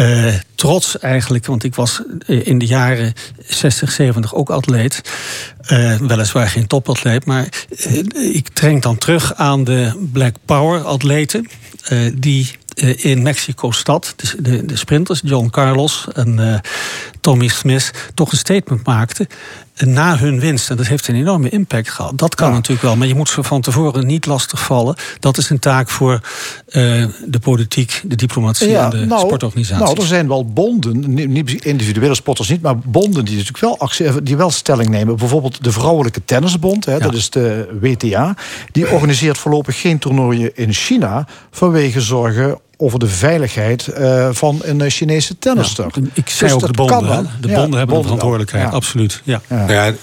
uh, 0.00 0.34
trots 0.54 0.98
eigenlijk, 0.98 1.46
want 1.46 1.64
ik 1.64 1.74
was 1.74 2.02
in 2.26 2.58
de 2.58 2.66
jaren 2.66 3.12
60, 3.46 3.92
70 3.92 4.34
ook 4.34 4.50
atleet. 4.50 5.00
Uh, 5.72 5.96
weliswaar 5.96 6.48
geen 6.48 6.66
topatleet, 6.66 7.24
maar 7.24 7.48
ik 8.32 8.48
trek 8.48 8.82
dan 8.82 8.98
terug 8.98 9.34
aan 9.34 9.64
de 9.64 10.08
Black 10.12 10.34
Power 10.44 10.84
atleten. 10.84 11.48
Die 12.14 12.50
in 12.96 13.22
Mexico-stad, 13.22 14.14
de, 14.16 14.42
de, 14.42 14.64
de, 14.64 14.76
sprinters, 14.76 15.20
John 15.24 15.48
Carlos 15.50 16.06
en 16.12 16.60
Tommy 17.20 17.48
Smith, 17.48 17.90
toch 18.14 18.32
een 18.32 18.38
statement 18.38 18.86
maakten 18.86 19.26
na 19.84 20.18
hun 20.18 20.40
winst. 20.40 20.70
En 20.70 20.76
dat 20.76 20.86
heeft 20.86 21.08
een 21.08 21.14
enorme 21.14 21.48
impact 21.48 21.90
gehad. 21.90 22.18
Dat 22.18 22.34
kan 22.34 22.48
ja. 22.48 22.54
natuurlijk 22.54 22.82
wel, 22.82 22.96
maar 22.96 23.06
je 23.06 23.14
moet 23.14 23.28
ze 23.28 23.42
van 23.42 23.60
tevoren 23.60 24.06
niet 24.06 24.26
lastigvallen. 24.26 24.96
Dat 25.20 25.36
is 25.36 25.50
een 25.50 25.58
taak 25.58 25.88
voor 25.88 26.12
uh, 26.12 27.06
de 27.26 27.38
politiek, 27.38 28.02
de 28.04 28.16
diplomatie 28.16 28.68
ja, 28.68 28.84
en 28.84 28.90
de 28.90 29.06
nou, 29.06 29.26
sportorganisaties. 29.26 29.84
Nou, 29.84 30.00
er 30.00 30.06
zijn 30.06 30.28
wel 30.28 30.46
bonden, 30.46 31.14
niet 31.32 31.64
individuele 31.64 32.14
sporters 32.14 32.48
niet, 32.48 32.62
maar 32.62 32.78
bonden 32.78 33.24
die 33.24 33.36
natuurlijk 33.36 33.64
wel, 33.64 33.78
actie, 33.78 34.22
die 34.22 34.36
wel 34.36 34.50
stelling 34.50 34.88
nemen. 34.88 35.16
Bijvoorbeeld 35.16 35.64
de 35.64 35.72
Vrouwelijke 35.72 36.24
Tennisbond, 36.24 36.84
hè, 36.84 36.92
ja. 36.92 36.98
dat 36.98 37.14
is 37.14 37.30
de 37.30 37.78
WTA. 37.80 38.34
Die 38.72 38.90
organiseert 38.90 39.38
voorlopig 39.38 39.80
geen 39.80 39.98
toernooien 39.98 40.56
in 40.56 40.72
China 40.72 41.26
vanwege 41.50 42.00
zorgen 42.00 42.58
over 42.78 42.98
de 42.98 43.06
veiligheid 43.06 43.88
uh, 43.98 44.28
van 44.32 44.60
een 44.62 44.90
Chinese 44.90 45.38
tennister. 45.38 45.86
Ja, 45.94 46.00
ik 46.14 46.28
zei 46.28 46.52
dus 46.52 46.62
ook 46.62 46.66
de 46.66 46.72
bonden. 46.72 47.30
De 47.40 47.48
bonden 47.48 47.50
ja, 47.50 47.58
hebben 47.58 47.70
bonden 47.70 47.96
een 47.96 48.02
verantwoordelijkheid, 48.02 48.64
ja. 48.64 48.70
absoluut. 48.70 49.20
Ja. 49.24 49.40
Ja. 49.48 49.94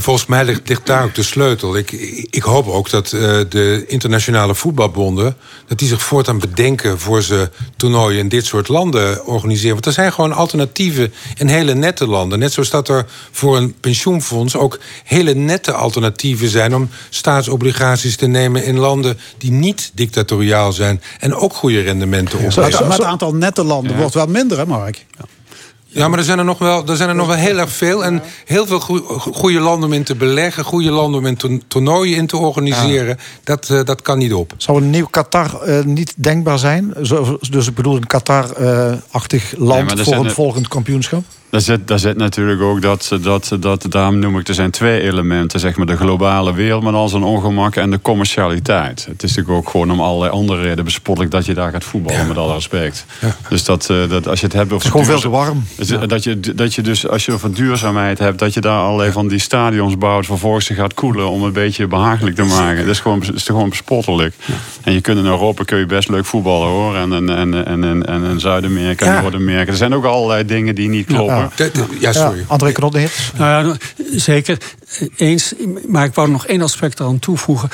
volgens 0.00 0.26
mij 0.26 0.44
ligt, 0.44 0.68
ligt, 0.68 0.86
daar 0.86 1.04
ook 1.04 1.14
de 1.14 1.22
sleutel. 1.22 1.76
Ik, 1.76 1.92
ik 2.30 2.42
hoop 2.42 2.68
ook 2.68 2.90
dat 2.90 3.12
uh, 3.12 3.20
de 3.48 3.84
internationale 3.86 4.54
voetbalbonden... 4.54 5.36
dat 5.66 5.78
die 5.78 5.88
zich 5.88 6.02
voortaan 6.02 6.38
bedenken 6.38 6.98
voor 6.98 7.22
ze 7.22 7.50
toernooien 7.76 8.18
in 8.18 8.28
dit 8.28 8.46
soort 8.46 8.68
landen 8.68 9.26
organiseren. 9.26 9.72
Want 9.72 9.86
er 9.86 9.92
zijn 9.92 10.12
gewoon 10.12 10.32
alternatieven 10.32 11.12
in 11.36 11.46
hele 11.46 11.74
nette 11.74 12.06
landen. 12.06 12.38
Net 12.38 12.52
zoals 12.52 12.70
dat 12.70 12.88
er 12.88 13.06
voor 13.30 13.56
een 13.56 13.74
pensioenfonds 13.80 14.56
ook 14.56 14.78
hele 15.04 15.34
nette 15.34 15.72
alternatieven 15.72 16.48
zijn... 16.48 16.74
om 16.74 16.88
staatsobligaties 17.10 18.16
te 18.16 18.26
nemen 18.26 18.64
in 18.64 18.78
landen 18.78 19.18
die 19.38 19.50
niet 19.50 19.90
dictatoriaal 19.94 20.72
zijn... 20.72 21.02
en 21.18 21.34
ook 21.34 21.54
goede 21.54 21.75
rendementen 21.80 22.38
op. 22.38 22.56
Maar 22.56 22.70
het 22.70 23.02
aantal 23.02 23.34
nette 23.34 23.64
landen 23.64 23.92
ja. 23.92 23.98
wordt 23.98 24.14
wel 24.14 24.26
minder, 24.26 24.58
hè 24.58 24.66
Mark? 24.66 25.06
Ja. 25.18 25.24
Ja, 25.96 26.08
maar 26.08 26.18
er 26.18 26.24
zijn 26.24 26.38
er 26.38 26.44
nog 26.44 26.58
wel, 26.58 26.86
er 26.86 26.96
zijn 26.96 27.08
er 27.08 27.14
nog 27.14 27.26
wel 27.26 27.36
heel 27.36 27.58
erg 27.58 27.70
veel. 27.70 28.04
En 28.04 28.22
heel 28.44 28.66
veel 28.66 28.80
goede 29.18 29.60
landen 29.60 29.88
om 29.88 29.94
in 29.94 30.02
te 30.02 30.14
beleggen. 30.14 30.64
Goede 30.64 30.90
landen 30.90 31.20
om 31.20 31.26
in 31.26 31.62
toernooien 31.68 32.16
in 32.16 32.26
te 32.26 32.36
organiseren. 32.36 33.06
Ja. 33.06 33.16
Dat, 33.44 33.68
uh, 33.68 33.84
dat 33.84 34.02
kan 34.02 34.18
niet 34.18 34.34
op. 34.34 34.52
Zou 34.56 34.82
een 34.82 34.90
nieuw 34.90 35.06
Qatar 35.06 35.68
uh, 35.68 35.84
niet 35.84 36.14
denkbaar 36.16 36.58
zijn? 36.58 36.94
Zo, 37.02 37.38
dus 37.50 37.66
ik 37.66 37.74
bedoel 37.74 37.96
een 37.96 38.06
Qatar-achtig 38.06 39.54
uh, 39.54 39.60
land 39.60 39.94
nee, 39.94 40.04
voor 40.04 40.14
een 40.14 40.30
volgend 40.30 40.68
kampioenschap? 40.68 41.22
Daar 41.56 41.64
zit, 41.64 41.88
daar 41.88 41.98
zit 41.98 42.16
natuurlijk 42.16 42.60
ook 42.60 42.82
dat, 42.82 43.16
dat, 43.20 43.56
dat, 43.60 43.86
daarom 43.88 44.18
noem 44.18 44.38
ik, 44.38 44.48
er 44.48 44.54
zijn 44.54 44.70
twee 44.70 45.00
elementen. 45.00 45.60
Zeg 45.60 45.76
maar 45.76 45.86
de 45.86 45.96
globale 45.96 46.54
wereld 46.54 46.82
met 46.82 46.94
al 46.94 47.08
zijn 47.08 47.22
ongemak 47.22 47.76
en 47.76 47.90
de 47.90 48.00
commercialiteit. 48.02 49.06
Het 49.08 49.22
is 49.22 49.34
natuurlijk 49.34 49.56
ook 49.56 49.70
gewoon 49.70 49.90
om 49.90 50.00
allerlei 50.00 50.32
andere 50.32 50.62
redenen 50.62 50.84
bespottelijk 50.84 51.32
dat 51.32 51.46
je 51.46 51.54
daar 51.54 51.70
gaat 51.70 51.84
voetballen, 51.84 52.20
ja. 52.20 52.26
met 52.26 52.36
alle 52.36 52.54
respect. 52.54 53.04
Ja. 53.20 53.36
Dus 53.48 53.64
dat, 53.64 53.86
dat 54.08 54.28
als 54.28 54.40
je 54.40 54.46
het 54.46 54.54
hebt 54.54 54.72
over. 54.72 54.76
Het 54.76 54.84
is 54.84 54.90
gewoon 54.90 55.06
veel 55.06 55.20
te 55.20 55.28
warm. 55.28 55.64
Dat, 56.08 56.24
je, 56.24 56.40
dat 56.40 56.74
je 56.74 56.82
dus, 56.82 57.08
als 57.08 57.24
je 57.24 57.32
over 57.32 57.54
duurzaamheid 57.54 58.18
hebt, 58.18 58.38
dat 58.38 58.54
je 58.54 58.60
daar 58.60 58.80
allerlei 58.80 59.12
van 59.12 59.28
die 59.28 59.38
stadions 59.38 59.98
bouwt, 59.98 60.26
vervolgens 60.26 60.66
gaat 60.68 60.94
koelen 60.94 61.30
om 61.30 61.42
een 61.42 61.52
beetje 61.52 61.86
behagelijk 61.86 62.36
te 62.36 62.44
maken. 62.44 62.76
Dat 62.76 62.94
is 62.94 63.00
gewoon, 63.00 63.22
is 63.34 63.44
gewoon 63.44 63.68
bespottelijk. 63.68 64.34
En 64.82 64.92
je 64.92 65.00
kunt 65.00 65.18
in 65.18 65.26
Europa 65.26 65.64
kun 65.64 65.78
je 65.78 65.86
best 65.86 66.08
leuk 66.08 66.24
voetballen 66.24 66.68
hoor. 66.68 66.96
En, 66.96 67.12
en, 67.12 67.28
en, 67.36 67.66
en, 67.66 67.84
en, 67.84 68.06
en 68.06 68.24
in 68.24 68.40
Zuid-Amerika 68.40 69.16
en 69.16 69.22
Noord-Amerika. 69.22 69.70
Er 69.70 69.76
zijn 69.76 69.94
ook 69.94 70.04
allerlei 70.04 70.44
dingen 70.44 70.74
die 70.74 70.88
niet 70.88 71.06
kloppen. 71.06 71.45
Ja, 71.56 71.68
ja 72.00 72.12
sorry. 72.12 72.38
Ja, 72.38 72.44
André 72.46 72.72
Knotneert. 72.72 73.32
Nou 73.36 73.68
ja, 73.68 73.76
zeker. 74.18 74.58
Eens, 75.16 75.54
maar 75.88 76.04
ik 76.04 76.14
wou 76.14 76.30
nog 76.30 76.46
één 76.46 76.62
aspect 76.62 77.00
eraan 77.00 77.18
toevoegen. 77.18 77.68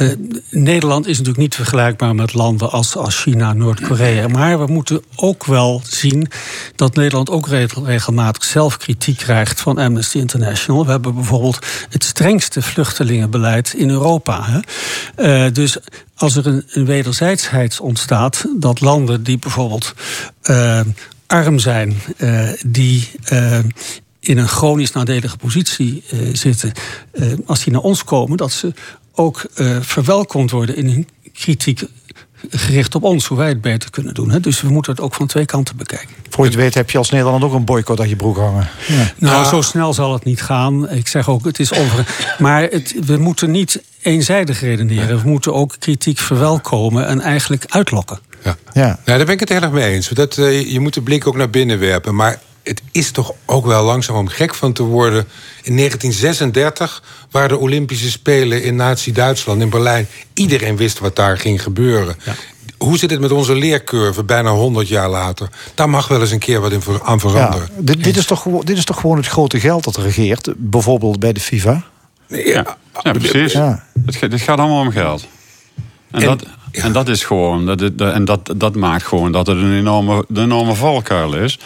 Uh, 0.00 0.12
Nederland 0.50 1.06
is 1.06 1.12
natuurlijk 1.12 1.38
niet 1.38 1.54
vergelijkbaar 1.54 2.14
met 2.14 2.34
landen 2.34 2.70
als, 2.70 2.96
als 2.96 3.22
China, 3.22 3.52
Noord-Korea. 3.52 4.28
Maar 4.28 4.58
we 4.58 4.72
moeten 4.72 5.02
ook 5.16 5.44
wel 5.44 5.82
zien 5.84 6.28
dat 6.76 6.94
Nederland 6.94 7.30
ook 7.30 7.48
regelmatig 7.84 8.44
zelf 8.44 8.76
kritiek 8.76 9.16
krijgt 9.16 9.60
van 9.60 9.78
Amnesty 9.78 10.18
International. 10.18 10.84
We 10.84 10.90
hebben 10.90 11.14
bijvoorbeeld 11.14 11.66
het 11.90 12.04
strengste 12.04 12.62
vluchtelingenbeleid 12.62 13.74
in 13.74 13.90
Europa. 13.90 14.44
Hè? 14.44 14.60
Uh, 15.46 15.52
dus 15.52 15.76
als 16.16 16.36
er 16.36 16.46
een, 16.46 16.64
een 16.70 16.86
wederzijdsheid 16.86 17.80
ontstaat, 17.80 18.44
dat 18.56 18.80
landen 18.80 19.22
die 19.22 19.38
bijvoorbeeld 19.38 19.94
uh, 20.50 20.80
arm 21.26 21.58
zijn, 21.58 21.94
die 22.66 23.10
in 24.20 24.38
een 24.38 24.48
chronisch 24.48 24.92
nadelige 24.92 25.36
positie 25.36 26.04
uh, 26.12 26.34
zitten, 26.34 26.72
als 27.46 27.64
die 27.64 27.72
naar 27.72 27.82
ons 27.82 28.04
komen, 28.04 28.36
dat 28.36 28.52
ze 28.52 28.72
ook 29.12 29.46
verwelkomd 29.80 30.50
worden 30.50 30.76
in 30.76 30.88
hun 30.88 31.08
kritiek 31.32 31.82
gericht 32.50 32.94
op 32.94 33.02
ons, 33.02 33.26
hoe 33.26 33.38
wij 33.38 33.48
het 33.48 33.60
beter 33.60 33.90
kunnen 33.90 34.14
doen. 34.14 34.30
Hè? 34.30 34.40
Dus 34.40 34.60
we 34.60 34.68
moeten 34.68 34.92
het 34.92 35.00
ook 35.00 35.14
van 35.14 35.26
twee 35.26 35.44
kanten 35.44 35.76
bekijken. 35.76 36.08
Voor 36.30 36.44
je 36.44 36.50
het 36.50 36.60
weet 36.60 36.74
heb 36.74 36.90
je 36.90 36.98
als 36.98 37.10
Nederland 37.10 37.44
ook 37.44 37.52
een 37.52 37.64
boycott 37.64 38.00
aan 38.00 38.08
je 38.08 38.16
broek 38.16 38.36
hangen. 38.36 38.68
Ja. 38.86 39.12
Nou, 39.18 39.42
ja. 39.42 39.48
zo 39.48 39.60
snel 39.60 39.94
zal 39.94 40.12
het 40.12 40.24
niet 40.24 40.42
gaan. 40.42 40.90
Ik 40.90 41.08
zeg 41.08 41.28
ook, 41.28 41.44
het 41.44 41.58
is 41.58 41.72
over. 41.72 42.06
Maar 42.38 42.62
het, 42.62 42.94
we 43.06 43.16
moeten 43.16 43.50
niet 43.50 43.82
eenzijdig 44.02 44.60
redeneren. 44.60 45.22
We 45.22 45.28
moeten 45.28 45.54
ook 45.54 45.74
kritiek 45.78 46.18
verwelkomen 46.18 47.06
en 47.06 47.20
eigenlijk 47.20 47.64
uitlokken. 47.68 48.18
Ja, 48.42 48.56
ja. 48.72 48.82
ja 48.82 49.16
daar 49.16 49.24
ben 49.24 49.34
ik 49.34 49.40
het 49.40 49.48
heel 49.48 49.60
erg 49.60 49.70
mee 49.70 49.92
eens. 49.92 50.08
Dat, 50.08 50.36
uh, 50.36 50.72
je 50.72 50.80
moet 50.80 50.94
de 50.94 51.02
blik 51.02 51.26
ook 51.26 51.36
naar 51.36 51.50
binnen 51.50 51.78
werpen. 51.78 52.14
Maar 52.14 52.40
het 52.62 52.82
is 52.92 53.10
toch 53.10 53.32
ook 53.44 53.66
wel 53.66 53.84
langzaam 53.84 54.16
om 54.16 54.28
gek 54.28 54.54
van 54.54 54.72
te 54.72 54.82
worden. 54.82 55.26
In 55.62 55.76
1936 55.76 57.02
waren 57.30 57.48
de 57.48 57.58
Olympische 57.58 58.10
Spelen 58.10 58.62
in 58.62 58.76
Nazi-Duitsland, 58.76 59.62
in 59.62 59.70
Berlijn. 59.70 60.08
Iedereen 60.34 60.76
wist 60.76 60.98
wat 60.98 61.16
daar 61.16 61.38
ging 61.38 61.62
gebeuren. 61.62 62.16
Ja. 62.24 62.34
Hoe 62.78 62.98
zit 62.98 63.10
het 63.10 63.20
met 63.20 63.30
onze 63.32 63.54
leercurve 63.54 64.24
bijna 64.24 64.50
100 64.50 64.88
jaar 64.88 65.08
later? 65.08 65.48
Daar 65.74 65.90
mag 65.90 66.08
wel 66.08 66.20
eens 66.20 66.30
een 66.30 66.38
keer 66.38 66.60
wat 66.60 66.72
in 66.72 66.82
aan 67.02 67.20
veranderen. 67.20 67.68
Ja, 67.76 67.82
dit, 67.82 68.04
dit, 68.04 68.16
is 68.16 68.26
toch, 68.26 68.44
dit 68.64 68.76
is 68.76 68.84
toch 68.84 69.00
gewoon 69.00 69.16
het 69.16 69.26
grote 69.26 69.60
geld 69.60 69.84
dat 69.84 69.96
regeert, 69.96 70.52
bijvoorbeeld 70.56 71.20
bij 71.20 71.32
de 71.32 71.40
FIFA? 71.40 71.82
Ja, 72.26 72.76
ja 73.02 73.12
precies. 73.12 73.52
Ja. 73.52 73.84
Het, 74.06 74.20
het 74.20 74.40
gaat 74.40 74.58
allemaal 74.58 74.80
om 74.80 74.90
geld. 74.90 75.26
En, 76.16 76.22
en, 76.22 76.28
dat, 76.28 76.46
ja. 76.72 76.82
en 76.82 76.92
dat 76.92 77.08
is 77.08 77.24
gewoon, 77.24 77.66
dat, 77.66 77.80
en 77.96 78.24
dat, 78.24 78.54
dat 78.56 78.74
maakt 78.74 79.04
gewoon 79.04 79.32
dat 79.32 79.46
het 79.46 79.56
een 79.56 79.76
enorme, 79.76 80.24
een 80.28 80.42
enorme 80.42 80.74
valkuil 80.74 81.34
is. 81.34 81.58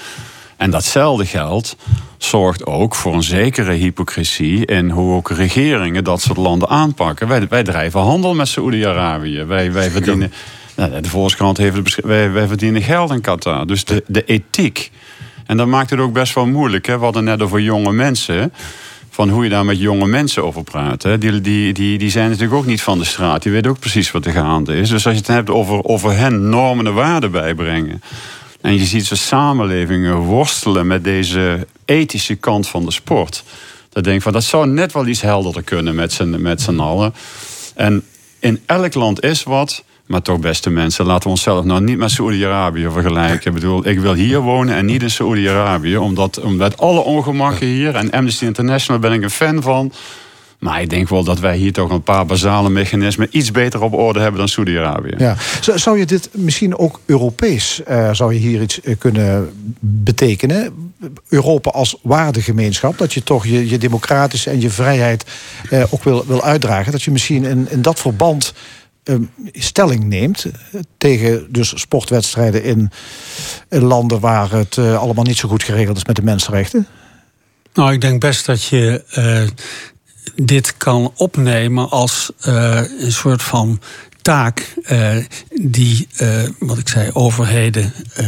En 0.56 0.70
datzelfde 0.70 1.26
geld 1.26 1.76
zorgt 2.18 2.66
ook 2.66 2.94
voor 2.94 3.14
een 3.14 3.22
zekere 3.22 3.72
hypocrisie 3.72 4.66
in 4.66 4.90
hoe 4.90 5.14
ook 5.14 5.30
regeringen 5.30 6.04
dat 6.04 6.20
soort 6.20 6.38
landen 6.38 6.68
aanpakken. 6.68 7.28
Wij, 7.28 7.48
wij 7.48 7.62
drijven 7.62 8.00
handel 8.00 8.34
met 8.34 8.48
Saoedi-Arabië. 8.48 9.44
Wij, 9.44 9.72
wij 9.72 9.90
verdienen. 9.90 10.32
Nou, 10.76 11.00
de 11.00 11.08
Volkskrant 11.08 11.56
heeft 11.56 12.00
wij, 12.04 12.30
wij 12.30 12.46
verdienen 12.46 12.82
geld 12.82 13.10
in 13.10 13.20
Qatar. 13.20 13.66
Dus 13.66 13.84
de, 13.84 14.04
de 14.06 14.24
ethiek. 14.24 14.90
En 15.46 15.56
dat 15.56 15.66
maakt 15.66 15.90
het 15.90 15.98
ook 15.98 16.12
best 16.12 16.34
wel 16.34 16.46
moeilijk. 16.46 16.86
Hè? 16.86 16.98
We 16.98 17.04
hadden 17.04 17.24
net 17.24 17.42
over 17.42 17.60
jonge 17.60 17.92
mensen 17.92 18.52
van 19.20 19.28
hoe 19.28 19.44
je 19.44 19.50
daar 19.50 19.64
met 19.64 19.78
jonge 19.78 20.06
mensen 20.06 20.44
over 20.44 20.62
praat. 20.62 21.02
Hè. 21.02 21.18
Die, 21.18 21.40
die, 21.40 21.72
die, 21.72 21.98
die 21.98 22.10
zijn 22.10 22.28
natuurlijk 22.28 22.54
ook 22.54 22.66
niet 22.66 22.82
van 22.82 22.98
de 22.98 23.04
straat. 23.04 23.42
Die 23.42 23.52
weten 23.52 23.70
ook 23.70 23.78
precies 23.78 24.10
wat 24.10 24.26
er 24.26 24.32
gaande 24.32 24.76
is. 24.76 24.88
Dus 24.88 25.06
als 25.06 25.14
je 25.14 25.20
het 25.20 25.30
hebt 25.30 25.50
over, 25.50 25.84
over 25.84 26.16
hen 26.16 26.48
normen 26.48 26.86
en 26.86 26.94
waarden 26.94 27.30
bijbrengen. 27.30 28.02
En 28.60 28.78
je 28.78 28.84
ziet 28.84 29.06
ze 29.06 29.16
samenlevingen 29.16 30.16
worstelen 30.16 30.86
met 30.86 31.04
deze 31.04 31.66
ethische 31.84 32.34
kant 32.34 32.68
van 32.68 32.84
de 32.84 32.90
sport. 32.90 33.44
Dat 33.88 34.04
denk 34.04 34.16
ik 34.16 34.22
van, 34.22 34.32
dat 34.32 34.44
zou 34.44 34.66
net 34.66 34.92
wel 34.92 35.06
iets 35.06 35.20
helderder 35.20 35.62
kunnen 35.62 35.94
met 35.94 36.20
met 36.38 36.60
z'n 36.60 36.78
allen. 36.78 37.14
En 37.74 38.04
in 38.38 38.60
elk 38.66 38.94
land 38.94 39.22
is 39.22 39.42
wat. 39.42 39.84
Maar 40.10 40.22
toch, 40.22 40.38
beste 40.38 40.70
mensen, 40.70 41.06
laten 41.06 41.22
we 41.22 41.28
onszelf 41.28 41.64
nou 41.64 41.80
niet 41.80 41.98
met 41.98 42.10
Saoedi-Arabië 42.10 42.88
vergelijken. 42.92 43.46
Ik 43.46 43.52
bedoel, 43.52 43.88
ik 43.88 44.00
wil 44.00 44.14
hier 44.14 44.40
wonen 44.40 44.74
en 44.74 44.86
niet 44.86 45.02
in 45.02 45.10
Saoedi-Arabië. 45.10 45.96
Omdat, 45.96 46.40
omdat 46.40 46.78
alle 46.78 47.00
ongemakken 47.00 47.66
hier, 47.66 47.94
en 47.94 48.10
Amnesty 48.10 48.44
International 48.44 49.00
ben 49.00 49.12
ik 49.12 49.22
een 49.22 49.30
fan 49.30 49.62
van. 49.62 49.92
Maar 50.58 50.82
ik 50.82 50.90
denk 50.90 51.08
wel 51.08 51.24
dat 51.24 51.38
wij 51.38 51.56
hier 51.56 51.72
toch 51.72 51.90
een 51.90 52.02
paar 52.02 52.26
basale 52.26 52.70
mechanismen 52.70 53.28
iets 53.30 53.50
beter 53.50 53.82
op 53.82 53.94
orde 53.94 54.20
hebben 54.20 54.38
dan 54.38 54.48
Saudi-Arabië. 54.48 55.14
Ja. 55.18 55.36
Zou 55.60 55.98
je 55.98 56.06
dit 56.06 56.28
misschien 56.32 56.78
ook 56.78 57.00
Europees, 57.06 57.80
uh, 57.88 58.12
zou 58.12 58.32
je 58.32 58.38
hier 58.38 58.62
iets 58.62 58.80
uh, 58.82 58.94
kunnen 58.98 59.50
betekenen? 59.80 60.92
Europa 61.28 61.70
als 61.70 61.96
waardegemeenschap, 62.02 62.98
dat 62.98 63.12
je 63.12 63.22
toch 63.22 63.46
je, 63.46 63.68
je 63.68 63.78
democratische 63.78 64.50
en 64.50 64.60
je 64.60 64.70
vrijheid 64.70 65.24
uh, 65.70 65.84
ook 65.90 66.04
wil, 66.04 66.24
wil 66.26 66.42
uitdragen. 66.42 66.92
Dat 66.92 67.02
je 67.02 67.10
misschien 67.10 67.44
in, 67.44 67.66
in 67.70 67.82
dat 67.82 68.00
verband 68.00 68.52
stelling 69.52 70.04
neemt 70.04 70.46
tegen 70.98 71.46
dus 71.52 71.80
sportwedstrijden 71.80 72.64
in, 72.64 72.90
landen 73.68 74.20
waar 74.20 74.52
het 74.52 74.78
allemaal 74.78 75.24
niet 75.24 75.36
zo 75.36 75.48
goed 75.48 75.62
geregeld 75.62 75.96
is 75.96 76.04
met 76.04 76.16
de 76.16 76.22
mensenrechten? 76.22 76.86
Nou, 77.74 77.92
ik 77.92 78.00
denk 78.00 78.20
best 78.20 78.46
dat 78.46 78.64
je 78.64 79.04
dit 80.34 80.76
kan 80.76 81.12
opnemen 81.16 81.90
als 81.90 82.32
een 82.40 83.12
soort 83.12 83.42
van 83.42 83.80
taak 84.30 84.74
uh, 84.90 85.16
die, 85.62 86.08
uh, 86.22 86.28
wat 86.58 86.78
ik 86.78 86.88
zei, 86.88 87.10
overheden, 87.12 87.92
uh, 88.20 88.26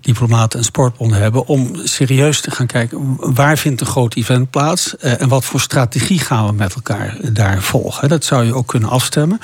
diplomaten 0.00 0.58
en 0.58 0.64
sportbonden 0.64 1.18
hebben. 1.18 1.46
om 1.46 1.70
serieus 1.84 2.40
te 2.40 2.50
gaan 2.50 2.66
kijken 2.66 3.16
waar 3.34 3.58
vindt 3.58 3.80
een 3.80 3.86
groot 3.86 4.14
event 4.14 4.50
plaats. 4.50 4.96
en 4.96 5.28
wat 5.28 5.44
voor 5.44 5.60
strategie 5.60 6.18
gaan 6.18 6.46
we 6.46 6.52
met 6.52 6.74
elkaar 6.74 7.16
daar 7.32 7.62
volgen. 7.62 8.08
Dat 8.08 8.24
zou 8.24 8.44
je 8.44 8.54
ook 8.54 8.66
kunnen 8.66 8.88
afstemmen. 8.88 9.38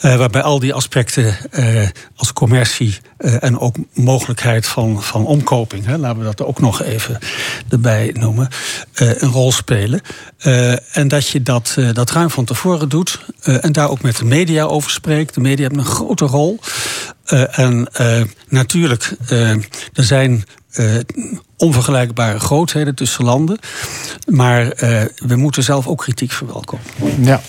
waarbij 0.00 0.42
al 0.42 0.58
die 0.58 0.74
aspecten 0.74 1.36
als 2.16 2.32
commercie 2.32 2.98
en 3.20 3.58
ook 3.58 3.76
mogelijkheid 3.92 4.66
van, 4.66 5.02
van 5.02 5.26
omkoping, 5.26 5.86
hè, 5.86 5.98
laten 5.98 6.18
we 6.18 6.24
dat 6.24 6.42
ook 6.42 6.60
nog 6.60 6.82
even 6.82 7.18
erbij 7.68 8.14
noemen, 8.18 8.48
een 8.94 9.30
rol 9.30 9.52
spelen. 9.52 10.00
en 10.92 11.08
dat 11.08 11.28
je 11.28 11.42
dat, 11.42 11.76
dat 11.92 12.10
ruim 12.10 12.30
van 12.30 12.44
tevoren 12.44 12.88
doet. 12.88 13.20
en 13.42 13.72
daar 13.72 13.90
ook 13.90 14.02
met 14.02 14.16
de 14.16 14.24
media 14.24 14.64
over 14.64 14.90
spreekt. 14.90 15.34
De 15.34 15.40
media 15.40 15.66
hebben 15.66 15.78
een 15.78 15.90
grote 15.90 16.24
rol. 16.24 16.58
En 17.50 17.88
natuurlijk, 18.48 19.16
er 19.92 20.04
zijn 20.04 20.44
onvergelijkbare 21.56 22.40
grootheden 22.40 22.94
tussen 22.94 23.24
landen. 23.24 23.58
Maar 24.26 24.68
we 25.16 25.36
moeten 25.36 25.62
zelf 25.62 25.86
ook 25.86 25.98
kritiek 25.98 26.32
verwelkomen. 26.32 26.84
Ja, 27.18 27.40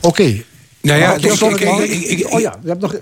oké. 0.00 0.42
Nou 0.82 1.00
ja, 1.00 1.14
ik, 1.14 1.24
ik, 1.24 2.18
ik, 2.18 2.32
oh 2.32 2.40
ja, 2.40 2.56
je 2.62 2.68
hebt 2.68 2.80
nog... 2.80 2.94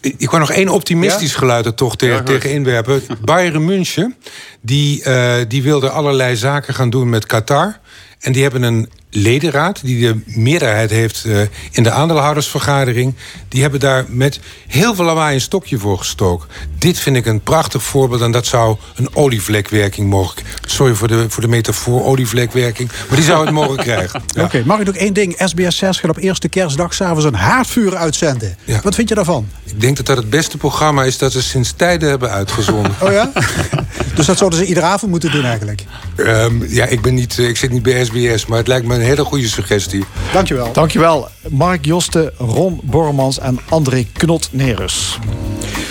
ik 0.00 0.30
wou 0.30 0.38
nog 0.38 0.50
één 0.50 0.68
optimistisch 0.68 1.32
ja? 1.32 1.38
geluid 1.38 1.66
er 1.66 1.74
toch 1.74 1.96
tegen, 1.96 2.16
ja, 2.16 2.22
tegen 2.22 2.50
inwerpen. 2.50 3.02
Bayern 3.24 3.64
München, 3.64 4.16
die, 4.60 5.02
uh, 5.06 5.34
die 5.48 5.62
wilde 5.62 5.90
allerlei 5.90 6.36
zaken 6.36 6.74
gaan 6.74 6.90
doen 6.90 7.08
met 7.08 7.26
Qatar. 7.26 7.78
En 8.20 8.32
die 8.32 8.42
hebben 8.42 8.62
een 8.62 8.88
ledenraad, 9.16 9.80
die 9.82 10.06
de 10.06 10.20
meerderheid 10.24 10.90
heeft 10.90 11.24
uh, 11.26 11.40
in 11.70 11.82
de 11.82 11.90
aandeelhoudersvergadering... 11.90 13.14
die 13.48 13.62
hebben 13.62 13.80
daar 13.80 14.04
met 14.08 14.40
heel 14.66 14.94
veel 14.94 15.04
lawaai 15.04 15.34
een 15.34 15.40
stokje 15.40 15.78
voor 15.78 15.98
gestoken. 15.98 16.48
Dit 16.78 16.98
vind 16.98 17.16
ik 17.16 17.26
een 17.26 17.40
prachtig 17.40 17.82
voorbeeld 17.82 18.20
en 18.20 18.30
dat 18.30 18.46
zou 18.46 18.76
een 18.94 19.08
olievlekwerking 19.14 20.10
mogen... 20.10 20.42
Sorry 20.66 20.94
voor 20.94 21.08
de, 21.08 21.30
voor 21.30 21.42
de 21.42 21.48
metafoor 21.48 22.04
olievlekwerking, 22.04 22.90
maar 23.08 23.16
die 23.16 23.26
zou 23.26 23.44
het 23.44 23.54
mogen 23.54 23.76
krijgen. 23.76 24.22
Ja. 24.34 24.42
Oké, 24.42 24.62
mag 24.64 24.80
ik 24.80 24.86
nog 24.86 24.94
één 24.94 25.12
ding? 25.12 25.34
SBS 25.44 25.76
6 25.76 25.98
gaat 25.98 26.10
op 26.10 26.16
eerste 26.16 26.48
kerstdag 26.48 26.94
s'avonds 26.94 27.24
een 27.24 27.34
haardvuur 27.34 27.96
uitzenden. 27.96 28.56
Ja. 28.64 28.80
Wat 28.82 28.94
vind 28.94 29.08
je 29.08 29.14
daarvan? 29.14 29.48
Ik 29.64 29.80
denk 29.80 29.96
dat 29.96 30.06
dat 30.06 30.16
het 30.16 30.30
beste 30.30 30.56
programma 30.56 31.04
is 31.04 31.18
dat 31.18 31.32
ze 31.32 31.42
sinds 31.42 31.72
tijden 31.72 32.08
hebben 32.08 32.30
uitgezonden. 32.30 32.94
oh 33.00 33.12
ja? 33.12 33.32
dus 34.16 34.26
dat 34.26 34.38
zouden 34.38 34.58
ze 34.58 34.64
iedere 34.64 34.86
avond 34.86 35.10
moeten 35.10 35.30
doen 35.30 35.44
eigenlijk? 35.44 35.84
Um, 36.16 36.64
ja, 36.68 36.86
ik, 36.86 37.00
ben 37.00 37.14
niet, 37.14 37.38
ik 37.38 37.56
zit 37.56 37.70
niet 37.70 37.82
bij 37.82 38.04
SBS, 38.04 38.46
maar 38.46 38.58
het 38.58 38.68
lijkt 38.68 38.86
me 38.86 38.94
een 38.94 39.00
hele 39.04 39.24
goede 39.24 39.48
suggestie. 39.48 40.04
Dankjewel. 40.32 40.72
Dankjewel. 40.72 41.28
Mark 41.48 41.84
Joste, 41.84 42.32
Ron 42.38 42.80
Bormans 42.82 43.38
en 43.38 43.58
André 43.68 44.06
Knot-Nerus. 44.12 45.18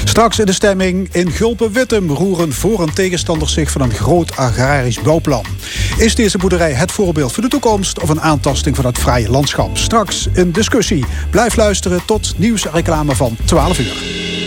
Straks 0.03 0.39
in 0.39 0.45
de 0.45 0.53
stemming 0.53 1.09
in 1.11 1.31
Gulpen-Wittem 1.31 2.09
roeren 2.09 2.53
voor- 2.53 2.81
en 2.81 2.93
tegenstanders 2.93 3.53
zich 3.53 3.71
van 3.71 3.81
een 3.81 3.93
groot 3.93 4.35
agrarisch 4.35 5.01
bouwplan. 5.01 5.45
Is 5.97 6.15
deze 6.15 6.37
boerderij 6.37 6.73
het 6.73 6.91
voorbeeld 6.91 7.31
voor 7.31 7.43
de 7.43 7.49
toekomst 7.49 7.99
of 7.99 8.09
een 8.09 8.21
aantasting 8.21 8.75
van 8.75 8.85
het 8.85 8.97
vrije 8.97 9.29
landschap? 9.29 9.77
Straks 9.77 10.27
een 10.33 10.51
discussie. 10.51 11.05
Blijf 11.29 11.55
luisteren 11.55 12.05
tot 12.05 12.33
nieuws 12.37 12.65
en 12.65 12.71
reclame 12.71 13.15
van 13.15 13.37
12 13.45 13.79
uur. 13.79 14.42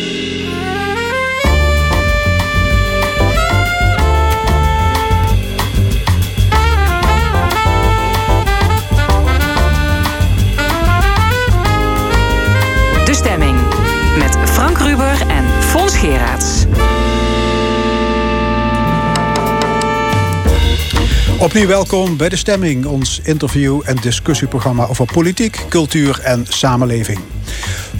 Opnieuw 21.39 21.67
welkom 21.67 22.17
bij 22.17 22.29
De 22.29 22.37
Stemming, 22.37 22.87
ons 22.87 23.21
interview- 23.25 23.81
en 23.85 23.97
discussieprogramma 23.97 24.87
over 24.87 25.07
politiek, 25.13 25.65
cultuur 25.69 26.21
en 26.21 26.47
samenleving. 26.49 27.19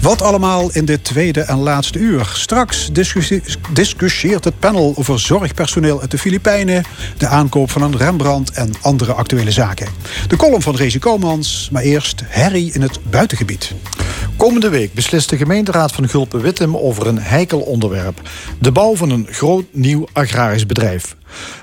Wat 0.01 0.21
allemaal 0.21 0.69
in 0.71 0.85
dit 0.85 1.03
tweede 1.03 1.41
en 1.41 1.57
laatste 1.57 1.99
uur. 1.99 2.31
Straks 2.33 2.89
discussieert 3.73 4.43
het 4.43 4.59
panel 4.59 4.93
over 4.95 5.19
zorgpersoneel 5.19 6.01
uit 6.01 6.11
de 6.11 6.17
Filipijnen, 6.17 6.83
de 7.17 7.27
aankoop 7.27 7.71
van 7.71 7.81
een 7.81 7.97
Rembrandt 7.97 8.51
en 8.51 8.71
andere 8.81 9.13
actuele 9.13 9.51
zaken. 9.51 9.87
De 10.27 10.35
column 10.35 10.61
van 10.61 10.75
Rezi 10.75 10.99
Komans, 10.99 11.69
maar 11.71 11.83
eerst 11.83 12.21
herrie 12.25 12.73
in 12.73 12.81
het 12.81 12.99
buitengebied. 13.09 13.73
Komende 14.37 14.69
week 14.69 14.93
beslist 14.93 15.29
de 15.29 15.37
gemeenteraad 15.37 15.91
van 15.91 16.09
Gulpen-Wittem 16.09 16.77
over 16.77 17.07
een 17.07 17.19
heikel 17.19 17.59
onderwerp: 17.59 18.21
de 18.59 18.71
bouw 18.71 18.95
van 18.95 19.09
een 19.09 19.27
groot 19.29 19.65
nieuw 19.71 20.07
agrarisch 20.13 20.65
bedrijf. 20.65 21.15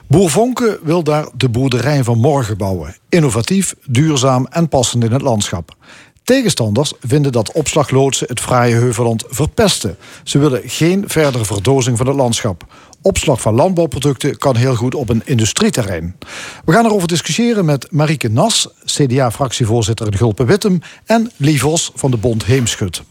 Boer 0.06 0.30
Vonke 0.30 0.80
wil 0.82 1.02
daar 1.02 1.28
de 1.36 1.48
boerderij 1.48 2.04
van 2.04 2.18
morgen 2.18 2.56
bouwen. 2.56 2.96
Innovatief, 3.08 3.74
duurzaam 3.86 4.46
en 4.50 4.68
passend 4.68 5.04
in 5.04 5.12
het 5.12 5.22
landschap. 5.22 5.76
Tegenstanders 6.24 6.92
vinden 7.00 7.32
dat 7.32 7.52
opslagloodsen 7.52 8.26
het 8.26 8.40
fraaie 8.40 8.74
Heuvelland 8.74 9.24
verpesten. 9.28 9.96
Ze 10.22 10.38
willen 10.38 10.60
geen 10.64 11.04
verdere 11.06 11.44
verdozing 11.44 11.96
van 11.96 12.06
het 12.06 12.16
landschap. 12.16 12.64
Opslag 13.02 13.40
van 13.40 13.54
landbouwproducten 13.54 14.38
kan 14.38 14.56
heel 14.56 14.74
goed 14.74 14.94
op 14.94 15.08
een 15.08 15.22
industrieterrein. 15.24 16.16
We 16.64 16.72
gaan 16.72 16.84
erover 16.84 17.08
discussiëren 17.08 17.64
met 17.64 17.86
Marieke 17.90 18.28
Nas, 18.28 18.68
CDA-fractievoorzitter 18.84 20.06
in 20.06 20.16
Gulpen-Wittem... 20.16 20.80
en 21.04 21.30
Vos 21.38 21.92
van 21.94 22.10
de 22.10 22.16
Bond 22.16 22.44
Heemschut. 22.44 23.02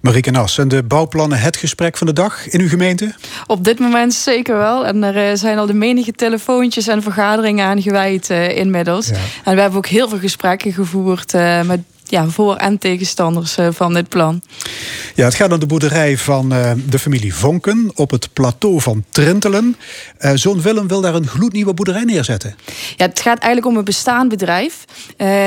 Marieke 0.00 0.30
Nas, 0.30 0.54
zijn 0.54 0.68
de 0.68 0.82
bouwplannen 0.82 1.40
het 1.40 1.56
gesprek 1.56 1.96
van 1.96 2.06
de 2.06 2.12
dag 2.12 2.48
in 2.48 2.60
uw 2.60 2.68
gemeente? 2.68 3.14
Op 3.46 3.64
dit 3.64 3.78
moment 3.78 4.14
zeker 4.14 4.56
wel. 4.56 4.86
En 4.86 5.02
er 5.02 5.30
eh, 5.30 5.36
zijn 5.36 5.58
al 5.58 5.66
de 5.66 5.74
menige 5.74 6.12
telefoontjes 6.12 6.86
en 6.86 7.02
vergaderingen 7.02 7.66
aan 7.66 7.82
gewijd 7.82 8.30
uh, 8.30 8.56
inmiddels. 8.56 9.10
En 9.44 9.54
we 9.54 9.60
hebben 9.60 9.78
ook 9.78 9.86
heel 9.86 10.08
veel 10.08 10.18
gesprekken 10.18 10.72
gevoerd 10.72 11.34
uh, 11.34 11.62
met 11.62 11.80
ja, 12.08 12.26
voor- 12.26 12.56
en 12.56 12.78
tegenstanders 12.78 13.56
eh, 13.56 13.68
van 13.70 13.94
dit 13.94 14.08
plan. 14.08 14.42
Ja, 15.14 15.24
het 15.24 15.34
gaat 15.34 15.52
om 15.52 15.58
de 15.58 15.66
boerderij 15.66 16.18
van 16.18 16.52
uh, 16.52 16.70
de 16.88 16.98
familie 16.98 17.34
Vonken 17.34 17.90
op 17.94 18.10
het 18.10 18.28
plateau 18.32 18.80
van 18.80 19.04
Trentelen. 19.10 19.76
Uh, 20.20 20.30
Zoon 20.34 20.62
Willem 20.62 20.88
wil 20.88 21.00
daar 21.00 21.14
een 21.14 21.26
gloednieuwe 21.26 21.74
boerderij 21.74 22.04
neerzetten. 22.04 22.56
Ja, 22.96 23.06
het 23.06 23.20
gaat 23.20 23.38
eigenlijk 23.38 23.66
om 23.66 23.76
een 23.76 23.84
bestaand 23.84 24.28
bedrijf. 24.28 24.84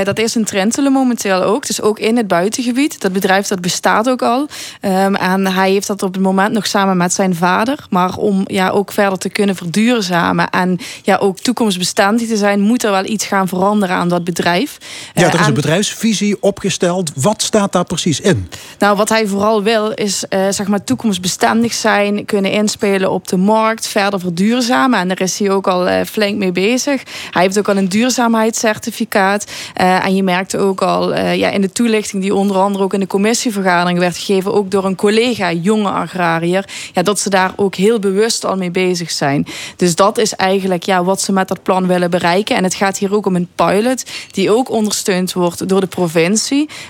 Dat 0.03 0.20
is 0.20 0.36
in 0.36 0.45
Trentelen 0.45 0.91
momenteel 0.91 1.43
ook. 1.43 1.68
Dus 1.68 1.82
ook 1.82 1.99
in 1.99 2.18
het 2.18 2.28
buitengebied. 2.28 3.01
Dat 3.01 3.14
bedrijf 3.14 3.47
dat 3.47 3.62
bestaat 3.62 4.09
ook 4.09 4.22
al. 4.22 4.47
Um, 4.82 5.16
en 5.16 5.47
hij 5.47 5.72
heeft 5.72 5.88
dat 5.88 6.03
op 6.03 6.14
het 6.14 6.22
moment 6.22 6.53
nog 6.53 6.68
samen 6.68 6.97
met 6.97 7.14
zijn 7.14 7.36
vader. 7.36 7.86
Maar 7.89 8.16
om 8.16 8.43
ja, 8.45 8.70
ook 8.70 8.91
verder 8.91 9.18
te 9.18 9.30
kunnen 9.30 9.55
verduurzamen 9.55 10.49
en 10.49 10.80
ja, 11.01 11.18
ook 11.18 11.39
toekomstbestendig 11.39 12.28
te 12.28 12.38
zijn, 12.38 12.59
moet 12.59 12.84
er 12.84 12.91
wel 12.91 13.05
iets 13.05 13.26
gaan 13.26 13.47
veranderen 13.47 13.95
aan 13.95 14.09
dat 14.09 14.24
bedrijf. 14.24 14.78
Ja, 15.14 15.34
er 15.34 15.39
is 15.39 15.47
een 15.47 15.53
bedrijfsvisie 15.53 16.43
opgesteld. 16.52 17.12
Wat 17.16 17.41
staat 17.41 17.72
daar 17.72 17.86
precies 17.86 18.20
in? 18.20 18.49
Nou, 18.80 18.97
wat 18.97 19.10
hij 19.10 19.28
vooral 19.28 19.64
wil 19.64 19.91
is 19.91 20.24
uh, 20.30 20.39
zeg 20.49 20.68
maar 20.68 20.84
toekomstbestendig 20.84 21.74
zijn, 21.74 22.26
kunnen 22.26 22.52
inspelen 22.52 23.12
op 23.12 23.28
de 23.28 23.38
markt, 23.38 23.88
verder 23.88 24.20
verduurzamen. 24.20 24.99
En 24.99 25.08
daar 25.08 25.22
is 25.22 25.39
hij 25.39 25.49
ook 25.49 25.68
al 25.68 25.88
uh, 25.88 26.02
flink 26.06 26.38
mee 26.38 26.52
bezig. 26.52 27.04
Hij 27.32 27.41
heeft 27.41 27.60
ook 27.60 27.70
al 27.70 27.78
een 27.78 27.89
duurzaamheidscertificaat. 27.89 29.45
Uh, 29.82 30.06
en 30.06 30.16
je 30.16 30.24
merkte 30.24 30.58
ook 30.58 30.82
al 30.82 31.16
ja, 31.16 31.49
in 31.49 31.62
de 31.62 31.72
toelichting 31.72 32.22
die 32.22 32.36
onder 32.36 32.58
andere 32.58 32.84
ook 32.84 32.93
in 32.93 32.99
de 32.99 33.08
commissievergadering 33.08 33.99
werd 33.99 34.18
gegeven, 34.18 34.54
ook 34.54 34.72
door 34.72 34.86
een 34.86 34.95
collega, 34.95 35.52
jonge 35.52 35.89
agrariër, 35.89 36.66
ja, 36.93 37.02
dat 37.02 37.20
ze 37.20 37.30
daar 37.30 37.54
ook 37.56 37.76
heel 37.76 37.99
bewust 37.99 38.45
al 38.45 38.56
mee 38.56 38.72
bezig 38.72 39.12
zijn. 39.12 39.47
Dus 39.76 39.95
dat 39.95 40.18
is 40.18 40.36
eigenlijk 40.36 40.84
ja, 40.84 41.04
wat 41.04 41.22
ze 41.22 41.32
met 41.32 41.47
dat 41.47 41.64
plan 41.64 41.88
willen 41.88 42.10
bereiken. 42.10 42.56
En 42.56 42.64
het 42.64 42.74
gaat 42.74 42.97
hier 42.97 43.16
ook 43.16 43.26
om 43.26 43.36
een 43.36 43.49
pilot 43.56 44.04
die 44.32 44.52
ook 44.52 44.70
ondersteund 44.70 45.34
wordt 45.34 45.68
door 45.68 45.80
de 45.80 45.88
provincie. 45.88 46.20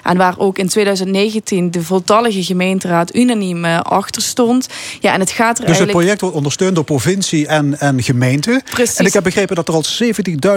En 0.03 0.17
waar 0.17 0.35
ook 0.37 0.57
in 0.57 0.67
2019 0.67 1.71
de 1.71 1.83
voltallige 1.83 2.43
gemeenteraad 2.43 3.15
unaniem 3.15 3.65
uh, 3.65 3.79
achter 3.79 4.21
stond. 4.21 4.67
Ja, 4.99 5.13
en 5.13 5.19
het 5.19 5.31
gaat 5.31 5.59
er 5.59 5.65
dus 5.65 5.79
het 5.79 5.89
project 5.89 6.21
wordt 6.21 6.35
ondersteund 6.35 6.75
door 6.75 6.83
provincie 6.83 7.47
en, 7.47 7.79
en 7.79 8.03
gemeente. 8.03 8.61
Precies. 8.69 8.95
En 8.95 9.05
ik 9.05 9.13
heb 9.13 9.23
begrepen 9.23 9.55
dat 9.55 9.67
er 9.67 9.73
al 9.73 9.83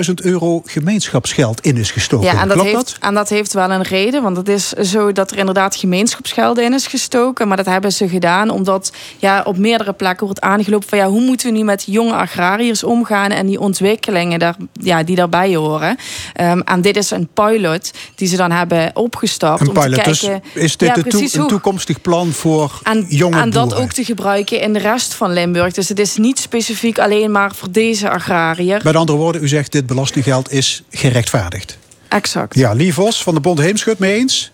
70.000 0.07 0.15
euro 0.15 0.63
gemeenschapsgeld 0.65 1.61
in 1.61 1.77
is 1.77 1.91
gestoken. 1.91 2.27
Ja, 2.27 2.41
en 2.41 2.49
dat, 2.49 2.57
Klopt 2.57 2.73
heeft, 2.73 2.85
dat? 2.85 2.97
en 3.01 3.15
dat 3.15 3.29
heeft 3.29 3.53
wel 3.53 3.71
een 3.71 3.83
reden. 3.83 4.23
Want 4.23 4.37
het 4.37 4.49
is 4.49 4.69
zo 4.69 5.13
dat 5.13 5.31
er 5.31 5.39
inderdaad 5.39 5.77
gemeenschapsgeld 5.77 6.59
in 6.59 6.73
is 6.73 6.87
gestoken. 6.87 7.49
Maar 7.49 7.57
dat 7.57 7.67
hebben 7.67 7.93
ze 7.93 8.09
gedaan 8.09 8.51
omdat 8.51 8.93
ja, 9.19 9.43
op 9.45 9.57
meerdere 9.57 9.93
plekken 9.93 10.27
wordt 10.27 10.41
aangelopen 10.41 10.89
van 10.89 10.99
ja, 10.99 11.09
hoe 11.09 11.21
moeten 11.21 11.53
we 11.53 11.59
nu 11.59 11.65
met 11.65 11.85
jonge 11.87 12.13
agrariërs 12.13 12.85
omgaan 12.85 13.31
en 13.31 13.47
die 13.47 13.61
ontwikkelingen 13.61 14.39
daar, 14.39 14.57
ja, 14.73 15.03
die 15.03 15.17
daarbij 15.17 15.55
horen. 15.55 15.97
Um, 16.41 16.61
en 16.61 16.81
dit 16.81 16.97
is 16.97 17.11
een 17.11 17.29
pilot 17.35 17.91
die 18.15 18.29
ze 18.29 18.37
dan 18.37 18.51
hebben 18.51 18.84
opgestapt. 18.95 19.61
Een 19.61 19.69
om 19.69 19.75
pilot. 19.75 19.95
te 19.95 20.01
kijken, 20.01 20.43
dus 20.55 20.63
is 20.63 20.77
dit 20.77 20.89
ja, 20.89 20.95
de 20.95 21.39
een 21.41 21.47
toekomstig 21.47 22.01
plan 22.01 22.33
voor 22.33 22.81
en, 22.83 23.05
jonge 23.09 23.41
en 23.41 23.51
dat 23.51 23.65
boeren? 23.69 23.83
ook 23.85 23.93
te 23.93 24.05
gebruiken 24.05 24.61
in 24.61 24.73
de 24.73 24.79
rest 24.79 25.15
van 25.15 25.33
Limburg. 25.33 25.73
Dus 25.75 25.89
het 25.89 25.99
is 25.99 26.17
niet 26.17 26.39
specifiek 26.39 26.99
alleen 26.99 27.31
maar 27.31 27.55
voor 27.55 27.71
deze 27.71 28.11
agrariër. 28.11 28.81
Met 28.85 28.97
andere 28.97 29.19
woorden, 29.19 29.43
u 29.43 29.49
zegt 29.49 29.73
dit 29.73 29.87
belastinggeld 29.87 30.53
is 30.53 30.83
gerechtvaardigd. 30.91 31.79
Exact. 32.09 32.55
Ja, 32.55 32.73
Lie 32.73 32.95
Vos 32.95 33.23
van 33.23 33.35
de 33.35 33.41
Bond 33.41 33.59
Heemschut 33.59 33.99
mee 33.99 34.15
eens? 34.15 34.53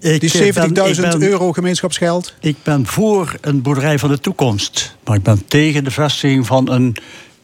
Ik, 0.00 0.20
Die 0.20 0.32
eh, 0.32 0.52
ben- 0.54 0.68
ik 0.68 0.94
70.000 0.94 1.00
ben- 1.18 1.22
euro 1.22 1.52
gemeenschapsgeld? 1.52 2.34
Ik 2.40 2.56
ben 2.62 2.86
voor 2.86 3.34
een 3.40 3.62
boerderij 3.62 3.98
van 3.98 4.08
de 4.10 4.20
toekomst. 4.20 4.96
Maar 5.04 5.16
ik 5.16 5.22
ben 5.22 5.46
tegen 5.46 5.84
de 5.84 5.90
vestiging 5.90 6.46
van 6.46 6.70
een 6.70 6.96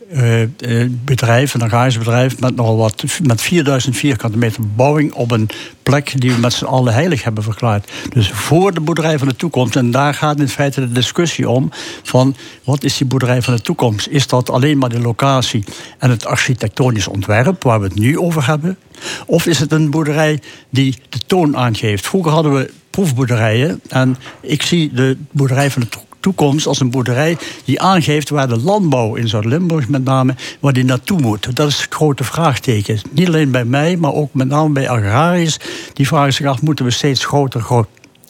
eh, 0.09 0.86
bedrijf, 1.04 1.54
een 1.54 1.62
agrarisch 1.62 1.98
bedrijf... 1.98 2.40
met 2.40 2.57
nogal 2.57 2.76
wat, 2.76 3.04
met 3.22 3.40
4000 3.40 3.96
vierkante 3.96 4.38
meter 4.38 4.61
bebouwing... 4.61 5.12
op 5.12 5.30
een 5.30 5.48
plek 5.82 6.20
die 6.20 6.32
we 6.32 6.38
met 6.38 6.52
z'n 6.52 6.64
allen 6.64 6.92
heilig 6.92 7.22
hebben 7.22 7.42
verklaard. 7.42 7.90
Dus 8.12 8.30
voor 8.30 8.74
de 8.74 8.80
boerderij 8.80 9.18
van 9.18 9.28
de 9.28 9.36
toekomst. 9.36 9.76
En 9.76 9.90
daar 9.90 10.14
gaat 10.14 10.40
in 10.40 10.48
feite 10.48 10.80
de 10.80 10.92
discussie 10.92 11.48
om... 11.48 11.70
van 12.02 12.36
wat 12.64 12.84
is 12.84 12.96
die 12.96 13.07
boerderij 13.07 13.42
van 13.42 13.54
de 13.54 13.61
toekomst? 13.61 14.07
Is 14.07 14.26
dat 14.26 14.50
alleen 14.50 14.78
maar 14.78 14.88
de 14.88 15.00
locatie 15.00 15.64
en 15.98 16.11
het 16.11 16.26
architectonisch 16.26 17.09
ontwerp... 17.09 17.62
waar 17.62 17.80
we 17.80 17.86
het 17.86 17.98
nu 17.98 18.18
over 18.18 18.46
hebben? 18.46 18.78
Of 19.26 19.46
is 19.46 19.59
het 19.59 19.72
een 19.72 19.90
boerderij 19.90 20.40
die 20.70 20.96
de 21.09 21.20
toon 21.26 21.57
aangeeft? 21.57 22.07
Vroeger 22.07 22.32
hadden 22.32 22.54
we 22.54 22.70
proefboerderijen. 22.90 23.80
En 23.88 24.16
ik 24.40 24.62
zie 24.62 24.92
de 24.92 25.16
boerderij 25.30 25.70
van 25.70 25.82
de 25.82 25.88
toekomst 26.26 26.66
als 26.66 26.80
een 26.80 26.90
boerderij 26.90 27.36
die 27.64 27.80
aangeeft 27.80 28.28
waar 28.28 28.48
de 28.48 28.56
landbouw 28.56 29.14
in 29.14 29.28
Zuid-Limburg 29.28 29.88
met 29.88 30.04
name, 30.04 30.34
waar 30.60 30.72
die 30.72 30.84
naartoe 30.84 31.20
moet. 31.20 31.56
Dat 31.56 31.68
is 31.68 31.80
het 31.80 31.94
grote 31.94 32.24
vraagteken. 32.24 33.00
Niet 33.10 33.26
alleen 33.26 33.50
bij 33.50 33.64
mij, 33.64 33.96
maar 33.96 34.12
ook 34.12 34.34
met 34.34 34.48
name 34.48 34.72
bij 34.72 34.88
agrariërs. 34.88 35.56
Die 35.92 36.06
vragen 36.06 36.32
zich 36.32 36.46
af, 36.46 36.62
moeten 36.62 36.84
we 36.84 36.90
steeds 36.90 37.24
groter, 37.24 37.60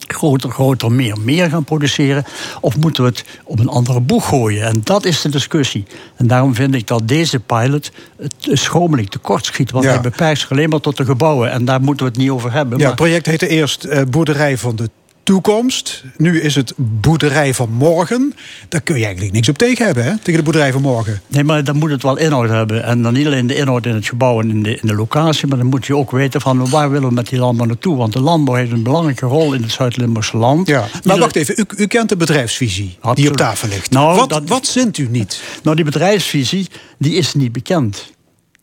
groter, 0.07 0.49
groter, 0.49 0.91
meer, 0.91 1.17
meer 1.19 1.49
gaan 1.49 1.63
produceren? 1.63 2.23
Of 2.61 2.77
moeten 2.77 3.03
we 3.03 3.09
het 3.09 3.23
op 3.43 3.59
een 3.59 3.67
andere 3.69 3.99
boeg 3.99 4.27
gooien? 4.27 4.63
En 4.63 4.81
dat 4.83 5.05
is 5.05 5.21
de 5.21 5.29
discussie. 5.29 5.85
En 6.15 6.27
daarom 6.27 6.55
vind 6.55 6.75
ik 6.75 6.87
dat 6.87 7.07
deze 7.07 7.39
pilot 7.39 7.91
het 8.17 8.33
schromelijk 8.51 9.09
tekort 9.09 9.45
schiet. 9.45 9.71
Want 9.71 9.83
Ja. 9.85 9.91
hij 9.91 10.01
beperkt 10.01 10.39
zich 10.39 10.51
alleen 10.51 10.69
maar 10.69 10.79
tot 10.79 10.97
de 10.97 11.05
gebouwen. 11.05 11.51
En 11.51 11.65
daar 11.65 11.81
moeten 11.81 12.05
we 12.05 12.11
het 12.11 12.21
niet 12.21 12.29
over 12.29 12.51
hebben. 12.51 12.77
Ja, 12.77 12.83
maar 12.83 12.87
het 12.93 13.01
project 13.01 13.25
heette 13.25 13.47
eerst 13.47 13.83
eh, 13.83 14.01
Boerderij 14.09 14.57
van 14.57 14.75
de 14.75 14.89
Toekomst. 15.27 16.03
Nu 16.17 16.41
is 16.41 16.55
het 16.55 16.73
Boerderij 16.77 17.53
van 17.53 17.69
Morgen. 17.71 18.33
Daar 18.69 18.81
kun 18.81 18.97
je 18.97 19.03
eigenlijk 19.03 19.33
niks 19.33 19.49
op 19.49 19.57
tegen 19.57 19.85
hebben, 19.85 20.03
hè? 20.03 20.17
Tegen 20.17 20.33
de 20.33 20.43
Boerderij 20.43 20.71
van 20.71 20.81
Morgen. 20.81 21.21
Nee, 21.27 21.43
maar 21.43 21.63
dan 21.63 21.75
moet 21.77 21.89
het 21.91 22.03
wel 22.03 22.17
inhoud 22.17 22.49
hebben. 22.49 22.83
En 22.83 23.01
dan 23.01 23.13
niet 23.13 23.25
alleen 23.25 23.47
de 23.47 23.55
inhoud 23.55 23.85
in 23.85 23.93
het 23.95 24.05
gebouw 24.07 24.39
en 24.41 24.49
in 24.49 24.63
de, 24.63 24.71
in 24.75 24.87
de 24.87 24.95
locatie... 24.95 25.47
maar 25.47 25.57
dan 25.57 25.67
moet 25.67 25.85
je 25.85 25.95
ook 25.95 26.11
weten 26.11 26.41
van 26.41 26.69
waar 26.69 26.89
willen 26.91 27.07
we 27.07 27.13
met 27.13 27.29
die 27.29 27.39
landbouw 27.39 27.65
naartoe. 27.65 27.97
Want 27.97 28.13
de 28.13 28.19
landbouw 28.21 28.55
heeft 28.55 28.71
een 28.71 28.83
belangrijke 28.83 29.25
rol 29.25 29.53
in 29.53 29.61
het 29.61 29.71
Zuid-Limburgse 29.71 30.37
land. 30.37 30.67
Ja. 30.67 30.85
Maar 31.03 31.17
wacht 31.19 31.35
even, 31.35 31.55
u, 31.59 31.63
u 31.83 31.87
kent 31.87 32.09
de 32.09 32.17
bedrijfsvisie 32.17 32.97
die 33.13 33.29
op 33.29 33.37
tafel 33.37 33.67
ligt. 33.67 33.91
Nou, 33.91 34.15
wat, 34.15 34.29
dat- 34.29 34.47
wat 34.49 34.65
zint 34.65 34.97
u 34.97 35.07
niet? 35.11 35.41
Nou, 35.63 35.75
die 35.75 35.85
bedrijfsvisie 35.85 36.67
die 36.97 37.13
is 37.13 37.33
niet 37.33 37.51
bekend. 37.51 38.15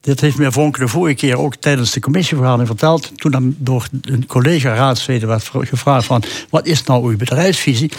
Dit 0.05 0.21
heeft 0.21 0.37
meneer 0.37 0.53
Vonk 0.53 0.79
de 0.79 0.89
vorige 0.89 1.15
keer 1.15 1.39
ook 1.39 1.57
tijdens 1.57 1.93
de 1.93 2.01
commissievergadering 2.01 2.69
verteld. 2.69 3.13
Toen 3.19 3.33
hem 3.33 3.57
door 3.59 3.87
een 4.03 4.27
collega 4.27 4.75
raadsleden 4.75 5.29
werd 5.29 5.51
gevraagd 5.53 6.07
van... 6.07 6.23
wat 6.51 6.67
is 6.67 6.85
nou 6.85 7.11
uw 7.11 7.17
bedrijfsvisie? 7.17 7.91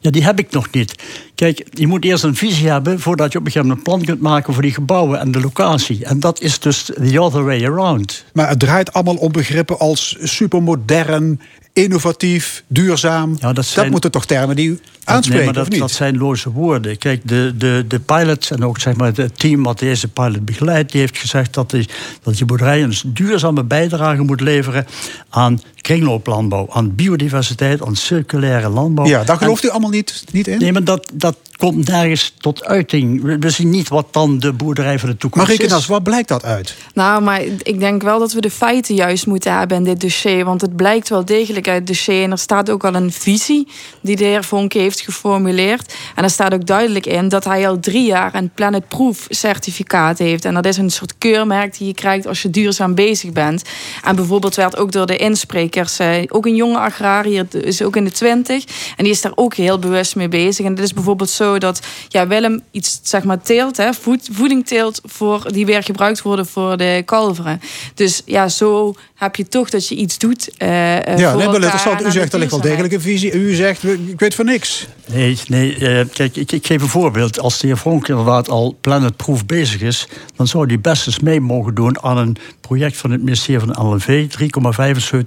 Ja, 0.00 0.10
die 0.10 0.24
heb 0.24 0.38
ik 0.38 0.50
nog 0.50 0.70
niet. 0.70 0.94
Kijk, 1.34 1.66
je 1.70 1.86
moet 1.86 2.04
eerst 2.04 2.24
een 2.24 2.34
visie 2.34 2.68
hebben... 2.68 3.00
voordat 3.00 3.32
je 3.32 3.38
op 3.38 3.44
een 3.44 3.50
gegeven 3.50 3.68
moment 3.68 3.88
een 3.88 3.92
plan 3.92 4.06
kunt 4.06 4.20
maken... 4.30 4.52
voor 4.52 4.62
die 4.62 4.72
gebouwen 4.72 5.20
en 5.20 5.30
de 5.30 5.40
locatie. 5.40 6.04
En 6.04 6.20
dat 6.20 6.40
is 6.40 6.58
dus 6.58 6.82
the 6.82 7.20
other 7.20 7.44
way 7.44 7.64
around. 7.64 8.24
Maar 8.32 8.48
het 8.48 8.58
draait 8.58 8.92
allemaal 8.92 9.16
om 9.16 9.32
begrippen 9.32 9.78
als 9.78 10.16
supermodern, 10.20 11.40
innovatief, 11.84 12.62
duurzaam. 12.66 13.36
Ja, 13.40 13.52
dat 13.52 13.64
zijn- 13.64 13.90
moeten 13.90 14.10
toch 14.10 14.24
termen 14.26 14.56
die 14.56 14.68
u 14.68 14.70
Dat- 14.70 15.14
aanspreken, 15.14 15.44
nee, 15.44 15.52
maar 15.54 15.62
of 15.62 15.68
dat, 15.68 15.72
niet? 15.72 15.80
dat 15.80 15.90
zijn 15.90 16.18
loze 16.18 16.50
woorden. 16.50 16.98
Kijk, 16.98 17.20
de, 17.28 17.52
de, 17.58 17.84
de 17.88 18.00
pilot 18.00 18.50
en 18.50 18.64
ook 18.64 18.80
zeg 18.80 18.96
maar, 18.96 19.12
het 19.14 19.38
team 19.38 19.62
wat 19.62 19.78
deze 19.78 20.08
pilot 20.08 20.44
begeleidt... 20.44 20.92
die 20.92 21.00
heeft 21.00 21.18
gezegd 21.18 21.54
dat, 21.54 21.70
die, 21.70 21.88
dat 22.22 22.38
je 22.38 22.44
boerderij 22.44 22.82
een 22.82 22.94
duurzame 23.06 23.64
bijdrage 23.64 24.22
moet 24.22 24.40
leveren... 24.40 24.86
aan 25.30 25.60
kringlooplandbouw, 25.80 26.66
aan 26.70 26.94
biodiversiteit, 26.94 27.82
aan 27.84 27.96
circulaire 27.96 28.68
landbouw. 28.68 29.06
ja, 29.06 29.18
daar 29.24 29.28
En- 29.36 29.38
gelooft 29.42 29.64
u 29.64 29.68
allemaal 29.68 29.90
niet, 29.90 30.24
niet 30.32 30.46
in? 30.46 30.58
Nee, 30.58 30.72
maar 30.72 30.84
dat, 30.84 31.10
dat 31.14 31.36
komt 31.56 31.88
nergens 31.88 32.34
tot 32.38 32.64
uiting. 32.64 33.38
We, 33.40 33.50
zien 33.50 33.70
niet 33.70 33.88
wat 33.88 34.06
dan 34.10 34.38
de 34.38 34.52
boerderij 34.52 34.98
van 34.98 35.08
de 35.08 35.16
toekomst 35.16 35.58
maar 35.58 35.78
is. 35.78 35.86
waar 35.86 36.02
blijkt 36.02 36.28
dat 36.28 36.44
uit? 36.44 36.76
Nou, 36.94 37.22
maar 37.22 37.42
ik 37.62 37.78
denk 37.78 38.02
wel 38.02 38.18
dat 38.18 38.32
we 38.32 38.40
de 38.40 38.50
feiten 38.50 38.94
juist 38.94 39.26
moeten 39.26 39.58
hebben 39.58 39.76
in 39.76 39.84
dit 39.84 40.00
dossier. 40.00 40.44
Want 40.44 40.60
het 40.60 40.76
blijkt 40.76 41.08
wel 41.08 41.24
degelijk 41.24 41.68
uit 41.68 41.76
het 41.76 41.86
dossier. 41.86 42.22
En 42.22 42.30
er 42.30 42.38
staat 42.38 42.70
ook 42.70 42.84
al 42.84 42.94
een 42.94 43.12
visie 43.12 43.68
die 44.00 44.16
de 44.16 44.24
heer 44.24 44.44
Vonke 44.44 44.78
heeft 44.78 45.00
geformuleerd. 45.00 45.94
En 46.14 46.24
er 46.24 46.30
staat 46.30 46.54
ook 46.54 46.66
duidelijk 46.66 47.06
in 47.06 47.28
dat 47.28 47.44
hij 47.44 47.68
al 47.68 47.80
drie 47.80 48.06
jaar 48.06 48.34
een 48.34 48.50
Planet 48.54 48.88
Proof 48.88 49.26
certificaat 49.28 50.18
heeft. 50.18 50.44
En 50.44 50.54
dat 50.54 50.66
is 50.66 50.76
een 50.76 50.90
soort 50.90 51.18
keurmerk 51.18 51.78
die 51.78 51.86
je 51.86 51.94
krijgt 51.94 52.26
als 52.26 52.42
je 52.42 52.50
duurzaam 52.50 52.94
bezig 52.94 53.32
bent. 53.32 53.62
En 54.04 54.16
bijvoorbeeld 54.16 54.54
werd 54.54 54.76
ook 54.76 54.92
door 54.92 55.06
de 55.06 55.16
insprekers, 55.16 55.98
eh, 55.98 56.22
ook 56.28 56.46
een 56.46 56.56
jonge 56.56 56.78
agrariër, 56.78 57.46
is 57.50 57.82
ook 57.82 57.96
in 57.96 58.04
de 58.04 58.10
twintig. 58.10 58.64
En 58.96 59.04
die 59.04 59.12
is 59.12 59.20
daar 59.20 59.32
ook 59.34 59.54
heel 59.54 59.78
bewust 59.78 60.16
mee 60.16 60.28
bezig. 60.28 60.64
En 60.64 60.70
het 60.70 60.80
is 60.80 60.92
bijvoorbeeld 60.92 61.30
zo 61.30 61.45
dat 61.54 61.80
ja, 62.08 62.26
Willem 62.26 62.62
iets 62.70 63.00
zeg 63.02 63.24
maar 63.24 63.42
teelt, 63.42 63.76
hè, 63.76 63.92
voed, 63.92 64.28
voeding 64.32 64.66
teelt 64.66 65.00
voor, 65.04 65.52
die 65.52 65.66
weer 65.66 65.82
gebruikt 65.82 66.22
worden 66.22 66.46
voor 66.46 66.76
de 66.76 67.02
kalveren. 67.04 67.60
Dus 67.94 68.22
ja, 68.24 68.48
zo 68.48 68.94
heb 69.14 69.36
je 69.36 69.48
toch 69.48 69.70
dat 69.70 69.88
je 69.88 69.94
iets 69.94 70.18
doet. 70.18 70.50
eh, 70.56 70.96
eh, 70.96 71.18
Ja, 71.18 71.30
voor 71.32 71.40
nee, 71.40 71.54
interessant. 71.54 72.00
en 72.00 72.06
U 72.06 72.10
zegt 72.10 72.26
de 72.26 72.32
er 72.32 72.38
ligt 72.38 72.50
wel 72.50 72.60
degelijk 72.60 72.92
een 72.92 73.00
visie. 73.00 73.32
U 73.32 73.54
zegt, 73.54 73.82
ik 73.84 74.20
weet 74.20 74.34
van 74.34 74.44
niks. 74.44 74.86
Nee, 75.12 75.38
nee 75.46 75.74
eh, 75.74 76.06
kijk, 76.12 76.36
ik, 76.36 76.52
ik 76.52 76.66
geef 76.66 76.82
een 76.82 76.88
voorbeeld. 76.88 77.40
Als 77.40 77.58
de 77.58 77.66
heer 77.66 77.76
Vonk 77.76 78.08
inderdaad 78.08 78.48
al 78.48 78.76
planetproof 78.80 79.46
bezig 79.46 79.80
is... 79.80 80.08
dan 80.36 80.46
zou 80.46 80.66
hij 80.66 80.80
best 80.80 81.06
eens 81.06 81.20
mee 81.20 81.40
mogen 81.40 81.74
doen 81.74 82.02
aan 82.02 82.18
een 82.18 82.36
project 82.60 82.96
van 82.96 83.10
het 83.10 83.22
ministerie 83.22 83.60
van 83.60 83.86
LNV. 83.86 84.26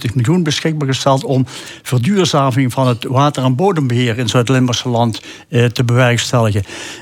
3,75 0.10 0.14
miljoen 0.14 0.44
beschikbaar 0.44 0.88
gesteld... 0.88 1.24
om 1.24 1.46
verduurzaming 1.84 2.74
van 2.74 2.88
het 2.88 3.04
water- 3.04 3.44
en 3.44 3.56
bodembeheer... 3.56 4.18
in 4.18 4.30
Zuid-Limburgse 4.30 4.90
land 4.90 5.22
eh, 5.50 5.66
te 5.66 5.84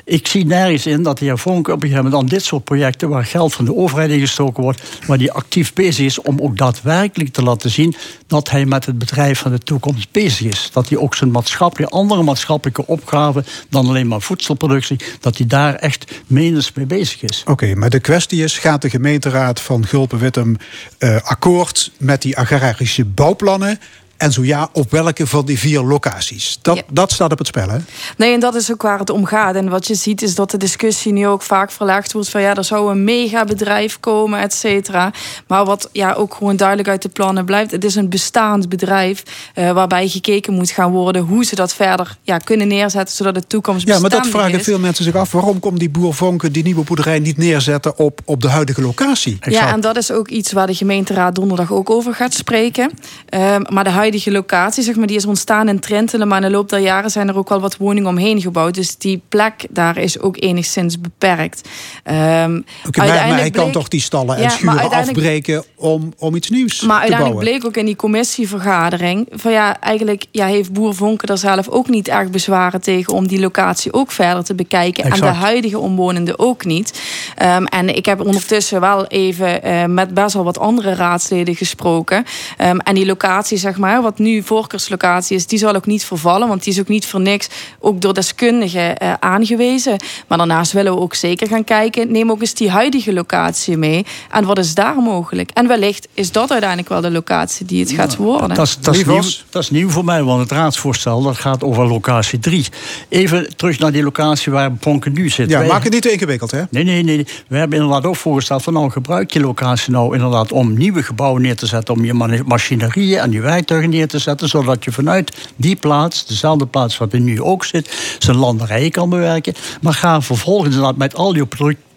Ik 0.05 0.27
zie 0.27 0.45
nergens 0.45 0.85
in 0.85 1.03
dat 1.03 1.17
de 1.17 1.25
heer 1.25 1.37
Vonk 1.37 1.67
op 1.67 1.73
een 1.73 1.79
gegeven 1.81 2.03
moment... 2.03 2.21
aan 2.21 2.29
dit 2.29 2.43
soort 2.43 2.63
projecten 2.63 3.09
waar 3.09 3.25
geld 3.25 3.53
van 3.53 3.65
de 3.65 3.75
overheid 3.75 4.09
ingestoken 4.09 4.63
wordt... 4.63 4.81
waar 5.07 5.17
hij 5.17 5.31
actief 5.31 5.73
bezig 5.73 6.05
is 6.05 6.21
om 6.21 6.39
ook 6.41 6.57
daadwerkelijk 6.57 7.33
te 7.33 7.43
laten 7.43 7.69
zien... 7.69 7.95
dat 8.27 8.49
hij 8.49 8.65
met 8.65 8.85
het 8.85 8.97
bedrijf 8.97 9.39
van 9.39 9.51
de 9.51 9.59
toekomst 9.59 10.11
bezig 10.11 10.47
is. 10.47 10.69
Dat 10.73 10.89
hij 10.89 10.97
ook 10.97 11.15
zijn 11.15 11.31
maatschappelijke, 11.31 11.93
andere 11.93 12.23
maatschappelijke 12.23 12.87
opgaven... 12.87 13.45
dan 13.69 13.87
alleen 13.87 14.07
maar 14.07 14.21
voedselproductie... 14.21 14.99
dat 15.19 15.37
hij 15.37 15.47
daar 15.47 15.75
echt 15.75 16.21
menens 16.27 16.73
mee 16.73 16.85
bezig 16.85 17.21
is. 17.21 17.43
Oké, 17.45 17.75
maar 17.75 17.89
de 17.89 17.99
kwestie 17.99 18.43
is, 18.43 18.57
gaat 18.57 18.81
de 18.81 18.89
gemeenteraad 18.89 19.61
van 19.61 19.85
Gulpen-Wittem 19.85 20.57
eh, 20.97 21.15
akkoord 21.21 21.91
met 21.97 22.21
die 22.21 22.37
agrarische 22.37 23.05
bouwplannen? 23.05 23.79
En 24.18 24.32
zo 24.32 24.43
ja, 24.43 24.70
op 24.74 24.91
welke 24.91 25.28
van 25.28 25.45
die 25.45 25.59
vier 25.59 25.82
locaties? 25.82 26.59
Dat, 26.61 26.76
Ja. 26.76 26.84
dat 26.91 27.11
staat 27.11 27.32
op 27.32 27.38
het 27.38 27.47
spel, 27.47 27.70
hè? 27.70 27.78
Nee, 28.18 28.34
en 28.34 28.39
dat 28.39 28.55
is 28.55 28.72
ook 28.72 28.82
waar 28.82 28.99
het 28.99 29.09
om 29.09 29.26
gaat. 29.26 29.55
En 29.55 29.70
wat 29.70 29.88
je 29.88 29.95
ziet 29.95 30.22
is 30.22 30.36
dat 30.36 30.51
de 30.51 30.57
discussie 30.57 31.11
nu 31.13 31.28
ook 31.28 31.41
vaak 31.41 31.72
verlegd 31.72 32.11
wordt 32.11 32.30
van 32.30 32.41
ja, 32.41 32.55
er 32.55 32.63
zou 32.63 32.91
een 32.91 33.03
megabedrijf 33.03 33.99
komen, 33.99 34.39
et 34.39 34.53
cetera. 34.53 35.11
Maar 35.47 35.65
wat 35.65 35.89
ja 35.91 36.13
ook 36.13 36.34
gewoon 36.34 36.55
duidelijk 36.55 36.89
uit 36.89 37.01
de 37.01 37.09
plannen 37.09 37.45
blijft, 37.45 37.72
het 37.72 37.84
is 37.84 37.95
een 37.95 38.09
bestaand 38.09 38.70
bedrijf 38.70 39.24
eh, 39.53 39.72
waarbij 39.72 40.07
gekeken 40.07 40.53
moet 40.53 40.70
gaan 40.70 40.91
worden 40.91 41.22
hoe 41.22 41.45
ze 41.45 41.55
dat 41.55 41.74
verder 41.74 42.18
ja, 42.22 42.38
kunnen 42.38 42.68
neerzetten 42.68 43.15
zodat 43.15 43.34
de 43.36 43.47
toekomst 43.47 43.88
Ja, 43.88 43.99
maar 43.99 44.09
dat 44.09 44.28
vragen 44.28 44.59
is. 44.59 44.63
veel 44.63 44.80
mensen 44.80 45.03
zich 45.03 45.15
af. 45.15 45.32
Waarom 45.32 45.59
komt 45.59 45.80
die 45.80 45.89
boer 45.89 46.13
Vonken 46.13 46.51
die 46.51 46.63
nieuwe 46.63 46.84
boerderij 46.84 47.20
niet 47.20 47.38
neerzetten 47.38 47.97
op, 47.97 48.20
op 48.26 48.41
de 48.41 48.49
huidige 48.49 48.82
locatie? 48.82 49.38
Ja, 49.41 49.72
en 49.74 49.82
dat 49.82 49.97
is 49.97 50.11
ook 50.11 50.28
iets 50.28 50.51
waar 50.51 50.68
de 50.68 50.76
gemeenteraad 50.76 51.36
donderdag 51.36 51.72
ook 51.72 51.89
over 51.89 52.13
gaat 52.13 52.34
spreken. 52.34 52.91
Ehm, 53.30 53.61
maar 53.70 53.84
de 53.84 53.89
huidige 53.89 54.05
locatie, 54.25 54.83
zeg 54.83 54.95
maar, 54.95 55.07
die 55.07 55.15
is 55.15 55.25
ontstaan 55.25 55.67
in 55.67 55.79
Trentelen. 55.79 56.27
Maar 56.27 56.41
in 56.41 56.47
de 56.49 56.55
loop 56.55 56.69
der 56.69 56.79
jaren 56.79 57.09
zijn 57.11 57.27
er 57.27 57.37
ook 57.37 57.49
wel 57.49 57.59
wat 57.59 57.77
woningen 57.77 58.09
omheen 58.09 58.41
gebouwd. 58.41 58.73
Dus 58.73 58.97
die 58.97 59.21
plek 59.29 59.65
daar 59.69 59.97
is 59.97 60.19
ook 60.19 60.35
enigszins 60.41 61.01
beperkt. 61.01 61.69
Ehm, 62.03 62.15
Oké, 62.17 62.27
maar, 62.47 62.57
maar 62.57 62.61
hij 62.93 63.09
uiteindelijk 63.09 63.53
kan 63.53 63.61
bleek- 63.63 63.73
toch 63.73 63.87
die 63.87 64.01
stallen 64.01 64.35
en 64.35 64.41
Ja, 64.41 64.49
schuren 64.49 64.91
afbreken 64.91 65.63
om, 65.75 66.13
om 66.17 66.35
iets 66.35 66.49
nieuws 66.49 66.81
Maar 66.81 66.95
te 66.95 67.01
uiteindelijk 67.01 67.19
bouwen? 67.19 67.59
bleek 67.59 67.65
ook 67.65 67.77
in 67.77 67.85
die 67.85 67.95
commissievergadering... 67.95 69.27
van 69.31 69.51
ja, 69.51 69.79
eigenlijk 69.79 70.25
ja, 70.31 70.45
heeft 70.45 70.73
boer 70.73 70.95
Vonken 70.95 71.27
er 71.27 71.37
zelf 71.37 71.67
ook 71.67 71.87
niet 71.89 72.07
erg 72.07 72.29
bezwaren 72.29 72.81
tegen... 72.81 73.13
om 73.13 73.27
die 73.27 73.39
locatie 73.39 73.93
ook 73.93 74.11
verder 74.11 74.43
te 74.43 74.55
bekijken. 74.55 75.03
En 75.03 75.19
de 75.19 75.25
huidige 75.25 75.79
omwonenden 75.79 76.39
ook 76.39 76.65
niet. 76.65 77.01
Ehm, 77.35 77.63
en 77.63 77.95
ik 77.95 78.05
heb 78.05 78.21
ondertussen 78.25 78.81
wel 78.81 79.05
even 79.05 79.63
eh, 79.63 79.85
met 79.85 80.13
best 80.13 80.33
wel 80.33 80.43
wat 80.43 80.59
andere 80.59 80.93
raadsleden 80.93 81.55
gesproken. 81.55 82.25
Ehm, 82.57 82.77
en 82.77 82.95
die 82.95 83.05
locatie, 83.05 83.57
zeg 83.57 83.77
maar, 83.77 83.96
hè, 83.97 84.03
wat 84.03 84.19
nu 84.19 84.43
voorkeurslocatie 84.43 85.35
is, 85.35 85.47
die 85.47 85.59
zal 85.59 85.75
ook 85.75 85.85
niet 85.85 86.05
vervallen. 86.05 86.47
Want 86.47 86.63
die 86.63 86.73
is 86.73 86.79
ook 86.79 86.87
niet 86.87 87.05
voor 87.05 87.21
niks 87.21 87.47
ook 87.79 88.01
door 88.01 88.13
deskundigen 88.13 88.95
uh, 89.03 89.13
aangewezen. 89.19 89.97
Maar 90.27 90.37
daarnaast 90.37 90.71
willen 90.71 90.93
we 90.93 90.99
ook 90.99 91.13
zeker 91.13 91.47
gaan 91.47 91.63
kijken. 91.63 92.11
Neem 92.11 92.31
ook 92.31 92.41
eens 92.41 92.53
die 92.53 92.69
huidige 92.69 93.13
locatie 93.13 93.77
mee. 93.77 94.05
En 94.31 94.45
wat 94.45 94.57
is 94.57 94.73
daar 94.73 94.95
mogelijk? 94.95 95.49
En 95.53 95.67
wellicht 95.67 96.07
is 96.13 96.31
dat 96.31 96.51
uiteindelijk 96.51 96.89
wel 96.89 97.01
de 97.01 97.11
locatie 97.11 97.65
die 97.65 97.79
het 97.79 97.91
gaat 97.91 98.15
worden. 98.15 98.55
Dat 98.55 98.67
is, 98.67 98.77
dat, 98.79 98.95
is 98.95 99.05
nieuw, 99.05 99.21
dat 99.49 99.61
is 99.61 99.69
nieuw 99.69 99.89
voor 99.89 100.05
mij, 100.05 100.23
want 100.23 100.39
het 100.41 100.51
raadsvoorstel 100.51 101.21
dat 101.21 101.37
gaat 101.37 101.63
over 101.63 101.87
locatie 101.87 102.39
3. 102.39 102.65
Even 103.09 103.55
terug 103.55 103.79
naar 103.79 103.91
die 103.91 104.03
locatie 104.03 104.51
waar 104.51 104.71
Ponken 104.71 105.13
nu 105.13 105.29
zit. 105.29 105.49
Ja, 105.49 105.61
maak 105.61 105.83
het 105.83 105.93
niet 105.93 106.01
te 106.01 106.11
ingewikkeld, 106.11 106.51
hè? 106.51 106.63
Nee, 106.69 106.83
nee, 106.83 107.03
nee. 107.03 107.25
We 107.47 107.57
hebben 107.57 107.79
inderdaad 107.79 108.05
ook 108.05 108.15
voorgesteld 108.15 108.63
van 108.63 108.73
nou 108.73 108.91
gebruik 108.91 109.31
je 109.31 109.39
locatie 109.39 109.91
nou 109.91 110.15
inderdaad 110.15 110.51
om 110.51 110.77
nieuwe 110.77 111.03
gebouwen 111.03 111.41
neer 111.41 111.55
te 111.55 111.65
zetten, 111.65 111.93
om 111.93 112.05
je 112.05 112.43
machinerieën 112.45 113.19
en 113.19 113.31
je 113.31 113.41
neer 113.88 114.07
te 114.07 114.19
zetten, 114.19 114.47
zodat 114.47 114.83
je 114.83 114.91
vanuit 114.91 115.49
die 115.55 115.75
plaats, 115.75 116.25
dezelfde 116.25 116.65
plaats 116.65 116.97
waar 116.97 117.07
we 117.07 117.17
nu 117.17 117.41
ook 117.41 117.65
zit, 117.65 118.17
zijn 118.19 118.38
landerijen 118.38 118.91
kan 118.91 119.09
bewerken. 119.09 119.53
Maar 119.81 119.93
ga 119.93 120.21
vervolgens 120.21 120.75
met 120.95 121.15
al 121.15 121.35
je 121.35 121.45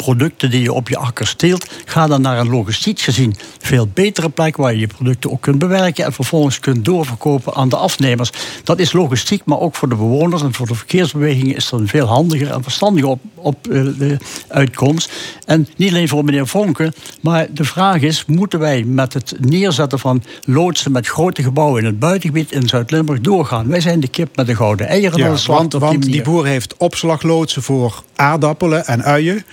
producten 0.01 0.51
die 0.51 0.63
je 0.63 0.73
op 0.73 0.89
je 0.89 0.97
akker 0.97 1.27
steelt, 1.27 1.67
ga 1.85 2.07
dan 2.07 2.21
naar 2.21 2.39
een 2.39 2.51
logistiek 2.51 3.01
gezien 3.01 3.35
veel 3.59 3.89
betere 3.95 4.29
plek 4.29 4.57
waar 4.57 4.73
je 4.73 4.79
je 4.79 4.87
producten 4.87 5.31
ook 5.31 5.41
kunt 5.41 5.59
bewerken 5.59 6.05
en 6.05 6.13
vervolgens 6.13 6.59
kunt 6.61 6.85
doorverkopen 6.85 7.55
aan 7.55 7.69
de 7.69 7.77
afnemers. 7.77 8.31
Dat 8.65 8.79
is 8.79 8.93
logistiek, 8.93 9.45
maar 9.45 9.59
ook 9.59 9.75
voor 9.75 9.89
de 9.89 9.95
bewoners 9.95 10.43
en 10.43 10.55
voor 10.55 10.67
de 10.67 10.75
verkeersbewegingen 10.75 11.57
is 11.57 11.69
dat 11.69 11.81
een 11.81 11.89
veel 11.89 12.07
handiger 12.07 12.51
en 12.51 12.63
verstandiger 12.63 13.09
op, 13.09 13.21
op 13.35 13.69
uh, 13.69 13.99
de 13.99 14.17
uitkomst. 14.49 15.13
En 15.47 15.69
niet 15.77 15.91
alleen 15.91 16.09
voor 16.09 16.25
meneer 16.25 16.47
Vonken, 16.47 16.93
maar 17.21 17.47
de 17.53 17.65
vraag 17.65 18.01
is: 18.01 18.25
moeten 18.27 18.59
wij 18.59 18.85
met 18.85 19.15
het 19.15 19.35
neerzetten 19.41 19.99
van 19.99 20.23
loodsen 20.45 20.93
met 20.93 21.07
grote 21.07 21.43
gebouwen 21.43 21.81
in 21.81 21.87
het 21.87 21.99
buitengebied 21.99 22.53
in 22.53 22.69
Zuid-Limburg 22.69 23.21
doorgaan? 23.21 23.69
Wij 23.69 23.81
zijn 23.81 24.01
de 24.01 24.09
kip 24.09 24.37
met 24.37 24.47
de 24.47 24.57
gouden 24.57 24.87
eieren. 24.87 25.19
Ja, 25.19 25.37
want, 25.47 25.73
want 25.73 26.03
die 26.03 26.23
boer 26.23 26.47
heeft 26.47 26.77
opslagloodsen 26.77 27.63
voor 27.63 28.03
aardappelen 28.17 28.87
en 28.87 29.03
uien. 29.03 29.45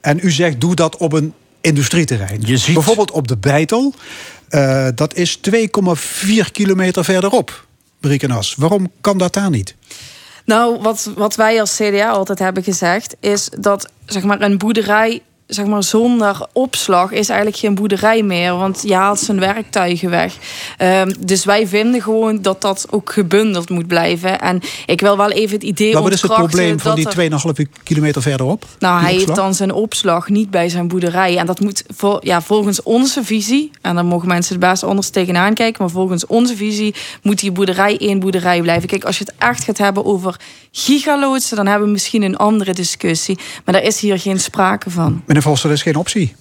En 0.00 0.18
u 0.22 0.30
zegt, 0.30 0.60
doe 0.60 0.74
dat 0.74 0.96
op 0.96 1.12
een 1.12 1.34
industrieterrein. 1.60 2.40
Je 2.44 2.56
ziet... 2.56 2.74
Bijvoorbeeld 2.74 3.10
op 3.10 3.28
de 3.28 3.36
Beitel. 3.36 3.94
Uh, 4.50 4.88
dat 4.94 5.14
is 5.14 5.38
2,4 5.38 5.52
kilometer 6.52 7.04
verderop, 7.04 7.66
Briekenas. 8.00 8.54
Waarom 8.58 8.90
kan 9.00 9.18
dat 9.18 9.34
daar 9.34 9.50
niet? 9.50 9.74
Nou, 10.44 10.80
wat, 10.80 11.10
wat 11.16 11.34
wij 11.34 11.60
als 11.60 11.76
CDA 11.76 12.08
altijd 12.08 12.38
hebben 12.38 12.62
gezegd... 12.62 13.16
is 13.20 13.48
dat 13.58 13.90
zeg 14.06 14.22
maar, 14.22 14.40
een 14.40 14.58
boerderij 14.58 15.22
zeg 15.50 15.66
maar, 15.66 15.82
zonder 15.82 16.46
opslag 16.52 17.10
is 17.10 17.28
eigenlijk 17.28 17.60
geen 17.60 17.74
boerderij 17.74 18.22
meer. 18.22 18.56
Want 18.56 18.82
je 18.82 18.94
haalt 18.94 19.18
zijn 19.18 19.40
werktuigen 19.40 20.10
weg. 20.10 20.34
Um, 20.78 21.14
dus 21.18 21.44
wij 21.44 21.66
vinden 21.66 22.02
gewoon 22.02 22.42
dat 22.42 22.60
dat 22.60 22.86
ook 22.90 23.12
gebundeld 23.12 23.68
moet 23.68 23.86
blijven. 23.86 24.40
En 24.40 24.60
ik 24.86 25.00
wil 25.00 25.16
wel 25.16 25.30
even 25.30 25.54
het 25.54 25.62
idee 25.62 25.92
Maar 25.92 26.02
wat 26.02 26.12
is 26.12 26.22
het 26.22 26.32
probleem 26.32 26.80
van 26.80 26.94
die 26.94 27.30
2,5 27.66 27.82
kilometer 27.82 28.22
verderop? 28.22 28.64
Nou, 28.78 29.02
hij 29.02 29.12
heeft 29.12 29.34
dan 29.34 29.54
zijn 29.54 29.72
opslag 29.72 30.28
niet 30.28 30.50
bij 30.50 30.68
zijn 30.68 30.88
boerderij. 30.88 31.36
En 31.36 31.46
dat 31.46 31.60
moet 31.60 31.84
vol, 31.96 32.26
ja, 32.26 32.42
volgens 32.42 32.82
onze 32.82 33.24
visie... 33.24 33.70
en 33.80 33.94
dan 33.94 34.06
mogen 34.06 34.28
mensen 34.28 34.54
het 34.60 34.70
best 34.70 34.82
anders 34.82 35.08
tegenaan 35.08 35.54
kijken... 35.54 35.82
maar 35.82 35.92
volgens 35.92 36.26
onze 36.26 36.56
visie 36.56 36.94
moet 37.22 37.38
die 37.38 37.52
boerderij 37.52 37.98
één 37.98 38.18
boerderij 38.20 38.60
blijven. 38.60 38.88
Kijk, 38.88 39.04
als 39.04 39.18
je 39.18 39.24
het 39.24 39.34
echt 39.38 39.64
gaat 39.64 39.78
hebben 39.78 40.04
over 40.04 40.36
gigaloodsen... 40.72 41.56
dan 41.56 41.66
hebben 41.66 41.86
we 41.86 41.92
misschien 41.92 42.22
een 42.22 42.36
andere 42.36 42.72
discussie. 42.72 43.38
Maar 43.64 43.74
daar 43.74 43.82
is 43.82 44.00
hier 44.00 44.18
geen 44.18 44.40
sprake 44.40 44.90
van. 44.90 45.22
Meneer 45.26 45.42
Vos, 45.42 45.62
dat 45.62 45.72
is 45.72 45.82
geen 45.82 45.96
optie. 45.96 46.34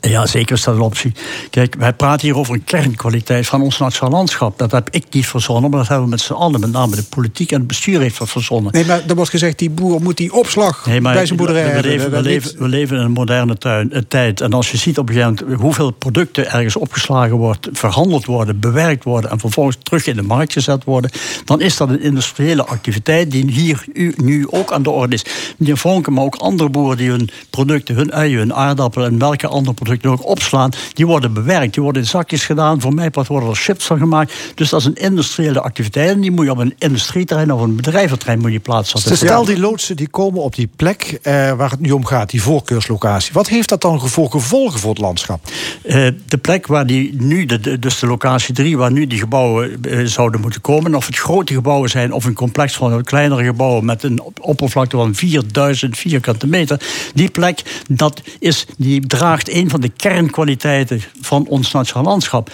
Ja, 0.00 0.26
zeker 0.26 0.56
is 0.56 0.62
dat 0.62 0.74
een 0.74 0.80
optie. 0.80 1.12
Kijk, 1.50 1.74
wij 1.78 1.92
praten 1.92 2.26
hier 2.26 2.36
over 2.36 2.54
een 2.54 2.64
kernkwaliteit 2.64 3.46
van 3.46 3.62
ons 3.62 3.78
nationaal 3.78 4.12
landschap. 4.12 4.58
Dat 4.58 4.70
heb 4.70 4.88
ik 4.90 5.04
niet 5.10 5.26
verzonnen, 5.26 5.70
maar 5.70 5.78
dat 5.78 5.88
hebben 5.88 6.04
we 6.04 6.10
met 6.10 6.20
z'n 6.20 6.32
allen, 6.32 6.60
met 6.60 6.72
name 6.72 6.96
de 6.96 7.02
politiek 7.02 7.50
en 7.52 7.58
het 7.58 7.66
bestuur 7.66 8.00
heeft 8.00 8.18
dat 8.18 8.30
verzonnen. 8.30 8.72
Nee, 8.72 8.84
maar 8.84 9.02
er 9.08 9.14
wordt 9.14 9.30
gezegd, 9.30 9.58
die 9.58 9.70
boer 9.70 10.02
moet 10.02 10.16
die 10.16 10.32
opslag 10.32 10.86
nee, 10.86 11.00
bij 11.00 11.26
zijn 11.26 11.38
boerderij 11.38 11.74
we, 11.74 11.82
leven, 11.88 12.10
we, 12.10 12.22
leven, 12.22 12.58
we 12.58 12.68
leven 12.68 12.96
in 12.96 13.02
een 13.02 13.10
moderne 13.10 13.58
tuin, 13.58 13.96
een 13.96 14.08
tijd. 14.08 14.40
En 14.40 14.52
als 14.52 14.70
je 14.70 14.76
ziet 14.76 14.98
op 14.98 15.08
een 15.08 15.14
gegeven 15.14 15.44
moment 15.44 15.60
hoeveel 15.60 15.90
producten 15.90 16.50
ergens 16.50 16.76
opgeslagen 16.76 17.36
wordt, 17.36 17.68
verhandeld 17.72 18.24
worden, 18.24 18.60
bewerkt 18.60 19.04
worden 19.04 19.30
en 19.30 19.38
vervolgens 19.38 19.76
terug 19.82 20.06
in 20.06 20.16
de 20.16 20.22
markt 20.22 20.52
gezet 20.52 20.84
worden, 20.84 21.10
dan 21.44 21.60
is 21.60 21.76
dat 21.76 21.88
een 21.88 22.02
industriële 22.02 22.66
activiteit 22.66 23.30
die 23.30 23.50
hier 23.50 23.84
nu 24.16 24.46
ook 24.50 24.72
aan 24.72 24.82
de 24.82 24.90
orde 24.90 25.14
is. 25.14 25.24
Meneer 25.56 25.76
Vonken, 25.76 26.12
maar 26.12 26.24
ook 26.24 26.34
andere 26.34 26.68
boeren 26.68 26.96
die 26.96 27.10
hun 27.10 27.30
producten, 27.50 27.94
hun 27.94 28.12
uien, 28.12 28.38
hun 28.38 28.54
aardappelen 28.54 29.08
en 29.08 29.18
welke 29.18 29.46
andere 29.46 29.74
producten 29.74 29.88
ook 30.06 30.26
opslaan, 30.26 30.70
die 30.92 31.06
worden 31.06 31.32
bewerkt. 31.32 31.74
Die 31.74 31.82
worden 31.82 32.02
in 32.02 32.08
zakjes 32.08 32.44
gedaan. 32.44 32.80
Voor 32.80 32.94
mij 32.94 33.10
worden 33.26 33.48
er 33.48 33.56
chips 33.56 33.84
van 33.84 33.98
gemaakt. 33.98 34.32
Dus 34.54 34.68
dat 34.68 34.80
is 34.80 34.86
een 34.86 34.94
industriële 34.94 35.60
activiteit. 35.60 36.08
En 36.08 36.20
die 36.20 36.30
moet 36.30 36.44
je 36.44 36.50
op 36.50 36.58
een 36.58 36.74
industrieterrein 36.78 37.52
of 37.52 37.60
een 37.60 37.76
bedrijventerrein 37.76 38.40
moet 38.40 38.52
je 38.52 38.60
plaatsen. 38.60 39.16
Stel 39.16 39.44
die 39.44 39.58
loodsen 39.58 39.96
die 39.96 40.08
komen 40.08 40.42
op 40.42 40.54
die 40.54 40.68
plek 40.76 41.18
eh, 41.22 41.52
waar 41.52 41.70
het 41.70 41.80
nu 41.80 41.90
om 41.90 42.04
gaat, 42.04 42.30
die 42.30 42.42
voorkeurslocatie. 42.42 43.32
Wat 43.32 43.48
heeft 43.48 43.68
dat 43.68 43.80
dan 43.80 44.08
voor 44.08 44.30
gevolgen 44.30 44.80
voor 44.80 44.90
het 44.90 44.98
landschap? 44.98 45.40
Uh, 45.84 46.08
de 46.26 46.38
plek 46.38 46.66
waar 46.66 46.86
die 46.86 47.14
nu, 47.22 47.46
de, 47.46 47.78
dus 47.78 47.98
de 47.98 48.06
locatie 48.06 48.54
3, 48.54 48.76
waar 48.76 48.92
nu 48.92 49.06
die 49.06 49.18
gebouwen 49.18 49.78
uh, 49.82 50.06
zouden 50.06 50.40
moeten 50.40 50.60
komen. 50.60 50.94
Of 50.94 51.06
het 51.06 51.16
grote 51.16 51.54
gebouwen 51.54 51.90
zijn 51.90 52.12
of 52.12 52.24
een 52.24 52.34
complex 52.34 52.74
van 52.74 53.02
kleinere 53.04 53.44
gebouwen 53.44 53.84
met 53.84 54.02
een 54.02 54.20
oppervlakte 54.40 54.96
van 54.96 55.14
4000 55.14 55.98
vierkante 55.98 56.46
meter. 56.46 56.80
Die 57.14 57.30
plek, 57.30 57.82
dat 57.88 58.22
is, 58.38 58.66
die 58.76 59.06
draagt 59.06 59.50
een 59.50 59.70
van 59.70 59.79
de 59.80 59.88
kernkwaliteiten 59.88 61.02
van 61.20 61.46
ons 61.46 61.72
nationaal 61.72 62.04
landschap. 62.04 62.50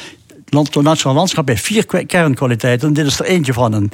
Het 0.47 0.83
nationaal 0.83 1.17
landschap 1.17 1.49
heeft 1.49 1.65
vier 1.65 2.07
kernkwaliteiten. 2.07 2.89
En 2.89 2.95
dit 2.95 3.07
is 3.07 3.19
er 3.19 3.25
eentje 3.25 3.53
van. 3.53 3.91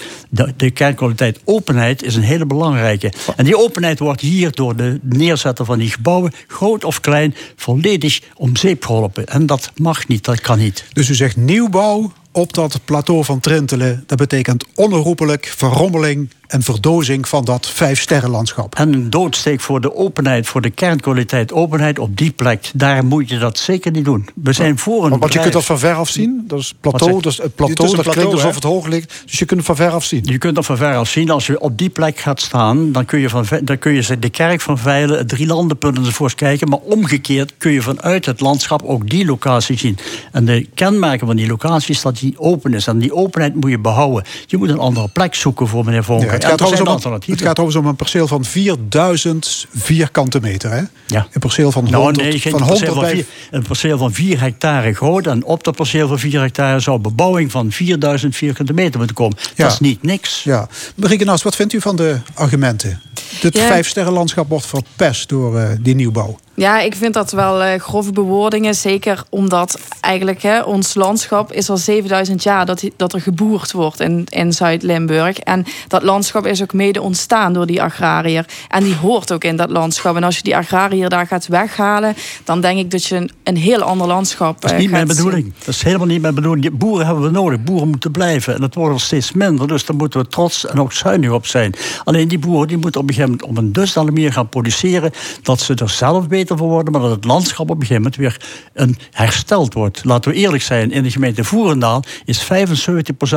De, 0.57 0.71
kernkwaliteit 0.71 1.41
openheid 1.45 2.03
is 2.03 2.17
een 2.17 2.23
hele 2.23 2.47
belangrijke. 2.47 3.13
En 3.37 3.45
die 3.45 3.59
openheid 3.59 3.99
wordt 3.99 4.21
hier 4.21 4.53
door 4.53 4.77
de 4.77 4.99
neerzetten 5.03 5.67
van 5.67 5.79
die 5.79 5.91
gebouwen, 5.91 6.33
groot 6.47 6.85
of 6.85 7.01
klein, 7.01 7.35
volledig 7.57 8.21
om 8.37 8.57
zeep 8.57 8.85
geholpen. 8.85 9.27
En 9.27 9.47
dat 9.47 9.73
mag 9.77 10.09
niet, 10.09 10.25
dat 10.25 10.41
kan 10.41 10.59
niet. 10.59 10.85
Dus 10.93 11.09
u 11.09 11.15
zegt 11.15 11.37
nieuwbouw 11.37 12.13
op 12.33 12.53
dat 12.53 12.81
plateau 12.85 13.25
van 13.25 13.41
Trentelen, 13.41 14.05
dat 14.07 14.19
betekent 14.19 14.65
onherroepelijk 14.75 15.53
verrommeling 15.57 16.29
en 16.53 16.63
verdozing 16.63 17.29
van 17.29 17.45
dat 17.45 17.67
vijfsterrenlandschap. 17.67 18.75
En 18.75 18.93
een 18.93 19.11
doodsteek 19.11 19.61
voor 19.61 19.81
de 19.81 19.97
openheid, 19.97 20.47
voor 20.47 20.61
de 20.61 20.71
kernkwaliteit 20.71 21.53
openheid 21.53 21.99
op 21.99 22.17
die 22.17 22.31
plek. 22.31 22.71
Daar 22.75 23.05
moet 23.05 23.29
je 23.29 23.39
dat 23.39 23.59
zeker 23.59 23.91
niet 23.91 24.05
doen. 24.05 24.29
We 24.35 24.53
zijn 24.53 24.79
voor 24.79 25.05
een. 25.05 25.19
Want 25.19 25.33
je 25.33 25.41
kunt 25.41 25.53
dat 25.53 25.65
van 25.65 25.79
ver 25.79 25.95
af 25.95 26.09
zien. 26.09 26.45
Dat 26.47 26.59
is 26.59 26.75
plateau, 26.81 27.23
dus 27.23 27.37
het 27.37 27.55
plateau, 27.55 27.97
dat 27.97 28.09
klinkt 28.09 28.33
alsof 28.33 28.55
het 28.55 28.65
hoog 28.65 28.87
ligt. 28.87 29.23
Dus 29.25 29.39
je 29.39 29.45
kunt 29.45 29.59
het 29.59 29.67
van 29.67 29.77
ver 29.77 29.91
af 29.91 30.05
zien. 30.05 30.21
Je 30.25 30.39
kunt 30.39 30.55
dat 30.55 30.65
van 30.65 30.77
ver 30.77 30.97
af 30.97 31.09
zien. 31.09 31.31
Als 31.31 31.47
je 31.47 31.61
op 31.61 31.79
die 31.79 31.89
plek 31.89 32.19
gaat 32.19 32.41
staan, 32.41 32.93
dan 32.93 33.05
kun 33.05 33.21
je, 33.21 33.29
van, 33.29 33.47
dan 33.63 33.79
kun 33.79 33.93
je 33.93 34.19
de 34.19 34.31
kerk 34.31 34.61
van 34.61 34.79
Veilen, 34.79 35.19
het 35.19 35.29
drie 35.29 35.47
landenpunt 35.47 35.99
enzovoorts 35.99 36.35
kijken. 36.35 36.69
Maar 36.69 36.79
omgekeerd 36.79 37.53
kun 37.59 37.73
je 37.73 37.83
vanuit 37.83 38.27
het 38.27 38.41
landschap 38.41 38.83
ook 38.83 39.11
die 39.11 39.25
locatie 39.25 39.79
zien. 39.79 39.99
En 40.33 40.45
de 40.45 40.69
kenmerken 40.75 41.27
van 41.27 41.37
die 41.37 41.47
locatie 41.47 41.95
is 41.95 42.03
dat 42.03 42.19
die 42.19 42.35
open 42.39 42.75
is. 42.75 42.87
En 42.87 42.99
die 42.99 43.15
openheid 43.15 43.55
moet 43.55 43.71
je 43.71 43.79
behouden. 43.79 44.25
Je 44.47 44.57
moet 44.57 44.69
een 44.69 44.79
andere 44.79 45.09
plek 45.09 45.35
zoeken 45.35 45.67
voor 45.69 45.85
meneer 45.85 46.05
Vonker 46.05 46.42
het, 46.51 46.63
gaat 46.63 47.07
om, 47.07 47.13
het 47.13 47.43
gaat 47.43 47.59
overigens 47.59 47.77
om 47.77 47.87
een 47.87 47.97
perceel 47.97 48.27
van 48.27 48.45
4000 48.45 49.67
vierkante 49.75 50.41
meter. 50.41 50.71
Hè? 50.71 50.83
Ja. 51.07 51.27
Een 51.33 51.41
perceel 51.41 51.73
van 51.73 51.83
100, 51.95 52.17
nou, 52.17 52.29
nee, 52.29 52.41
van 52.41 52.51
100 52.51 52.69
perceel 52.69 52.95
van 52.95 53.07
vier, 53.07 53.25
Een 53.51 53.63
perceel 53.63 53.99
van 53.99 54.13
4 54.13 54.41
hectare 54.41 54.93
groot. 54.93 55.27
En 55.27 55.45
op 55.45 55.65
dat 55.65 55.77
perceel 55.77 56.09
van 56.09 56.19
4 56.19 56.41
hectare 56.41 56.81
zou 56.81 56.99
bebouwing 56.99 57.51
van 57.51 57.73
4000 57.73 58.37
vierkante 58.37 58.73
meter 58.73 58.99
moeten 58.99 59.17
komen. 59.17 59.37
Ja. 59.55 59.65
Dat 59.65 59.73
is 59.73 59.81
niet 59.81 60.03
niks. 60.03 60.43
Ja. 60.43 60.69
Marieke 60.95 61.25
Nas, 61.25 61.43
wat 61.43 61.57
vindt 61.57 61.73
u 61.73 61.81
van 61.81 61.97
de 61.97 62.17
argumenten? 62.35 63.01
Het 63.41 63.57
ja. 63.57 63.67
vijfsterrenlandschap 63.67 64.49
wordt 64.49 64.67
verpest 64.67 65.29
door 65.29 65.61
uh, 65.61 65.69
die 65.81 65.95
nieuwbouw. 65.95 66.39
Ja, 66.55 66.81
ik 66.81 66.95
vind 66.95 67.15
dat 67.15 67.31
wel 67.31 67.63
uh, 67.63 67.75
grove 67.75 68.13
bewoordingen. 68.13 68.75
Zeker 68.75 69.23
omdat 69.29 69.79
eigenlijk 70.01 70.43
hè, 70.43 70.61
ons 70.61 70.95
landschap 70.95 71.53
is 71.53 71.71
al 71.71 71.77
7000 71.77 72.43
jaar 72.43 72.67
dat, 72.67 72.85
dat 72.97 73.13
er 73.13 73.21
geboerd 73.21 73.73
wordt 73.73 74.01
in, 74.01 74.25
in 74.29 74.53
Zuid-Limburg. 74.53 75.39
En 75.39 75.65
dat 75.89 76.03
landschap 76.03 76.47
is 76.47 76.63
ook 76.63 76.73
mede 76.73 77.01
ontstaan 77.01 77.53
door 77.53 77.67
die 77.67 77.83
agrariër. 77.83 78.47
En 78.69 78.85
die 78.85 78.95
hoort 78.95 79.33
ook 79.33 79.45
in 79.45 79.57
dat 79.57 79.71
landschap. 79.71 80.17
En 80.17 80.25
als 80.25 80.37
je 80.37 80.43
die 80.43 80.57
agrariër 80.57 81.09
daar 81.09 81.27
gaat 81.27 81.47
weghalen, 81.47 82.15
dan 82.45 82.61
denk 82.61 82.79
ik 82.79 82.91
dat 82.91 83.05
je 83.05 83.17
een, 83.17 83.31
een 83.43 83.57
heel 83.57 83.81
ander 83.83 84.07
landschap 84.07 84.61
Dat 84.61 84.71
is 84.71 84.79
niet 84.79 84.87
uh, 84.87 84.93
mijn 84.93 85.07
bedoeling. 85.07 85.53
Dat 85.59 85.75
is 85.75 85.83
helemaal 85.83 86.07
niet 86.07 86.23
mijn 86.23 86.35
bedoeling. 86.35 86.79
Boeren 86.79 87.07
hebben 87.07 87.25
we 87.25 87.31
nodig. 87.31 87.63
Boeren 87.63 87.89
moeten 87.89 88.11
blijven. 88.11 88.55
En 88.55 88.61
dat 88.61 88.75
wordt 88.75 88.95
er 88.95 89.01
steeds 89.01 89.33
minder. 89.33 89.69
Dus 89.69 89.85
daar 89.85 89.97
moeten 89.97 90.21
we 90.21 90.29
trots 90.29 90.67
en 90.67 90.81
ook 90.81 90.93
zuinig 90.93 91.31
op 91.31 91.47
zijn. 91.47 91.75
Alleen 92.05 92.29
die 92.29 92.39
boeren 92.39 92.69
die 92.69 92.79
moeten 92.79 93.01
op 93.01 93.09
een 93.09 93.15
gegeven 93.15 93.37
moment 93.37 93.51
op 93.51 93.65
een 93.65 93.73
dusdanige 93.73 94.15
manier 94.15 94.33
gaan 94.33 94.49
produceren 94.49 95.11
dat 95.43 95.61
ze 95.61 95.75
er 95.75 95.91
zelf 95.91 96.29
bij 96.29 96.42
voor 96.47 96.69
worden, 96.69 96.93
maar 96.93 97.03
dat 97.03 97.11
het 97.11 97.25
landschap 97.25 97.71
op 97.71 97.81
een 97.81 97.87
gegeven 97.87 98.03
moment 98.03 98.17
weer 98.17 98.41
een 98.73 98.97
hersteld 99.11 99.75
wordt. 99.75 100.05
Laten 100.05 100.31
we 100.31 100.37
eerlijk 100.37 100.63
zijn, 100.63 100.91
in 100.91 101.03
de 101.03 101.11
gemeente 101.11 101.45
Voerendaal 101.45 102.03
is 102.25 102.45
75% 102.45 102.49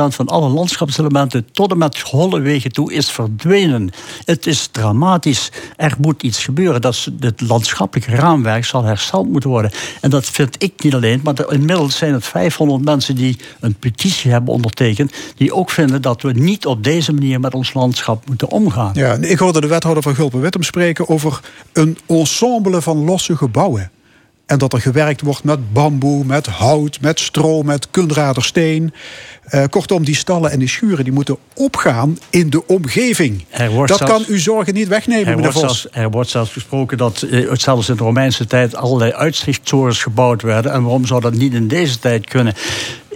van 0.08 0.26
alle 0.26 0.48
landschapselementen 0.48 1.46
tot 1.52 1.70
en 1.70 1.78
met 1.78 2.00
holle 2.00 2.40
wegen 2.40 2.72
toe 2.72 2.92
is 2.92 3.10
verdwenen. 3.10 3.90
Het 4.24 4.46
is 4.46 4.66
dramatisch. 4.66 5.50
Er 5.76 5.94
moet 6.00 6.22
iets 6.22 6.44
gebeuren. 6.44 6.80
Dat 6.80 7.10
het 7.20 7.40
landschappelijk 7.40 8.08
raamwerk 8.08 8.64
zal 8.64 8.82
hersteld 8.82 9.28
moeten 9.28 9.50
worden. 9.50 9.70
En 10.00 10.10
dat 10.10 10.26
vind 10.26 10.62
ik 10.62 10.72
niet 10.82 10.94
alleen, 10.94 11.20
maar 11.22 11.52
inmiddels 11.52 11.96
zijn 11.96 12.12
het 12.12 12.24
500 12.24 12.84
mensen 12.84 13.16
die 13.16 13.36
een 13.60 13.74
petitie 13.74 14.30
hebben 14.30 14.54
ondertekend, 14.54 15.12
die 15.36 15.54
ook 15.54 15.70
vinden 15.70 16.02
dat 16.02 16.22
we 16.22 16.32
niet 16.32 16.66
op 16.66 16.84
deze 16.84 17.12
manier 17.12 17.40
met 17.40 17.54
ons 17.54 17.74
landschap 17.74 18.26
moeten 18.28 18.50
omgaan. 18.50 18.90
Ja, 18.94 19.14
ik 19.14 19.38
hoorde 19.38 19.60
de 19.60 19.66
wethouder 19.66 20.02
van 20.02 20.14
Gulpen-Wittem 20.14 20.62
spreken 20.62 21.08
over 21.08 21.40
een 21.72 21.98
ensemble 22.06 22.82
van 22.82 22.95
losse 23.04 23.36
gebouwen. 23.36 23.90
En 24.46 24.58
dat 24.58 24.72
er 24.72 24.80
gewerkt 24.80 25.20
wordt 25.20 25.44
met 25.44 25.72
bamboe, 25.72 26.24
met 26.24 26.46
hout, 26.46 27.00
met 27.00 27.20
stro, 27.20 27.62
met 27.62 27.90
kundradersteen. 27.90 28.92
Uh, 29.50 29.64
kortom, 29.70 30.04
die 30.04 30.14
stallen 30.14 30.50
en 30.50 30.58
die 30.58 30.68
schuren 30.68 31.04
die 31.04 31.12
moeten 31.12 31.36
opgaan 31.54 32.18
in 32.30 32.50
de 32.50 32.66
omgeving. 32.66 33.44
dat 33.86 34.04
kan 34.04 34.24
uw 34.26 34.38
zorgen 34.38 34.74
niet 34.74 34.88
wegnemen, 34.88 35.26
er 35.26 35.40
wordt, 35.40 35.58
zelfs, 35.58 35.86
er 35.90 36.10
wordt 36.10 36.30
zelfs 36.30 36.52
gesproken 36.52 36.98
dat 36.98 37.26
uh, 37.30 37.50
zelfs 37.52 37.88
in 37.88 37.96
de 37.96 38.02
Romeinse 38.02 38.46
tijd 38.46 38.74
allerlei 38.74 39.12
uitzichtstorens 39.12 40.02
gebouwd 40.02 40.42
werden. 40.42 40.72
En 40.72 40.82
waarom 40.82 41.06
zou 41.06 41.20
dat 41.20 41.34
niet 41.34 41.54
in 41.54 41.68
deze 41.68 41.98
tijd 41.98 42.26
kunnen? 42.26 42.54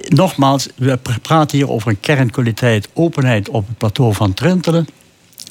Nogmaals, 0.09 0.69
we 0.77 0.99
praten 1.23 1.59
hier 1.59 1.71
over 1.71 1.89
een 1.89 2.01
kernkwaliteit, 2.01 2.89
openheid 2.93 3.49
op 3.49 3.67
het 3.67 3.79
plateau 3.79 4.15
van 4.15 4.35
Trentelen. 4.35 4.87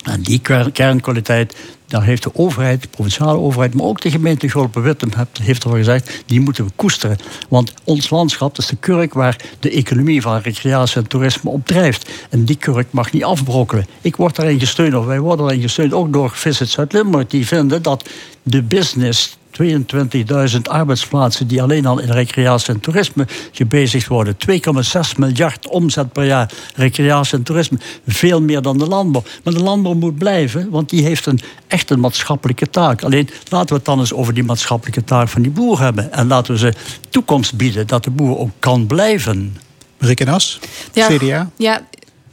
En 0.04 0.22
die 0.22 0.42
kernkwaliteit, 0.74 1.56
daar 1.88 2.04
heeft 2.04 2.24
de 2.24 2.36
overheid, 2.36 2.82
de 2.82 2.88
provinciale 2.88 3.38
overheid, 3.38 3.74
maar 3.74 3.86
ook 3.86 4.02
de 4.02 4.12
gemeente 4.12 4.50
Gulpen-Wittem 4.50 5.10
heeft 5.42 5.64
ervoor 5.64 5.78
gezegd, 5.78 6.24
die 6.26 6.40
moeten 6.40 6.66
we 6.66 6.72
koesteren. 6.76 7.18
Want 7.50 7.74
ons 7.84 8.10
landschap 8.10 8.58
is 8.58 8.66
de 8.66 8.76
kurk 8.76 9.14
waar 9.14 9.36
de 9.60 9.70
economie 9.70 10.22
van 10.22 10.42
recreatie 10.42 11.02
en 11.02 11.08
toerisme 11.08 11.50
op 11.50 11.66
drijft. 11.66 12.10
En 12.30 12.46
die 12.46 12.56
kurk 12.56 12.88
mag 12.92 13.12
niet 13.12 13.24
afbrokkelen. 13.24 13.88
Ik 14.02 14.16
word 14.16 14.36
daarin 14.36 14.60
gesteund, 14.60 14.96
of 14.96 15.06
wij 15.06 15.20
worden 15.20 15.46
daarin 15.46 15.62
gesteund, 15.62 15.94
ook 15.94 16.14
door 16.14 16.32
Visit 16.32 16.70
Zuid-Limburg, 16.70 17.28
die 17.28 17.48
vinden 17.48 17.82
dat 17.82 18.10
de 18.50 18.62
business 18.62 19.38
22.000 19.62 20.62
arbeidsplaatsen 20.64 21.48
die 21.48 21.62
alleen 21.62 21.86
al 21.86 22.00
in 22.00 22.12
recreatie 22.12 22.74
en 22.74 22.80
toerisme 22.80 23.28
gebezigd 23.52 24.08
worden. 24.08 24.36
2,6 24.36 25.18
miljard 25.18 25.68
omzet 25.68 26.12
per 26.12 26.26
jaar 26.26 26.52
recreatie 26.76 27.38
en 27.38 27.44
toerisme. 27.44 27.78
Veel 28.08 28.42
meer 28.42 28.62
dan 28.62 28.78
de 28.78 28.88
landbouw. 28.88 29.24
Maar 29.44 29.54
de 29.54 29.64
landbouw 29.64 29.94
moet 29.94 30.18
blijven, 30.18 30.70
want 30.70 30.90
die 30.90 31.04
heeft 31.04 31.26
een, 31.26 31.40
echt 31.68 31.90
een 31.90 32.00
maatschappelijke 32.00 32.70
taak. 32.70 33.04
Alleen 33.04 33.30
laten 33.50 33.70
we 33.70 33.76
het 33.76 33.86
dan 33.86 34.00
eens 34.00 34.14
over 34.14 34.34
die 34.34 34.44
maatschappelijke 34.44 35.04
taak 35.04 35.28
van 35.30 35.42
die 35.42 35.52
boer 35.52 35.80
hebben. 35.80 36.12
En 36.12 36.28
laten 36.28 36.54
we 36.54 36.60
ze 36.60 36.74
toekomst 37.10 37.58
bieden, 37.58 37.88
dat 37.88 38.04
de 38.04 38.12
boer 38.12 38.38
ook 38.38 38.52
kan 38.60 38.88
blijven. 38.88 39.58
Rikke 39.98 40.24
Nas, 40.24 40.60
ja, 40.94 41.08
CDA. 41.08 41.50
Ja, 41.58 41.88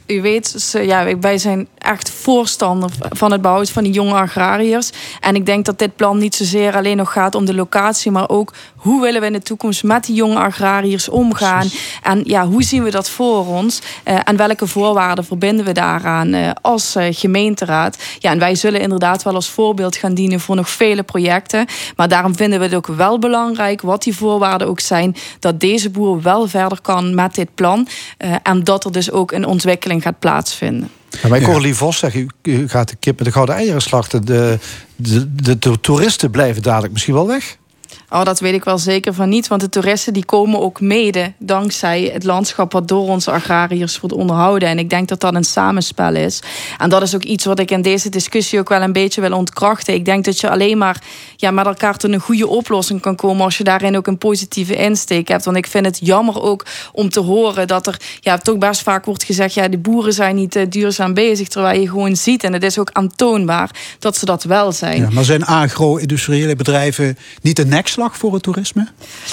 u 0.07 0.21
weet, 0.21 0.75
ja, 0.81 1.17
wij 1.17 1.37
zijn 1.37 1.67
echt 1.77 2.09
voorstander 2.09 2.89
van 3.09 3.31
het 3.31 3.41
behoud 3.41 3.69
van 3.69 3.83
die 3.83 3.93
jonge 3.93 4.13
agrariërs. 4.13 4.89
En 5.19 5.35
ik 5.35 5.45
denk 5.45 5.65
dat 5.65 5.79
dit 5.79 5.95
plan 5.95 6.17
niet 6.17 6.35
zozeer 6.35 6.75
alleen 6.75 6.97
nog 6.97 7.11
gaat 7.11 7.35
om 7.35 7.45
de 7.45 7.53
locatie, 7.53 8.11
maar 8.11 8.29
ook 8.29 8.53
hoe 8.75 9.01
willen 9.01 9.21
we 9.21 9.27
in 9.27 9.33
de 9.33 9.41
toekomst 9.41 9.83
met 9.83 10.05
die 10.05 10.15
jonge 10.15 10.37
agrariërs 10.37 11.09
omgaan? 11.09 11.67
En 12.03 12.21
ja, 12.23 12.45
hoe 12.47 12.63
zien 12.63 12.83
we 12.83 12.91
dat 12.91 13.09
voor 13.09 13.47
ons? 13.47 13.81
Uh, 14.05 14.19
en 14.23 14.37
welke 14.37 14.67
voorwaarden 14.67 15.25
verbinden 15.25 15.65
we 15.65 15.71
daaraan 15.71 16.33
uh, 16.33 16.49
als 16.61 16.95
uh, 16.95 17.03
gemeenteraad? 17.09 17.97
Ja, 18.19 18.31
en 18.31 18.39
wij 18.39 18.55
zullen 18.55 18.81
inderdaad 18.81 19.23
wel 19.23 19.35
als 19.35 19.49
voorbeeld 19.49 19.95
gaan 19.95 20.13
dienen 20.13 20.39
voor 20.39 20.55
nog 20.55 20.69
vele 20.69 21.03
projecten. 21.03 21.65
Maar 21.95 22.07
daarom 22.07 22.35
vinden 22.35 22.59
we 22.59 22.65
het 22.65 22.75
ook 22.75 22.87
wel 22.87 23.19
belangrijk, 23.19 23.81
wat 23.81 24.03
die 24.03 24.15
voorwaarden 24.15 24.67
ook 24.67 24.79
zijn, 24.79 25.15
dat 25.39 25.59
deze 25.59 25.89
boer 25.89 26.21
wel 26.21 26.47
verder 26.47 26.81
kan 26.81 27.15
met 27.15 27.35
dit 27.35 27.55
plan. 27.55 27.87
en 28.43 28.63
dat 28.63 28.85
er 28.85 28.91
dus 28.91 29.11
ook 29.11 29.31
een 29.31 29.45
ontwikkeling 29.45 29.96
gaat 30.01 30.19
plaatsvinden. 30.19 30.89
Ja, 31.21 31.29
maar 31.29 31.39
ik 31.39 31.45
hoor 31.45 31.75
Vos 31.75 31.97
zeggen, 31.97 32.27
u 32.41 32.67
gaat 32.69 32.89
de 32.89 32.95
kip 32.95 33.17
met 33.17 33.25
de 33.25 33.33
gouden 33.33 33.55
eieren 33.55 33.81
slachten. 33.81 34.25
De, 34.25 34.59
de, 34.95 35.35
de, 35.35 35.59
de 35.59 35.79
toeristen 35.79 36.31
blijven 36.31 36.61
dadelijk 36.61 36.93
misschien 36.93 37.13
wel 37.13 37.27
weg. 37.27 37.57
Oh, 38.09 38.23
dat 38.23 38.39
weet 38.39 38.53
ik 38.53 38.63
wel 38.63 38.77
zeker 38.77 39.13
van 39.13 39.29
niet. 39.29 39.47
Want 39.47 39.61
de 39.61 39.69
toeristen 39.69 40.13
die 40.13 40.25
komen 40.25 40.59
ook 40.59 40.81
mede 40.81 41.33
dankzij 41.37 42.09
het 42.13 42.23
landschap 42.23 42.71
wat 42.71 42.87
door 42.87 43.07
onze 43.07 43.31
agrariërs 43.31 43.99
wordt 43.99 44.15
onderhouden. 44.15 44.69
En 44.69 44.79
ik 44.79 44.89
denk 44.89 45.07
dat 45.07 45.19
dat 45.19 45.35
een 45.35 45.43
samenspel 45.43 46.15
is. 46.15 46.39
En 46.77 46.89
dat 46.89 47.01
is 47.01 47.15
ook 47.15 47.23
iets 47.23 47.45
wat 47.45 47.59
ik 47.59 47.71
in 47.71 47.81
deze 47.81 48.09
discussie 48.09 48.59
ook 48.59 48.69
wel 48.69 48.81
een 48.81 48.93
beetje 48.93 49.21
wil 49.21 49.31
ontkrachten. 49.31 49.93
Ik 49.93 50.05
denk 50.05 50.25
dat 50.25 50.39
je 50.39 50.49
alleen 50.49 50.77
maar 50.77 51.01
ja, 51.35 51.51
met 51.51 51.65
elkaar 51.65 51.97
tot 51.97 52.13
een 52.13 52.19
goede 52.19 52.47
oplossing 52.47 53.01
kan 53.01 53.15
komen 53.15 53.43
als 53.43 53.57
je 53.57 53.63
daarin 53.63 53.97
ook 53.97 54.07
een 54.07 54.17
positieve 54.17 54.75
insteek 54.75 55.27
hebt. 55.27 55.45
Want 55.45 55.57
ik 55.57 55.67
vind 55.67 55.85
het 55.85 55.99
jammer 56.01 56.41
ook 56.41 56.65
om 56.91 57.09
te 57.09 57.19
horen 57.19 57.67
dat 57.67 57.87
er 57.87 57.99
ja, 58.19 58.37
toch 58.37 58.57
best 58.57 58.81
vaak 58.81 59.05
wordt 59.05 59.23
gezegd: 59.23 59.53
ja, 59.53 59.67
de 59.67 59.77
boeren 59.77 60.13
zijn 60.13 60.35
niet 60.35 60.55
uh, 60.55 60.63
duurzaam 60.69 61.13
bezig. 61.13 61.47
Terwijl 61.47 61.79
je 61.79 61.89
gewoon 61.89 62.15
ziet, 62.15 62.43
en 62.43 62.53
het 62.53 62.63
is 62.63 62.79
ook 62.79 62.89
aantoonbaar, 62.91 63.69
dat 63.99 64.17
ze 64.17 64.25
dat 64.25 64.43
wel 64.43 64.71
zijn. 64.71 65.01
Ja, 65.01 65.09
maar 65.11 65.23
zijn 65.23 65.45
agro-industriële 65.45 66.55
bedrijven 66.55 67.17
niet 67.41 67.55
de 67.55 67.65
next 67.65 67.96
voor 67.97 68.33
het 68.33 68.43
toerisme? 68.43 68.87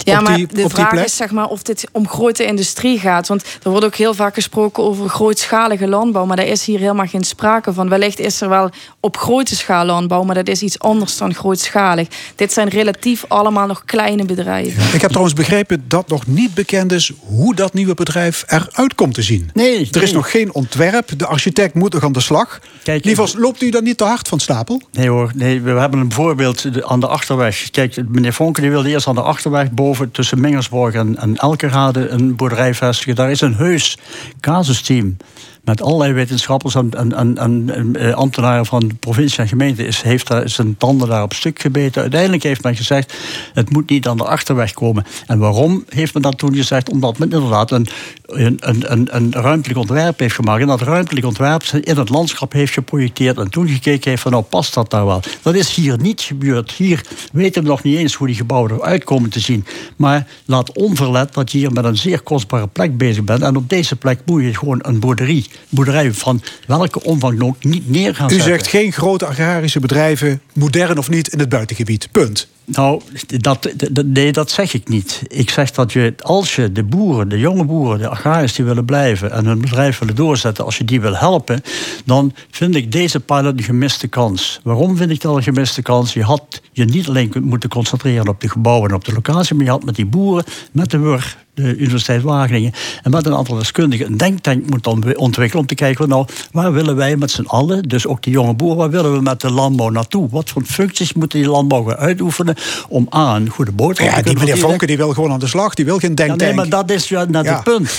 Ja, 0.04 0.20
maar 0.20 0.38
de 0.52 0.68
vraag 0.68 1.04
is 1.04 1.16
zeg 1.16 1.30
maar, 1.30 1.48
of 1.48 1.62
dit 1.62 1.88
om 1.92 2.08
grote 2.08 2.44
industrie 2.44 2.98
gaat. 2.98 3.28
Want 3.28 3.44
er 3.62 3.70
wordt 3.70 3.84
ook 3.84 3.94
heel 3.94 4.14
vaak 4.14 4.34
gesproken 4.34 4.82
over 4.82 5.08
grootschalige 5.08 5.88
landbouw. 5.88 6.24
Maar 6.24 6.36
daar 6.36 6.46
is 6.46 6.64
hier 6.64 6.78
helemaal 6.78 7.06
geen 7.06 7.24
sprake 7.24 7.72
van. 7.72 7.88
Wellicht 7.88 8.18
is 8.18 8.40
er 8.40 8.48
wel 8.48 8.70
op 9.00 9.16
grote 9.16 9.56
schaal 9.56 9.84
landbouw, 9.84 10.22
maar 10.22 10.34
dat 10.34 10.48
is 10.48 10.62
iets 10.62 10.78
anders 10.78 11.16
dan 11.16 11.34
grootschalig. 11.34 12.08
Dit 12.34 12.52
zijn 12.52 12.68
relatief 12.68 13.24
allemaal 13.28 13.66
nog 13.66 13.84
kleine 13.84 14.24
bedrijven. 14.24 14.94
Ik 14.94 15.00
heb 15.00 15.10
trouwens 15.10 15.34
begrepen 15.34 15.84
dat 15.88 16.08
nog 16.08 16.26
niet 16.26 16.54
bekend 16.54 16.92
is 16.92 17.12
hoe 17.18 17.54
dat 17.54 17.74
nieuwe 17.74 17.94
bedrijf 17.94 18.44
eruit 18.46 18.94
komt 18.94 19.14
te 19.14 19.22
zien. 19.22 19.50
Nee, 19.52 19.88
er 19.90 20.02
is 20.02 20.12
nog 20.12 20.30
geen 20.30 20.54
ontwerp. 20.54 21.18
De 21.18 21.26
architect 21.26 21.74
moet 21.74 21.92
nog 21.92 22.04
aan 22.04 22.12
de 22.12 22.20
slag. 22.20 22.60
Kijk, 22.82 23.04
Lievers, 23.04 23.34
loopt 23.34 23.62
u 23.62 23.70
dan 23.70 23.84
niet 23.84 23.98
te 23.98 24.04
hard 24.04 24.28
van 24.28 24.40
stapel? 24.40 24.82
Nee 24.92 25.08
hoor, 25.08 25.30
nee, 25.34 25.60
we 25.60 25.70
hebben 25.70 26.00
een 26.00 26.12
voorbeeld 26.12 26.64
aan 26.82 27.00
de 27.00 27.06
achterweg. 27.06 27.70
Kijk, 27.70 27.96
meneer 28.08 28.32
Vonk 28.32 28.53
die 28.62 28.70
wilde 28.70 28.88
eerst 28.88 29.06
aan 29.06 29.14
de 29.14 29.22
achterweg 29.22 29.70
boven 29.70 30.10
tussen 30.10 30.40
Mingersborg 30.40 30.94
en, 30.94 31.16
en 31.16 31.36
Elkerade 31.36 32.08
een 32.08 32.36
boerderij 32.36 32.74
vestigen. 32.74 33.14
Daar 33.14 33.30
is 33.30 33.40
een 33.40 33.54
heus 33.54 33.98
casusteam 34.40 35.16
met 35.64 35.82
allerlei 35.82 36.12
wetenschappers 36.12 36.74
en, 36.74 37.94
eh, 37.94 38.12
ambtenaren 38.12 38.66
van 38.66 38.96
provincie 39.00 39.38
en 39.38 39.48
gemeente 39.48 39.86
is, 39.86 40.02
heeft 40.02 40.30
zijn 40.44 40.76
tanden 40.76 41.08
daar 41.08 41.22
op 41.22 41.32
stuk 41.32 41.60
gebeten. 41.60 42.02
Uiteindelijk 42.02 42.42
heeft 42.42 42.62
men 42.62 42.76
gezegd, 42.76 43.14
het 43.52 43.70
moet 43.70 43.90
niet 43.90 44.08
aan 44.08 44.16
de 44.16 44.24
achterweg 44.24 44.72
komen. 44.72 45.04
En 45.26 45.38
waarom 45.38 45.84
heeft 45.88 46.14
men 46.14 46.22
dat 46.22 46.38
toen 46.38 46.54
gezegd? 46.54 46.90
Omdat 46.90 47.18
men 47.18 47.30
inderdaad 47.30 47.70
een, 47.70 47.86
een, 48.26 48.92
een, 48.92 49.16
een 49.16 49.32
ruimtelijk 49.32 49.78
ontwerp 49.78 50.18
heeft 50.18 50.34
gemaakt. 50.34 50.60
En 50.60 50.66
dat 50.66 50.80
ruimtelijk 50.80 51.26
ontwerp 51.26 51.62
in 51.62 51.96
het 51.96 52.08
landschap 52.08 52.52
heeft 52.52 52.72
geprojecteerd. 52.72 53.38
En 53.38 53.50
toen 53.50 53.68
gekeken 53.68 54.10
heeft 54.10 54.22
van, 54.22 54.32
nou 54.32 54.44
past 54.44 54.74
dat 54.74 54.90
daar 54.90 55.06
wel? 55.06 55.20
Dat 55.42 55.54
is 55.54 55.74
hier 55.74 56.00
niet 56.00 56.20
gebeurd. 56.20 56.70
Hier 56.70 57.06
weten 57.32 57.62
we 57.62 57.68
nog 57.68 57.82
niet 57.82 57.96
eens 57.96 58.14
hoe 58.14 58.26
die 58.26 58.36
gebouwen 58.36 58.72
eruit 58.72 59.04
komen 59.04 59.30
te 59.30 59.40
zien. 59.40 59.66
Maar 59.96 60.26
laat 60.44 60.72
onverlet 60.72 61.34
dat 61.34 61.52
je 61.52 61.58
hier 61.58 61.72
met 61.72 61.84
een 61.84 61.96
zeer 61.96 62.20
kostbare 62.20 62.66
plek 62.66 62.96
bezig 62.96 63.24
bent. 63.24 63.42
En 63.42 63.56
op 63.56 63.68
deze 63.68 63.96
plek 63.96 64.20
moet 64.24 64.42
je 64.42 64.54
gewoon 64.54 64.78
een 64.82 65.00
boerderie 65.00 65.46
boerderij 65.68 66.12
van 66.12 66.42
welke 66.66 67.02
omvang 67.02 67.42
ook 67.42 67.64
niet 67.64 67.90
neer 67.90 68.14
gaan 68.14 68.32
U 68.32 68.40
zegt 68.40 68.66
geen 68.66 68.92
grote 68.92 69.26
agrarische 69.26 69.80
bedrijven, 69.80 70.40
modern 70.52 70.98
of 70.98 71.10
niet, 71.10 71.28
in 71.28 71.38
het 71.38 71.48
buitengebied. 71.48 72.08
Punt. 72.12 72.48
Nou, 72.66 73.00
dat, 73.26 73.72
nee, 74.04 74.32
dat 74.32 74.50
zeg 74.50 74.74
ik 74.74 74.88
niet. 74.88 75.22
Ik 75.28 75.50
zeg 75.50 75.70
dat 75.70 75.92
je, 75.92 76.14
als 76.20 76.56
je 76.56 76.72
de 76.72 76.82
boeren, 76.82 77.28
de 77.28 77.38
jonge 77.38 77.64
boeren, 77.64 77.98
de 77.98 78.08
agrariërs 78.08 78.52
die 78.52 78.64
willen 78.64 78.84
blijven 78.84 79.32
en 79.32 79.46
hun 79.46 79.60
bedrijf 79.60 79.98
willen 79.98 80.14
doorzetten, 80.14 80.64
als 80.64 80.78
je 80.78 80.84
die 80.84 81.00
wil 81.00 81.16
helpen, 81.16 81.62
dan 82.04 82.32
vind 82.50 82.74
ik 82.74 82.92
deze 82.92 83.20
pilot 83.20 83.58
een 83.58 83.64
gemiste 83.64 84.08
kans. 84.08 84.60
Waarom 84.62 84.96
vind 84.96 85.10
ik 85.10 85.20
dat 85.20 85.36
een 85.36 85.42
gemiste 85.42 85.82
kans? 85.82 86.12
Je 86.12 86.22
had 86.22 86.60
je 86.72 86.84
niet 86.84 87.08
alleen 87.08 87.32
moeten 87.42 87.68
concentreren 87.68 88.28
op 88.28 88.40
de 88.40 88.48
gebouwen 88.48 88.88
en 88.88 88.96
op 88.96 89.04
de 89.04 89.12
locatie, 89.12 89.54
maar 89.54 89.64
je 89.64 89.70
had 89.70 89.84
met 89.84 89.96
die 89.96 90.06
boeren, 90.06 90.44
met 90.72 90.90
de 90.90 90.98
WUR, 90.98 91.36
de 91.54 91.76
Universiteit 91.76 92.22
Wageningen 92.22 92.72
en 93.02 93.10
met 93.10 93.26
een 93.26 93.34
aantal 93.34 93.56
deskundigen 93.56 94.06
een 94.06 94.16
denktank 94.16 94.70
moeten 94.70 95.18
ontwikkelen 95.18 95.62
om 95.62 95.66
te 95.66 95.74
kijken, 95.74 96.08
nou, 96.08 96.26
waar 96.52 96.72
willen 96.72 96.96
wij 96.96 97.16
met 97.16 97.30
z'n 97.30 97.46
allen, 97.46 97.82
dus 97.82 98.06
ook 98.06 98.22
die 98.22 98.32
jonge 98.32 98.54
boeren, 98.54 98.76
waar 98.76 98.90
willen 98.90 99.12
we 99.12 99.20
met 99.20 99.40
de 99.40 99.50
landbouw 99.50 99.88
naartoe? 99.88 100.28
Wat 100.30 100.50
voor 100.50 100.62
functies 100.62 101.12
moeten 101.12 101.40
die 101.40 101.48
landbouw 101.48 101.94
uitoefenen 101.94 102.53
om 102.88 103.06
aan 103.10 103.48
goede 103.48 103.72
boodschap 103.72 104.08
ja, 104.08 104.22
die 104.22 104.38
meneer 104.38 104.58
Vonken 104.58 104.86
die 104.86 104.96
wil 104.96 105.12
gewoon 105.12 105.32
aan 105.32 105.38
de 105.38 105.46
slag, 105.46 105.74
die 105.74 105.84
wil 105.84 105.98
geen 105.98 106.14
denktank. 106.14 106.40
Ja, 106.40 106.46
nee, 106.46 106.56
maar 106.56 106.68
dat 106.68 106.90
is 106.90 107.08
ja 107.08 107.24
net 107.24 107.48
het 107.48 107.62
punt. 107.62 107.90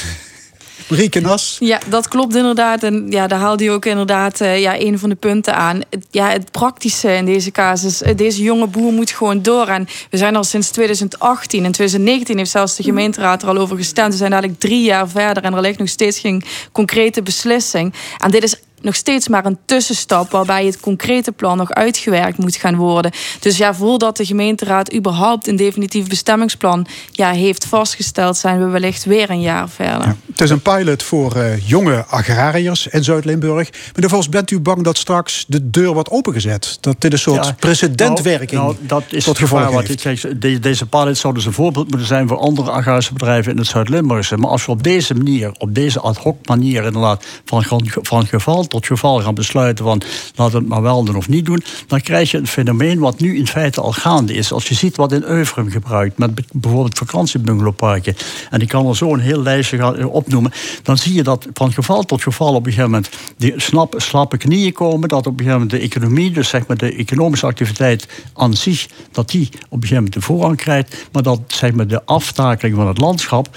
Marieke 0.87 1.19
Nas. 1.19 1.57
Ja, 1.59 1.79
dat 1.87 2.07
klopt 2.07 2.35
inderdaad. 2.35 2.83
En 2.83 3.05
ja, 3.09 3.27
daar 3.27 3.39
haalde 3.39 3.63
hij 3.63 3.73
ook 3.73 3.85
inderdaad 3.85 4.41
uh, 4.41 4.59
ja, 4.59 4.79
een 4.79 4.99
van 4.99 5.09
de 5.09 5.15
punten 5.15 5.55
aan. 5.55 5.81
Het, 5.89 6.05
ja, 6.11 6.29
het 6.29 6.51
praktische 6.51 7.11
in 7.15 7.25
deze 7.25 7.51
casus. 7.51 8.01
Eh, 8.01 8.15
deze 8.15 8.43
jonge 8.43 8.67
boer 8.67 8.93
moet 8.93 9.11
gewoon 9.11 9.41
door. 9.41 9.67
En 9.67 9.87
we 10.09 10.17
zijn 10.17 10.35
al 10.35 10.43
sinds 10.43 10.69
2018. 10.69 11.65
In 11.65 11.71
2019 11.71 12.37
heeft 12.37 12.51
zelfs 12.51 12.75
de 12.75 12.83
gemeenteraad 12.83 13.41
er 13.41 13.49
al 13.49 13.57
over 13.57 13.77
gestemd. 13.77 14.11
We 14.11 14.17
zijn 14.17 14.31
eigenlijk 14.31 14.61
drie 14.61 14.83
jaar 14.83 15.09
verder 15.09 15.43
en 15.43 15.53
er 15.53 15.61
ligt 15.61 15.79
nog 15.79 15.89
steeds 15.89 16.19
geen 16.19 16.43
concrete 16.71 17.21
beslissing. 17.21 17.93
En 18.17 18.31
dit 18.31 18.43
is 18.43 18.55
nog 18.85 18.95
steeds 18.95 19.27
maar 19.27 19.45
een 19.45 19.57
tussenstap 19.65 20.31
waarbij 20.31 20.65
het 20.65 20.79
concrete 20.79 21.31
plan 21.31 21.57
nog 21.57 21.71
uitgewerkt 21.71 22.37
moet 22.37 22.55
gaan 22.55 22.75
worden. 22.75 23.11
Dus 23.39 23.57
ja, 23.57 23.73
voordat 23.73 24.17
de 24.17 24.25
gemeenteraad 24.25 24.93
überhaupt 24.93 25.47
een 25.47 25.55
definitief 25.55 26.07
bestemmingsplan 26.07 26.87
ja, 27.11 27.31
heeft 27.31 27.65
vastgesteld, 27.65 28.37
zijn 28.37 28.59
we 28.59 28.65
wellicht 28.65 29.05
weer 29.05 29.29
een 29.29 29.41
jaar 29.41 29.69
verder. 29.69 30.15
het 30.31 30.41
is 30.41 30.49
een 30.49 30.61
pilot 30.61 31.03
voor 31.03 31.37
uh, 31.37 31.67
jonge 31.67 32.05
agrariërs 32.05 32.87
in 32.87 33.03
Zuid-Limburg. 33.03 33.69
Meneer 33.93 34.09
Vos, 34.09 34.29
bent 34.29 34.51
u 34.51 34.59
bang 34.59 34.83
dat 34.83 34.97
straks 34.97 35.45
de 35.47 35.69
deur 35.69 35.93
wordt 35.93 36.09
opengezet? 36.09 36.77
Dat 36.81 36.95
dit 37.01 37.13
een 37.13 37.19
soort 37.19 37.45
ja, 37.45 37.55
precedentwerking 37.59 38.61
nou, 38.61 38.73
nou, 38.73 38.87
dat 38.87 39.03
is 39.09 39.23
tot 39.23 39.37
gevolg 39.37 39.69
wat 39.69 39.89
ik 39.89 39.99
zeg, 39.99 40.21
Deze 40.59 40.85
pilot 40.85 41.17
zou 41.17 41.33
dus 41.33 41.45
een 41.45 41.53
voorbeeld 41.53 41.89
moeten 41.89 42.07
zijn 42.07 42.27
voor 42.27 42.37
andere 42.37 42.71
agrarische 42.71 43.13
bedrijven 43.13 43.51
in 43.51 43.57
het 43.57 43.67
Zuid-Limburgse. 43.67 44.37
Maar 44.37 44.49
als 44.49 44.65
we 44.65 44.71
op 44.71 44.83
deze 44.83 45.13
manier, 45.13 45.51
op 45.57 45.75
deze 45.75 45.99
ad 45.99 46.17
hoc 46.17 46.47
manier 46.47 46.83
inderdaad 46.83 47.25
van, 47.45 47.65
van 48.01 48.27
geval 48.27 48.67
tot 48.75 48.85
geval 48.85 49.21
gaan 49.21 49.33
besluiten 49.33 49.85
van 49.85 50.01
laten 50.35 50.53
we 50.53 50.59
het 50.59 50.67
maar 50.67 50.81
wel 50.81 51.03
doen 51.03 51.15
of 51.15 51.27
niet 51.27 51.45
doen, 51.45 51.63
dan 51.87 52.01
krijg 52.01 52.31
je 52.31 52.37
een 52.37 52.47
fenomeen 52.47 52.99
wat 52.99 53.19
nu 53.19 53.37
in 53.37 53.47
feite 53.47 53.81
al 53.81 53.91
gaande 53.91 54.33
is. 54.33 54.51
Als 54.51 54.67
je 54.67 54.75
ziet 54.75 54.95
wat 54.95 55.11
in 55.11 55.23
Euvrum 55.23 55.69
gebruikt, 55.69 56.17
met 56.17 56.41
bijvoorbeeld 56.51 56.97
vakantiebungalowparken, 56.97 58.15
en 58.49 58.61
ik 58.61 58.67
kan 58.67 58.87
er 58.87 58.95
zo 58.95 59.13
een 59.13 59.19
heel 59.19 59.41
lijstje 59.41 59.77
gaan 59.77 59.97
eh, 59.97 60.13
opnoemen, 60.13 60.51
dan 60.83 60.97
zie 60.97 61.13
je 61.13 61.23
dat 61.23 61.47
van 61.53 61.73
geval 61.73 62.03
tot 62.03 62.23
geval 62.23 62.53
op 62.53 62.65
een 62.65 62.71
gegeven 62.71 62.91
moment 62.91 63.09
die 63.37 63.53
snap, 63.55 63.93
slappe 63.97 64.37
knieën 64.37 64.73
komen, 64.73 65.09
dat 65.09 65.27
op 65.27 65.39
een 65.39 65.45
gegeven 65.45 65.59
moment 65.59 65.71
de 65.71 65.79
economie, 65.79 66.31
dus 66.31 66.49
zeg 66.49 66.67
maar 66.67 66.77
de 66.77 66.95
economische 66.95 67.45
activiteit 67.45 68.07
aan 68.33 68.53
zich, 68.53 68.87
dat 69.11 69.29
die 69.29 69.47
op 69.47 69.53
een 69.53 69.67
gegeven 69.69 69.95
moment 69.95 70.13
de 70.13 70.21
voorrang 70.21 70.57
krijgt, 70.57 71.07
maar 71.11 71.23
dat 71.23 71.39
zeg 71.47 71.73
maar 71.73 71.87
de 71.87 72.05
aftakeling 72.05 72.75
van 72.75 72.87
het 72.87 72.97
landschap 72.97 73.49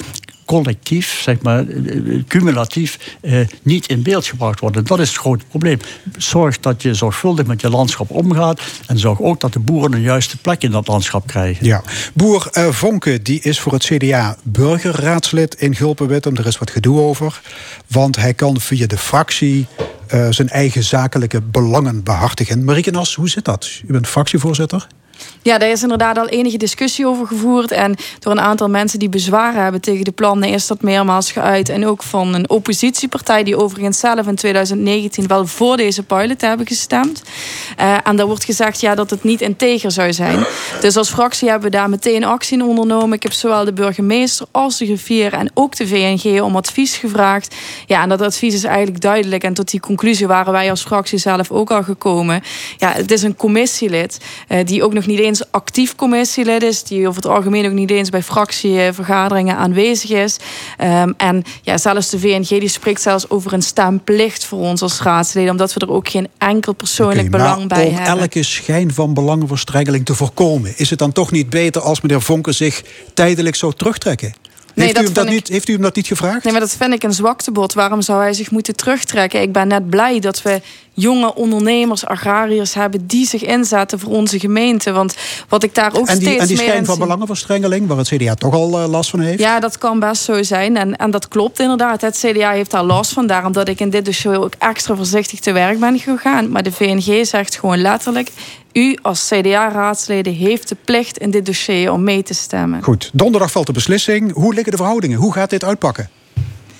collectief, 0.48 1.20
zeg 1.22 1.40
maar, 1.42 1.64
cumulatief 2.28 3.16
eh, 3.20 3.40
niet 3.62 3.86
in 3.86 4.02
beeld 4.02 4.26
gebracht 4.26 4.60
worden. 4.60 4.84
Dat 4.84 4.98
is 4.98 5.08
het 5.08 5.18
grote 5.18 5.44
probleem. 5.48 5.78
Zorg 6.16 6.60
dat 6.60 6.82
je 6.82 6.94
zorgvuldig 6.94 7.46
met 7.46 7.60
je 7.60 7.70
landschap 7.70 8.10
omgaat 8.10 8.60
en 8.86 8.98
zorg 8.98 9.20
ook 9.20 9.40
dat 9.40 9.52
de 9.52 9.58
boeren 9.58 9.92
een 9.92 10.00
juiste 10.00 10.36
plek 10.36 10.62
in 10.62 10.70
dat 10.70 10.86
landschap 10.86 11.26
krijgen. 11.26 11.66
Ja. 11.66 11.82
Boer 12.14 12.48
uh, 12.52 12.68
Vonke 12.68 13.22
die 13.22 13.40
is 13.40 13.60
voor 13.60 13.72
het 13.72 13.84
CDA 13.84 14.36
burgerraadslid 14.42 15.54
in 15.54 15.74
Gulpenwittem. 15.74 16.36
Er 16.36 16.46
is 16.46 16.58
wat 16.58 16.70
gedoe 16.70 17.00
over, 17.00 17.40
want 17.86 18.16
hij 18.16 18.34
kan 18.34 18.60
via 18.60 18.86
de 18.86 18.98
fractie 18.98 19.66
uh, 20.14 20.26
zijn 20.30 20.48
eigen 20.48 20.84
zakelijke 20.84 21.40
belangen 21.40 22.02
behartigen. 22.02 22.64
Marieke 22.64 22.90
Nas, 22.90 23.14
hoe 23.14 23.28
zit 23.28 23.44
dat? 23.44 23.80
U 23.86 23.92
bent 23.92 24.06
fractievoorzitter. 24.06 24.86
Ja, 25.42 25.58
daar 25.58 25.70
is 25.70 25.82
inderdaad 25.82 26.18
al 26.18 26.28
enige 26.28 26.56
discussie 26.56 27.06
over 27.06 27.26
gevoerd. 27.26 27.70
En 27.70 27.96
door 28.18 28.32
een 28.32 28.40
aantal 28.40 28.68
mensen 28.68 28.98
die 28.98 29.08
bezwaren 29.08 29.62
hebben 29.62 29.80
tegen 29.80 30.04
de 30.04 30.10
plannen, 30.10 30.48
is 30.48 30.66
dat 30.66 30.82
meermaals 30.82 31.32
geuit. 31.32 31.68
En 31.68 31.86
ook 31.86 32.02
van 32.02 32.34
een 32.34 32.50
oppositiepartij, 32.50 33.42
die 33.42 33.56
overigens 33.56 33.98
zelf 33.98 34.26
in 34.26 34.34
2019 34.34 35.26
wel 35.26 35.46
voor 35.46 35.76
deze 35.76 36.02
pilot 36.02 36.40
hebben 36.40 36.66
gestemd. 36.66 37.22
Uh, 37.80 37.96
en 38.04 38.16
daar 38.16 38.26
wordt 38.26 38.44
gezegd 38.44 38.80
ja, 38.80 38.94
dat 38.94 39.10
het 39.10 39.24
niet 39.24 39.40
integer 39.40 39.90
zou 39.90 40.12
zijn. 40.12 40.46
Dus 40.80 40.96
als 40.96 41.10
fractie 41.10 41.48
hebben 41.48 41.70
we 41.70 41.76
daar 41.76 41.88
meteen 41.88 42.24
actie 42.24 42.58
in 42.58 42.64
ondernomen. 42.64 43.12
Ik 43.12 43.22
heb 43.22 43.32
zowel 43.32 43.64
de 43.64 43.72
burgemeester 43.72 44.46
als 44.50 44.78
de 44.78 44.84
griffier 44.84 45.32
en 45.32 45.50
ook 45.54 45.76
de 45.76 45.86
VNG 45.86 46.40
om 46.40 46.56
advies 46.56 46.96
gevraagd. 46.96 47.54
Ja, 47.86 48.02
en 48.02 48.08
dat 48.08 48.20
advies 48.20 48.54
is 48.54 48.64
eigenlijk 48.64 49.00
duidelijk. 49.00 49.44
En 49.44 49.54
tot 49.54 49.70
die 49.70 49.80
conclusie 49.80 50.26
waren 50.26 50.52
wij 50.52 50.70
als 50.70 50.82
fractie 50.82 51.18
zelf 51.18 51.50
ook 51.50 51.70
al 51.70 51.82
gekomen. 51.82 52.42
Ja, 52.76 52.92
het 52.92 53.10
is 53.10 53.22
een 53.22 53.36
commissielid 53.36 54.18
uh, 54.48 54.58
die 54.64 54.84
ook 54.84 54.92
nog 54.92 55.06
niet 55.08 55.18
eens 55.18 55.42
actief 55.50 55.94
commissielid 55.94 56.62
is, 56.62 56.82
die 56.82 57.08
over 57.08 57.22
het 57.22 57.30
algemeen 57.30 57.66
ook 57.66 57.72
niet 57.72 57.90
eens 57.90 58.10
bij 58.10 58.22
fractievergaderingen 58.22 59.56
aanwezig 59.56 60.10
is. 60.10 60.36
Um, 60.80 61.14
en 61.16 61.42
ja, 61.62 61.78
zelfs 61.78 62.10
de 62.10 62.18
VNG 62.18 62.48
die 62.48 62.68
spreekt 62.68 63.00
zelfs 63.00 63.30
over 63.30 63.52
een 63.52 63.62
stemplicht 63.62 64.44
voor 64.44 64.58
ons 64.58 64.82
als 64.82 65.00
raadsleden, 65.00 65.50
omdat 65.50 65.74
we 65.74 65.80
er 65.80 65.92
ook 65.92 66.08
geen 66.08 66.28
enkel 66.38 66.72
persoonlijk 66.72 67.26
okay, 67.26 67.40
belang 67.40 67.68
bij 67.68 67.86
om 67.86 67.94
hebben. 67.94 68.14
Om 68.14 68.20
elke 68.20 68.42
schijn 68.42 68.94
van 68.94 69.14
belangenverstrengeling 69.14 70.04
te 70.04 70.14
voorkomen, 70.14 70.72
is 70.76 70.90
het 70.90 70.98
dan 70.98 71.12
toch 71.12 71.30
niet 71.30 71.50
beter 71.50 71.82
als 71.82 72.00
meneer 72.00 72.22
Vonken 72.22 72.54
zich 72.54 72.82
tijdelijk 73.14 73.56
zou 73.56 73.72
terugtrekken? 73.76 74.32
Nee, 74.74 74.86
heeft, 74.86 75.00
u 75.00 75.04
hem 75.04 75.12
dat 75.12 75.28
niet, 75.28 75.48
heeft 75.48 75.68
u 75.68 75.72
hem 75.72 75.82
dat 75.82 75.96
niet 75.96 76.06
gevraagd? 76.06 76.44
Nee, 76.44 76.52
maar 76.52 76.62
dat 76.62 76.76
vind 76.76 76.92
ik 76.92 77.02
een 77.02 77.12
zwaktebod. 77.12 77.74
Waarom 77.74 78.02
zou 78.02 78.20
hij 78.20 78.32
zich 78.32 78.50
moeten 78.50 78.76
terugtrekken? 78.76 79.42
Ik 79.42 79.52
ben 79.52 79.68
net 79.68 79.90
blij 79.90 80.20
dat 80.20 80.42
we 80.42 80.60
jonge 81.00 81.34
ondernemers, 81.34 82.06
agrariërs 82.06 82.74
hebben 82.74 83.06
die 83.06 83.26
zich 83.26 83.42
inzetten 83.42 83.98
voor 83.98 84.10
onze 84.10 84.38
gemeente. 84.38 84.92
Want 84.92 85.14
wat 85.48 85.62
ik 85.62 85.74
daar 85.74 85.96
ook 85.96 86.06
en 86.08 86.18
die, 86.18 86.28
steeds 86.28 86.40
En 86.40 86.46
die 86.46 86.56
schijn 86.56 86.84
van 86.84 86.98
belangenverstrengeling, 86.98 87.86
waar 87.86 87.96
het 87.96 88.08
CDA 88.08 88.34
toch 88.34 88.54
al 88.54 88.82
uh, 88.82 88.88
last 88.88 89.10
van 89.10 89.20
heeft? 89.20 89.38
Ja, 89.38 89.60
dat 89.60 89.78
kan 89.78 90.00
best 90.00 90.22
zo 90.22 90.42
zijn. 90.42 90.76
En, 90.76 90.96
en 90.96 91.10
dat 91.10 91.28
klopt 91.28 91.60
inderdaad. 91.60 92.00
Het 92.00 92.24
CDA 92.26 92.50
heeft 92.50 92.70
daar 92.70 92.84
last 92.84 93.12
van. 93.12 93.26
Daarom 93.26 93.52
dat 93.52 93.68
ik 93.68 93.80
in 93.80 93.90
dit 93.90 94.04
dossier 94.04 94.40
ook 94.40 94.54
extra 94.58 94.94
voorzichtig 94.94 95.40
te 95.40 95.52
werk 95.52 95.80
ben 95.80 95.98
gegaan. 95.98 96.50
Maar 96.50 96.62
de 96.62 96.72
VNG 96.72 97.26
zegt 97.26 97.56
gewoon 97.58 97.78
letterlijk... 97.78 98.30
U 98.72 98.98
als 99.02 99.28
CDA-raadsleden 99.28 100.34
heeft 100.34 100.68
de 100.68 100.76
plicht 100.84 101.18
in 101.18 101.30
dit 101.30 101.46
dossier 101.46 101.92
om 101.92 102.02
mee 102.02 102.22
te 102.22 102.34
stemmen. 102.34 102.82
Goed, 102.82 103.10
donderdag 103.12 103.50
valt 103.50 103.66
de 103.66 103.72
beslissing. 103.72 104.32
Hoe 104.32 104.54
liggen 104.54 104.70
de 104.70 104.76
verhoudingen? 104.76 105.18
Hoe 105.18 105.32
gaat 105.32 105.50
dit 105.50 105.64
uitpakken? 105.64 106.10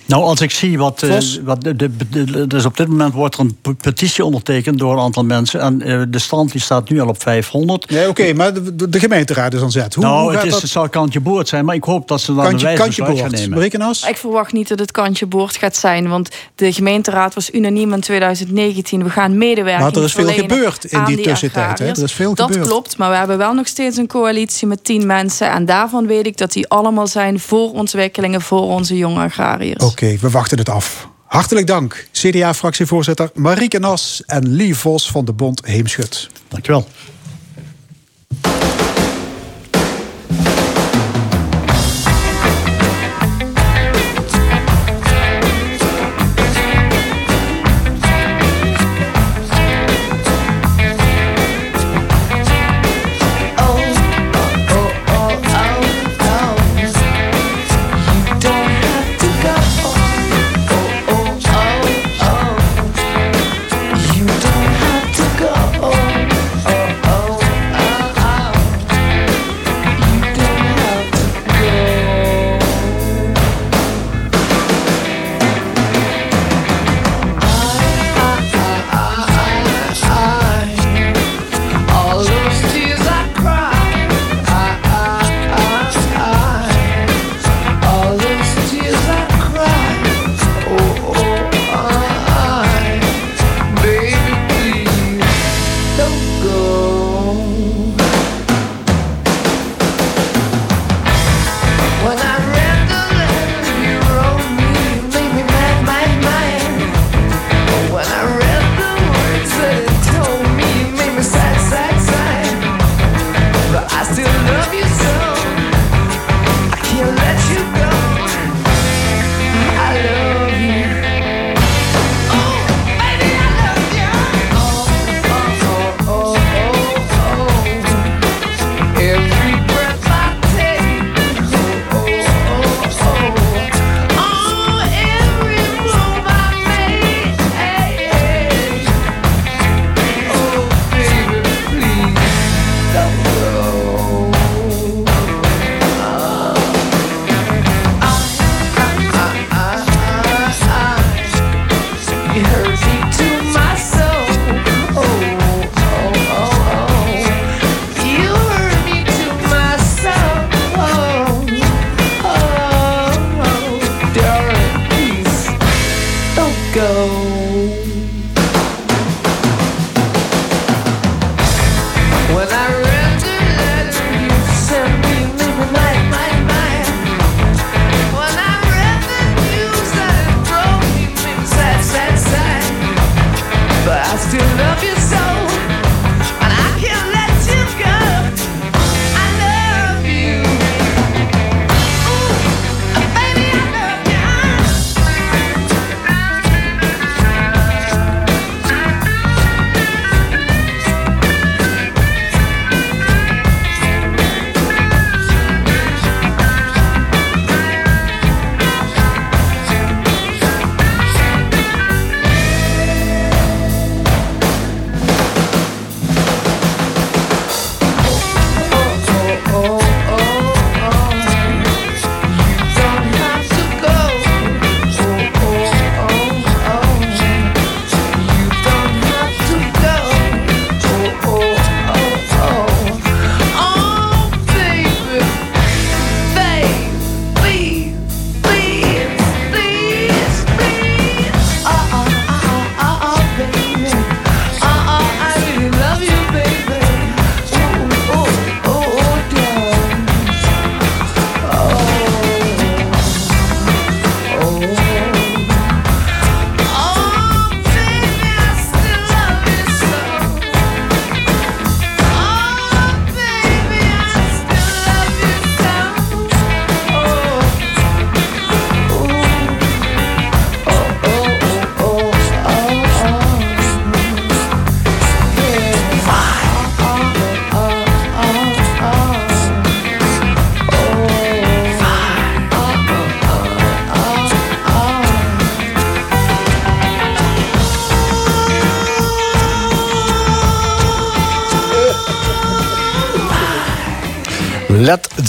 Nou, 0.09 0.23
als 0.23 0.41
ik 0.41 0.51
zie 0.51 0.79
wat. 0.79 1.03
Uh, 1.03 1.17
wat 1.45 1.63
de, 1.63 1.77
de, 1.77 2.47
dus 2.47 2.65
op 2.65 2.77
dit 2.77 2.89
moment 2.89 3.15
wordt 3.15 3.35
er 3.35 3.41
een 3.41 3.77
petitie 3.77 4.25
ondertekend 4.25 4.79
door 4.79 4.93
een 4.93 4.99
aantal 4.99 5.25
mensen. 5.25 5.61
En 5.61 5.89
uh, 5.89 6.03
de 6.09 6.19
stand 6.19 6.53
die 6.53 6.61
staat 6.61 6.89
nu 6.89 7.01
al 7.01 7.09
op 7.09 7.23
500. 7.23 7.91
Nee, 7.91 8.09
oké, 8.09 8.33
maar 8.33 8.55
de, 8.55 8.89
de, 8.89 8.99
gemeenteraad 8.99 9.55
is 9.55 9.61
aan 9.61 9.71
zet. 9.71 9.95
Hoe, 9.95 10.05
nou, 10.05 10.21
hoe 10.21 10.33
het, 10.33 10.45
is, 10.45 10.51
dat? 10.51 10.61
het 10.63 10.71
zal 10.71 10.89
kantje 10.89 11.21
boord 11.21 11.49
zijn, 11.49 11.65
maar 11.65 11.75
ik 11.75 11.85
hoop 11.85 12.09
dat 12.09 12.21
ze 12.21 12.35
dan 12.35 12.45
kantje, 12.45 12.69
een 12.69 12.77
wijze 12.77 13.03
besluit 13.03 13.19
gaan 13.19 13.31
nemen. 13.31 13.59
Ik 14.09 14.17
verwacht 14.17 14.53
niet 14.53 14.69
dat 14.69 14.79
het 14.79 14.91
kantje 14.91 15.27
boord 15.27 15.57
gaat 15.57 15.77
zijn, 15.77 16.09
want 16.09 16.29
de 16.55 16.73
gemeenteraad 16.73 17.35
was 17.35 17.51
unaniem 17.51 17.93
in 17.93 18.01
2019. 18.01 19.05
We 19.05 19.11
gaan 19.11 19.39
medewerken. 19.39 19.83
Maar 19.83 19.93
er 19.97 20.05
is 20.05 20.13
veel 20.13 20.27
gebeurd 20.33 20.85
in 20.85 21.05
die, 21.05 21.17
die 21.17 21.25
tussentijd. 21.25 21.79
Hè? 21.79 21.87
Er 21.87 22.03
is 22.03 22.13
veel 22.13 22.35
dat 22.35 22.47
gebeurd. 22.47 22.69
klopt, 22.69 22.97
maar 22.97 23.11
we 23.11 23.17
hebben 23.17 23.39
wel 23.39 23.55
nog 23.55 23.67
steeds 23.67 23.97
een 23.97 24.07
coalitie 24.07 24.67
met 24.67 24.85
tien 24.85 25.07
mensen. 25.07 25.51
En 25.51 25.65
daarvan 25.65 26.07
weet 26.07 26.27
ik 26.27 26.37
dat 26.37 26.53
die 26.53 26.69
allemaal 26.69 27.07
zijn 27.07 27.41
voor 27.41 27.73
ontwikkelingen 27.73 28.41
voor 28.41 28.63
onze 28.63 28.97
jonge 28.97 29.21
agrariërs. 29.21 29.85
Oké, 29.99 30.16
we 30.16 30.31
wachten 30.31 30.59
het 30.59 30.69
af. 30.69 31.09
Hartelijk 31.27 31.66
dank, 31.66 32.09
CDA-fractievoorzitter 32.12 33.31
Marieke 33.35 33.79
Nas 33.79 34.23
en 34.27 34.57
Lee 34.57 34.75
Vos 34.75 35.11
van 35.11 35.25
de 35.25 35.33
Bond 35.33 35.65
Heemschut. 35.65 36.31
Dankjewel. 36.49 36.89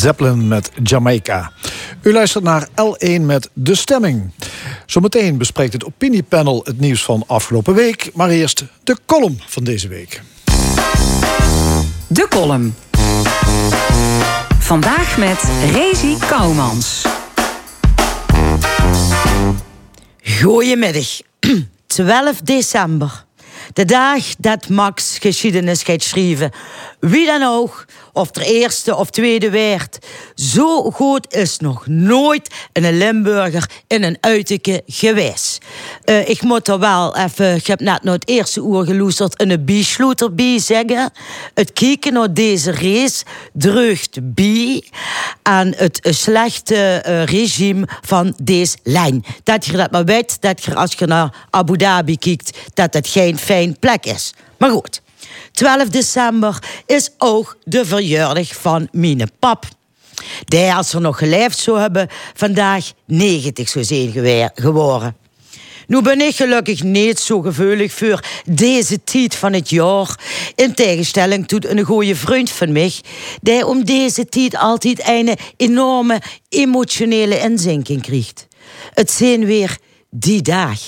Zeppelin 0.09 0.47
met 0.47 0.71
Jamaica. 0.83 1.51
U 2.01 2.13
luistert 2.13 2.43
naar 2.43 2.67
L1 2.67 3.21
met 3.21 3.49
De 3.53 3.75
Stemming. 3.75 4.31
Zometeen 4.85 5.37
bespreekt 5.37 5.73
het 5.73 5.85
opiniepanel 5.85 6.61
het 6.63 6.79
nieuws 6.79 7.03
van 7.03 7.23
afgelopen 7.27 7.73
week. 7.73 8.11
Maar 8.13 8.29
eerst 8.29 8.63
de 8.83 8.97
column 9.05 9.41
van 9.45 9.63
deze 9.63 9.87
week. 9.87 10.21
De 12.07 12.27
column. 12.29 12.75
Vandaag 14.59 15.17
met 15.17 15.43
Rezi 15.71 16.17
Kouwmans. 16.27 17.05
Goedemiddag. 20.41 21.19
12 21.87 22.41
december. 22.55 23.25
De 23.73 23.85
dag 23.85 24.35
dat 24.37 24.69
Max 24.69 25.17
geschiedenis 25.17 25.83
gaat 25.83 26.03
schrijven. 26.03 26.51
Wie 26.99 27.25
dan 27.25 27.43
ook, 27.43 27.85
of 28.19 28.31
ter 28.31 28.41
eerste 28.41 28.95
of 28.95 29.09
tweede 29.09 29.49
werd. 29.49 29.97
Zo 30.35 30.91
goed 30.91 31.33
is 31.33 31.57
nog 31.57 31.87
nooit 31.87 32.49
een 32.73 32.97
Limburger 32.97 33.69
in 33.87 34.03
een 34.03 34.17
uiteke 34.19 34.81
geweest. 34.87 35.57
Eh, 36.03 36.29
ik 36.29 36.41
moet 36.41 36.67
er 36.67 36.79
wel 36.79 37.17
even, 37.17 37.55
ik 37.55 37.67
heb 37.67 37.79
net 37.79 38.03
nog 38.03 38.13
het 38.13 38.29
eerste 38.29 38.61
uur 38.61 38.85
geloesterd, 38.85 39.41
een 39.41 39.65
biesloot 39.65 40.21
erbij 40.21 40.59
zeggen. 40.59 41.11
Het 41.53 41.73
kijken 41.73 42.13
naar 42.13 42.33
deze 42.33 42.71
race 42.71 43.23
dreugt 43.53 44.19
bij 44.21 44.83
aan 45.41 45.73
het 45.75 45.99
slechte 46.01 46.75
eh, 46.75 47.23
regime 47.23 47.87
van 48.01 48.33
deze 48.43 48.77
lijn. 48.83 49.25
Dat 49.43 49.65
je 49.65 49.71
dat 49.71 49.91
maar 49.91 50.05
weet, 50.05 50.41
dat 50.41 50.63
je 50.63 50.75
als 50.75 50.93
je 50.93 51.05
naar 51.05 51.47
Abu 51.49 51.77
Dhabi 51.77 52.17
kijkt, 52.17 52.57
dat 52.73 52.93
het 52.93 53.07
geen 53.07 53.37
fijn 53.37 53.79
plek 53.79 54.05
is. 54.05 54.33
Maar 54.57 54.69
goed. 54.69 55.01
12 55.59 55.89
december 55.89 56.59
is 56.85 57.09
ook 57.17 57.57
de 57.63 57.85
verjaardag 57.85 58.55
van 58.55 58.87
mijn 58.91 59.29
pap. 59.39 59.65
Die, 60.45 60.73
als 60.73 60.93
er 60.93 61.01
nog 61.01 61.17
geleefd 61.17 61.57
zou 61.57 61.79
hebben, 61.79 62.07
vandaag 62.33 62.91
90 63.05 63.69
zou 63.69 63.85
zijn 63.85 64.51
geworden. 64.55 65.15
Nu 65.87 66.01
ben 66.01 66.21
ik 66.21 66.35
gelukkig 66.35 66.83
niet 66.83 67.19
zo 67.19 67.41
gevoelig 67.41 67.91
voor 67.91 68.23
deze 68.45 69.03
tijd 69.03 69.35
van 69.35 69.53
het 69.53 69.69
jaar. 69.69 70.19
In 70.55 70.73
tegenstelling 70.73 71.47
tot 71.47 71.65
een 71.65 71.83
goede 71.83 72.15
vriend 72.15 72.49
van 72.49 72.71
mij, 72.71 72.93
die 73.41 73.65
om 73.65 73.85
deze 73.85 74.25
tijd 74.25 74.57
altijd 74.57 75.07
een 75.07 75.37
enorme 75.57 76.21
emotionele 76.49 77.39
inzinking 77.39 78.01
krijgt. 78.01 78.47
Het 78.93 79.11
zijn 79.11 79.45
weer 79.45 79.77
die 80.09 80.41
dag. 80.41 80.79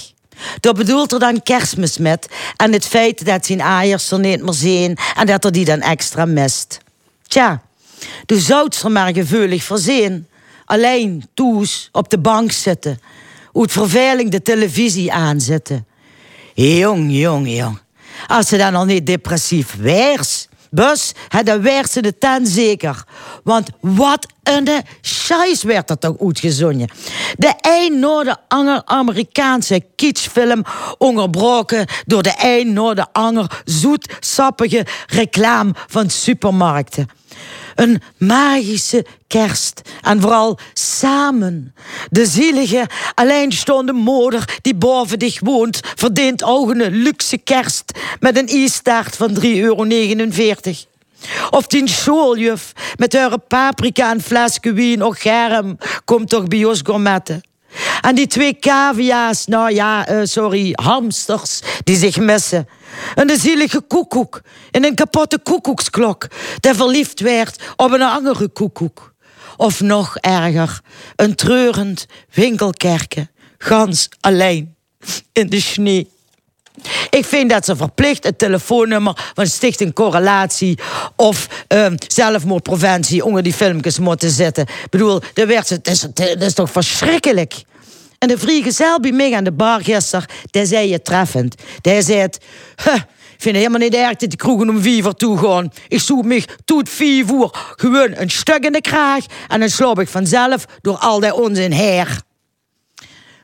Dat 0.60 0.76
bedoelt 0.76 1.12
er 1.12 1.20
dan 1.20 1.44
kerstmis 1.44 1.98
met 1.98 2.28
en 2.56 2.74
het 2.74 2.86
feit 2.86 3.26
dat 3.26 3.46
zijn 3.46 3.62
aaiers 3.62 4.12
er 4.12 4.20
niet 4.20 4.42
meer 4.44 4.54
zijn 4.54 4.98
en 5.16 5.26
dat 5.26 5.46
er 5.46 5.52
die 5.52 5.66
dan 5.66 5.82
extra 5.82 6.26
mist. 6.26 6.80
Tja, 7.28 7.62
zoudt 8.26 8.82
er 8.82 8.92
maar 8.92 9.14
gevoelig 9.14 9.64
voor 9.64 9.78
zijn. 9.78 10.28
Alleen 10.66 11.26
toes 11.34 11.90
op 11.92 12.10
de 12.10 12.20
bank 12.20 12.52
zitten. 12.52 13.00
Uit 13.54 13.72
verveling 13.72 14.32
de 14.32 14.42
televisie 14.42 15.14
aanzetten. 15.14 15.86
Jong, 16.54 17.12
jong, 17.12 17.48
jong. 17.50 17.80
Als 18.28 18.48
ze 18.48 18.58
dan 18.58 18.76
al 18.76 18.86
niet 18.86 19.06
depressief 19.06 19.76
weers. 19.76 20.41
Bus, 20.73 21.11
hè, 21.27 21.43
dan 21.43 21.61
werd 21.61 21.91
ze 21.91 22.02
de 22.02 22.18
ten 22.18 22.48
zeker. 22.48 23.03
Want 23.43 23.69
wat 23.80 24.27
een 24.43 24.69
scheiß 25.02 25.64
werd 25.64 25.89
er 25.89 25.98
toch 25.98 26.19
uitgezongen. 26.19 26.89
De 27.38 27.53
een 27.61 27.99
de 28.02 28.35
ander 28.48 28.81
Amerikaanse 28.85 29.85
kitschfilm... 29.95 30.64
onderbroken 30.98 31.85
door 32.06 32.23
de 32.23 32.34
een 32.38 32.73
de 32.95 33.06
ander 33.11 33.61
zoetsappige 33.65 34.85
reclame 35.07 35.73
van 35.88 36.10
supermarkten. 36.10 37.20
Een 37.82 38.02
magische 38.18 39.06
kerst. 39.28 39.82
En 40.02 40.22
vooral 40.22 40.60
samen. 40.74 41.76
De 42.10 42.26
zielige, 42.26 42.88
alleenstaande 43.14 43.94
moeder 43.94 44.60
die 44.62 44.76
boven 44.76 45.20
dich 45.20 45.40
woont... 45.40 45.80
verdient 45.95 46.44
ook 46.44 46.70
een 46.70 46.91
luxe 46.91 47.38
kerst 47.38 47.99
met 48.20 48.38
een 48.38 48.48
ijstaart 48.48 49.16
van 49.16 49.38
3,49 49.41 49.41
euro. 49.41 49.86
Of 51.49 51.68
die 51.68 51.88
schooljuf 51.88 52.72
met 52.95 53.14
haar 53.14 53.40
paprika 53.40 54.12
en 54.12 54.22
flesje 54.22 54.74
wien 54.74 55.03
och 55.03 55.22
germ... 55.22 55.78
komt 56.06 56.30
toch 56.30 56.48
bij 56.48 56.66
ons 56.66 56.82
gourmetten. 56.84 57.41
En 58.02 58.15
die 58.15 58.27
twee 58.27 58.60
cavia's, 58.60 59.45
nou 59.45 59.73
ja, 59.73 60.07
eh, 60.07 60.19
sorry, 60.23 60.72
hamsters, 60.72 61.61
die 61.84 61.98
zich 61.98 62.18
missen. 62.18 62.68
En 63.15 63.27
de 63.27 63.38
zielige 63.38 63.81
koekoek 63.81 64.41
in 64.72 64.84
een 64.84 64.95
kapotte 64.95 65.39
koekoeksklok... 65.39 66.27
die 66.60 66.73
verliefd 66.73 67.19
werd 67.19 67.64
op 67.76 67.91
een 67.91 68.02
andere 68.02 68.48
koekoek. 68.48 69.14
Of 69.57 69.81
nog 69.81 70.18
erger, 70.18 70.81
een 71.15 71.35
treurend 71.35 72.06
winkelkerken, 72.34 73.30
gans 73.57 74.10
alleen 74.19 74.76
in 75.31 75.49
de 75.49 75.60
sneeuw. 75.60 76.06
Ik 77.10 77.26
vind 77.26 77.49
dat 77.49 77.65
ze 77.65 77.76
verplicht 77.76 78.23
het 78.23 78.38
telefoonnummer 78.38 79.31
van 79.34 79.48
Stichting 79.48 79.93
Correlatie 79.93 80.80
of 81.15 81.48
ehm, 81.68 81.95
zelfmoordpreventie 82.07 83.26
onder 83.26 83.43
die 83.43 83.53
filmpjes 83.53 83.99
moeten 83.99 84.30
zetten. 84.30 84.64
Ik 84.64 84.89
bedoel, 84.89 85.22
dat, 85.34 85.48
werd, 85.48 85.69
het, 85.69 85.88
is, 85.88 86.02
het 86.02 86.41
is 86.41 86.53
toch 86.53 86.72
verschrikkelijk? 86.72 87.64
En 88.18 88.27
de 88.27 88.38
vrijgezel 88.38 88.99
bij 88.99 89.11
mij 89.11 89.35
aan 89.35 89.43
de 89.43 89.52
bar 89.52 89.84
gisteren, 89.84 90.26
die 90.52 90.65
zei 90.65 90.89
je 90.89 91.02
treffend. 91.02 91.56
Die 91.81 92.02
zei 92.02 92.19
het, 92.19 92.38
"Huh, 92.84 92.95
ik 93.41 93.48
vind 93.48 93.56
het 93.56 93.65
helemaal 93.65 93.88
niet 93.89 93.93
erg 93.93 94.15
dat 94.15 94.30
die 94.30 94.35
kroegen 94.35 94.69
om 94.69 94.81
vier 94.81 95.14
toe 95.14 95.38
gaan. 95.38 95.72
Ik 95.88 95.99
zoek 95.99 96.23
me 96.23 96.43
tot 96.65 96.89
vier 96.89 97.26
uur 97.34 97.49
gewoon 97.76 98.11
een 98.15 98.30
stuk 98.30 98.65
in 98.65 98.72
de 98.72 98.81
kraag 98.81 99.26
en 99.48 99.60
dan 99.60 99.69
sloop 99.69 99.99
ik 99.99 100.07
vanzelf 100.07 100.65
door 100.81 100.98
al 100.98 101.19
die 101.19 101.34
onzin 101.34 101.72
heen. 101.72 102.06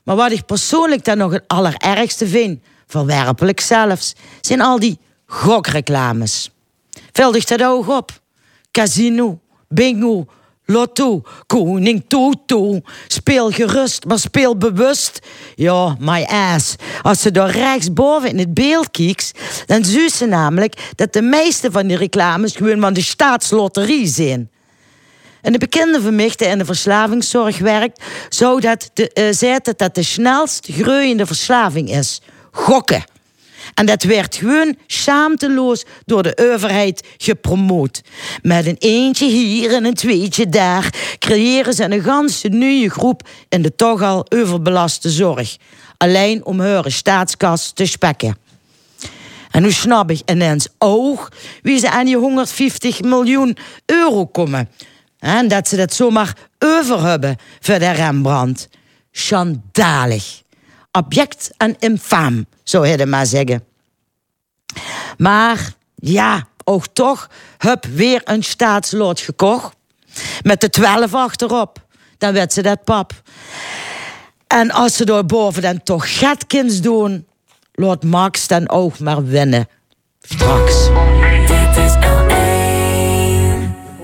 Maar 0.04 0.16
wat 0.16 0.32
ik 0.32 0.46
persoonlijk 0.46 1.04
dan 1.04 1.18
nog 1.18 1.32
het 1.32 1.44
allerergste 1.48 2.28
vind, 2.28 2.60
verwerpelijk 2.88 3.60
zelfs, 3.60 4.14
zijn 4.42 4.62
al 4.62 4.80
die 4.80 5.00
gokreclames. 5.26 6.52
Vul 7.12 7.32
dich 7.32 7.46
dat 7.46 7.64
oog 7.64 7.88
op. 7.88 8.22
Casino, 8.72 9.40
bingo, 9.70 10.26
lotto, 10.66 11.22
koning 11.46 12.04
toto. 12.08 12.82
Speel 13.08 13.52
gerust, 13.52 14.06
maar 14.06 14.20
speel 14.20 14.58
bewust. 14.58 15.20
Ja, 15.56 15.96
my 16.00 16.24
ass. 16.24 16.76
Als 17.02 17.22
ze 17.22 17.32
door 17.32 17.50
rechtsboven 17.50 18.30
in 18.30 18.38
het 18.38 18.54
beeld 18.54 18.92
kijkt, 18.92 19.32
dan 19.66 19.86
zie 19.86 20.10
ze 20.10 20.26
namelijk 20.26 20.92
dat 20.96 21.14
de 21.14 21.22
meeste 21.22 21.72
van 21.72 21.88
die 21.88 21.98
reclames 21.98 22.56
gewoon 22.56 22.80
van 22.80 22.94
de 22.94 23.02
staatslotterie 23.02 24.08
zijn. 24.08 24.50
En 25.42 25.52
de 25.52 25.60
bekende 25.60 26.02
vermichte 26.02 26.46
in 26.46 26.58
de 26.58 26.66
verslavingszorg 26.66 27.58
werkt, 27.58 28.04
zou 28.30 28.62
dat 28.62 28.90
de, 28.94 29.30
zei 29.32 29.60
dat 29.62 29.78
dat 29.78 29.96
de 29.96 30.04
snelst 30.04 30.68
groeiende 30.72 31.26
verslaving 31.26 31.90
is. 31.90 32.22
Gokken. 32.58 33.04
En 33.74 33.86
dat 33.86 34.04
werd 34.04 34.36
gewoon 34.36 34.76
schaamteloos 34.88 35.86
door 36.06 36.24
de 36.24 36.38
overheid 36.54 37.08
gepromoot. 37.18 38.02
Met 38.42 38.66
een 38.66 38.76
eentje 38.80 39.26
hier 39.26 39.74
en 39.74 39.86
een 39.86 39.94
tweetje 39.94 40.50
daar 40.50 40.94
creëren 41.20 41.74
ze 41.74 41.84
een 41.84 42.02
ganse 42.02 42.48
nieuwe 42.48 42.90
groep 42.90 43.28
in 43.50 43.62
de 43.62 43.76
toch 43.76 44.02
al 44.02 44.26
overbelaste 44.30 45.10
zorg. 45.10 45.58
Alleen 45.98 46.46
om 46.46 46.60
hun 46.60 46.92
staatskas 46.92 47.72
te 47.74 47.86
spekken. 47.86 48.38
En 49.52 49.62
nu 49.62 49.72
snap 49.72 50.12
ik 50.12 50.22
ineens 50.26 50.68
ook 50.78 51.32
wie 51.62 51.80
ze 51.80 51.90
aan 51.90 52.06
die 52.06 52.18
150 52.18 53.02
miljoen 53.02 53.58
euro 53.86 54.26
komen. 54.26 54.70
En 55.20 55.48
dat 55.48 55.68
ze 55.68 55.76
dat 55.76 55.94
zomaar 55.94 56.38
over 56.60 57.06
hebben 57.06 57.38
voor 57.60 57.80
de 57.80 57.92
Rembrandt. 57.92 58.70
Schandalig. 59.12 60.46
Object 60.92 61.52
en 61.58 61.76
infaam, 61.80 62.46
zou 62.64 62.88
hij 62.88 63.06
maar 63.06 63.26
zeggen. 63.26 63.64
Maar 65.18 65.74
ja, 65.96 66.48
ook 66.64 66.88
toch 66.94 67.30
heb 67.58 67.86
weer 67.86 68.22
een 68.24 68.44
staatslot 68.44 69.20
gekocht. 69.20 69.76
Met 70.42 70.62
de 70.62 70.70
12 70.70 71.14
achterop. 71.14 71.86
Dan 72.18 72.34
werd 72.34 72.54
ze 72.54 72.62
dat 72.62 72.84
pap. 72.84 73.22
En 74.48 74.72
als 74.72 74.96
ze 74.96 75.06
door 75.06 75.26
boven 75.26 75.62
dan 75.62 75.84
toch 75.84 76.20
gatkins 76.20 76.82
doen, 76.82 77.28
laat 77.74 78.04
Max 78.04 78.48
dan 78.48 78.70
ook 78.70 79.00
maar 79.00 79.26
winnen. 79.26 79.68
Straks. 80.22 80.90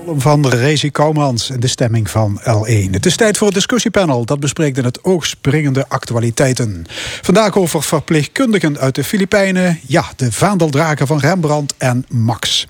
Van 0.06 0.48
Rezi 0.48 0.90
Koumans 0.90 1.50
en 1.50 1.60
de 1.60 1.66
stemming 1.66 2.10
van 2.10 2.40
L1. 2.40 2.90
Het 2.90 3.06
is 3.06 3.16
tijd 3.16 3.36
voor 3.38 3.46
het 3.46 3.56
discussiepanel. 3.56 4.24
Dat 4.24 4.40
bespreekt 4.40 4.78
in 4.78 4.84
het 4.84 5.04
oog 5.04 5.26
springende 5.26 5.88
actualiteiten. 5.88 6.84
Vandaag 7.22 7.56
over 7.56 7.82
verpleegkundigen 7.82 8.78
uit 8.78 8.94
de 8.94 9.04
Filipijnen. 9.04 9.80
Ja, 9.86 10.04
de 10.16 10.32
vaandeldrager 10.32 11.06
van 11.06 11.18
Rembrandt 11.18 11.74
en 11.78 12.04
Max. 12.08 12.66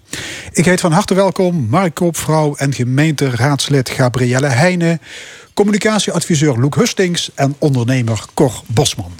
Ik 0.52 0.64
heet 0.64 0.80
van 0.80 0.92
harte 0.92 1.14
welkom 1.14 1.66
Mark 1.70 1.94
Koopvrouw 1.94 2.54
en 2.54 2.74
gemeenteraadslid 2.74 3.88
Gabrielle 3.88 4.48
Heijnen. 4.48 5.00
Communicatieadviseur 5.54 6.58
Loek 6.58 6.74
Hustings 6.74 7.30
en 7.34 7.54
ondernemer 7.58 8.24
Cor 8.34 8.62
Bosman. 8.66 9.12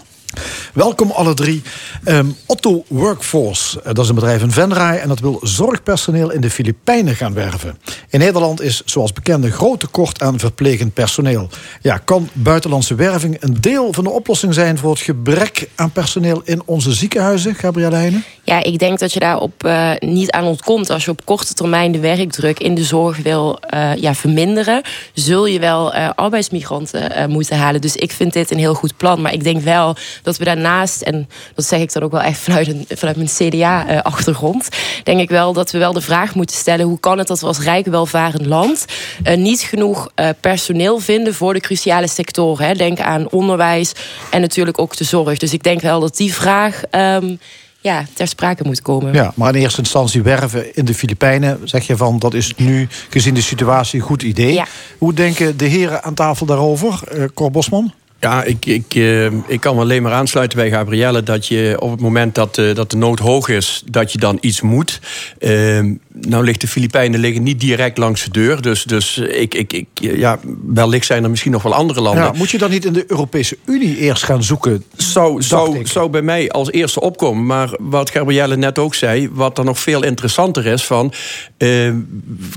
Welkom 0.74 1.10
alle 1.10 1.34
drie. 1.34 1.62
Ehm, 2.04 2.26
Otto 2.46 2.84
Workforce, 2.88 3.80
eh, 3.80 3.84
dat 3.84 3.98
is 3.98 4.08
een 4.08 4.14
bedrijf 4.14 4.42
in 4.42 4.50
Venray... 4.50 4.98
en 4.98 5.08
dat 5.08 5.20
wil 5.20 5.40
zorgpersoneel 5.42 6.30
in 6.30 6.40
de 6.40 6.50
Filipijnen 6.50 7.16
gaan 7.16 7.34
werven. 7.34 7.78
In 8.08 8.18
Nederland 8.18 8.60
is, 8.60 8.82
zoals 8.84 9.12
bekend, 9.12 9.44
een 9.44 9.52
groot 9.52 9.80
tekort 9.80 10.22
aan 10.22 10.38
verplegend 10.38 10.94
personeel. 10.94 11.48
Ja, 11.80 11.98
kan 11.98 12.28
buitenlandse 12.32 12.94
werving 12.94 13.36
een 13.40 13.60
deel 13.60 13.92
van 13.92 14.04
de 14.04 14.10
oplossing 14.10 14.54
zijn... 14.54 14.78
voor 14.78 14.90
het 14.90 15.00
gebrek 15.00 15.68
aan 15.74 15.90
personeel 15.90 16.42
in 16.44 16.62
onze 16.64 16.92
ziekenhuizen, 16.92 17.54
Gabrielle 17.54 17.96
Heijnen? 17.96 18.24
Ja, 18.42 18.62
ik 18.62 18.78
denk 18.78 18.98
dat 18.98 19.12
je 19.12 19.20
daarop 19.20 19.66
uh, 19.66 19.90
niet 19.98 20.30
aan 20.30 20.44
ontkomt. 20.44 20.90
Als 20.90 21.04
je 21.04 21.10
op 21.10 21.24
korte 21.24 21.54
termijn 21.54 21.92
de 21.92 22.00
werkdruk 22.00 22.58
in 22.60 22.74
de 22.74 22.84
zorg 22.84 23.18
wil 23.18 23.58
uh, 23.74 23.94
ja, 23.96 24.14
verminderen... 24.14 24.82
zul 25.12 25.46
je 25.46 25.58
wel 25.58 25.94
arbeidsmigranten 25.94 27.30
moeten 27.30 27.58
halen. 27.58 27.80
Dus 27.80 27.96
ik 27.96 28.12
vind 28.12 28.32
dit 28.32 28.50
een 28.50 28.58
heel 28.58 28.74
goed 28.74 28.96
plan. 28.96 29.20
Maar 29.20 29.32
ik 29.32 29.44
denk 29.44 29.62
wel 29.62 29.96
dat 30.24 30.36
we 30.36 30.44
daarnaast, 30.44 31.00
en 31.00 31.28
dat 31.54 31.64
zeg 31.64 31.80
ik 31.80 31.92
dan 31.92 32.02
ook 32.02 32.12
wel 32.12 32.20
echt 32.20 32.38
vanuit, 32.38 32.68
een, 32.68 32.86
vanuit 32.88 33.16
mijn 33.16 33.28
CDA-achtergrond, 33.28 34.68
denk 35.02 35.20
ik 35.20 35.28
wel 35.28 35.52
dat 35.52 35.70
we 35.70 35.78
wel 35.78 35.92
de 35.92 36.00
vraag 36.00 36.34
moeten 36.34 36.56
stellen: 36.56 36.86
hoe 36.86 37.00
kan 37.00 37.18
het 37.18 37.26
dat 37.26 37.40
we 37.40 37.46
als 37.46 37.60
rijk 37.60 37.86
welvarend 37.86 38.46
land 38.46 38.84
uh, 39.24 39.36
niet 39.36 39.60
genoeg 39.60 40.08
uh, 40.16 40.28
personeel 40.40 40.98
vinden 40.98 41.34
voor 41.34 41.54
de 41.54 41.60
cruciale 41.60 42.08
sectoren? 42.08 42.66
Hè? 42.66 42.74
Denk 42.74 43.00
aan 43.00 43.30
onderwijs 43.30 43.92
en 44.30 44.40
natuurlijk 44.40 44.78
ook 44.78 44.96
de 44.96 45.04
zorg. 45.04 45.38
Dus 45.38 45.52
ik 45.52 45.62
denk 45.62 45.80
wel 45.80 46.00
dat 46.00 46.16
die 46.16 46.34
vraag. 46.34 46.82
Um, 46.90 47.38
ja, 47.80 48.04
ter 48.12 48.28
sprake 48.28 48.64
moet 48.64 48.82
komen. 48.82 49.12
Ja, 49.12 49.32
maar 49.36 49.54
in 49.54 49.60
eerste 49.60 49.78
instantie 49.78 50.22
werven 50.22 50.76
in 50.76 50.84
de 50.84 50.94
Filipijnen, 50.94 51.60
zeg 51.64 51.86
je 51.86 51.96
van 51.96 52.18
dat 52.18 52.34
is 52.34 52.54
nu 52.56 52.88
gezien 53.10 53.34
de 53.34 53.40
situatie 53.40 54.00
een 54.00 54.06
goed 54.06 54.22
idee. 54.22 54.52
Ja. 54.52 54.66
Hoe 54.98 55.12
denken 55.14 55.56
de 55.56 55.64
heren 55.64 56.02
aan 56.02 56.14
tafel 56.14 56.46
daarover, 56.46 57.00
Cor 57.34 57.50
Bosman? 57.50 57.92
Ja, 58.20 58.42
ik, 58.42 58.66
ik, 58.66 58.94
uh, 58.94 59.24
ik 59.46 59.60
kan 59.60 59.74
me 59.74 59.80
alleen 59.80 60.02
maar 60.02 60.12
aansluiten 60.12 60.58
bij 60.58 60.70
Gabrielle... 60.70 61.22
dat 61.22 61.46
je 61.46 61.76
op 61.78 61.90
het 61.90 62.00
moment 62.00 62.34
dat, 62.34 62.58
uh, 62.58 62.74
dat 62.74 62.90
de 62.90 62.96
nood 62.96 63.18
hoog 63.18 63.48
is, 63.48 63.82
dat 63.90 64.12
je 64.12 64.18
dan 64.18 64.38
iets 64.40 64.60
moet. 64.60 65.00
Uh, 65.38 65.80
nou 66.12 66.44
ligt 66.44 66.60
de 66.60 66.68
Filipijnen 66.68 67.20
liggen 67.20 67.42
niet 67.42 67.60
direct 67.60 67.98
langs 67.98 68.24
de 68.24 68.30
deur. 68.30 68.62
Dus, 68.62 68.82
dus 68.82 69.18
ik, 69.18 69.54
ik, 69.54 69.72
ik, 69.72 69.86
ja, 69.94 70.38
wellicht 70.66 71.06
zijn 71.06 71.24
er 71.24 71.30
misschien 71.30 71.52
nog 71.52 71.62
wel 71.62 71.74
andere 71.74 72.00
landen. 72.00 72.24
Ja, 72.24 72.32
moet 72.32 72.50
je 72.50 72.58
dan 72.58 72.70
niet 72.70 72.84
in 72.84 72.92
de 72.92 73.04
Europese 73.06 73.58
Unie 73.64 73.96
eerst 73.96 74.22
gaan 74.22 74.42
zoeken? 74.42 74.84
Zou, 74.96 75.42
zou, 75.42 75.86
zou 75.86 76.10
bij 76.10 76.22
mij 76.22 76.50
als 76.50 76.70
eerste 76.70 77.00
opkomen. 77.00 77.46
Maar 77.46 77.76
wat 77.80 78.10
Gabrielle 78.10 78.56
net 78.56 78.78
ook 78.78 78.94
zei... 78.94 79.28
wat 79.32 79.58
er 79.58 79.64
nog 79.64 79.78
veel 79.78 80.04
interessanter 80.04 80.66
is 80.66 80.84
van... 80.84 81.12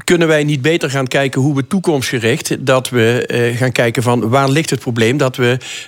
kunnen 0.03 0.27
wij 0.27 0.43
niet 0.43 0.61
beter 0.61 0.89
gaan 0.89 1.07
kijken 1.07 1.41
hoe 1.41 1.55
we 1.55 1.67
toekomstgericht... 1.67 2.65
dat 2.65 2.89
we 2.89 3.53
gaan 3.57 3.71
kijken 3.71 4.03
van 4.03 4.29
waar 4.29 4.49
ligt 4.49 4.69
het 4.69 4.79
probleem... 4.79 5.17
dat 5.17 5.35
we 5.35 5.46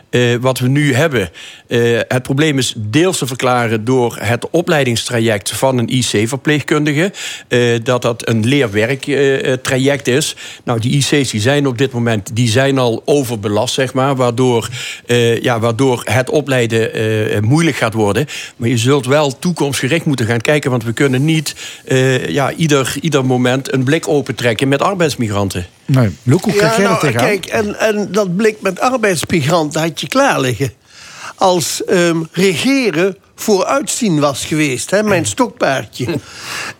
uh, 0.09 0.35
wat 0.41 0.59
we 0.59 0.67
nu 0.67 0.93
hebben. 0.93 1.29
Uh, 1.67 1.99
het 2.07 2.23
probleem 2.23 2.57
is 2.57 2.73
deels 2.77 3.17
te 3.17 3.27
verklaren 3.27 3.85
door 3.85 4.17
het 4.19 4.49
opleidingstraject 4.49 5.51
van 5.51 5.77
een 5.77 5.87
IC-verpleegkundige. 5.87 7.11
Uh, 7.49 7.79
dat 7.83 8.01
dat 8.01 8.27
een 8.27 8.45
leerwerktraject 8.45 10.07
is. 10.07 10.35
Nou, 10.63 10.79
die 10.79 10.91
IC's 10.91 11.31
die 11.31 11.41
zijn 11.41 11.67
op 11.67 11.77
dit 11.77 11.91
moment 11.91 12.35
die 12.35 12.49
zijn 12.49 12.77
al 12.77 13.01
overbelast, 13.05 13.73
zeg 13.73 13.93
maar. 13.93 14.15
Waardoor, 14.15 14.69
ja, 15.41 15.59
waardoor 15.59 16.01
het 16.03 16.29
opleiden 16.29 16.91
moeilijk 17.43 17.77
gaat 17.77 17.93
worden. 17.93 18.25
Maar 18.55 18.69
je 18.69 18.77
zult 18.77 19.05
wel 19.05 19.39
toekomstgericht 19.39 20.05
moeten 20.05 20.25
gaan 20.25 20.41
kijken. 20.41 20.71
Want 20.71 20.83
we 20.83 20.93
kunnen 20.93 21.25
niet 21.25 21.55
ja, 22.27 22.53
ieder, 22.53 22.95
ieder 23.01 23.25
moment 23.25 23.73
een 23.73 23.83
blik 23.83 24.07
opentrekken 24.07 24.67
met 24.67 24.81
arbeidsmigranten. 24.81 25.65
Nee, 25.89 26.17
kijk 26.23 26.55
ja, 26.55 26.77
jij 26.77 26.85
nou, 26.85 26.99
tegenaan? 26.99 27.25
Kijk, 27.27 27.45
en, 27.45 27.79
en 27.79 28.11
dat 28.11 28.35
blik 28.35 28.61
met 28.61 28.79
arbeidsmigranten 28.79 29.81
had 29.81 30.01
je 30.01 30.07
klaar 30.07 30.39
liggen. 30.39 30.73
Als 31.35 31.81
um, 31.89 32.27
regeren 32.31 33.17
vooruitzien 33.35 34.19
was 34.19 34.45
geweest, 34.45 34.91
hè, 34.91 35.03
mijn 35.03 35.25
stokpaardje. 35.25 36.05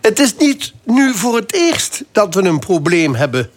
het 0.00 0.18
is 0.18 0.34
niet 0.38 0.72
nu 0.84 1.14
voor 1.14 1.36
het 1.36 1.52
eerst 1.52 2.04
dat 2.12 2.34
we 2.34 2.42
een 2.42 2.58
probleem 2.58 3.14
hebben 3.14 3.50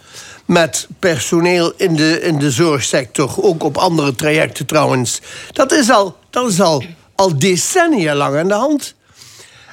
met 0.45 0.87
personeel 0.99 1.73
in 1.77 1.95
de, 1.95 2.21
in 2.21 2.39
de 2.39 2.51
zorgsector. 2.51 3.43
Ook 3.43 3.63
op 3.63 3.77
andere 3.77 4.15
trajecten 4.15 4.65
trouwens. 4.65 5.21
Dat 5.51 5.71
is 5.71 5.89
al, 5.89 6.17
dat 6.29 6.49
is 6.49 6.61
al, 6.61 6.83
al 7.15 7.39
decennia 7.39 8.15
lang 8.15 8.37
aan 8.37 8.47
de 8.47 8.53
hand. 8.53 8.95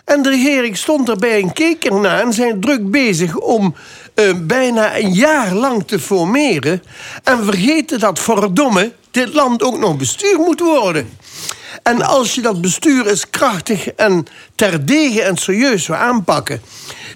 En 0.04 0.22
de 0.22 0.28
regering 0.28 0.76
stond 0.76 1.08
erbij 1.08 1.40
en 1.40 1.52
keek 1.52 1.84
ernaar 1.84 2.20
en 2.20 2.32
zijn 2.32 2.60
druk 2.60 2.90
bezig 2.90 3.36
om 3.36 3.74
uh, 4.20 4.34
bijna 4.42 4.98
een 4.98 5.14
jaar 5.14 5.54
lang 5.54 5.86
te 5.86 5.98
formeren. 5.98 6.82
En 7.24 7.44
vergeten 7.44 7.98
dat 7.98 8.18
verdomme 8.18 8.92
dit 9.10 9.34
land 9.34 9.62
ook 9.62 9.78
nog 9.78 9.96
bestuur 9.96 10.38
moet 10.38 10.60
worden. 10.60 11.18
En 11.82 12.02
als 12.02 12.34
je 12.34 12.40
dat 12.40 12.60
bestuur 12.60 13.06
eens 13.06 13.30
krachtig 13.30 13.88
en 13.88 14.26
terdege 14.54 15.22
en 15.22 15.36
serieus 15.36 15.84
zou 15.84 15.98
aanpakken, 15.98 16.60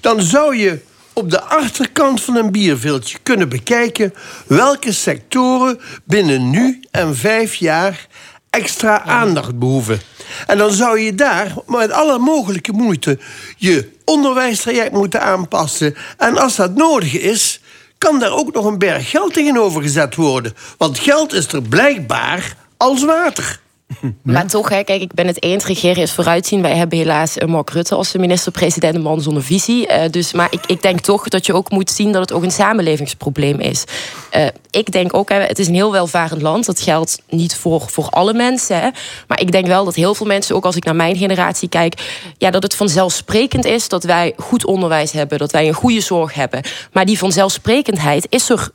dan 0.01 0.23
zou 0.23 0.57
je 0.57 0.81
op 1.13 1.31
de 1.31 1.43
achterkant 1.43 2.23
van 2.23 2.37
een 2.37 2.53
bierviltje 2.53 3.19
kunnen 3.23 3.49
bekijken 3.49 4.15
welke 4.47 4.93
sectoren 4.93 5.81
binnen 6.05 6.51
nu 6.51 6.81
en 6.91 7.17
vijf 7.17 7.55
jaar 7.55 8.07
extra 8.51 9.03
aandacht 9.03 9.59
behoeven. 9.59 10.01
En 10.47 10.59
dan 10.59 10.73
zou 10.73 11.01
je 11.01 11.15
daar 11.15 11.55
met 11.67 11.91
alle 11.91 12.19
mogelijke 12.19 12.73
moeite 12.73 13.19
je 13.57 13.93
onderwijstraject 14.05 14.93
moeten 14.93 15.23
aanpassen. 15.23 15.97
En 16.19 16.39
als 16.39 16.57
dat 16.57 16.75
nodig 16.75 17.19
is, 17.19 17.61
kan 17.99 18.19
daar 18.19 18.33
ook 18.33 18.53
nog 18.53 18.65
een 18.65 18.79
berg 18.79 19.11
geld 19.11 19.33
tegenover 19.33 19.83
gezet 19.83 20.15
worden. 20.15 20.55
Want 20.79 20.99
geld 20.99 21.33
is 21.33 21.53
er 21.53 21.63
blijkbaar 21.63 22.57
als 22.77 23.05
water. 23.05 23.61
Maar 24.23 24.47
toch, 24.47 24.69
hè, 24.69 24.83
kijk, 24.83 25.03
ik 25.03 25.15
ben 25.15 25.27
het 25.27 25.43
eens. 25.43 25.65
Regeren 25.65 26.03
is 26.03 26.13
vooruitzien. 26.13 26.63
Wij 26.63 26.77
hebben 26.77 26.99
helaas 26.99 27.39
eh, 27.39 27.49
Mark 27.49 27.71
Rutte 27.71 27.95
als 27.95 28.11
de 28.11 28.19
minister-president, 28.19 28.95
een 28.95 29.03
man 29.03 29.21
zonder 29.21 29.43
visie. 29.43 29.87
Eh, 29.87 30.11
dus, 30.11 30.33
maar 30.33 30.49
ik, 30.51 30.67
ik 30.67 30.83
denk 30.83 31.01
toch 31.01 31.29
dat 31.29 31.47
je 31.47 31.53
ook 31.53 31.71
moet 31.71 31.91
zien 31.91 32.13
dat 32.13 32.21
het 32.21 32.33
ook 32.33 32.43
een 32.43 32.51
samenlevingsprobleem 32.51 33.61
is. 33.61 33.85
Eh, 34.31 34.47
ik 34.71 34.93
denk 34.93 35.15
ook, 35.15 35.29
hè, 35.29 35.41
het 35.41 35.59
is 35.59 35.67
een 35.67 35.75
heel 35.75 35.93
welvarend 35.93 36.43
land. 36.43 36.67
Dat 36.67 36.81
geldt 36.81 37.23
niet 37.29 37.57
voor, 37.57 37.81
voor 37.89 38.09
alle 38.09 38.33
mensen. 38.35 38.81
Hè. 38.81 38.89
Maar 39.29 39.41
ik 39.41 39.53
denk 39.53 39.67
wel 39.67 39.85
dat 39.85 39.95
heel 39.95 40.15
veel 40.15 40.27
mensen, 40.27 40.57
ook 40.57 40.65
als 40.65 40.77
ik 40.77 40.85
naar 40.85 40.97
mijn 40.97 41.17
generatie 41.17 41.69
kijk, 41.69 42.23
ja, 42.39 42.51
dat 42.51 42.63
het 42.63 42.75
vanzelfsprekend 42.75 43.65
is 43.65 43.89
dat 43.89 44.05
wij 44.05 44.33
goed 44.37 44.65
onderwijs 44.65 45.13
hebben, 45.13 45.39
dat 45.39 45.53
wij 45.53 45.69
een 45.69 45.75
goede 45.75 46.01
zorg 46.01 46.35
hebben. 46.35 46.63
Maar 46.93 47.05
die 47.05 47.19
vanzelfsprekendheid 47.19 48.27
is 48.29 48.51
er 48.51 48.71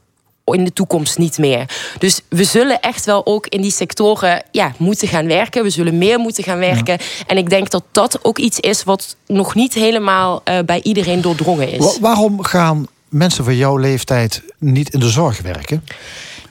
in 0.53 0.63
de 0.63 0.73
toekomst 0.73 1.17
niet 1.17 1.38
meer. 1.38 1.69
Dus 1.97 2.21
we 2.30 2.43
zullen 2.43 2.80
echt 2.80 3.05
wel 3.05 3.26
ook 3.26 3.47
in 3.47 3.61
die 3.61 3.71
sectoren 3.71 4.43
ja, 4.51 4.73
moeten 4.77 5.07
gaan 5.07 5.27
werken. 5.27 5.63
We 5.63 5.69
zullen 5.69 5.97
meer 5.97 6.19
moeten 6.19 6.43
gaan 6.43 6.59
werken. 6.59 6.97
En 7.27 7.38
ik 7.38 7.49
denk 7.49 7.69
dat 7.69 7.84
dat 7.91 8.19
ook 8.21 8.38
iets 8.38 8.59
is 8.59 8.84
wat 8.84 9.15
nog 9.27 9.55
niet 9.55 9.73
helemaal 9.73 10.41
uh, 10.45 10.59
bij 10.65 10.81
iedereen 10.81 11.21
doordrongen 11.21 11.71
is. 11.71 11.80
Wa 11.80 11.99
waarom 11.99 12.43
gaan 12.43 12.88
mensen 13.09 13.43
van 13.43 13.55
jouw 13.55 13.77
leeftijd 13.77 14.41
niet 14.57 14.93
in 14.93 14.99
de 14.99 15.09
zorg 15.09 15.41
werken? 15.41 15.84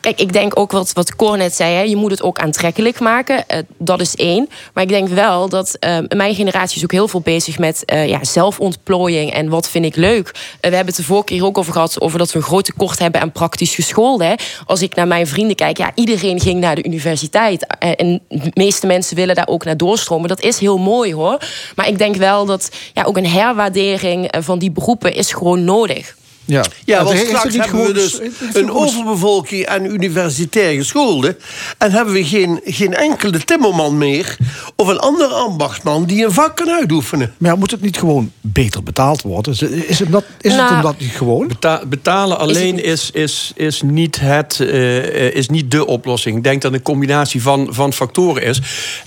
Kijk, 0.08 0.20
ik 0.20 0.32
denk 0.32 0.58
ook 0.58 0.72
wat, 0.72 0.92
wat 0.92 1.16
Cor 1.16 1.36
net 1.36 1.54
zei, 1.54 1.74
hè, 1.74 1.82
je 1.82 1.96
moet 1.96 2.10
het 2.10 2.22
ook 2.22 2.38
aantrekkelijk 2.38 3.00
maken. 3.00 3.36
Uh, 3.36 3.58
dat 3.78 4.00
is 4.00 4.14
één. 4.14 4.48
Maar 4.74 4.82
ik 4.82 4.88
denk 4.88 5.08
wel 5.08 5.48
dat 5.48 5.76
uh, 5.80 5.98
mijn 6.08 6.34
generatie 6.34 6.76
is 6.76 6.84
ook 6.84 6.92
heel 6.92 7.08
veel 7.08 7.20
bezig 7.20 7.58
met 7.58 7.82
uh, 7.92 8.08
ja, 8.08 8.24
zelfontplooiing 8.24 9.32
en 9.32 9.48
wat 9.48 9.68
vind 9.68 9.84
ik 9.84 9.96
leuk. 9.96 10.30
we 10.60 10.68
hebben 10.68 10.86
het 10.86 10.96
de 10.96 11.02
vorige 11.02 11.24
keer 11.24 11.44
ook 11.44 11.58
over 11.58 11.72
gehad, 11.72 12.00
over 12.00 12.18
dat 12.18 12.32
we 12.32 12.38
een 12.38 12.44
groot 12.44 12.64
tekort 12.64 12.98
hebben 12.98 13.20
aan 13.20 13.32
praktisch 13.32 13.74
gescholden. 13.74 14.36
Als 14.66 14.82
ik 14.82 14.94
naar 14.94 15.06
mijn 15.06 15.26
vrienden 15.26 15.56
kijk, 15.56 15.78
ja, 15.78 15.90
iedereen 15.94 16.40
ging 16.40 16.60
naar 16.60 16.74
de 16.74 16.84
universiteit. 16.84 17.66
en 17.78 18.20
de 18.28 18.50
meeste 18.54 18.86
mensen 18.86 19.16
willen 19.16 19.34
daar 19.34 19.48
ook 19.48 19.64
naar 19.64 19.76
doorstromen. 19.76 20.28
Dat 20.28 20.42
is 20.42 20.58
heel 20.58 20.78
mooi 20.78 21.14
hoor. 21.14 21.38
Maar 21.74 21.88
ik 21.88 21.98
denk 21.98 22.16
wel 22.16 22.46
dat 22.46 22.70
ja, 22.94 23.02
ook 23.02 23.16
een 23.16 23.26
herwaardering 23.26 24.34
van 24.38 24.58
die 24.58 24.70
beroepen 24.70 25.14
is 25.14 25.32
gewoon 25.32 25.64
nodig. 25.64 26.16
Ja, 26.48 26.64
ja 26.84 27.04
want 27.04 27.18
straks 27.18 27.56
hebben 27.56 27.86
we 27.86 27.92
dus 27.92 28.20
een 28.52 28.70
overbevolking 28.70 29.66
aan 29.66 29.84
universitair 29.84 30.74
gescholden. 30.74 31.36
En 31.78 31.92
hebben 31.92 32.14
we 32.14 32.24
geen, 32.24 32.60
geen 32.64 32.94
enkele 32.94 33.44
timmerman 33.44 33.98
meer... 33.98 34.36
of 34.76 34.88
een 34.88 34.98
andere 34.98 35.34
ambachtsman 35.34 36.04
die 36.04 36.24
een 36.24 36.32
vak 36.32 36.56
kan 36.56 36.70
uitoefenen. 36.70 37.34
Maar 37.38 37.50
ja, 37.50 37.56
moet 37.56 37.70
het 37.70 37.80
niet 37.80 37.98
gewoon 37.98 38.32
beter 38.40 38.82
betaald 38.82 39.22
worden? 39.22 39.52
Is 39.88 39.98
het, 39.98 40.12
dat, 40.12 40.24
is 40.40 40.52
nou, 40.52 40.62
het 40.62 40.76
omdat 40.76 40.98
niet 40.98 41.10
gewoon? 41.10 41.50
betalen 41.88 42.38
alleen 42.38 42.84
is, 42.84 43.10
is, 43.10 43.52
is, 43.54 43.82
niet 43.82 44.20
het, 44.20 44.58
uh, 44.62 45.34
is 45.34 45.48
niet 45.48 45.70
de 45.70 45.86
oplossing. 45.86 46.36
Ik 46.36 46.42
denk 46.42 46.62
dat 46.62 46.72
een 46.72 46.82
combinatie 46.82 47.42
van, 47.42 47.68
van 47.70 47.92
factoren 47.92 48.42
is. 48.42 48.60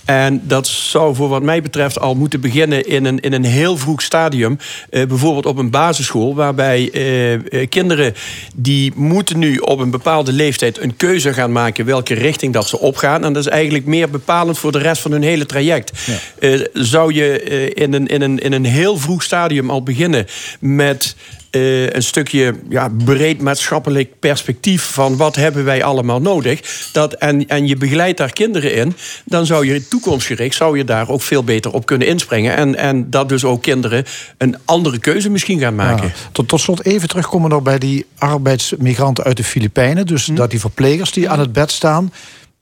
En 0.05 0.41
dat 0.43 0.67
zou 0.67 1.15
voor 1.15 1.29
wat 1.29 1.43
mij 1.43 1.61
betreft 1.61 1.99
al 1.99 2.15
moeten 2.15 2.41
beginnen... 2.41 2.87
in 2.87 3.05
een, 3.05 3.19
in 3.19 3.33
een 3.33 3.45
heel 3.45 3.77
vroeg 3.77 4.01
stadium. 4.01 4.57
Uh, 4.89 5.07
bijvoorbeeld 5.07 5.45
op 5.45 5.57
een 5.57 5.69
basisschool... 5.69 6.35
waarbij... 6.35 6.89
Uh, 6.93 7.30
uh, 7.31 7.67
kinderen 7.69 8.13
die 8.55 8.91
moeten 8.95 9.39
nu 9.39 9.57
op 9.57 9.79
een 9.79 9.91
bepaalde 9.91 10.31
leeftijd 10.31 10.79
een 10.79 10.95
keuze 10.95 11.33
gaan 11.33 11.51
maken 11.51 11.85
welke 11.85 12.13
richting 12.13 12.53
dat 12.53 12.67
ze 12.67 12.79
opgaan. 12.79 13.23
En 13.23 13.33
dat 13.33 13.45
is 13.45 13.51
eigenlijk 13.51 13.85
meer 13.85 14.09
bepalend 14.09 14.57
voor 14.57 14.71
de 14.71 14.79
rest 14.79 15.01
van 15.01 15.11
hun 15.11 15.23
hele 15.23 15.45
traject. 15.45 15.91
Ja. 16.05 16.17
Uh, 16.39 16.65
zou 16.73 17.13
je 17.13 17.43
in, 17.73 17.93
een, 17.93 18.07
in, 18.07 18.21
een, 18.21 18.39
in 18.39 18.53
een 18.53 18.65
heel 18.65 18.97
vroeg 18.97 19.23
stadium 19.23 19.69
al 19.69 19.83
beginnen 19.83 20.25
met 20.59 21.15
uh, 21.51 21.89
een 21.89 22.03
stukje 22.03 22.55
ja, 22.69 22.89
breed 23.05 23.41
maatschappelijk 23.41 24.19
perspectief 24.19 24.83
van 24.83 25.17
wat 25.17 25.35
hebben 25.35 25.63
wij 25.63 25.83
allemaal 25.83 26.21
nodig. 26.21 26.89
Dat, 26.91 27.13
en, 27.13 27.47
en 27.47 27.67
je 27.67 27.75
begeleidt 27.75 28.17
daar 28.17 28.33
kinderen 28.33 28.73
in, 28.73 28.95
dan 29.25 29.45
zou 29.45 29.65
je 29.65 29.87
toekomstgericht 29.87 30.55
zou 30.55 30.77
je 30.77 30.83
daar 30.83 31.09
ook 31.09 31.21
veel 31.21 31.43
beter 31.43 31.71
op 31.71 31.85
kunnen 31.85 32.07
inspringen. 32.07 32.55
En, 32.55 32.75
en 32.75 33.09
dat 33.09 33.29
dus 33.29 33.43
ook 33.43 33.61
kinderen 33.61 34.05
een 34.37 34.57
andere 34.65 34.99
keuze 34.99 35.29
misschien 35.29 35.59
gaan 35.59 35.75
maken. 35.75 36.07
Ja. 36.07 36.13
Tot, 36.31 36.47
tot 36.47 36.61
slot 36.61 36.85
even 36.85 37.07
terugkomen 37.07 37.49
nog 37.49 37.61
bij 37.61 37.77
die 37.77 38.05
arbeidsmigranten 38.17 39.23
uit 39.23 39.37
de 39.37 39.43
Filipijnen. 39.43 40.05
Dus 40.05 40.25
hm. 40.25 40.35
dat 40.35 40.51
die 40.51 40.59
verplegers 40.59 41.11
die 41.11 41.29
aan 41.29 41.39
het 41.39 41.53
bed 41.53 41.71
staan, 41.71 42.13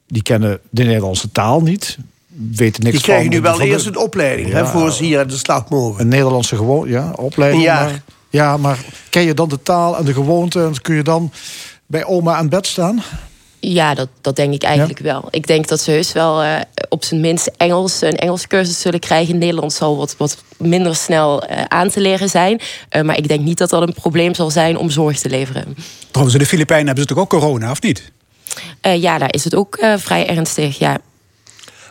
die 0.08 0.24
kennen 0.24 0.60
de 0.70 0.84
Nederlandse 0.84 1.32
taal 1.32 1.62
niet 1.62 1.98
weten 2.56 2.84
niks 2.84 2.96
die 2.96 3.06
krijgen 3.06 3.30
nu 3.30 3.42
wel 3.42 3.62
eerst 3.62 3.86
een 3.86 3.98
opleiding 3.98 4.50
ja, 4.50 4.56
hè, 4.56 4.66
voor 4.66 4.92
ze 4.92 5.04
hier 5.04 5.20
aan 5.20 5.28
de 5.28 5.38
slag 5.38 5.70
mogen. 5.70 6.02
Een 6.02 6.08
Nederlandse 6.08 6.56
gewoon, 6.56 6.90
ja, 6.90 7.12
opleiding. 7.16 7.62
Een 7.62 7.70
jaar. 7.70 7.90
Maar, 7.90 8.02
ja, 8.30 8.58
maar 8.58 8.80
ken 9.10 9.22
je 9.22 9.34
dan 9.34 9.50
de 9.50 9.62
taal 9.64 9.98
en 9.98 10.06
de 10.06 10.14
gewoonte... 10.14 10.64
en 10.64 10.82
kun 10.82 10.96
je 10.96 11.04
dan 11.04 11.32
bij 11.86 12.06
oma 12.06 12.36
aan 12.36 12.50
bed 12.50 12.68
staan? 12.68 13.04
Ja, 13.60 13.94
dat, 13.94 14.08
dat 14.22 14.36
denk 14.36 14.54
ik 14.54 14.64
eigenlijk 14.64 15.00
wel. 15.00 15.28
Ik 15.30 15.48
denk 15.48 15.68
dat 15.68 15.82
ze 15.82 15.92
heus 15.92 16.12
wel 16.12 16.44
uh, 16.44 16.60
op 16.90 17.04
zijn 17.04 17.22
minst 17.22 17.52
Engels, 17.58 18.02
een 18.02 18.18
Engelse 18.18 18.48
cursus 18.48 18.82
zullen 18.82 19.00
krijgen. 19.00 19.38
Nederlands 19.38 19.76
zal 19.76 19.98
wat, 19.98 20.16
wat 20.18 20.44
minder 20.58 20.96
snel 20.96 21.44
uh, 21.44 21.64
aan 21.64 21.90
te 21.90 22.02
leren 22.02 22.30
zijn. 22.30 22.62
Uh, 22.92 23.02
maar 23.02 23.18
ik 23.18 23.28
denk 23.28 23.42
niet 23.42 23.58
dat 23.58 23.70
dat 23.70 23.82
een 23.82 23.94
probleem 23.94 24.34
zal 24.34 24.50
zijn 24.50 24.78
om 24.78 24.90
zorg 24.90 25.20
te 25.20 25.30
leveren. 25.30 25.76
Trouwens, 26.12 26.38
in 26.38 26.44
de 26.44 26.50
Filipijnen 26.50 26.86
hebben 26.86 27.04
ze 27.04 27.14
toch 27.14 27.24
ook 27.24 27.30
corona, 27.30 27.72
of 27.72 27.82
niet? 27.82 28.12
ja, 28.82 29.18
daar 29.18 29.34
is 29.34 29.44
het 29.44 29.56
ook 29.56 29.78
vrij 29.98 30.28
ernstig, 30.28 30.80
ja. 30.80 30.98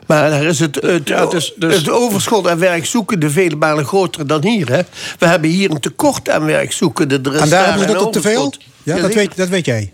Maar 0.09 0.31
daar 0.31 0.45
is 0.45 0.59
het, 0.59 0.75
het, 0.75 1.09
ja, 1.09 1.27
dus, 1.27 1.53
dus... 1.57 1.77
het 1.77 1.91
overschot 1.91 2.49
aan 2.49 2.59
werkzoekenden 2.59 3.31
vele 3.31 3.57
malen 3.57 3.85
groter 3.85 4.27
dan 4.27 4.45
hier. 4.45 4.69
Hè? 4.69 4.81
We 5.19 5.27
hebben 5.27 5.51
hier 5.51 5.71
een 5.71 5.81
tekort 5.81 6.31
aan 6.31 6.45
werkzoekenden. 6.45 7.25
Er 7.25 7.35
is 7.35 7.41
en 7.41 7.49
daar 7.49 7.69
hebben 7.69 7.89
ze 7.89 7.95
dat 7.95 8.13
te 8.13 8.21
veel? 8.21 8.53
Ja, 8.83 9.01
dat 9.01 9.15
weet, 9.15 9.37
dat 9.37 9.49
weet 9.49 9.65
jij. 9.65 9.93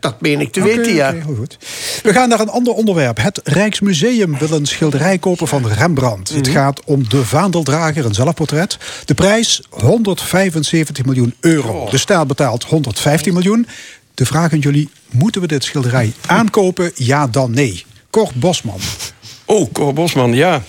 Dat 0.00 0.20
meen 0.20 0.40
ik 0.40 0.52
te 0.52 0.60
okay, 0.60 0.76
weten, 0.76 0.94
ja. 0.94 1.08
Okay, 1.08 1.22
goed. 1.36 1.58
We 2.02 2.12
gaan 2.12 2.28
naar 2.28 2.40
een 2.40 2.48
ander 2.48 2.72
onderwerp. 2.72 3.16
Het 3.16 3.40
Rijksmuseum 3.44 4.38
wil 4.38 4.50
een 4.50 4.66
schilderij 4.66 5.18
kopen 5.18 5.48
van 5.48 5.68
Rembrandt. 5.68 6.30
Mm 6.30 6.36
-hmm. 6.36 6.44
Het 6.44 6.54
gaat 6.54 6.84
om 6.84 7.08
de 7.08 7.24
vaandeldrager, 7.24 8.04
een 8.04 8.14
zelfportret. 8.14 8.78
De 9.04 9.14
prijs 9.14 9.62
175 9.70 11.04
miljoen 11.04 11.34
euro. 11.40 11.72
Oh. 11.72 11.90
De 11.90 11.98
staat 11.98 12.26
betaalt 12.26 12.64
115 12.64 13.32
miljoen. 13.32 13.66
De 14.14 14.26
vraag 14.26 14.52
aan 14.52 14.58
jullie, 14.58 14.88
moeten 15.10 15.40
we 15.40 15.46
dit 15.46 15.64
schilderij 15.64 16.12
aankopen? 16.26 16.90
Ja 16.94 17.26
dan 17.26 17.50
nee. 17.50 17.84
Cor 18.10 18.30
Bosman. 18.34 18.80
Oh, 19.46 19.72
Cor 19.72 19.92
Bosman, 19.92 20.34
ja. 20.34 20.62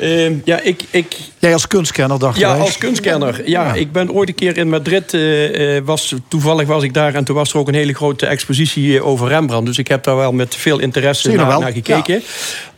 Uh, 0.00 0.44
ja 0.44 0.60
ik, 0.60 0.82
ik... 0.90 1.16
Jij 1.38 1.52
als 1.52 1.66
kunstkenner, 1.66 2.18
dacht 2.18 2.38
Ja, 2.38 2.56
als 2.56 2.78
kunstkenner. 2.78 3.48
Ja, 3.48 3.64
ja, 3.64 3.74
ik 3.74 3.92
ben 3.92 4.12
ooit 4.12 4.28
een 4.28 4.34
keer 4.34 4.56
in 4.56 4.68
Madrid. 4.68 5.12
Uh, 5.12 5.80
was, 5.84 6.14
toevallig 6.28 6.66
was 6.66 6.82
ik 6.82 6.94
daar 6.94 7.14
en 7.14 7.24
toen 7.24 7.36
was 7.36 7.52
er 7.52 7.58
ook 7.58 7.68
een 7.68 7.74
hele 7.74 7.94
grote 7.94 8.26
expositie 8.26 9.02
over 9.02 9.28
Rembrandt. 9.28 9.66
Dus 9.66 9.78
ik 9.78 9.88
heb 9.88 10.04
daar 10.04 10.16
wel 10.16 10.32
met 10.32 10.56
veel 10.56 10.78
interesse 10.78 11.32
naar, 11.32 11.58
naar, 11.60 11.72
gekeken. 11.72 12.14
Ja. 12.14 12.20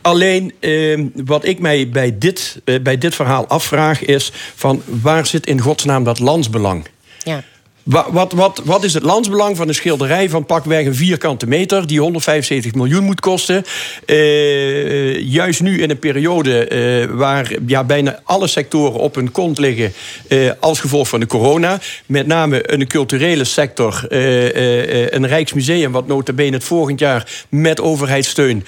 Alleen, 0.01 0.53
uh, 0.59 1.05
wat 1.25 1.45
ik 1.45 1.59
mij 1.59 1.89
bij 1.89 2.15
dit, 2.17 2.61
uh, 2.65 2.79
bij 2.81 2.97
dit 2.97 3.15
verhaal 3.15 3.47
afvraag 3.47 4.01
is... 4.01 4.31
van 4.55 4.81
waar 4.85 5.25
zit 5.25 5.47
in 5.47 5.59
godsnaam 5.59 6.03
dat 6.03 6.19
landsbelang? 6.19 6.85
Ja. 7.23 7.43
Wat, 7.85 8.31
wat, 8.33 8.61
wat, 8.63 8.83
is 8.83 8.93
het 8.93 9.03
landsbelang 9.03 9.57
van 9.57 9.67
een 9.67 9.75
schilderij 9.75 10.29
van 10.29 10.45
pakweg 10.45 10.85
een 10.85 10.95
vierkante 10.95 11.47
meter... 11.47 11.87
die 11.87 11.99
175 11.99 12.73
miljoen 12.73 13.03
moet 13.03 13.19
kosten? 13.19 13.65
Uh, 14.05 15.21
juist 15.21 15.61
nu 15.61 15.81
in 15.81 15.89
een 15.89 15.99
periode 15.99 16.69
uh, 16.69 17.17
waar 17.17 17.51
ja, 17.65 17.83
bijna 17.83 18.19
alle 18.23 18.47
sectoren 18.47 18.99
op 18.99 19.15
hun 19.15 19.31
kont 19.31 19.57
liggen... 19.57 19.93
Uh, 20.29 20.51
als 20.59 20.79
gevolg 20.79 21.07
van 21.07 21.19
de 21.19 21.25
corona. 21.25 21.79
Met 22.05 22.27
name 22.27 22.73
een 22.73 22.87
culturele 22.87 23.43
sector. 23.43 24.05
een 24.09 25.27
Rijksmuseum 25.27 25.91
wat 25.91 26.07
nota 26.07 26.33
bene 26.33 26.55
het 26.55 26.63
volgend 26.63 26.99
jaar 26.99 27.45
met 27.49 27.81
overheidssteun... 27.81 28.65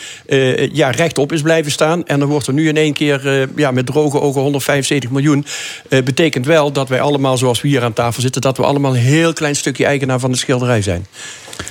ja, 0.72 0.90
rechtop 0.90 1.32
is 1.32 1.42
blijven 1.42 1.72
staan. 1.72 2.06
En 2.06 2.20
dan 2.20 2.30
wordt 2.30 2.48
er 2.48 2.54
nu 2.54 2.68
in 2.68 2.78
één 2.78 2.94
keer 2.94 3.48
ja, 3.56 3.72
met 3.72 3.86
droge 3.86 4.22
ogen 4.22 4.42
175 4.42 5.10
miljoen. 5.10 5.46
betekent 5.90 6.46
wel 6.46 6.72
dat 6.72 6.90
wij 6.90 7.02
allemaal, 7.02 7.38
zoals 7.38 7.62
we 7.62 7.68
hier 7.68 7.84
aan 7.84 7.94
tafel 7.94 8.22
zitten... 8.22 8.42
dat 8.42 8.58
we 8.58 8.64
allemaal 8.64 8.94
heel 9.08 9.34
klein 9.34 9.56
stukje 9.56 9.86
eigenaar 9.86 10.20
van 10.20 10.32
de 10.32 10.38
schilderij 10.38 10.82
zijn. 10.82 11.08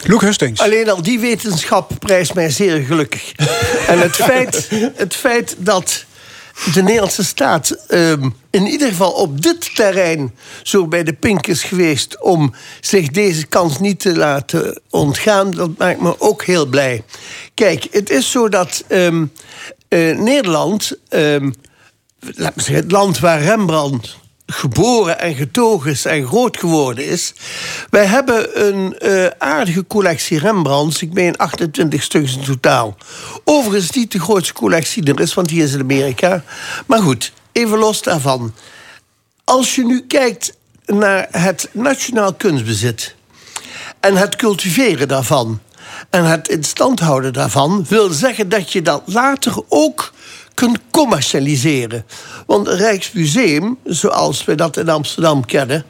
Luc 0.04 0.20
Hustings. 0.20 0.60
Alleen 0.60 0.90
al 0.90 1.02
die 1.02 1.20
wetenschap 1.20 1.92
prijst 1.98 2.34
mij 2.34 2.50
zeer 2.50 2.80
gelukkig. 2.80 3.32
en 3.86 3.98
het 3.98 4.16
feit, 4.16 4.70
het 4.94 5.14
feit 5.14 5.56
dat 5.58 6.04
de 6.74 6.82
Nederlandse 6.82 7.24
staat 7.24 7.76
um, 7.88 8.34
in 8.50 8.66
ieder 8.66 8.88
geval 8.88 9.10
op 9.10 9.42
dit 9.42 9.74
terrein 9.74 10.34
zo 10.62 10.86
bij 10.86 11.02
de 11.02 11.12
pink 11.12 11.46
is 11.46 11.62
geweest 11.62 12.22
om 12.22 12.54
zich 12.80 13.08
deze 13.08 13.46
kans 13.46 13.78
niet 13.78 14.00
te 14.00 14.16
laten 14.16 14.80
ontgaan, 14.90 15.50
dat 15.50 15.78
maakt 15.78 16.00
me 16.00 16.20
ook 16.20 16.44
heel 16.44 16.66
blij. 16.66 17.02
Kijk, 17.54 17.86
het 17.90 18.10
is 18.10 18.30
zo 18.30 18.48
dat 18.48 18.84
um, 18.88 19.32
uh, 19.88 20.18
Nederland, 20.18 20.92
um, 21.08 21.54
laten 22.20 22.56
we 22.56 22.62
zeggen, 22.62 22.82
het 22.82 22.92
land 22.92 23.18
waar 23.18 23.42
Rembrandt 23.42 24.16
geboren 24.46 25.20
en 25.20 25.34
getogen 25.34 25.90
is 25.90 26.04
en 26.04 26.26
groot 26.26 26.56
geworden 26.56 27.06
is. 27.06 27.32
Wij 27.90 28.04
hebben 28.04 28.66
een 28.66 28.96
uh, 29.02 29.26
aardige 29.38 29.86
collectie 29.86 30.38
Rembrandts. 30.38 31.02
Ik 31.02 31.12
meen 31.12 31.36
28 31.36 32.02
stuks 32.02 32.36
in 32.36 32.44
totaal. 32.44 32.96
Overigens 33.44 33.90
niet 33.90 34.12
de 34.12 34.20
grootste 34.20 34.52
collectie 34.52 35.04
er 35.04 35.20
is, 35.20 35.34
want 35.34 35.48
die 35.48 35.62
is 35.62 35.72
in 35.72 35.80
Amerika. 35.80 36.44
Maar 36.86 37.02
goed, 37.02 37.32
even 37.52 37.78
los 37.78 38.02
daarvan. 38.02 38.54
Als 39.44 39.74
je 39.74 39.84
nu 39.84 40.04
kijkt 40.06 40.56
naar 40.86 41.28
het 41.30 41.68
nationaal 41.72 42.34
kunstbezit... 42.34 43.14
en 44.00 44.16
het 44.16 44.36
cultiveren 44.36 45.08
daarvan... 45.08 45.60
En 46.10 46.24
het 46.24 46.48
in 46.48 46.64
stand 46.64 47.00
houden 47.00 47.32
daarvan 47.32 47.84
wil 47.88 48.10
zeggen 48.10 48.48
dat 48.48 48.72
je 48.72 48.82
dat 48.82 49.02
later 49.04 49.62
ook 49.68 50.12
kunt 50.56 50.78
commercialiseren. 50.90 52.06
Want 52.46 52.68
Rijksmuseum, 52.68 53.78
zoals 53.84 54.44
we 54.44 54.54
dat 54.54 54.76
in 54.76 54.88
Amsterdam 54.88 55.44
kennen, 55.44 55.84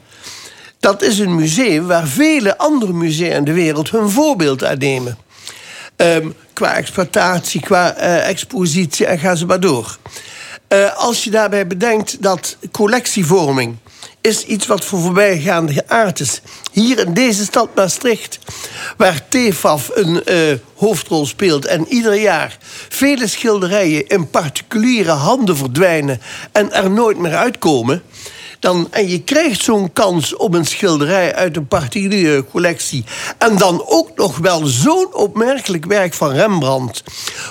dat 0.79 1.01
is 1.01 1.19
een 1.19 1.35
museum 1.35 1.87
waar 1.87 2.07
vele 2.07 2.57
andere 2.57 2.93
musea 2.93 3.35
in 3.35 3.43
de 3.43 3.53
wereld 3.53 3.89
hun 3.89 4.09
voorbeeld 4.09 4.63
aan 4.63 4.77
nemen. 4.77 5.17
Ehm, 5.95 6.29
qua 6.53 6.73
exploitatie, 6.73 7.61
qua 7.61 7.93
eh, 7.93 8.29
expositie 8.29 9.05
en 9.05 9.19
ga 9.19 9.35
ze 9.35 9.45
maar 9.45 9.59
door. 9.59 9.97
Eh, 10.67 10.97
als 10.97 11.23
je 11.23 11.29
daarbij 11.29 11.67
bedenkt 11.67 12.21
dat 12.21 12.57
collectievorming 12.71 13.75
is 14.27 14.45
iets 14.45 14.67
wat 14.67 14.85
voor 14.85 14.99
voorbijgaande 14.99 15.73
geaard 15.73 16.19
is. 16.19 16.41
Hier 16.71 16.99
in 16.99 17.13
deze 17.13 17.43
stad 17.43 17.75
Maastricht, 17.75 18.39
waar 18.97 19.27
TFAF 19.29 19.91
een 19.93 20.23
eh, 20.23 20.37
hoofdrol 20.75 21.25
speelt... 21.25 21.65
en 21.65 21.85
ieder 21.87 22.15
jaar 22.15 22.57
vele 22.89 23.27
schilderijen 23.27 24.07
in 24.07 24.29
particuliere 24.29 25.11
handen 25.11 25.57
verdwijnen... 25.57 26.21
en 26.51 26.73
er 26.73 26.91
nooit 26.91 27.17
meer 27.17 27.35
uitkomen... 27.35 28.03
Dan, 28.59 28.87
en 28.91 29.09
je 29.09 29.23
krijgt 29.23 29.63
zo'n 29.63 29.93
kans 29.93 30.35
op 30.35 30.53
een 30.53 30.65
schilderij 30.65 31.35
uit 31.35 31.57
een 31.57 31.67
particuliere 31.67 32.45
collectie. 32.45 33.03
En 33.37 33.57
dan 33.57 33.83
ook 33.85 34.09
nog 34.15 34.37
wel 34.37 34.65
zo'n 34.65 35.13
opmerkelijk 35.13 35.85
werk 35.85 36.13
van 36.13 36.31
Rembrandt. 36.31 37.03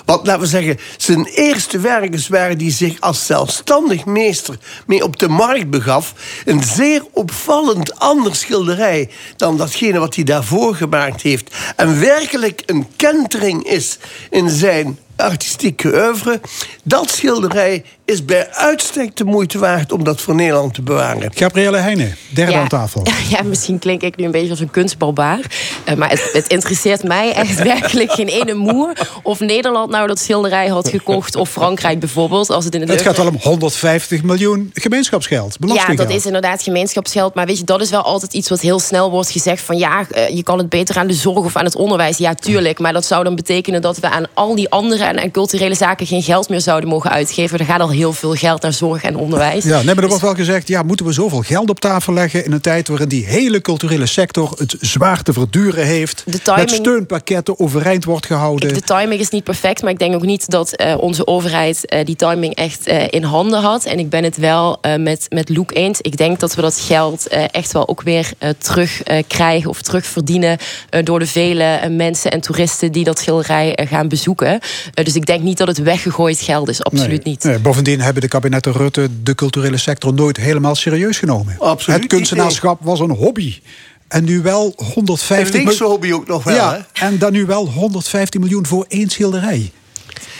Wat, 0.05 0.27
laten 0.27 0.41
we 0.43 0.47
zeggen, 0.47 0.79
zijn 0.97 1.25
eerste 1.25 1.79
werk 1.79 2.15
is 2.15 2.29
waar 2.29 2.51
hij 2.51 2.71
zich 2.71 3.01
als 3.01 3.27
zelfstandig 3.27 4.05
meester 4.05 4.59
mee 4.87 5.05
op 5.05 5.19
de 5.19 5.29
markt 5.29 5.71
begaf. 5.71 6.15
Een 6.45 6.63
zeer 6.63 7.03
opvallend 7.13 7.99
ander 7.99 8.35
schilderij 8.37 9.11
dan 9.37 9.57
datgene 9.57 9.99
wat 9.99 10.15
hij 10.15 10.25
daarvoor 10.25 10.75
gemaakt 10.75 11.23
heeft. 11.23 11.55
En 11.77 12.01
werkelijk 12.01 12.63
een 12.67 12.87
kentering 12.97 13.65
is 13.65 13.99
in 14.31 14.51
zijn 14.51 14.99
artistieke 15.17 15.89
oeuvre. 15.89 16.41
Dat 16.83 17.11
schilderij 17.11 17.85
is 18.05 18.25
bij 18.25 18.51
uitstek 18.51 19.17
de 19.17 19.25
moeite 19.25 19.59
waard 19.59 19.93
om 19.93 20.05
dat 20.05 20.21
voor 20.21 20.35
Nederland 20.35 20.75
te 20.75 20.83
bewaren. 20.83 21.31
Gabrielle 21.35 21.77
Heijnen, 21.77 22.17
derde 22.29 22.53
Ja. 22.53 22.61
aan 22.61 22.69
tafel. 22.69 23.03
Ja, 23.29 23.43
misschien 23.43 23.79
klink 23.79 24.03
ik 24.03 24.17
nu 24.17 24.25
een 24.25 24.31
beetje 24.31 24.51
als 24.51 24.61
een 24.61 24.71
kunstbalbaar. 24.71 25.41
Eh, 25.85 25.95
maar 25.95 26.11
het, 26.11 26.31
het 26.33 26.49
interesseert 26.49 27.03
mij 27.03 27.33
echt 27.33 27.63
werkelijk 27.73 28.13
geen 28.13 28.29
ene 28.29 28.55
moer... 28.55 28.93
of 29.23 29.41
Nederland 29.41 29.91
nou 29.91 30.07
dat 30.07 30.19
schilderij 30.19 30.69
had 30.69 30.89
gekocht... 30.89 31.37
of 31.37 31.51
Frankrijk 31.51 31.99
bijvoorbeeld, 32.01 32.51
als 32.51 32.65
het 32.65 32.75
in 32.75 32.87
de 32.87 32.93
Het 32.93 33.03
gaat 33.03 33.17
wel 33.17 33.27
om 33.27 33.39
150 33.43 34.23
miljoen 34.23 34.71
gemeenschapsgeld, 34.75 35.57
Ja, 35.67 35.95
dat 35.95 36.11
is 36.11 36.27
inderdaad 36.27 36.63
gemeenschapsgeld. 36.63 37.35
Maar 37.35 37.47
weet 37.47 37.59
je, 37.59 37.65
dat 37.65 37.81
is 37.81 37.91
wel 37.91 38.03
altijd 38.03 38.33
iets 38.33 38.49
wat 38.49 38.61
heel 38.61 38.79
snel 38.79 39.11
wordt 39.11 39.31
gezegd: 39.31 39.63
van 39.63 39.77
ja, 39.79 40.07
eh, 40.11 40.29
je 40.29 40.43
kan 40.43 40.59
het 40.59 40.69
beter 40.69 40.97
aan 40.97 41.07
de 41.07 41.15
zorg 41.15 41.45
of 41.45 41.57
aan 41.57 41.65
het 41.65 41.77
onderwijs. 41.77 42.19
Ja, 42.19 42.35
tuurlijk. 42.35 42.79
Maar 42.79 42.93
dat 42.93 43.05
zou 43.05 43.25
dan 43.25 43.35
betekenen 43.35 43.83
dat 43.83 43.99
we 43.99 44.11
aan 44.11 44.27
al 44.35 44.55
die 44.55 44.71
andere 44.71 45.05
en, 45.07 45.17
en 45.17 45.31
culturele 45.31 45.75
zaken 45.75 46.07
geen 46.07 46.23
geld 46.23 46.49
meer 46.49 46.61
zouden 46.61 46.89
mogen 46.89 47.11
uitgeven. 47.11 47.59
Er 47.59 47.65
gaat 47.65 47.81
al 47.81 47.91
heel 47.91 48.13
veel 48.13 48.35
geld 48.35 48.63
naar 48.63 48.73
zorg 48.73 49.03
en 49.03 49.17
onderwijs. 49.17 49.65
Ja, 49.65 49.77
nee, 49.77 49.95
maar 49.95 50.03
er 50.03 50.09
wordt 50.09 50.23
wel 50.23 50.35
gezegd, 50.35 50.69
ja, 50.69 50.83
moeten 50.83 51.07
we 51.07 51.13
zoveel 51.13 51.43
geld 51.43 51.71
op 51.71 51.81
tafel 51.81 52.13
leggen 52.13 52.45
in 52.45 52.53
een 52.53 52.61
tijd 52.61 52.89
waarin 52.89 53.09
die 53.09 53.27
hele 53.27 53.61
culturele 53.61 54.07
sector 54.07 54.55
het 54.59 54.77
zwaar 54.81 55.23
te 55.23 55.33
verduren 55.33 55.87
heeft, 55.87 56.23
De 56.27 56.43
timing- 56.43 56.71
met 56.71 56.71
steunpakketten 56.79 57.59
overeind 57.59 58.05
wordt 58.05 58.27
gehouden. 58.27 58.75
De 58.75 58.81
timing 58.81 59.21
is 59.21 59.29
niet 59.29 59.45
perfect, 59.45 59.83
maar 59.83 59.91
ik 59.91 59.99
denk 59.99 60.15
ook 60.15 60.25
niet 60.25 60.51
dat 60.51 60.73
eh, 60.73 60.95
onze 61.01 61.27
overheid 61.27 61.87
eh, 61.87 62.05
die 62.05 62.17
timing 62.17 62.55
echt 62.55 62.87
eh, 62.87 63.05
in 63.11 63.23
handen 63.23 63.61
had. 63.61 63.85
En 63.85 63.99
ik 63.99 64.11
ben 64.11 64.25
het 64.25 64.37
wel 64.37 64.79
met, 64.99 65.27
met 65.29 65.49
Loek 65.49 65.75
eens. 65.75 66.01
Ik 66.01 66.17
denk 66.17 66.41
dat 66.41 66.55
we 66.55 66.63
dat 66.63 66.79
geld 66.81 67.27
echt 67.51 67.73
wel 67.73 67.89
ook 67.89 68.03
weer 68.03 68.31
eh, 68.39 68.51
terug 68.59 69.03
eh, 69.03 69.23
krijgen 69.27 69.71
of 69.71 69.83
terugverdienen 69.83 70.59
door 71.05 71.19
de 71.19 71.27
vele 71.27 71.89
mensen 71.91 72.31
en 72.31 72.41
toeristen 72.41 72.93
die 72.93 73.05
dat 73.05 73.19
schilderij 73.19 73.79
gaan 73.89 74.09
bezoeken. 74.09 74.61
Eh, 74.97 75.05
dus 75.05 75.15
ik 75.15 75.27
denk 75.27 75.43
niet 75.43 75.59
dat 75.59 75.69
het 75.69 75.79
weggegooid 75.79 76.41
geld 76.41 76.69
is, 76.69 76.83
absoluut 76.85 77.25
Nee. 77.25 77.33
niet. 77.35 77.45
Nee, 77.45 77.59
bovendien 77.59 78.01
hebben 78.01 78.23
de 78.23 78.29
kabinetten 78.29 78.73
Rutte 78.73 79.09
de 79.23 79.35
culturele 79.35 79.77
sector 79.77 80.15
nooit 80.15 80.37
helemaal 80.37 80.75
serieus 80.75 81.19
genomen. 81.19 81.57
Absoluut 81.59 82.01
Het 82.01 82.09
kunstenaarschap 82.09 82.79
was 82.83 83.01
een 83.01 83.11
hobby. 83.11 83.61
En 84.09 84.25
nu 84.25 84.43
wel 84.43 84.73
150 84.95 85.55
Een 85.55 85.61
linkse 85.61 85.83
mil- 85.83 85.91
hobby 85.91 86.13
ook 86.13 86.27
nog 86.27 86.45
wel, 86.45 86.55
Ja, 86.55 86.87
en 86.93 87.19
dan 87.19 87.33
nu 87.33 87.47
wel 87.47 87.69
150 87.69 88.41
miljoen 88.41 88.67
voor 88.67 88.85
één 88.89 89.09
schilderij. 89.09 89.71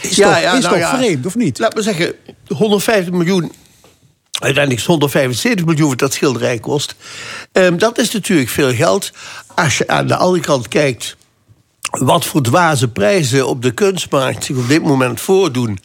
Is 0.01 0.15
toch, 0.15 0.35
is 0.37 0.41
nou 0.43 0.61
toch 0.61 0.77
ja. 0.77 0.97
vreemd, 0.97 1.25
of 1.25 1.35
niet? 1.35 1.59
Laten 1.59 1.77
we 1.77 1.83
zeggen, 1.83 2.13
150 2.47 3.13
miljoen. 3.13 3.51
Uiteindelijk 4.39 4.79
is 4.81 4.87
175 4.87 5.65
miljoen 5.65 5.89
wat 5.89 5.99
dat 5.99 6.13
schilderij 6.13 6.59
kost. 6.59 6.95
Ehm, 7.51 7.77
dat 7.77 7.97
is 7.99 8.11
natuurlijk 8.11 8.49
veel 8.49 8.73
geld. 8.73 9.11
Als 9.55 9.77
je 9.77 9.87
aan 9.87 10.07
de 10.07 10.15
andere 10.15 10.43
kant 10.43 10.67
kijkt. 10.67 11.16
Wat 11.89 12.25
voor 12.25 12.41
dwaze 12.41 12.87
prijzen 12.87 13.47
op 13.47 13.61
de 13.61 13.71
kunstmarkt 13.71 14.43
zich 14.43 14.57
op 14.57 14.67
dit 14.67 14.83
moment 14.83 15.21
voordoen. 15.21 15.79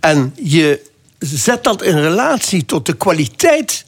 En 0.00 0.34
je 0.42 0.80
zet 1.18 1.64
dat 1.64 1.82
in 1.82 1.98
relatie 1.98 2.64
tot 2.64 2.86
de 2.86 2.96
kwaliteit 2.96 3.84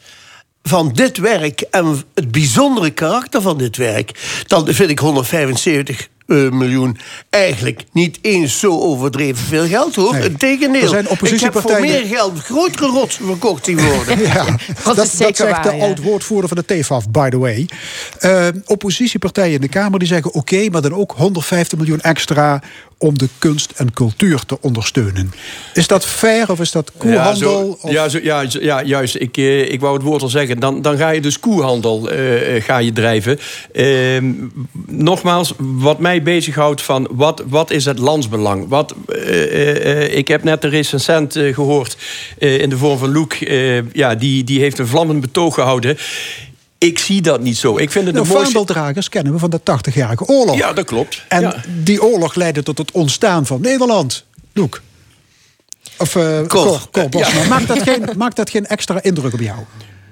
van 0.62 0.92
dit 0.92 1.18
werk 1.18 1.60
en 1.60 2.02
het 2.14 2.30
bijzondere 2.30 2.90
karakter 2.90 3.42
van 3.42 3.58
dit 3.58 3.76
werk, 3.76 4.42
dan 4.46 4.66
vind 4.74 4.90
ik 4.90 4.98
175 4.98 6.08
eh, 6.30 6.50
miljoen 6.50 6.98
eigenlijk 7.30 7.82
niet 7.92 8.18
eens 8.20 8.58
zo 8.58 8.78
overdreven 8.80 9.44
veel 9.44 9.66
geld 9.66 9.94
hoor. 9.94 10.12
Nee. 10.12 10.28
Integendeel. 10.28 10.82
Er 10.82 10.88
zijn 10.88 11.02
Ik 11.04 11.08
heb 11.08 11.18
voor 11.18 11.28
oppositiepartijen- 11.28 11.82
meer 11.82 12.16
geld 12.16 12.38
grotere 12.38 12.86
rotsen 12.86 13.24
verkocht 13.26 13.64
zien 13.64 13.80
worden. 13.80 14.18
Ja, 14.30 14.44
dat, 14.84 14.96
dat, 14.96 15.08
zegt 15.08 15.38
waar, 15.38 15.62
de 15.62 15.76
ja. 15.76 15.84
oud-woordvoerder 15.84 16.48
van 16.48 16.64
de 16.66 16.80
TFAF, 16.80 17.10
by 17.10 17.28
the 17.28 17.38
way. 17.38 17.68
Eh, 18.18 18.46
oppositiepartijen 18.66 19.54
in 19.54 19.60
de 19.60 19.68
Kamer 19.68 19.98
die 19.98 20.08
zeggen... 20.08 20.32
oké, 20.32 20.68
maar 20.70 20.82
dan 20.82 20.94
ook 20.94 21.14
150 21.16 21.78
miljoen 21.78 22.00
extra... 22.00 22.62
om 23.02 23.18
de 23.18 23.28
kunst 23.38 23.72
en 23.76 23.92
cultuur 23.92 24.44
te 24.46 24.60
ondersteunen. 24.60 25.32
Is 25.74 25.86
dat 25.86 26.04
fair 26.06 26.50
of 26.50 26.60
is 26.60 26.70
dat 26.72 26.92
koehandel? 26.96 27.78
Ja, 27.88 28.08
zo- 28.08 28.18
ja, 28.22 28.48
zo, 28.50 28.58
ja, 28.62 28.82
juist. 28.82 29.14
Ik, 29.14 29.36
eh, 29.36 29.72
ik 29.72 29.80
wou 29.80 29.94
het 29.94 30.02
woord 30.02 30.22
al 30.22 30.28
zeggen. 30.28 30.60
Dan, 30.60 30.82
dan 30.82 30.96
ga 30.96 31.10
je 31.10 31.20
dus 31.20 31.40
koehandel 31.40 32.10
eh, 32.10 32.56
eh, 32.56 32.62
ga 32.64 32.78
je 32.78 32.92
drijven. 32.92 33.38
Ehm, 33.72 34.32
nogmaals, 34.86 35.52
wat 35.58 35.98
mij 35.98 36.22
bezighoudt 36.22 36.82
van 36.82 37.08
wat, 37.10 37.42
wat 37.48 37.70
is 37.70 37.84
het 37.84 37.98
landsbelang? 37.98 38.68
Wat, 38.68 38.94
eh, 39.08 40.02
eh, 40.04 40.16
ik 40.16 40.28
heb 40.28 40.44
net 40.44 40.62
de 40.62 40.68
recensent 40.68 41.36
eh, 41.36 41.54
gehoord 41.54 41.96
eh, 42.38 42.58
in 42.60 42.68
de 42.70 42.76
vorm 42.76 42.98
van 42.98 43.12
Loek. 43.12 43.32
eh, 43.32 43.92
ja, 43.92 44.14
die, 44.14 44.44
die 44.44 44.60
heeft 44.60 44.78
een 44.78 44.86
vlammend 44.86 45.20
betoog 45.20 45.54
gehouden. 45.54 45.96
Ik 46.88 46.98
zie 46.98 47.22
dat 47.22 47.40
niet 47.40 47.56
zo. 47.56 47.78
Ik 47.78 47.90
vind 47.90 48.04
het 48.06 48.14
Nou, 48.14 48.26
de 48.26 48.32
mooiste... 48.32 48.52
vaandeldragers 48.52 49.08
kennen 49.08 49.32
we 49.32 49.38
van 49.38 49.50
de 49.50 49.60
80-jarige 49.60 50.26
oorlog. 50.26 50.56
Ja, 50.56 50.72
dat 50.72 50.84
klopt. 50.84 51.24
En 51.28 51.40
Ja. 51.40 51.56
die 51.82 52.02
oorlog 52.02 52.34
leidde 52.34 52.62
tot 52.62 52.78
het 52.78 52.90
ontstaan 52.90 53.46
van 53.46 53.60
Nederland. 53.60 54.24
Loek. 54.52 54.80
Of 55.98 56.14
uh, 56.14 56.40
Cor, 56.46 56.80
Cor. 56.90 57.08
Maakt, 57.48 57.66
dat 57.68 57.82
geen, 57.82 58.04
maakt 58.16 58.36
dat 58.36 58.50
geen 58.50 58.66
extra 58.66 59.02
indruk 59.02 59.32
op 59.32 59.40
jou? 59.40 59.58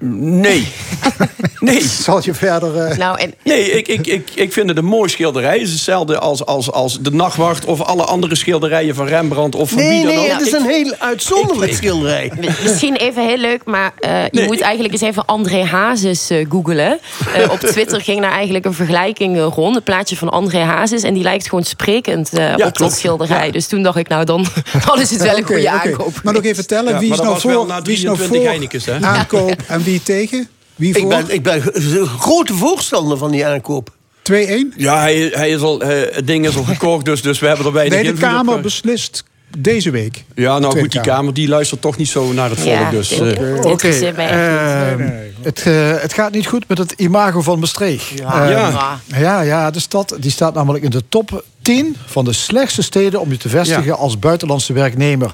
Nee. 0.01 0.67
nee. 1.59 1.81
Zal 1.81 2.19
je 2.23 2.33
verder... 2.33 2.77
eh, 2.85 2.97
Nou, 2.97 3.19
en 3.19 3.33
Nee, 3.43 3.71
ik, 3.71 3.87
ik, 3.87 4.07
ik, 4.07 4.29
ik 4.33 4.53
vind 4.53 4.69
het 4.69 4.77
een 4.77 4.85
mooi 4.85 5.09
schilderij. 5.09 5.53
Het 5.53 5.61
is 5.67 5.71
hetzelfde 5.71 6.19
als, 6.19 6.45
als, 6.45 6.71
als 6.71 6.99
De 7.01 7.11
Nachtwacht 7.11 7.65
of 7.65 7.81
alle 7.81 8.03
andere 8.03 8.35
schilderijen 8.35 8.95
van 8.95 9.07
Rembrandt 9.07 9.55
of 9.55 9.69
van 9.69 9.77
Nee, 9.79 9.89
wie 9.89 10.05
dan 10.05 10.15
nee, 10.15 10.31
ook. 10.31 10.37
het 10.37 10.47
is 10.47 10.53
een 10.53 10.65
heel 10.69 10.93
uitzonderlijk 10.97 11.71
ik- 11.71 11.77
schilderij. 11.77 12.31
Misschien 12.63 12.95
even 12.95 13.27
heel 13.27 13.37
leuk, 13.37 13.61
maar 13.65 13.91
eh, 13.99 14.23
je 14.23 14.29
Nee, 14.31 14.45
moet 14.45 14.55
ik- 14.55 14.61
eigenlijk 14.61 14.93
eens 14.93 15.01
even 15.03 15.25
André 15.25 15.63
Hazes 15.63 16.29
eh 16.29 16.45
googelen. 16.49 16.99
Eh, 17.35 17.51
op 17.51 17.59
Twitter 17.71 18.01
ging 18.01 18.21
daar 18.21 18.31
eigenlijk 18.31 18.65
een 18.65 18.73
vergelijking 18.73 19.39
rond. 19.55 19.75
Een 19.75 19.83
plaatje 19.83 20.15
van 20.17 20.29
André 20.29 20.59
Hazes. 20.59 21.03
En 21.03 21.13
die 21.13 21.23
lijkt 21.23 21.47
gewoon 21.49 21.63
sprekend 21.63 22.33
eh, 22.33 22.49
op 22.51 22.55
klopt. 22.57 22.77
dat 22.79 22.91
schilderij. 22.93 23.51
Dus 23.51 23.67
toen 23.67 23.83
dacht 23.83 23.97
ik, 23.97 24.07
nou 24.07 24.25
dan, 24.25 24.45
dan 24.85 24.99
is 25.01 25.09
het 25.09 25.21
wel 25.21 25.37
een 25.37 25.43
goede 25.45 25.69
aankoop. 25.69 26.13
Maar 26.23 26.33
nog 26.33 26.43
even 26.43 26.67
tellen, 26.67 26.93
Ja, 26.93 26.99
wie, 26.99 27.11
is 27.11 27.17
nou 27.19 27.39
voor, 27.39 27.67
wie 27.83 27.93
is 27.95 28.03
nou 28.03 28.17
23 28.17 28.83
voor 28.83 29.05
aankoop 29.05 29.55
en 29.67 29.83
wie 29.83 29.88
tegen? 29.97 30.47
Wie 30.75 30.89
Ik 30.95 31.01
voor? 31.01 31.09
ben, 31.09 31.25
ik 31.33 31.43
ben 31.43 31.61
een 31.73 32.07
grote 32.07 32.53
voorstander 32.53 33.17
van 33.17 33.31
die 33.31 33.45
aankoop. 33.45 33.89
2-1? 34.31 34.33
Ja, 34.77 34.99
hij, 34.99 35.29
hij 35.33 35.49
is 35.49 35.61
al, 35.61 35.81
eh, 35.81 36.15
het 36.15 36.27
ding 36.27 36.47
is 36.47 36.55
al 36.57 36.63
gekocht, 36.63 37.05
dus, 37.05 37.21
dus 37.21 37.39
we 37.39 37.47
hebben 37.47 37.65
er 37.65 37.71
weinig 37.71 37.95
Nee, 37.97 38.03
de 38.07 38.11
op, 38.13 38.19
Kamer 38.19 38.55
eh. 38.55 38.61
beslist 38.61 39.23
deze 39.57 39.91
week. 39.91 40.23
Ja, 40.35 40.59
nou 40.59 40.79
goed, 40.79 40.91
die 40.91 41.01
Kamer. 41.01 41.33
Die 41.33 41.47
luistert 41.47 41.81
toch 41.81 41.97
niet 41.97 42.07
zo 42.07 42.33
naar 42.33 42.49
het 42.49 42.59
volk. 42.59 42.73
Ja, 42.73 42.89
dus, 42.91 43.11
eh, 43.11 43.19
dit 43.19 43.65
interesseert 43.65 44.15
mij 44.15 44.27
echt 44.29 44.97
niet. 44.99 45.07
eh, 45.09 45.15
het, 45.41 45.63
eh, 45.65 46.01
het 46.01 46.13
gaat 46.13 46.31
niet 46.31 46.47
goed 46.47 46.67
met 46.67 46.77
het 46.77 46.91
imago 46.91 47.41
van 47.41 47.59
Maastricht. 47.59 48.07
Ja, 48.15 48.43
Eh, 48.45 48.51
ja. 48.51 48.99
ja, 49.19 49.41
ja, 49.41 49.71
de 49.71 49.79
stad 49.79 50.15
die 50.19 50.31
staat 50.31 50.53
namelijk 50.53 50.83
in 50.83 50.89
de 50.89 51.03
top 51.09 51.43
10 51.69 51.95
van 52.05 52.25
de 52.25 52.33
slechtste 52.33 52.81
steden 52.81 53.19
om 53.19 53.31
je 53.31 53.37
te 53.37 53.49
vestigen 53.49 53.83
Ja. 53.83 53.93
als 53.93 54.19
buitenlandse 54.19 54.73
werknemer. 54.73 55.33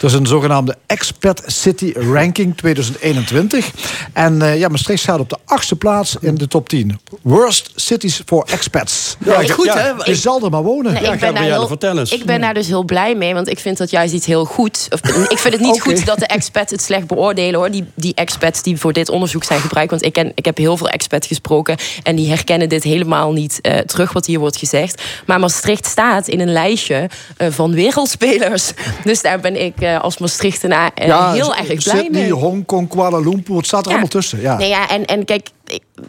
Dat 0.00 0.10
is 0.10 0.16
een 0.16 0.26
zogenaamde 0.26 0.76
Expat 0.86 1.42
City 1.46 1.92
Ranking 2.12 2.56
2021. 2.56 3.70
En 4.12 4.42
eh, 4.42 4.58
ja, 4.58 4.68
Maastricht 4.68 5.02
staat 5.02 5.20
op 5.20 5.28
de 5.28 5.36
achtste 5.44 5.76
plaats 5.76 6.16
in 6.20 6.34
de 6.34 6.48
top 6.48 6.68
10. 6.68 6.98
Worst 7.22 7.70
cities 7.74 8.22
for 8.26 8.46
expats. 8.50 9.16
Ja, 9.24 9.42
goed 9.42 9.64
ja. 9.64 9.78
hè? 9.78 9.90
Je 10.04 10.14
zal 10.14 10.44
er 10.44 10.50
maar 10.50 10.62
wonen. 10.62 10.92
Nee, 10.92 11.02
Ja, 11.02 11.12
ik, 11.12 11.20
ben 11.20 11.20
daar 11.20 11.28
Gabrielle, 11.28 11.58
heel, 11.58 11.66
vertel 11.66 11.98
eens. 11.98 12.12
ik 12.12 12.24
ben 12.24 12.40
daar 12.40 12.54
dus 12.54 12.66
heel 12.66 12.84
blij 12.84 13.14
mee, 13.14 13.34
want 13.34 13.48
ik 13.48 13.58
vind 13.58 13.78
dat 13.78 13.90
juist 13.90 14.14
iets 14.14 14.26
heel 14.26 14.44
goed. 14.44 14.88
Of, 14.90 15.00
ik 15.28 15.38
vind 15.38 15.54
het 15.54 15.62
niet 15.62 15.80
goed 15.86 16.06
dat 16.06 16.18
de 16.18 16.26
expats 16.26 16.70
het 16.70 16.82
slecht 16.82 17.06
beoordelen 17.06 17.54
hoor. 17.60 17.70
Die, 17.70 17.84
die 17.94 18.14
expats 18.14 18.62
die 18.62 18.76
voor 18.76 18.92
dit 18.92 19.08
onderzoek 19.08 19.44
zijn 19.44 19.60
gebruikt. 19.60 19.90
Want 19.90 20.04
ik, 20.04 20.12
ken, 20.12 20.32
ik 20.34 20.44
heb 20.44 20.56
heel 20.56 20.76
veel 20.76 20.88
expats 20.88 21.26
gesproken 21.26 21.76
en 22.02 22.16
die 22.16 22.28
herkennen 22.28 22.68
dit 22.68 22.82
helemaal 22.82 23.32
niet 23.32 23.58
eh, 23.60 23.78
terug 23.78 24.12
wat 24.12 24.26
hier 24.26 24.38
wordt 24.38 24.56
gezegd. 24.56 25.02
Maar 25.26 25.40
Maastricht 25.40 25.75
staat 25.84 26.28
in 26.28 26.40
een 26.40 26.52
lijstje 26.52 27.10
eh, 27.36 27.48
van 27.50 27.72
wereldspelers. 27.72 28.72
Dus 29.04 29.22
daar 29.22 29.40
ben 29.40 29.64
ik 29.64 29.80
eh, 29.80 30.00
als 30.00 30.18
Maastrichtenaar 30.18 30.90
uh, 31.06 31.32
heel 31.32 31.54
erg 31.54 31.66
blij 31.66 31.78
Sydney, 31.78 32.10
mee. 32.10 32.32
Hongkong, 32.32 32.88
Kuala 32.88 33.18
Lumpur, 33.18 33.56
het 33.56 33.66
staat 33.66 33.84
er 33.84 33.90
allemaal 33.90 34.08
tussen. 34.08 34.40
Ja. 34.40 34.56
Nee, 34.56 34.68
ja, 34.68 34.88
en, 34.88 35.04
en 35.04 35.24
kijk, 35.24 35.48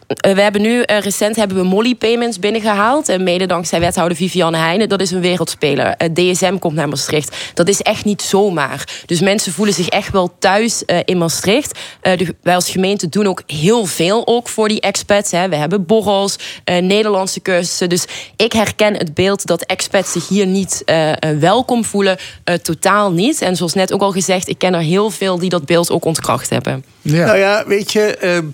we 0.07 0.41
hebben 0.41 0.61
nu 0.61 0.81
recent 0.81 1.35
hebben 1.35 1.57
we 1.57 1.63
Molly 1.63 1.95
Payments 1.95 2.39
binnengehaald. 2.39 3.09
En 3.09 3.23
mede 3.23 3.45
dankzij 3.45 3.79
wethouder 3.79 4.17
Vivianne 4.17 4.57
Heijnen. 4.57 4.89
Dat 4.89 5.01
is 5.01 5.11
een 5.11 5.21
wereldspeler. 5.21 5.95
DSM 6.13 6.57
komt 6.57 6.75
naar 6.75 6.89
Maastricht. 6.89 7.35
Dat 7.53 7.67
is 7.67 7.81
echt 7.81 8.05
niet 8.05 8.21
zomaar. 8.21 9.03
Dus 9.05 9.19
mensen 9.19 9.51
voelen 9.51 9.73
zich 9.73 9.87
echt 9.87 10.11
wel 10.11 10.35
thuis 10.39 10.83
in 11.05 11.17
Maastricht. 11.17 11.79
De, 12.01 12.35
wij 12.41 12.55
als 12.55 12.69
gemeente 12.69 13.09
doen 13.09 13.27
ook 13.27 13.41
heel 13.45 13.85
veel 13.85 14.27
ook 14.27 14.49
voor 14.49 14.67
die 14.67 14.81
expats. 14.81 15.31
Hè. 15.31 15.49
We 15.49 15.55
hebben 15.55 15.85
borrels, 15.85 16.35
Nederlandse 16.65 17.41
cursussen. 17.41 17.89
Dus 17.89 18.05
ik 18.35 18.53
herken 18.53 18.93
het 18.93 19.13
beeld 19.13 19.45
dat 19.45 19.61
expats 19.61 20.11
zich 20.11 20.27
hier 20.27 20.47
niet 20.47 20.83
uh, 20.85 21.11
welkom 21.39 21.85
voelen. 21.85 22.17
Uh, 22.45 22.55
totaal 22.55 23.11
niet. 23.11 23.41
En 23.41 23.55
zoals 23.55 23.73
net 23.73 23.93
ook 23.93 24.01
al 24.01 24.11
gezegd, 24.11 24.47
ik 24.47 24.57
ken 24.57 24.73
er 24.73 24.79
heel 24.79 25.09
veel 25.09 25.39
die 25.39 25.49
dat 25.49 25.65
beeld 25.65 25.91
ook 25.91 26.05
ontkracht 26.05 26.49
hebben. 26.49 26.85
Ja. 27.01 27.25
Nou 27.25 27.37
ja, 27.37 27.63
weet 27.67 27.91
je. 27.91 28.17
Uh, 28.23 28.49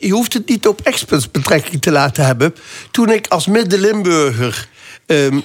je 0.00 0.12
hoeft 0.12 0.32
het 0.32 0.48
niet 0.48 0.66
op 0.66 0.80
expats 0.80 1.30
betrekking 1.30 1.82
te 1.82 1.90
laten 1.90 2.24
hebben. 2.24 2.54
Toen 2.90 3.10
ik 3.10 3.26
als 3.28 3.46
Midden-Limburger 3.46 4.68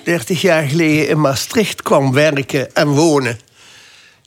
30 0.04 0.42
jaar 0.42 0.64
geleden 0.64 1.08
in 1.08 1.22
Maastricht 1.22 1.82
kwam 1.82 2.14
werken 2.14 2.76
en 2.76 2.88
wonen. 2.88 3.40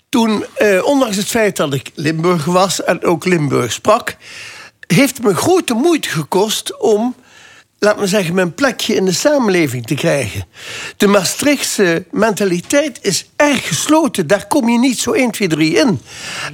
Toen, 0.09 0.45
ondanks 0.83 1.17
het 1.17 1.27
feit 1.27 1.57
dat 1.57 1.75
ik 1.75 1.91
Limburger 1.95 2.53
was 2.53 2.85
en 2.85 3.05
ook 3.05 3.25
Limburg 3.25 3.73
sprak, 3.73 4.17
heeft 4.87 5.17
het 5.17 5.27
me 5.27 5.35
grote 5.35 5.75
moeite 5.75 6.09
gekost 6.09 6.79
om 6.79 7.15
laat 7.79 7.99
me 7.99 8.07
zeggen, 8.07 8.35
mijn 8.35 8.55
plekje 8.55 8.95
in 8.95 9.05
de 9.05 9.13
samenleving 9.13 9.87
te 9.87 9.95
krijgen. 9.95 10.45
De 10.97 11.07
Maastrichtse 11.07 12.05
mentaliteit 12.11 12.99
is 13.03 13.31
erg 13.37 13.69
gesloten. 13.69 14.27
Daar 14.27 14.47
kom 14.47 14.69
je 14.69 14.79
niet 14.79 14.99
zo 14.99 15.13
1, 15.13 15.31
2, 15.31 15.49
3 15.49 15.75
in. 15.75 16.01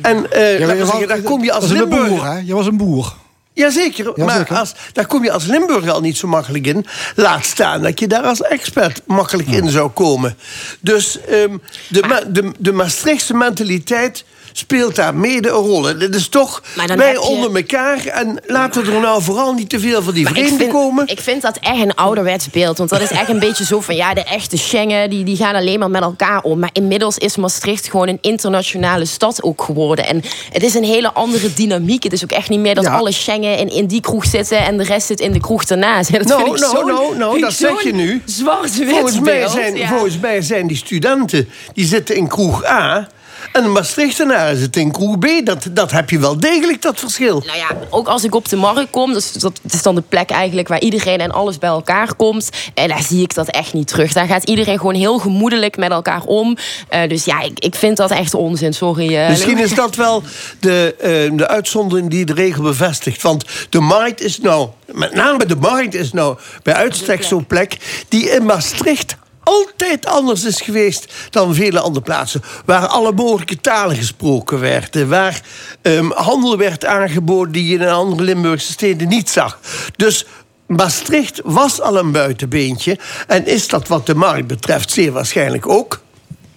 En 0.03 0.17
uh, 0.17 0.59
ja, 0.59 0.67
zeggen, 0.67 0.87
was, 0.87 1.07
daar 1.07 1.21
kom 1.21 1.45
je 1.45 1.53
als 1.53 1.67
Limburger... 1.71 2.09
Boer, 2.09 2.25
hè? 2.25 2.39
Je 2.39 2.55
was 2.55 2.67
een 2.67 2.77
boer. 2.77 3.15
Jazeker, 3.55 4.13
ja, 4.17 4.25
maar 4.25 4.47
als, 4.49 4.75
daar 4.93 5.07
kom 5.07 5.25
je 5.25 5.33
als 5.33 5.45
Limburger 5.45 5.91
al 5.91 6.01
niet 6.01 6.17
zo 6.17 6.29
makkelijk 6.29 6.67
in. 6.67 6.87
Laat 7.15 7.45
staan 7.45 7.83
dat 7.83 8.01
je 8.01 8.07
daar 8.07 8.23
als 8.23 8.41
expert 8.41 9.03
makkelijk 9.07 9.49
in 9.49 9.69
zou 9.69 9.91
komen. 9.91 10.37
Dus 10.81 11.19
um, 11.31 11.63
de, 11.89 12.25
de, 12.29 12.53
de 12.59 12.73
Maastrichtse 12.73 13.35
mentaliteit 13.35 14.25
speelt 14.57 14.95
daar 14.95 15.15
mede 15.15 15.49
een 15.49 15.55
rol. 15.55 15.89
En 15.89 15.99
dat 15.99 16.15
is 16.15 16.29
toch 16.29 16.63
wij 16.97 17.13
je... 17.13 17.21
onder 17.21 17.57
elkaar. 17.57 18.07
En 18.07 18.39
laten 18.47 18.87
er 18.87 19.01
nou 19.01 19.23
vooral 19.23 19.53
niet 19.53 19.69
te 19.69 19.81
veel 19.81 20.03
van 20.03 20.15
die 20.15 20.25
maar 20.25 20.33
vreemden 20.33 20.55
ik 20.55 20.61
vind, 20.61 20.73
komen. 20.73 21.07
Ik 21.07 21.21
vind 21.21 21.43
dat 21.43 21.59
echt 21.61 21.81
een 21.81 21.95
ouderwets 21.95 22.51
beeld. 22.51 22.79
Want 22.79 22.91
dat 22.91 23.01
is 23.01 23.11
echt 23.11 23.29
een 23.29 23.39
beetje 23.49 23.65
zo 23.65 23.81
van... 23.81 23.97
ja, 23.97 24.15
de 24.15 24.25
echte 24.25 24.57
Schengen, 24.57 25.11
die, 25.11 25.25
die 25.25 25.37
gaan 25.37 25.55
alleen 25.55 25.79
maar 25.79 25.91
met 25.91 26.03
elkaar 26.03 26.43
om. 26.43 26.59
Maar 26.59 26.71
inmiddels 26.73 27.19
is 27.19 27.37
Maastricht 27.37 27.89
gewoon 27.91 28.09
een 28.09 28.19
internationale 28.21 29.05
stad 29.05 29.43
ook 29.43 29.63
geworden. 29.63 30.07
En 30.07 30.23
het 30.53 30.63
is 30.63 30.75
een 30.75 30.85
hele 30.85 31.13
andere 31.13 31.55
dynamiek. 31.55 32.03
Het 32.03 32.13
is 32.13 32.25
ook 32.25 32.33
echt 32.33 32.49
niet 32.49 32.61
meer 32.61 32.75
dat 32.75 32.85
ja. 32.85 32.97
alle 32.97 33.13
Schengen 33.13 33.59
in, 33.59 33.69
in 33.69 33.87
die 33.87 34.01
kroeg 34.01 34.25
zitten... 34.25 34.59
en 34.59 34.77
de 34.77 34.85
rest 34.85 35.07
zit 35.07 35.21
in 35.21 35.33
de 35.33 35.41
kroeg 35.41 35.65
daarnaast. 35.65 36.11
Ja, 36.11 36.19
dat 36.23 36.29
no, 36.29 36.37
vind 36.37 36.61
ik 36.61 36.73
no, 36.73 36.83
no, 36.83 37.15
no, 37.15 37.39
dat 37.39 37.53
zeg 37.53 37.83
je 37.83 37.95
nu. 37.95 38.23
Zwart-wit 38.25 38.89
volgens 38.91 39.21
mij 39.21 39.49
zijn, 39.49 39.77
ja. 39.77 39.89
Volgens 39.89 40.19
mij 40.19 40.43
zijn 40.43 40.67
die 40.67 40.77
studenten... 40.77 41.49
die 41.73 41.87
zitten 41.87 42.17
in 42.17 42.29
kroeg 42.29 42.65
A... 42.65 43.09
En 43.53 43.63
de 43.63 43.69
Maastrichtenaar 43.69 44.55
zit 44.55 44.77
in 44.77 44.93
kroeg 44.93 45.19
B. 45.19 45.27
Dat, 45.45 45.67
dat 45.71 45.91
heb 45.91 46.11
je 46.11 46.19
wel 46.19 46.41
degelijk, 46.41 46.83
dat 46.83 46.99
verschil. 46.99 47.43
Nou 47.47 47.59
ja, 47.59 47.67
ook 47.91 48.09
als 48.09 48.25
ik 48.25 48.35
op 48.35 48.49
de 48.49 48.57
markt 48.57 48.91
kom... 48.91 49.13
Dus 49.13 49.33
dat 49.33 49.61
is 49.71 49.83
dan 49.83 49.95
de 49.95 50.03
plek 50.09 50.31
eigenlijk 50.31 50.69
waar 50.69 50.81
iedereen 50.81 51.21
en 51.21 51.31
alles 51.31 51.59
bij 51.59 51.69
elkaar 51.69 52.15
komt... 52.15 52.49
en 52.75 52.89
daar 52.89 53.03
zie 53.03 53.23
ik 53.23 53.35
dat 53.35 53.49
echt 53.49 53.73
niet 53.73 53.87
terug. 53.87 54.13
Daar 54.13 54.27
gaat 54.27 54.45
iedereen 54.45 54.79
gewoon 54.79 54.95
heel 54.95 55.19
gemoedelijk 55.19 55.77
met 55.77 55.91
elkaar 55.91 56.23
om. 56.23 56.57
Uh, 56.91 57.09
dus 57.09 57.25
ja, 57.25 57.41
ik, 57.41 57.59
ik 57.59 57.75
vind 57.75 57.97
dat 57.97 58.11
echt 58.11 58.35
onzin, 58.35 58.75
sorry. 58.75 59.15
Uh, 59.15 59.29
Misschien 59.29 59.59
is 59.59 59.75
dat 59.75 59.97
wel 59.97 60.23
de, 60.61 60.95
uh, 61.31 61.39
de 61.39 61.49
uitzondering 61.49 62.11
die 62.11 62.25
de 62.25 62.35
regel 62.35 62.63
bevestigt. 62.63 63.23
Want 63.23 63.45
de 63.71 63.81
markt 63.81 64.21
is 64.21 64.41
nou... 64.41 64.69
Met 64.93 65.15
name 65.15 65.47
de 65.47 65.57
markt 65.57 65.95
is 65.95 66.13
nou 66.13 66.39
bij 66.63 66.75
uitstek 66.75 67.23
zo'n 67.23 67.47
plek... 67.47 67.77
die 68.09 68.31
in 68.31 68.45
Maastricht 68.45 69.17
altijd 69.45 70.07
anders 70.07 70.45
is 70.45 70.61
geweest 70.61 71.13
dan 71.31 71.55
vele 71.55 71.81
andere 71.81 72.05
plaatsen. 72.05 72.43
Waar 72.65 72.87
alle 72.87 73.13
mogelijke 73.13 73.61
talen 73.61 73.97
gesproken 73.97 74.61
werden. 74.61 75.09
Waar 75.09 75.41
um, 75.83 76.13
handel 76.13 76.57
werd 76.59 76.85
aangeboden 76.85 77.53
die 77.53 77.67
je 77.67 77.79
in 77.79 77.89
andere 77.89 78.23
Limburgse 78.23 78.73
steden 78.73 79.09
niet 79.09 79.31
zag. 79.31 79.59
Dus 79.97 80.27
Maastricht 80.67 81.41
was 81.45 81.81
al 81.81 81.97
een 81.97 82.13
buitenbeentje. 82.13 82.99
En 83.27 83.47
is 83.47 83.69
dat 83.69 83.89
wat 83.89 84.07
de 84.07 84.15
markt 84.15 84.47
betreft 84.47 84.91
zeer 84.91 85.13
waarschijnlijk 85.13 85.69
ook. 85.69 86.04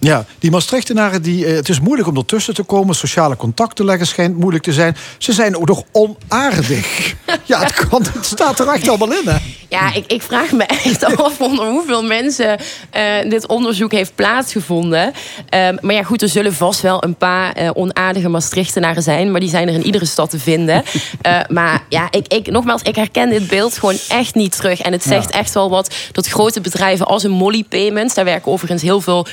Ja, 0.00 0.24
die 0.38 0.50
Maastrichtenaren, 0.50 1.22
die, 1.22 1.46
uh, 1.46 1.54
het 1.54 1.68
is 1.68 1.80
moeilijk 1.80 2.08
om 2.08 2.16
ertussen 2.16 2.54
te 2.54 2.62
komen. 2.62 2.94
Sociale 2.94 3.36
contacten 3.36 3.84
leggen 3.84 4.06
schijnt 4.06 4.38
moeilijk 4.38 4.64
te 4.64 4.72
zijn. 4.72 4.96
Ze 5.18 5.32
zijn 5.32 5.56
ook 5.56 5.68
nog 5.68 5.82
onaardig. 5.92 7.14
ja, 7.44 7.60
het, 7.60 7.88
kan, 7.88 8.02
het 8.12 8.26
staat 8.26 8.58
er 8.58 8.68
echt 8.68 8.88
allemaal 8.88 9.12
in, 9.12 9.28
hè? 9.28 9.36
Ja, 9.68 9.94
ik, 9.94 10.04
ik 10.06 10.22
vraag 10.22 10.52
me 10.52 10.64
echt 10.64 11.04
af 11.16 11.40
onder 11.40 11.66
hoeveel 11.66 12.02
mensen 12.02 12.58
uh, 12.96 13.30
dit 13.30 13.46
onderzoek 13.46 13.92
heeft 13.92 14.14
plaatsgevonden. 14.14 15.12
Uh, 15.54 15.68
maar 15.80 15.94
ja, 15.94 16.02
goed, 16.02 16.22
er 16.22 16.28
zullen 16.28 16.54
vast 16.54 16.80
wel 16.80 17.04
een 17.04 17.14
paar 17.14 17.62
uh, 17.62 17.70
onaardige 17.74 18.28
Maastrichtenaren 18.28 19.02
zijn. 19.02 19.30
Maar 19.30 19.40
die 19.40 19.48
zijn 19.48 19.68
er 19.68 19.74
in 19.74 19.86
iedere 19.86 20.04
stad 20.04 20.30
te 20.30 20.38
vinden. 20.38 20.82
maar 21.48 21.82
ja, 21.88 22.08
ik, 22.10 22.28
ik, 22.28 22.50
nogmaals, 22.50 22.82
ik 22.82 22.96
herken 22.96 23.28
dit 23.28 23.48
beeld 23.48 23.78
gewoon 23.78 23.98
echt 24.08 24.34
niet 24.34 24.56
terug. 24.56 24.80
En 24.80 24.92
het 24.92 25.02
zegt 25.02 25.32
ja. 25.32 25.38
echt 25.38 25.54
wel 25.54 25.70
wat 25.70 25.94
dat 26.12 26.26
grote 26.26 26.60
bedrijven 26.60 27.06
als 27.06 27.22
een 27.22 27.30
Molly 27.30 27.64
Payments... 27.64 28.14
daar 28.14 28.24
werken 28.24 28.52
overigens 28.52 28.82
heel 28.82 29.00
veel 29.00 29.26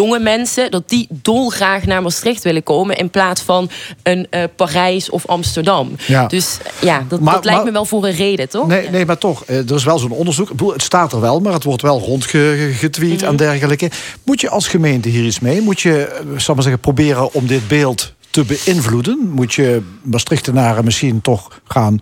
jonge 0.00 0.18
mensen... 0.18 0.70
dat 0.70 0.88
die 0.88 1.06
dolgraag 1.10 1.84
naar 1.84 2.02
Maastricht 2.02 2.42
willen 2.42 2.62
komen... 2.62 2.96
in 2.96 3.10
plaats 3.10 3.42
van 3.42 3.70
een 4.02 4.28
Parijs 4.56 5.10
of 5.10 5.26
Amsterdam. 5.26 5.96
Ja. 6.06 6.26
Dus 6.26 6.58
ja, 6.80 7.04
dat, 7.08 7.20
maar, 7.20 7.34
dat 7.34 7.44
lijkt 7.44 7.58
maar, 7.58 7.66
me 7.66 7.72
wel 7.72 7.84
voor 7.84 8.04
een 8.04 8.14
reden, 8.14 8.48
toch? 8.48 8.66
Nee, 8.66 8.88
nee 8.90 9.06
maar 9.06 9.18
toch 9.18 9.44
er 9.46 9.74
is 9.74 9.84
wel 9.84 9.98
zo'n 9.98 10.10
onderzoek. 10.10 10.50
Het 10.72 10.82
staat 10.82 11.12
er 11.12 11.20
wel, 11.20 11.40
maar 11.40 11.52
het 11.52 11.64
wordt 11.64 11.82
wel 11.82 12.00
rondgetweet 12.00 13.10
mm 13.10 13.18
-hmm. 13.18 13.28
en 13.28 13.36
dergelijke. 13.36 13.90
Moet 14.24 14.40
je 14.40 14.50
als 14.50 14.68
gemeente 14.68 15.08
hier 15.08 15.24
iets 15.24 15.40
mee? 15.40 15.60
Moet 15.60 15.80
je, 15.80 16.20
zal 16.36 16.54
maar 16.54 16.62
zeggen, 16.62 16.80
proberen 16.80 17.34
om 17.34 17.46
dit 17.46 17.68
beeld 17.68 18.12
te 18.30 18.44
beïnvloeden? 18.44 19.30
Moet 19.34 19.54
je 19.54 19.82
Maastrichtenaren 20.02 20.84
misschien 20.84 21.20
toch 21.20 21.60
gaan 21.64 22.00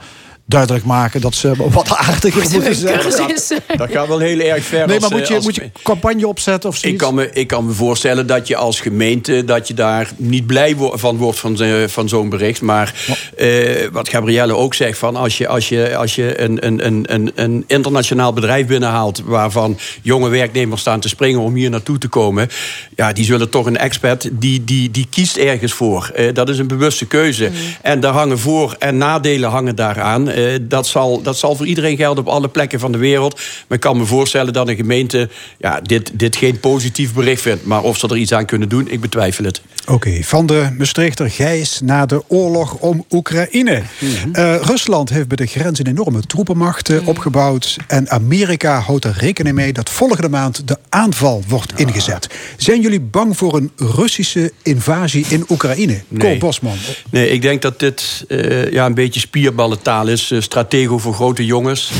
duidelijk 0.48 0.84
maken 0.84 1.20
dat 1.20 1.34
ze 1.34 1.52
wat 1.70 1.96
aardiger 1.96 2.50
moeten 2.50 2.74
zijn. 2.74 3.00
Dat, 3.02 3.62
dat 3.76 3.90
gaat 3.90 4.08
wel 4.08 4.18
heel 4.18 4.40
erg 4.40 4.64
ver. 4.64 4.86
Nee, 4.86 5.00
maar 5.00 5.10
moet 5.10 5.28
je, 5.28 5.34
als, 5.34 5.44
moet 5.44 5.54
je 5.54 5.70
campagne 5.82 6.28
opzetten 6.28 6.70
of 6.70 6.76
zoiets? 6.76 7.02
Ik 7.02 7.06
kan, 7.06 7.14
me, 7.14 7.30
ik 7.32 7.46
kan 7.46 7.66
me 7.66 7.72
voorstellen 7.72 8.26
dat 8.26 8.48
je 8.48 8.56
als 8.56 8.80
gemeente... 8.80 9.44
dat 9.44 9.68
je 9.68 9.74
daar 9.74 10.10
niet 10.16 10.46
blij 10.46 10.76
wo 10.76 10.96
van 10.96 11.16
wordt 11.16 11.38
van, 11.38 11.58
van 11.88 12.08
zo'n 12.08 12.28
bericht. 12.28 12.62
Maar 12.62 12.94
uh, 13.38 13.88
wat 13.92 14.08
Gabrielle 14.08 14.54
ook 14.54 14.74
zegt... 14.74 14.98
Van 14.98 15.16
als 15.16 15.38
je, 15.38 15.48
als 15.48 15.68
je, 15.68 15.96
als 15.96 16.14
je 16.14 16.40
een, 16.40 16.66
een, 16.66 17.14
een, 17.14 17.32
een 17.34 17.64
internationaal 17.66 18.32
bedrijf 18.32 18.66
binnenhaalt... 18.66 19.22
waarvan 19.24 19.78
jonge 20.02 20.28
werknemers 20.28 20.80
staan 20.80 21.00
te 21.00 21.08
springen 21.08 21.40
om 21.40 21.54
hier 21.54 21.70
naartoe 21.70 21.98
te 21.98 22.08
komen... 22.08 22.48
ja, 22.96 23.12
die 23.12 23.24
zullen 23.24 23.50
toch 23.50 23.66
een 23.66 23.78
expert... 23.78 24.28
die, 24.32 24.64
die, 24.64 24.90
die 24.90 25.06
kiest 25.10 25.36
ergens 25.36 25.72
voor. 25.72 26.12
Uh, 26.16 26.34
dat 26.34 26.48
is 26.48 26.58
een 26.58 26.66
bewuste 26.66 27.06
keuze. 27.06 27.44
Mm. 27.44 27.54
En 27.82 28.00
daar 28.00 28.12
hangen 28.12 28.38
voor- 28.38 28.76
en 28.78 28.96
nadelen 28.96 29.50
hangen 29.50 29.76
daaraan... 29.76 30.36
Uh, 30.38 30.56
dat, 30.60 30.86
zal, 30.86 31.22
dat 31.22 31.38
zal 31.38 31.56
voor 31.56 31.66
iedereen 31.66 31.96
gelden 31.96 32.24
op 32.26 32.30
alle 32.30 32.48
plekken 32.48 32.80
van 32.80 32.92
de 32.92 32.98
wereld. 32.98 33.34
Maar 33.34 33.76
ik 33.76 33.80
kan 33.80 33.96
me 33.96 34.04
voorstellen 34.04 34.52
dat 34.52 34.68
een 34.68 34.76
gemeente 34.76 35.28
ja, 35.58 35.80
dit, 35.80 36.10
dit 36.14 36.36
geen 36.36 36.60
positief 36.60 37.12
bericht 37.12 37.42
vindt. 37.42 37.66
Maar 37.66 37.82
of 37.82 37.98
ze 37.98 38.08
er 38.08 38.16
iets 38.16 38.32
aan 38.32 38.46
kunnen 38.46 38.68
doen, 38.68 38.90
ik 38.90 39.00
betwijfel 39.00 39.44
het. 39.44 39.60
Oké, 39.82 39.92
okay, 39.92 40.24
van 40.24 40.46
de 40.46 40.68
Maastrichter 40.78 41.30
Gijs 41.30 41.80
naar 41.80 42.06
de 42.06 42.22
oorlog 42.26 42.74
om 42.74 43.04
Oekraïne. 43.10 43.82
Mm 43.98 44.08
-hmm. 44.22 44.30
uh, 44.36 44.56
Rusland 44.56 45.10
heeft 45.10 45.28
bij 45.28 45.36
de 45.36 45.46
grens 45.46 45.78
een 45.78 45.86
enorme 45.86 46.20
troepenmacht 46.20 46.88
uh, 46.88 47.08
opgebouwd. 47.08 47.76
En 47.86 48.10
Amerika 48.10 48.80
houdt 48.80 49.04
er 49.04 49.16
rekening 49.18 49.54
mee 49.54 49.72
dat 49.72 49.90
volgende 49.90 50.28
maand 50.28 50.68
de 50.68 50.78
aanval 50.88 51.42
wordt 51.48 51.72
ja. 51.76 51.86
ingezet. 51.86 52.28
Zijn 52.56 52.80
jullie 52.80 53.00
bang 53.00 53.36
voor 53.36 53.56
een 53.56 53.70
Russische 53.76 54.52
invasie 54.62 55.26
in 55.28 55.44
Oekraïne? 55.48 56.00
Nee. 56.08 56.38
Bosman. 56.38 56.76
Nee, 57.10 57.30
ik 57.30 57.42
denk 57.42 57.62
dat 57.62 57.78
dit 57.78 58.24
uh, 58.28 58.72
ja, 58.72 58.86
een 58.86 58.94
beetje 58.94 59.20
spierballentaal 59.20 60.08
is 60.08 60.27
stratego 60.38 60.98
voor 60.98 61.14
grote 61.14 61.44
jongens. 61.44 61.90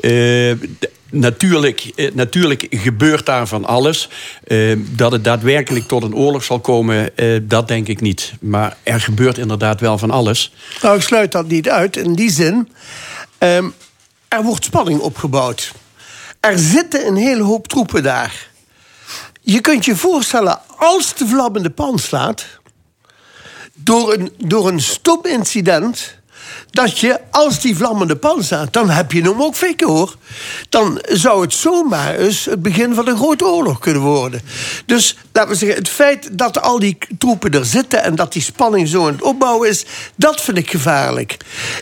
Uh, 0.00 0.54
natuurlijk, 1.10 2.10
natuurlijk 2.14 2.66
gebeurt 2.70 3.26
daar 3.26 3.46
van 3.46 3.64
alles. 3.64 4.08
Dat 4.76 5.12
het 5.12 5.24
daadwerkelijk 5.24 5.88
tot 5.88 6.02
een 6.02 6.14
oorlog 6.14 6.44
zal 6.44 6.60
komen, 6.60 7.10
dat 7.42 7.68
denk 7.68 7.88
ik 7.88 8.00
niet. 8.00 8.32
Maar 8.40 8.76
er 8.82 9.00
gebeurt 9.00 9.38
inderdaad 9.38 9.80
wel 9.80 9.98
van 9.98 10.10
alles. 10.10 10.52
Nou, 10.82 10.96
ik 10.96 11.02
sluit 11.02 11.32
dat 11.32 11.48
niet 11.48 11.68
uit. 11.68 11.96
In 11.96 12.14
die 12.14 12.30
zin, 12.30 12.68
um, 13.38 13.74
er 14.28 14.42
wordt 14.42 14.64
spanning 14.64 15.00
opgebouwd. 15.00 15.72
Er 16.40 16.58
zitten 16.58 17.06
een 17.06 17.16
hele 17.16 17.42
hoop 17.42 17.68
troepen 17.68 18.02
daar. 18.02 18.48
Je 19.40 19.60
kunt 19.60 19.84
je 19.84 19.96
voorstellen, 19.96 20.60
als 20.76 21.14
de 21.14 21.26
vlam 21.26 21.56
in 21.56 21.62
de 21.62 21.70
pan 21.70 21.98
slaat... 21.98 22.46
door 23.74 24.12
een, 24.12 24.32
door 24.38 24.68
een 24.68 24.80
stomincident 24.80 26.18
dat 26.74 26.98
je, 26.98 27.20
als 27.30 27.60
die 27.60 27.76
vlammende 27.76 28.16
pan 28.16 28.42
staat, 28.42 28.72
dan 28.72 28.90
heb 28.90 29.12
je 29.12 29.22
hem 29.22 29.42
ook 29.42 29.54
fikken 29.54 29.86
hoor. 29.86 30.16
Dan 30.68 30.98
zou 31.08 31.42
het 31.42 31.52
zomaar 31.52 32.14
eens 32.14 32.44
het 32.44 32.62
begin 32.62 32.94
van 32.94 33.08
een 33.08 33.16
grote 33.16 33.46
oorlog 33.46 33.78
kunnen 33.78 34.02
worden. 34.02 34.40
Dus 34.86 35.16
laten 35.32 35.50
we 35.50 35.56
zeggen, 35.56 35.78
het 35.78 35.88
feit 35.88 36.38
dat 36.38 36.60
al 36.60 36.78
die 36.78 36.98
troepen 37.18 37.50
er 37.50 37.64
zitten 37.64 38.02
en 38.02 38.14
dat 38.14 38.32
die 38.32 38.42
spanning 38.42 38.88
zo 38.88 39.06
aan 39.06 39.12
het 39.12 39.22
opbouwen 39.22 39.68
is, 39.68 39.84
dat 40.16 40.40
vind 40.40 40.56
ik 40.56 40.70
gevaarlijk. 40.70 41.36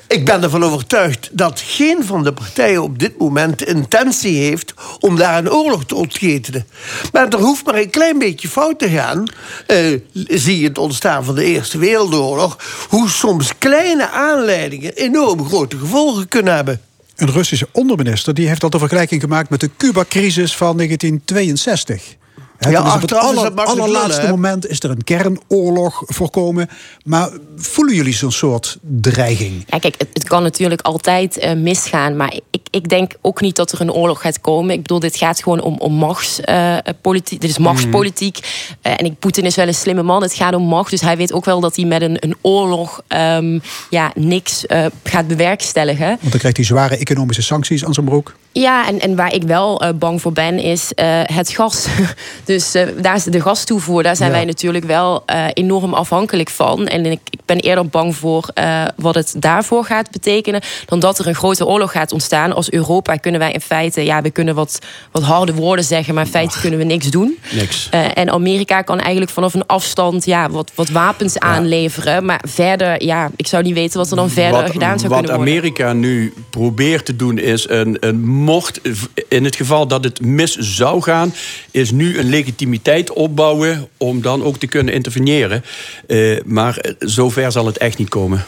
Ik 0.08 0.24
ben 0.24 0.42
ervan 0.42 0.64
overtuigd 0.64 1.28
dat 1.32 1.62
geen 1.64 2.04
van 2.04 2.22
de 2.24 2.32
partijen 2.32 2.82
op 2.82 2.98
dit 2.98 3.18
moment 3.18 3.58
de 3.58 3.66
intentie 3.66 4.36
heeft 4.36 4.74
om 5.00 5.16
daar 5.16 5.38
een 5.38 5.52
oorlog 5.52 5.84
te 5.84 5.94
ontketenen. 5.94 6.66
Maar 7.12 7.28
er 7.28 7.38
hoeft 7.38 7.64
maar 7.64 7.74
een 7.74 7.90
klein 7.90 8.18
beetje 8.18 8.48
fout 8.48 8.78
te 8.78 8.88
gaan. 8.88 9.24
Eh, 9.66 10.00
zie 10.28 10.60
je 10.60 10.68
het 10.68 10.78
ontstaan 10.78 11.24
van 11.24 11.34
de 11.34 11.44
Eerste 11.44 11.78
Wereldoorlog, 11.78 12.58
hoe 12.88 13.08
soms 13.08 13.58
kleine 13.58 14.10
aanleidingen 14.10 14.81
enorm 14.90 15.44
grote 15.44 15.78
gevolgen 15.78 16.28
kunnen 16.28 16.54
hebben. 16.54 16.80
Een 17.16 17.30
Russische 17.30 17.68
onderminister 17.72 18.34
die 18.34 18.48
heeft 18.48 18.62
al 18.62 18.70
de 18.70 18.78
vergelijking 18.78 19.20
gemaakt 19.20 19.50
met 19.50 19.60
de 19.60 19.70
Cuba-crisis 19.76 20.56
van 20.56 20.76
1962. 20.76 22.16
Hè, 22.58 22.70
Ja, 22.70 22.86
is 22.86 22.94
op 22.94 23.00
het 23.00 23.12
aller- 23.14 23.54
dat 23.54 23.66
allerlaatste 23.66 24.20
lullen, 24.20 24.30
moment 24.30 24.66
is 24.68 24.80
er 24.80 24.90
een 24.90 25.04
kernoorlog 25.04 26.02
voorkomen. 26.06 26.68
Maar 27.04 27.30
voelen 27.56 27.94
jullie 27.94 28.12
zo'n 28.14 28.32
soort 28.32 28.78
dreiging? 28.80 29.64
Ja, 29.66 29.78
kijk, 29.78 29.94
het, 29.98 30.08
het 30.12 30.24
kan 30.24 30.42
natuurlijk 30.42 30.80
altijd 30.80 31.38
eh, 31.38 31.54
misgaan. 31.54 32.16
Maar 32.16 32.34
ik, 32.50 32.61
ik 32.72 32.88
denk 32.88 33.12
ook 33.20 33.40
niet 33.40 33.56
dat 33.56 33.72
er 33.72 33.80
een 33.80 33.92
oorlog 33.92 34.20
gaat 34.20 34.40
komen. 34.40 34.74
Ik 34.74 34.82
bedoel, 34.82 34.98
dit 34.98 35.16
gaat 35.16 35.42
gewoon 35.42 35.60
om, 35.60 35.78
om 35.78 35.92
machtspolitiek. 35.92 37.40
dit 37.40 37.50
is 37.50 37.58
machtspolitiek. 37.58 38.38
Eh, 38.82 38.92
en 38.92 39.04
ik, 39.04 39.18
Poetin 39.18 39.44
is 39.44 39.56
wel 39.56 39.66
een 39.66 39.74
slimme 39.74 40.02
man. 40.02 40.22
Het 40.22 40.34
gaat 40.34 40.54
om 40.54 40.62
macht. 40.62 40.90
Dus 40.90 41.00
hij 41.00 41.16
weet 41.16 41.32
ook 41.32 41.44
wel 41.44 41.60
dat 41.60 41.76
hij 41.76 41.84
met 41.84 42.02
een, 42.02 42.16
een 42.20 42.36
oorlog 42.40 43.02
ehm, 43.08 43.58
ja, 43.90 44.12
niks 44.14 44.66
eh, 44.66 44.86
gaat 45.04 45.26
bewerkstelligen. 45.26 46.06
Want 46.06 46.30
dan 46.30 46.38
krijgt 46.38 46.56
hij 46.56 46.66
zware 46.66 46.96
economische 46.96 47.42
sancties 47.42 47.84
aan 47.84 47.94
zijn 47.94 48.06
broek. 48.06 48.34
Ja, 48.52 48.86
en, 48.86 49.00
en 49.00 49.16
waar 49.16 49.34
ik 49.34 49.42
wel 49.42 49.80
eh, 49.80 49.88
bang 49.94 50.20
voor 50.20 50.32
ben, 50.32 50.58
is 50.58 50.92
eh, 50.94 51.20
het 51.22 51.48
gas. 51.48 51.86
dus 52.44 52.74
eh, 52.74 52.86
daar 53.00 53.14
is 53.14 53.24
de 53.24 53.40
gastoevoer, 53.40 54.02
daar 54.02 54.16
zijn 54.16 54.30
Ja. 54.30 54.36
wij 54.36 54.44
natuurlijk 54.44 54.84
wel 54.84 55.24
enorm 55.52 55.94
afhankelijk 55.94 56.50
van. 56.50 56.86
En 56.86 57.06
ik, 57.06 57.20
ik 57.30 57.40
ben 57.44 57.58
eerder 57.58 57.86
bang 57.86 58.16
voor 58.16 58.48
wat 58.96 59.14
het 59.14 59.34
daarvoor 59.38 59.84
gaat 59.84 60.10
betekenen... 60.10 60.60
dan 60.86 61.00
dat 61.00 61.18
er 61.18 61.26
een 61.26 61.34
grote 61.34 61.66
oorlog 61.66 61.92
gaat 61.92 62.12
ontstaan. 62.12 62.52
Als 62.52 62.70
Europa 62.70 63.16
kunnen 63.16 63.40
wij 63.40 63.52
in 63.52 63.60
feite... 63.60 64.04
ja, 64.04 64.22
we 64.22 64.30
kunnen 64.30 64.54
wat, 64.54 64.78
wat 65.10 65.22
harde 65.22 65.54
woorden 65.54 65.84
zeggen... 65.84 66.14
maar 66.14 66.24
in 66.24 66.30
feite 66.30 66.60
kunnen 66.60 66.78
we 66.78 66.84
niks 66.84 67.10
doen. 67.10 67.38
Niks. 67.50 67.88
En 68.14 68.30
Amerika 68.30 68.82
kan 68.82 69.00
eigenlijk 69.00 69.30
vanaf 69.30 69.54
een 69.54 69.66
afstand 69.66 70.24
ja, 70.24 70.50
wat, 70.50 70.72
wat 70.74 70.88
wapens 70.88 71.38
aanleveren. 71.38 72.24
Maar 72.24 72.40
verder, 72.48 73.04
ja, 73.04 73.30
ik 73.36 73.46
zou 73.46 73.62
niet 73.62 73.74
weten 73.74 73.98
wat 73.98 74.10
er 74.10 74.16
dan 74.16 74.30
verder 74.30 74.68
gedaan 74.68 74.98
zou 74.98 75.08
wat 75.10 75.18
kunnen 75.18 75.36
worden. 75.36 75.54
Amerika 75.54 75.92
nu 75.92 76.32
probeert 76.50 77.04
te 77.04 77.16
doen 77.16 77.38
is 77.38 77.68
een, 77.68 77.96
een 78.00 78.20
mocht 78.42 78.80
in 79.28 79.44
het 79.44 79.56
geval 79.56 79.86
dat 79.86 80.04
het 80.04 80.20
mis 80.20 80.56
zou 80.56 81.02
gaan, 81.02 81.34
is 81.70 81.90
nu 81.90 82.18
een 82.18 82.28
legitimiteit 82.28 83.12
opbouwen 83.12 83.88
om 83.96 84.22
dan 84.22 84.42
ook 84.42 84.56
te 84.56 84.66
kunnen 84.66 84.94
interveneren. 84.94 85.64
Eh, 86.06 86.40
maar 86.44 86.94
zover 86.98 87.52
zal 87.52 87.66
het 87.66 87.78
echt 87.78 87.98
niet 87.98 88.08
komen. 88.08 88.44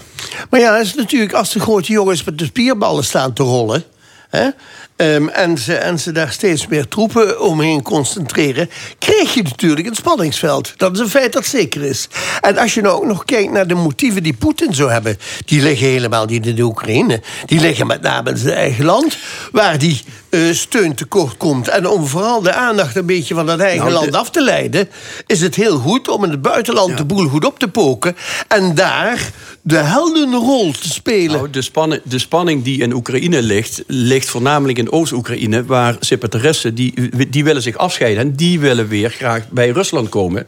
Maar 0.51 0.61
ja, 0.61 0.79
is 0.79 0.95
natuurlijk 0.95 1.33
als 1.33 1.53
de 1.53 1.61
grote 1.61 1.93
jongens 1.93 2.25
met 2.25 2.39
de 2.39 2.45
spierballen 2.45 3.05
staan 3.05 3.33
te 3.33 3.43
rollen. 3.43 3.85
Hè, 4.29 4.49
ehm, 4.97 5.29
en, 5.29 5.59
ze, 5.59 5.75
en 5.75 5.99
ze 5.99 6.12
daar 6.12 6.33
steeds 6.33 6.66
meer 6.66 6.89
troepen 6.89 7.41
omheen 7.41 7.83
concentreren. 7.83 8.71
krijg 8.99 9.35
je 9.35 9.43
natuurlijk 9.43 9.87
een 9.87 9.95
spanningsveld. 9.95 10.73
Dat 10.77 10.93
is 10.93 10.99
een 10.99 11.09
feit 11.09 11.33
dat 11.33 11.47
zeker 11.47 11.83
is. 11.83 12.09
En 12.41 12.59
als 12.59 12.75
je 12.75 12.81
nou 12.81 12.95
ook 12.97 13.05
nog 13.07 13.25
kijkt 13.25 13.53
naar 13.53 13.66
de 13.66 13.75
motieven 13.75 14.23
die 14.23 14.33
Poetin 14.35 14.75
zou 14.75 14.91
hebben. 14.91 15.19
die 15.45 15.62
liggen 15.62 15.87
helemaal 15.87 16.25
niet 16.27 16.47
in 16.47 16.55
de 16.55 16.62
Oekraïne. 16.62 17.21
Die 17.47 17.61
liggen 17.61 17.87
met 17.87 18.01
name 18.03 18.31
in 18.31 18.37
zijn 18.37 18.55
eigen 18.55 18.85
land. 18.85 19.16
waar 19.53 19.79
die 19.79 20.03
eh, 20.31 20.41
steun 20.53 20.95
tekort 20.95 21.37
komt. 21.37 21.69
En 21.69 21.87
om 21.89 22.07
vooral 22.07 22.43
de 22.43 22.53
aandacht 22.53 22.97
een 22.97 23.07
beetje 23.07 23.35
van 23.35 23.47
dat 23.47 23.61
eigen 23.61 23.81
Nou, 23.81 23.93
land 23.93 24.12
de- 24.12 24.19
af 24.19 24.31
te 24.31 24.43
leiden. 24.43 24.89
is 25.27 25.41
het 25.41 25.55
heel 25.55 25.79
goed 25.79 26.09
om 26.09 26.25
in 26.25 26.31
het 26.31 26.43
buitenland 26.43 26.97
de 26.97 27.05
boel 27.05 27.29
goed 27.29 27.45
op 27.45 27.59
te 27.59 27.69
poken. 27.69 28.16
en 28.49 28.75
daar 28.75 29.31
de 29.66 29.77
heldenrol 29.77 30.73
te 30.73 30.89
spelen. 30.89 31.36
Nou, 31.36 31.51
de, 31.51 31.62
spanning, 31.62 32.03
de 32.05 32.19
spanning 32.19 32.62
die 32.62 32.81
in 32.82 32.93
Oekraïne 32.95 33.43
ligt, 33.43 33.82
ligt 33.86 34.28
voornamelijk 34.28 34.78
in 34.78 34.93
Oost-Oekraïne, 34.93 35.65
waar 35.65 35.97
separatisten 36.01 36.74
die, 36.74 36.95
die 37.31 37.45
willen 37.45 37.62
zich 37.62 37.77
afscheiden 37.77 38.23
en 38.23 38.35
die 38.35 38.61
willen 38.61 38.89
weer 38.89 39.11
graag 39.11 39.49
bij 39.51 39.69
Rusland 39.70 40.09
komen. 40.09 40.47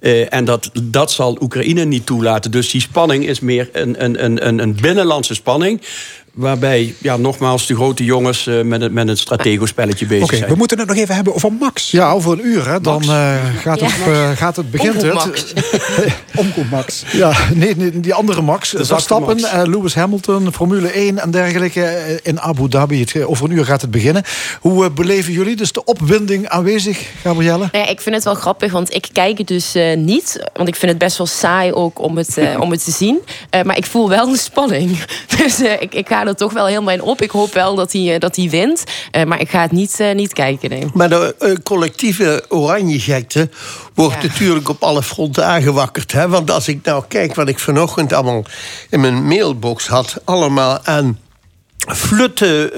Eh, 0.00 0.32
en 0.34 0.44
dat, 0.44 0.70
dat 0.82 1.12
zal 1.12 1.38
Oekraïne 1.40 1.84
niet 1.84 2.06
toelaten. 2.06 2.50
Dus 2.50 2.70
die 2.70 2.80
spanning 2.80 3.26
is 3.26 3.40
meer 3.40 3.68
een, 3.72 4.04
een, 4.04 4.24
een, 4.24 4.46
een- 4.48 4.58
een 4.58 4.74
binnenlandse 4.80 5.34
spanning. 5.34 5.80
Waarbij, 6.34 6.94
ja, 6.98 7.16
nogmaals, 7.16 7.66
de 7.66 7.74
grote 7.74 8.04
jongens 8.04 8.46
eh, 8.46 8.60
met, 8.60 8.80
een, 8.80 8.92
met 8.92 9.08
een 9.08 9.16
stratego-spelletje 9.16 10.06
bezig 10.06 10.24
Oké, 10.24 10.36
zijn. 10.36 10.50
we 10.50 10.56
moeten 10.56 10.78
het 10.78 10.88
nog 10.88 10.96
even 10.96 11.14
hebben 11.14 11.34
over 11.34 11.52
Max. 11.52 11.90
Ja, 11.90 12.10
over 12.10 12.32
een 12.32 12.46
uur, 12.46 12.68
hè, 12.68 12.80
dan 12.80 13.02
eh, 13.02 13.34
gaat, 13.60 13.80
het, 13.80 13.94
eh, 14.06 14.30
gaat 14.30 14.56
het, 14.56 14.70
begint 14.70 15.02
het. 15.02 15.54
Max. 16.70 17.04
Ja, 17.12 17.32
nee, 17.54 17.76
nee, 17.76 18.00
die 18.00 18.14
andere 18.14 18.42
Max. 18.42 18.74
Verstappen, 18.76 19.40
Max. 19.40 19.66
Lewis 19.66 19.94
Hamilton, 19.94 20.52
Formule 20.52 20.88
1 20.88 21.18
en 21.18 21.30
dergelijke 21.30 22.20
in 22.22 22.40
Abu 22.40 22.68
Dhabi. 22.68 23.00
Het, 23.00 23.24
over 23.24 23.44
een 23.44 23.56
uur 23.56 23.64
gaat 23.64 23.80
het 23.80 23.90
beginnen. 23.90 24.22
Hoe 24.60 24.90
beleven 24.90 25.32
jullie 25.32 25.56
dus 25.56 25.72
de 25.72 25.84
opwinding 25.84 26.48
aanwezig, 26.48 27.10
Gabrielle? 27.22 27.68
Ja, 27.72 27.86
ik 27.86 28.00
vind 28.00 28.14
het 28.14 28.24
wel 28.24 28.34
grappig, 28.34 28.72
want 28.72 28.94
ik 28.94 29.08
kijk 29.12 29.38
het 29.38 29.46
dus 29.46 29.74
eh, 29.74 29.96
niet. 29.96 30.44
Want 30.52 30.68
ik 30.68 30.76
vind 30.76 30.90
het 30.90 31.00
best 31.00 31.18
wel 31.18 31.26
saai 31.26 31.72
ook 31.72 31.98
om 31.98 32.16
het, 32.16 32.38
om 32.58 32.70
het 32.70 32.84
te 32.84 32.90
zien. 32.90 33.18
Eh, 33.50 33.62
maar 33.62 33.76
ik 33.76 33.86
voel 33.86 34.08
wel 34.08 34.30
de 34.30 34.38
spanning. 34.38 34.98
Dus 35.44 35.60
eh, 35.60 35.82
ik, 35.82 35.94
ik 35.94 36.08
ga 36.08 36.23
er 36.26 36.36
toch 36.36 36.52
wel 36.52 36.66
helemaal 36.66 36.94
in 36.94 37.02
op. 37.02 37.22
Ik 37.22 37.30
hoop 37.30 37.52
wel 37.54 37.74
dat 37.74 37.92
hij, 37.92 38.14
eh, 38.14 38.20
dat 38.20 38.36
hij 38.36 38.48
wint. 38.50 38.84
Eh, 39.10 39.24
maar 39.24 39.40
ik 39.40 39.50
ga 39.50 39.60
het 39.60 39.72
niet, 39.72 40.00
eh, 40.00 40.14
niet 40.14 40.32
kijken, 40.32 40.70
nee. 40.70 40.86
Maar 40.94 41.08
de 41.08 41.58
collectieve 41.62 42.44
oranje-gekte 42.48 43.48
wordt 43.94 44.22
Ja. 44.22 44.28
natuurlijk 44.28 44.68
op 44.68 44.82
alle 44.82 45.02
fronten 45.02 45.46
aangewakkerd. 45.46 46.12
Hè? 46.12 46.28
Want 46.28 46.50
als 46.50 46.68
ik 46.68 46.78
nou 46.84 47.04
kijk 47.08 47.34
wat 47.34 47.48
ik 47.48 47.58
vanochtend 47.58 48.12
allemaal 48.12 48.44
in 48.90 49.00
mijn 49.00 49.26
mailbox 49.26 49.86
had... 49.86 50.20
allemaal 50.24 50.78
aan 50.84 51.18
flutte 51.86 52.70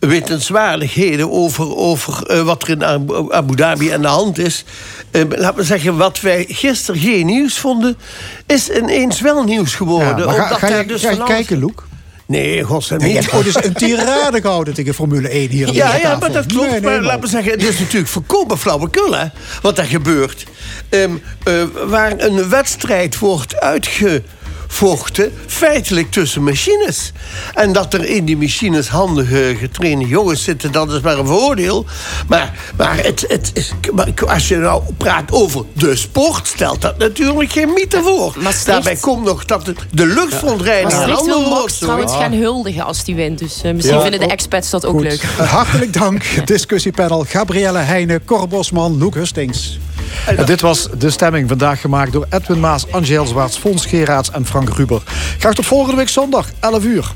eh, 0.00 0.08
wetenswaardigheden 0.08 1.30
over, 1.30 1.76
over 1.76 2.44
wat 2.44 2.62
er 2.62 2.68
in 2.68 2.84
Abu 3.32 3.54
Dhabi 3.56 3.90
aan 3.90 4.02
de 4.02 4.08
hand 4.08 4.38
is. 4.38 4.64
Eh, 5.10 5.22
laten 5.28 5.56
we 5.56 5.64
zeggen, 5.64 5.96
wat 5.96 6.20
wij 6.20 6.44
gisteren 6.48 7.00
geen 7.00 7.26
nieuws 7.26 7.58
vonden... 7.58 7.96
is 8.46 8.70
ineens 8.70 9.20
wel 9.20 9.42
nieuws 9.44 9.74
geworden. 9.74 10.26
maar 10.26 10.34
ga, 10.34 10.42
omdat 10.42 10.58
ga 10.58 10.68
daar 10.68 10.78
je, 10.80 10.86
dus 10.86 11.02
ga 11.02 11.10
je 11.10 11.16
alles- 11.16 11.28
kijken, 11.28 11.58
Loek? 11.58 11.86
Nee, 12.28 12.62
godsnaam 12.62 13.00
je 13.00 13.14
hebt 13.14 13.32
ooit 13.32 13.46
eens 13.46 13.64
een 13.64 13.72
tirade 13.72 14.40
gehouden 14.40 14.74
tegen 14.74 14.94
Formule 14.94 15.28
1 15.28 15.48
hier 15.48 15.72
Ja, 15.72 15.96
ja, 15.96 16.16
maar 16.16 16.32
dat 16.32 16.46
klopt. 16.46 16.70
Nee, 16.70 16.80
nee, 16.80 16.90
maar 16.90 17.02
laten 17.02 17.20
we 17.20 17.26
zeggen, 17.26 17.52
het 17.52 17.62
is 17.62 17.78
natuurlijk 17.78 18.10
voorkomen 18.10 18.58
flauwekul, 18.58 19.16
hè, 19.16 19.26
wat 19.62 19.78
er 19.78 19.84
gebeurt. 19.84 20.46
Ehm, 20.88 21.10
eh, 21.44 21.62
waar 21.86 22.12
een 22.16 22.48
wedstrijd 22.48 23.18
wordt 23.18 23.60
uitgevochten, 24.68 25.32
feitelijk 25.46 26.10
tussen 26.10 26.42
machines. 26.42 27.12
En 27.54 27.72
dat 27.72 27.94
er 27.94 28.04
in 28.04 28.24
die 28.24 28.36
machines 28.36 28.88
handige, 28.88 29.56
getrainde 29.58 30.06
jongens 30.06 30.42
zitten, 30.42 30.72
dat 30.72 30.92
is 30.92 31.00
maar 31.00 31.18
een 31.18 31.26
voordeel. 31.26 31.86
Maar, 32.28 32.54
maar, 32.76 32.96
het, 32.96 33.24
het 33.28 33.50
is, 33.54 33.72
maar 33.94 34.08
als 34.26 34.48
je 34.48 34.56
nou 34.56 34.82
praat 34.96 35.32
over 35.32 35.64
de 35.72 35.96
sport, 35.96 36.46
stelt 36.46 36.82
dat 36.82 36.98
natuurlijk 36.98 37.52
geen 37.52 37.72
mythe 37.72 38.02
voor. 38.02 38.34
Maastricht- 38.36 38.66
Daarbij 38.66 38.96
komt 38.96 39.24
nog 39.24 39.44
dat 39.44 39.66
het, 39.66 39.78
de 39.92 40.06
luchtverontreiniging 40.06 41.02
een 41.02 41.08
Maastricht 41.08 41.38
wil 41.40 41.50
Max 41.50 41.78
trouwens 41.78 42.12
gaan 42.12 42.32
huldigen 42.32 42.84
als 42.84 43.02
hij 43.06 43.14
wint. 43.14 43.38
Dus 43.38 43.62
eh, 43.62 43.72
misschien 43.74 43.96
Ja. 43.96 44.02
vinden 44.02 44.20
de 44.20 44.26
expats 44.26 44.70
dat 44.70 44.84
ook 44.86 44.92
Goed. 44.94 45.02
leuk. 45.02 45.22
Hartelijk 45.58 45.92
dank, 45.92 46.24
discussiepanel 46.44 47.24
Gabrielle 47.28 47.78
Heijnen, 47.78 48.24
Cor 48.24 48.48
Bosman, 48.48 48.98
Loek 48.98 49.14
Hustings. 49.14 49.78
En 50.26 50.44
dit 50.44 50.60
was 50.60 50.88
de 50.98 51.10
stemming 51.10 51.48
vandaag 51.48 51.80
gemaakt 51.80 52.12
door 52.12 52.26
Edwin 52.30 52.60
Maas, 52.60 52.90
Angel 52.92 53.26
Zwaarts, 53.26 53.56
Fons 53.56 53.86
Geraerts 53.86 54.30
en 54.30 54.46
Frank 54.62 54.76
Ruber. 54.76 55.02
Graag 55.38 55.54
tot 55.54 55.66
volgende 55.66 55.96
week 55.96 56.08
zondag, 56.08 56.50
11 56.60 56.84
uur. 56.84 57.12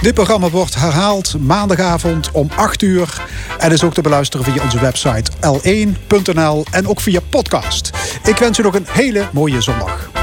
Dit 0.00 0.14
programma 0.14 0.50
wordt 0.50 0.74
herhaald 0.74 1.34
maandagavond 1.40 2.30
om 2.30 2.50
8 2.56 2.82
uur. 2.82 3.22
En 3.58 3.72
is 3.72 3.84
ook 3.84 3.94
te 3.94 4.00
beluisteren 4.00 4.46
via 4.46 4.62
onze 4.62 4.80
website 4.80 5.30
l1.nl 5.40 6.64
en 6.70 6.88
ook 6.88 7.00
via 7.00 7.20
podcast. 7.30 7.90
Ik 8.24 8.36
wens 8.36 8.58
u 8.58 8.62
nog 8.62 8.74
een 8.74 8.86
hele 8.88 9.28
mooie 9.32 9.60
zondag. 9.60 10.21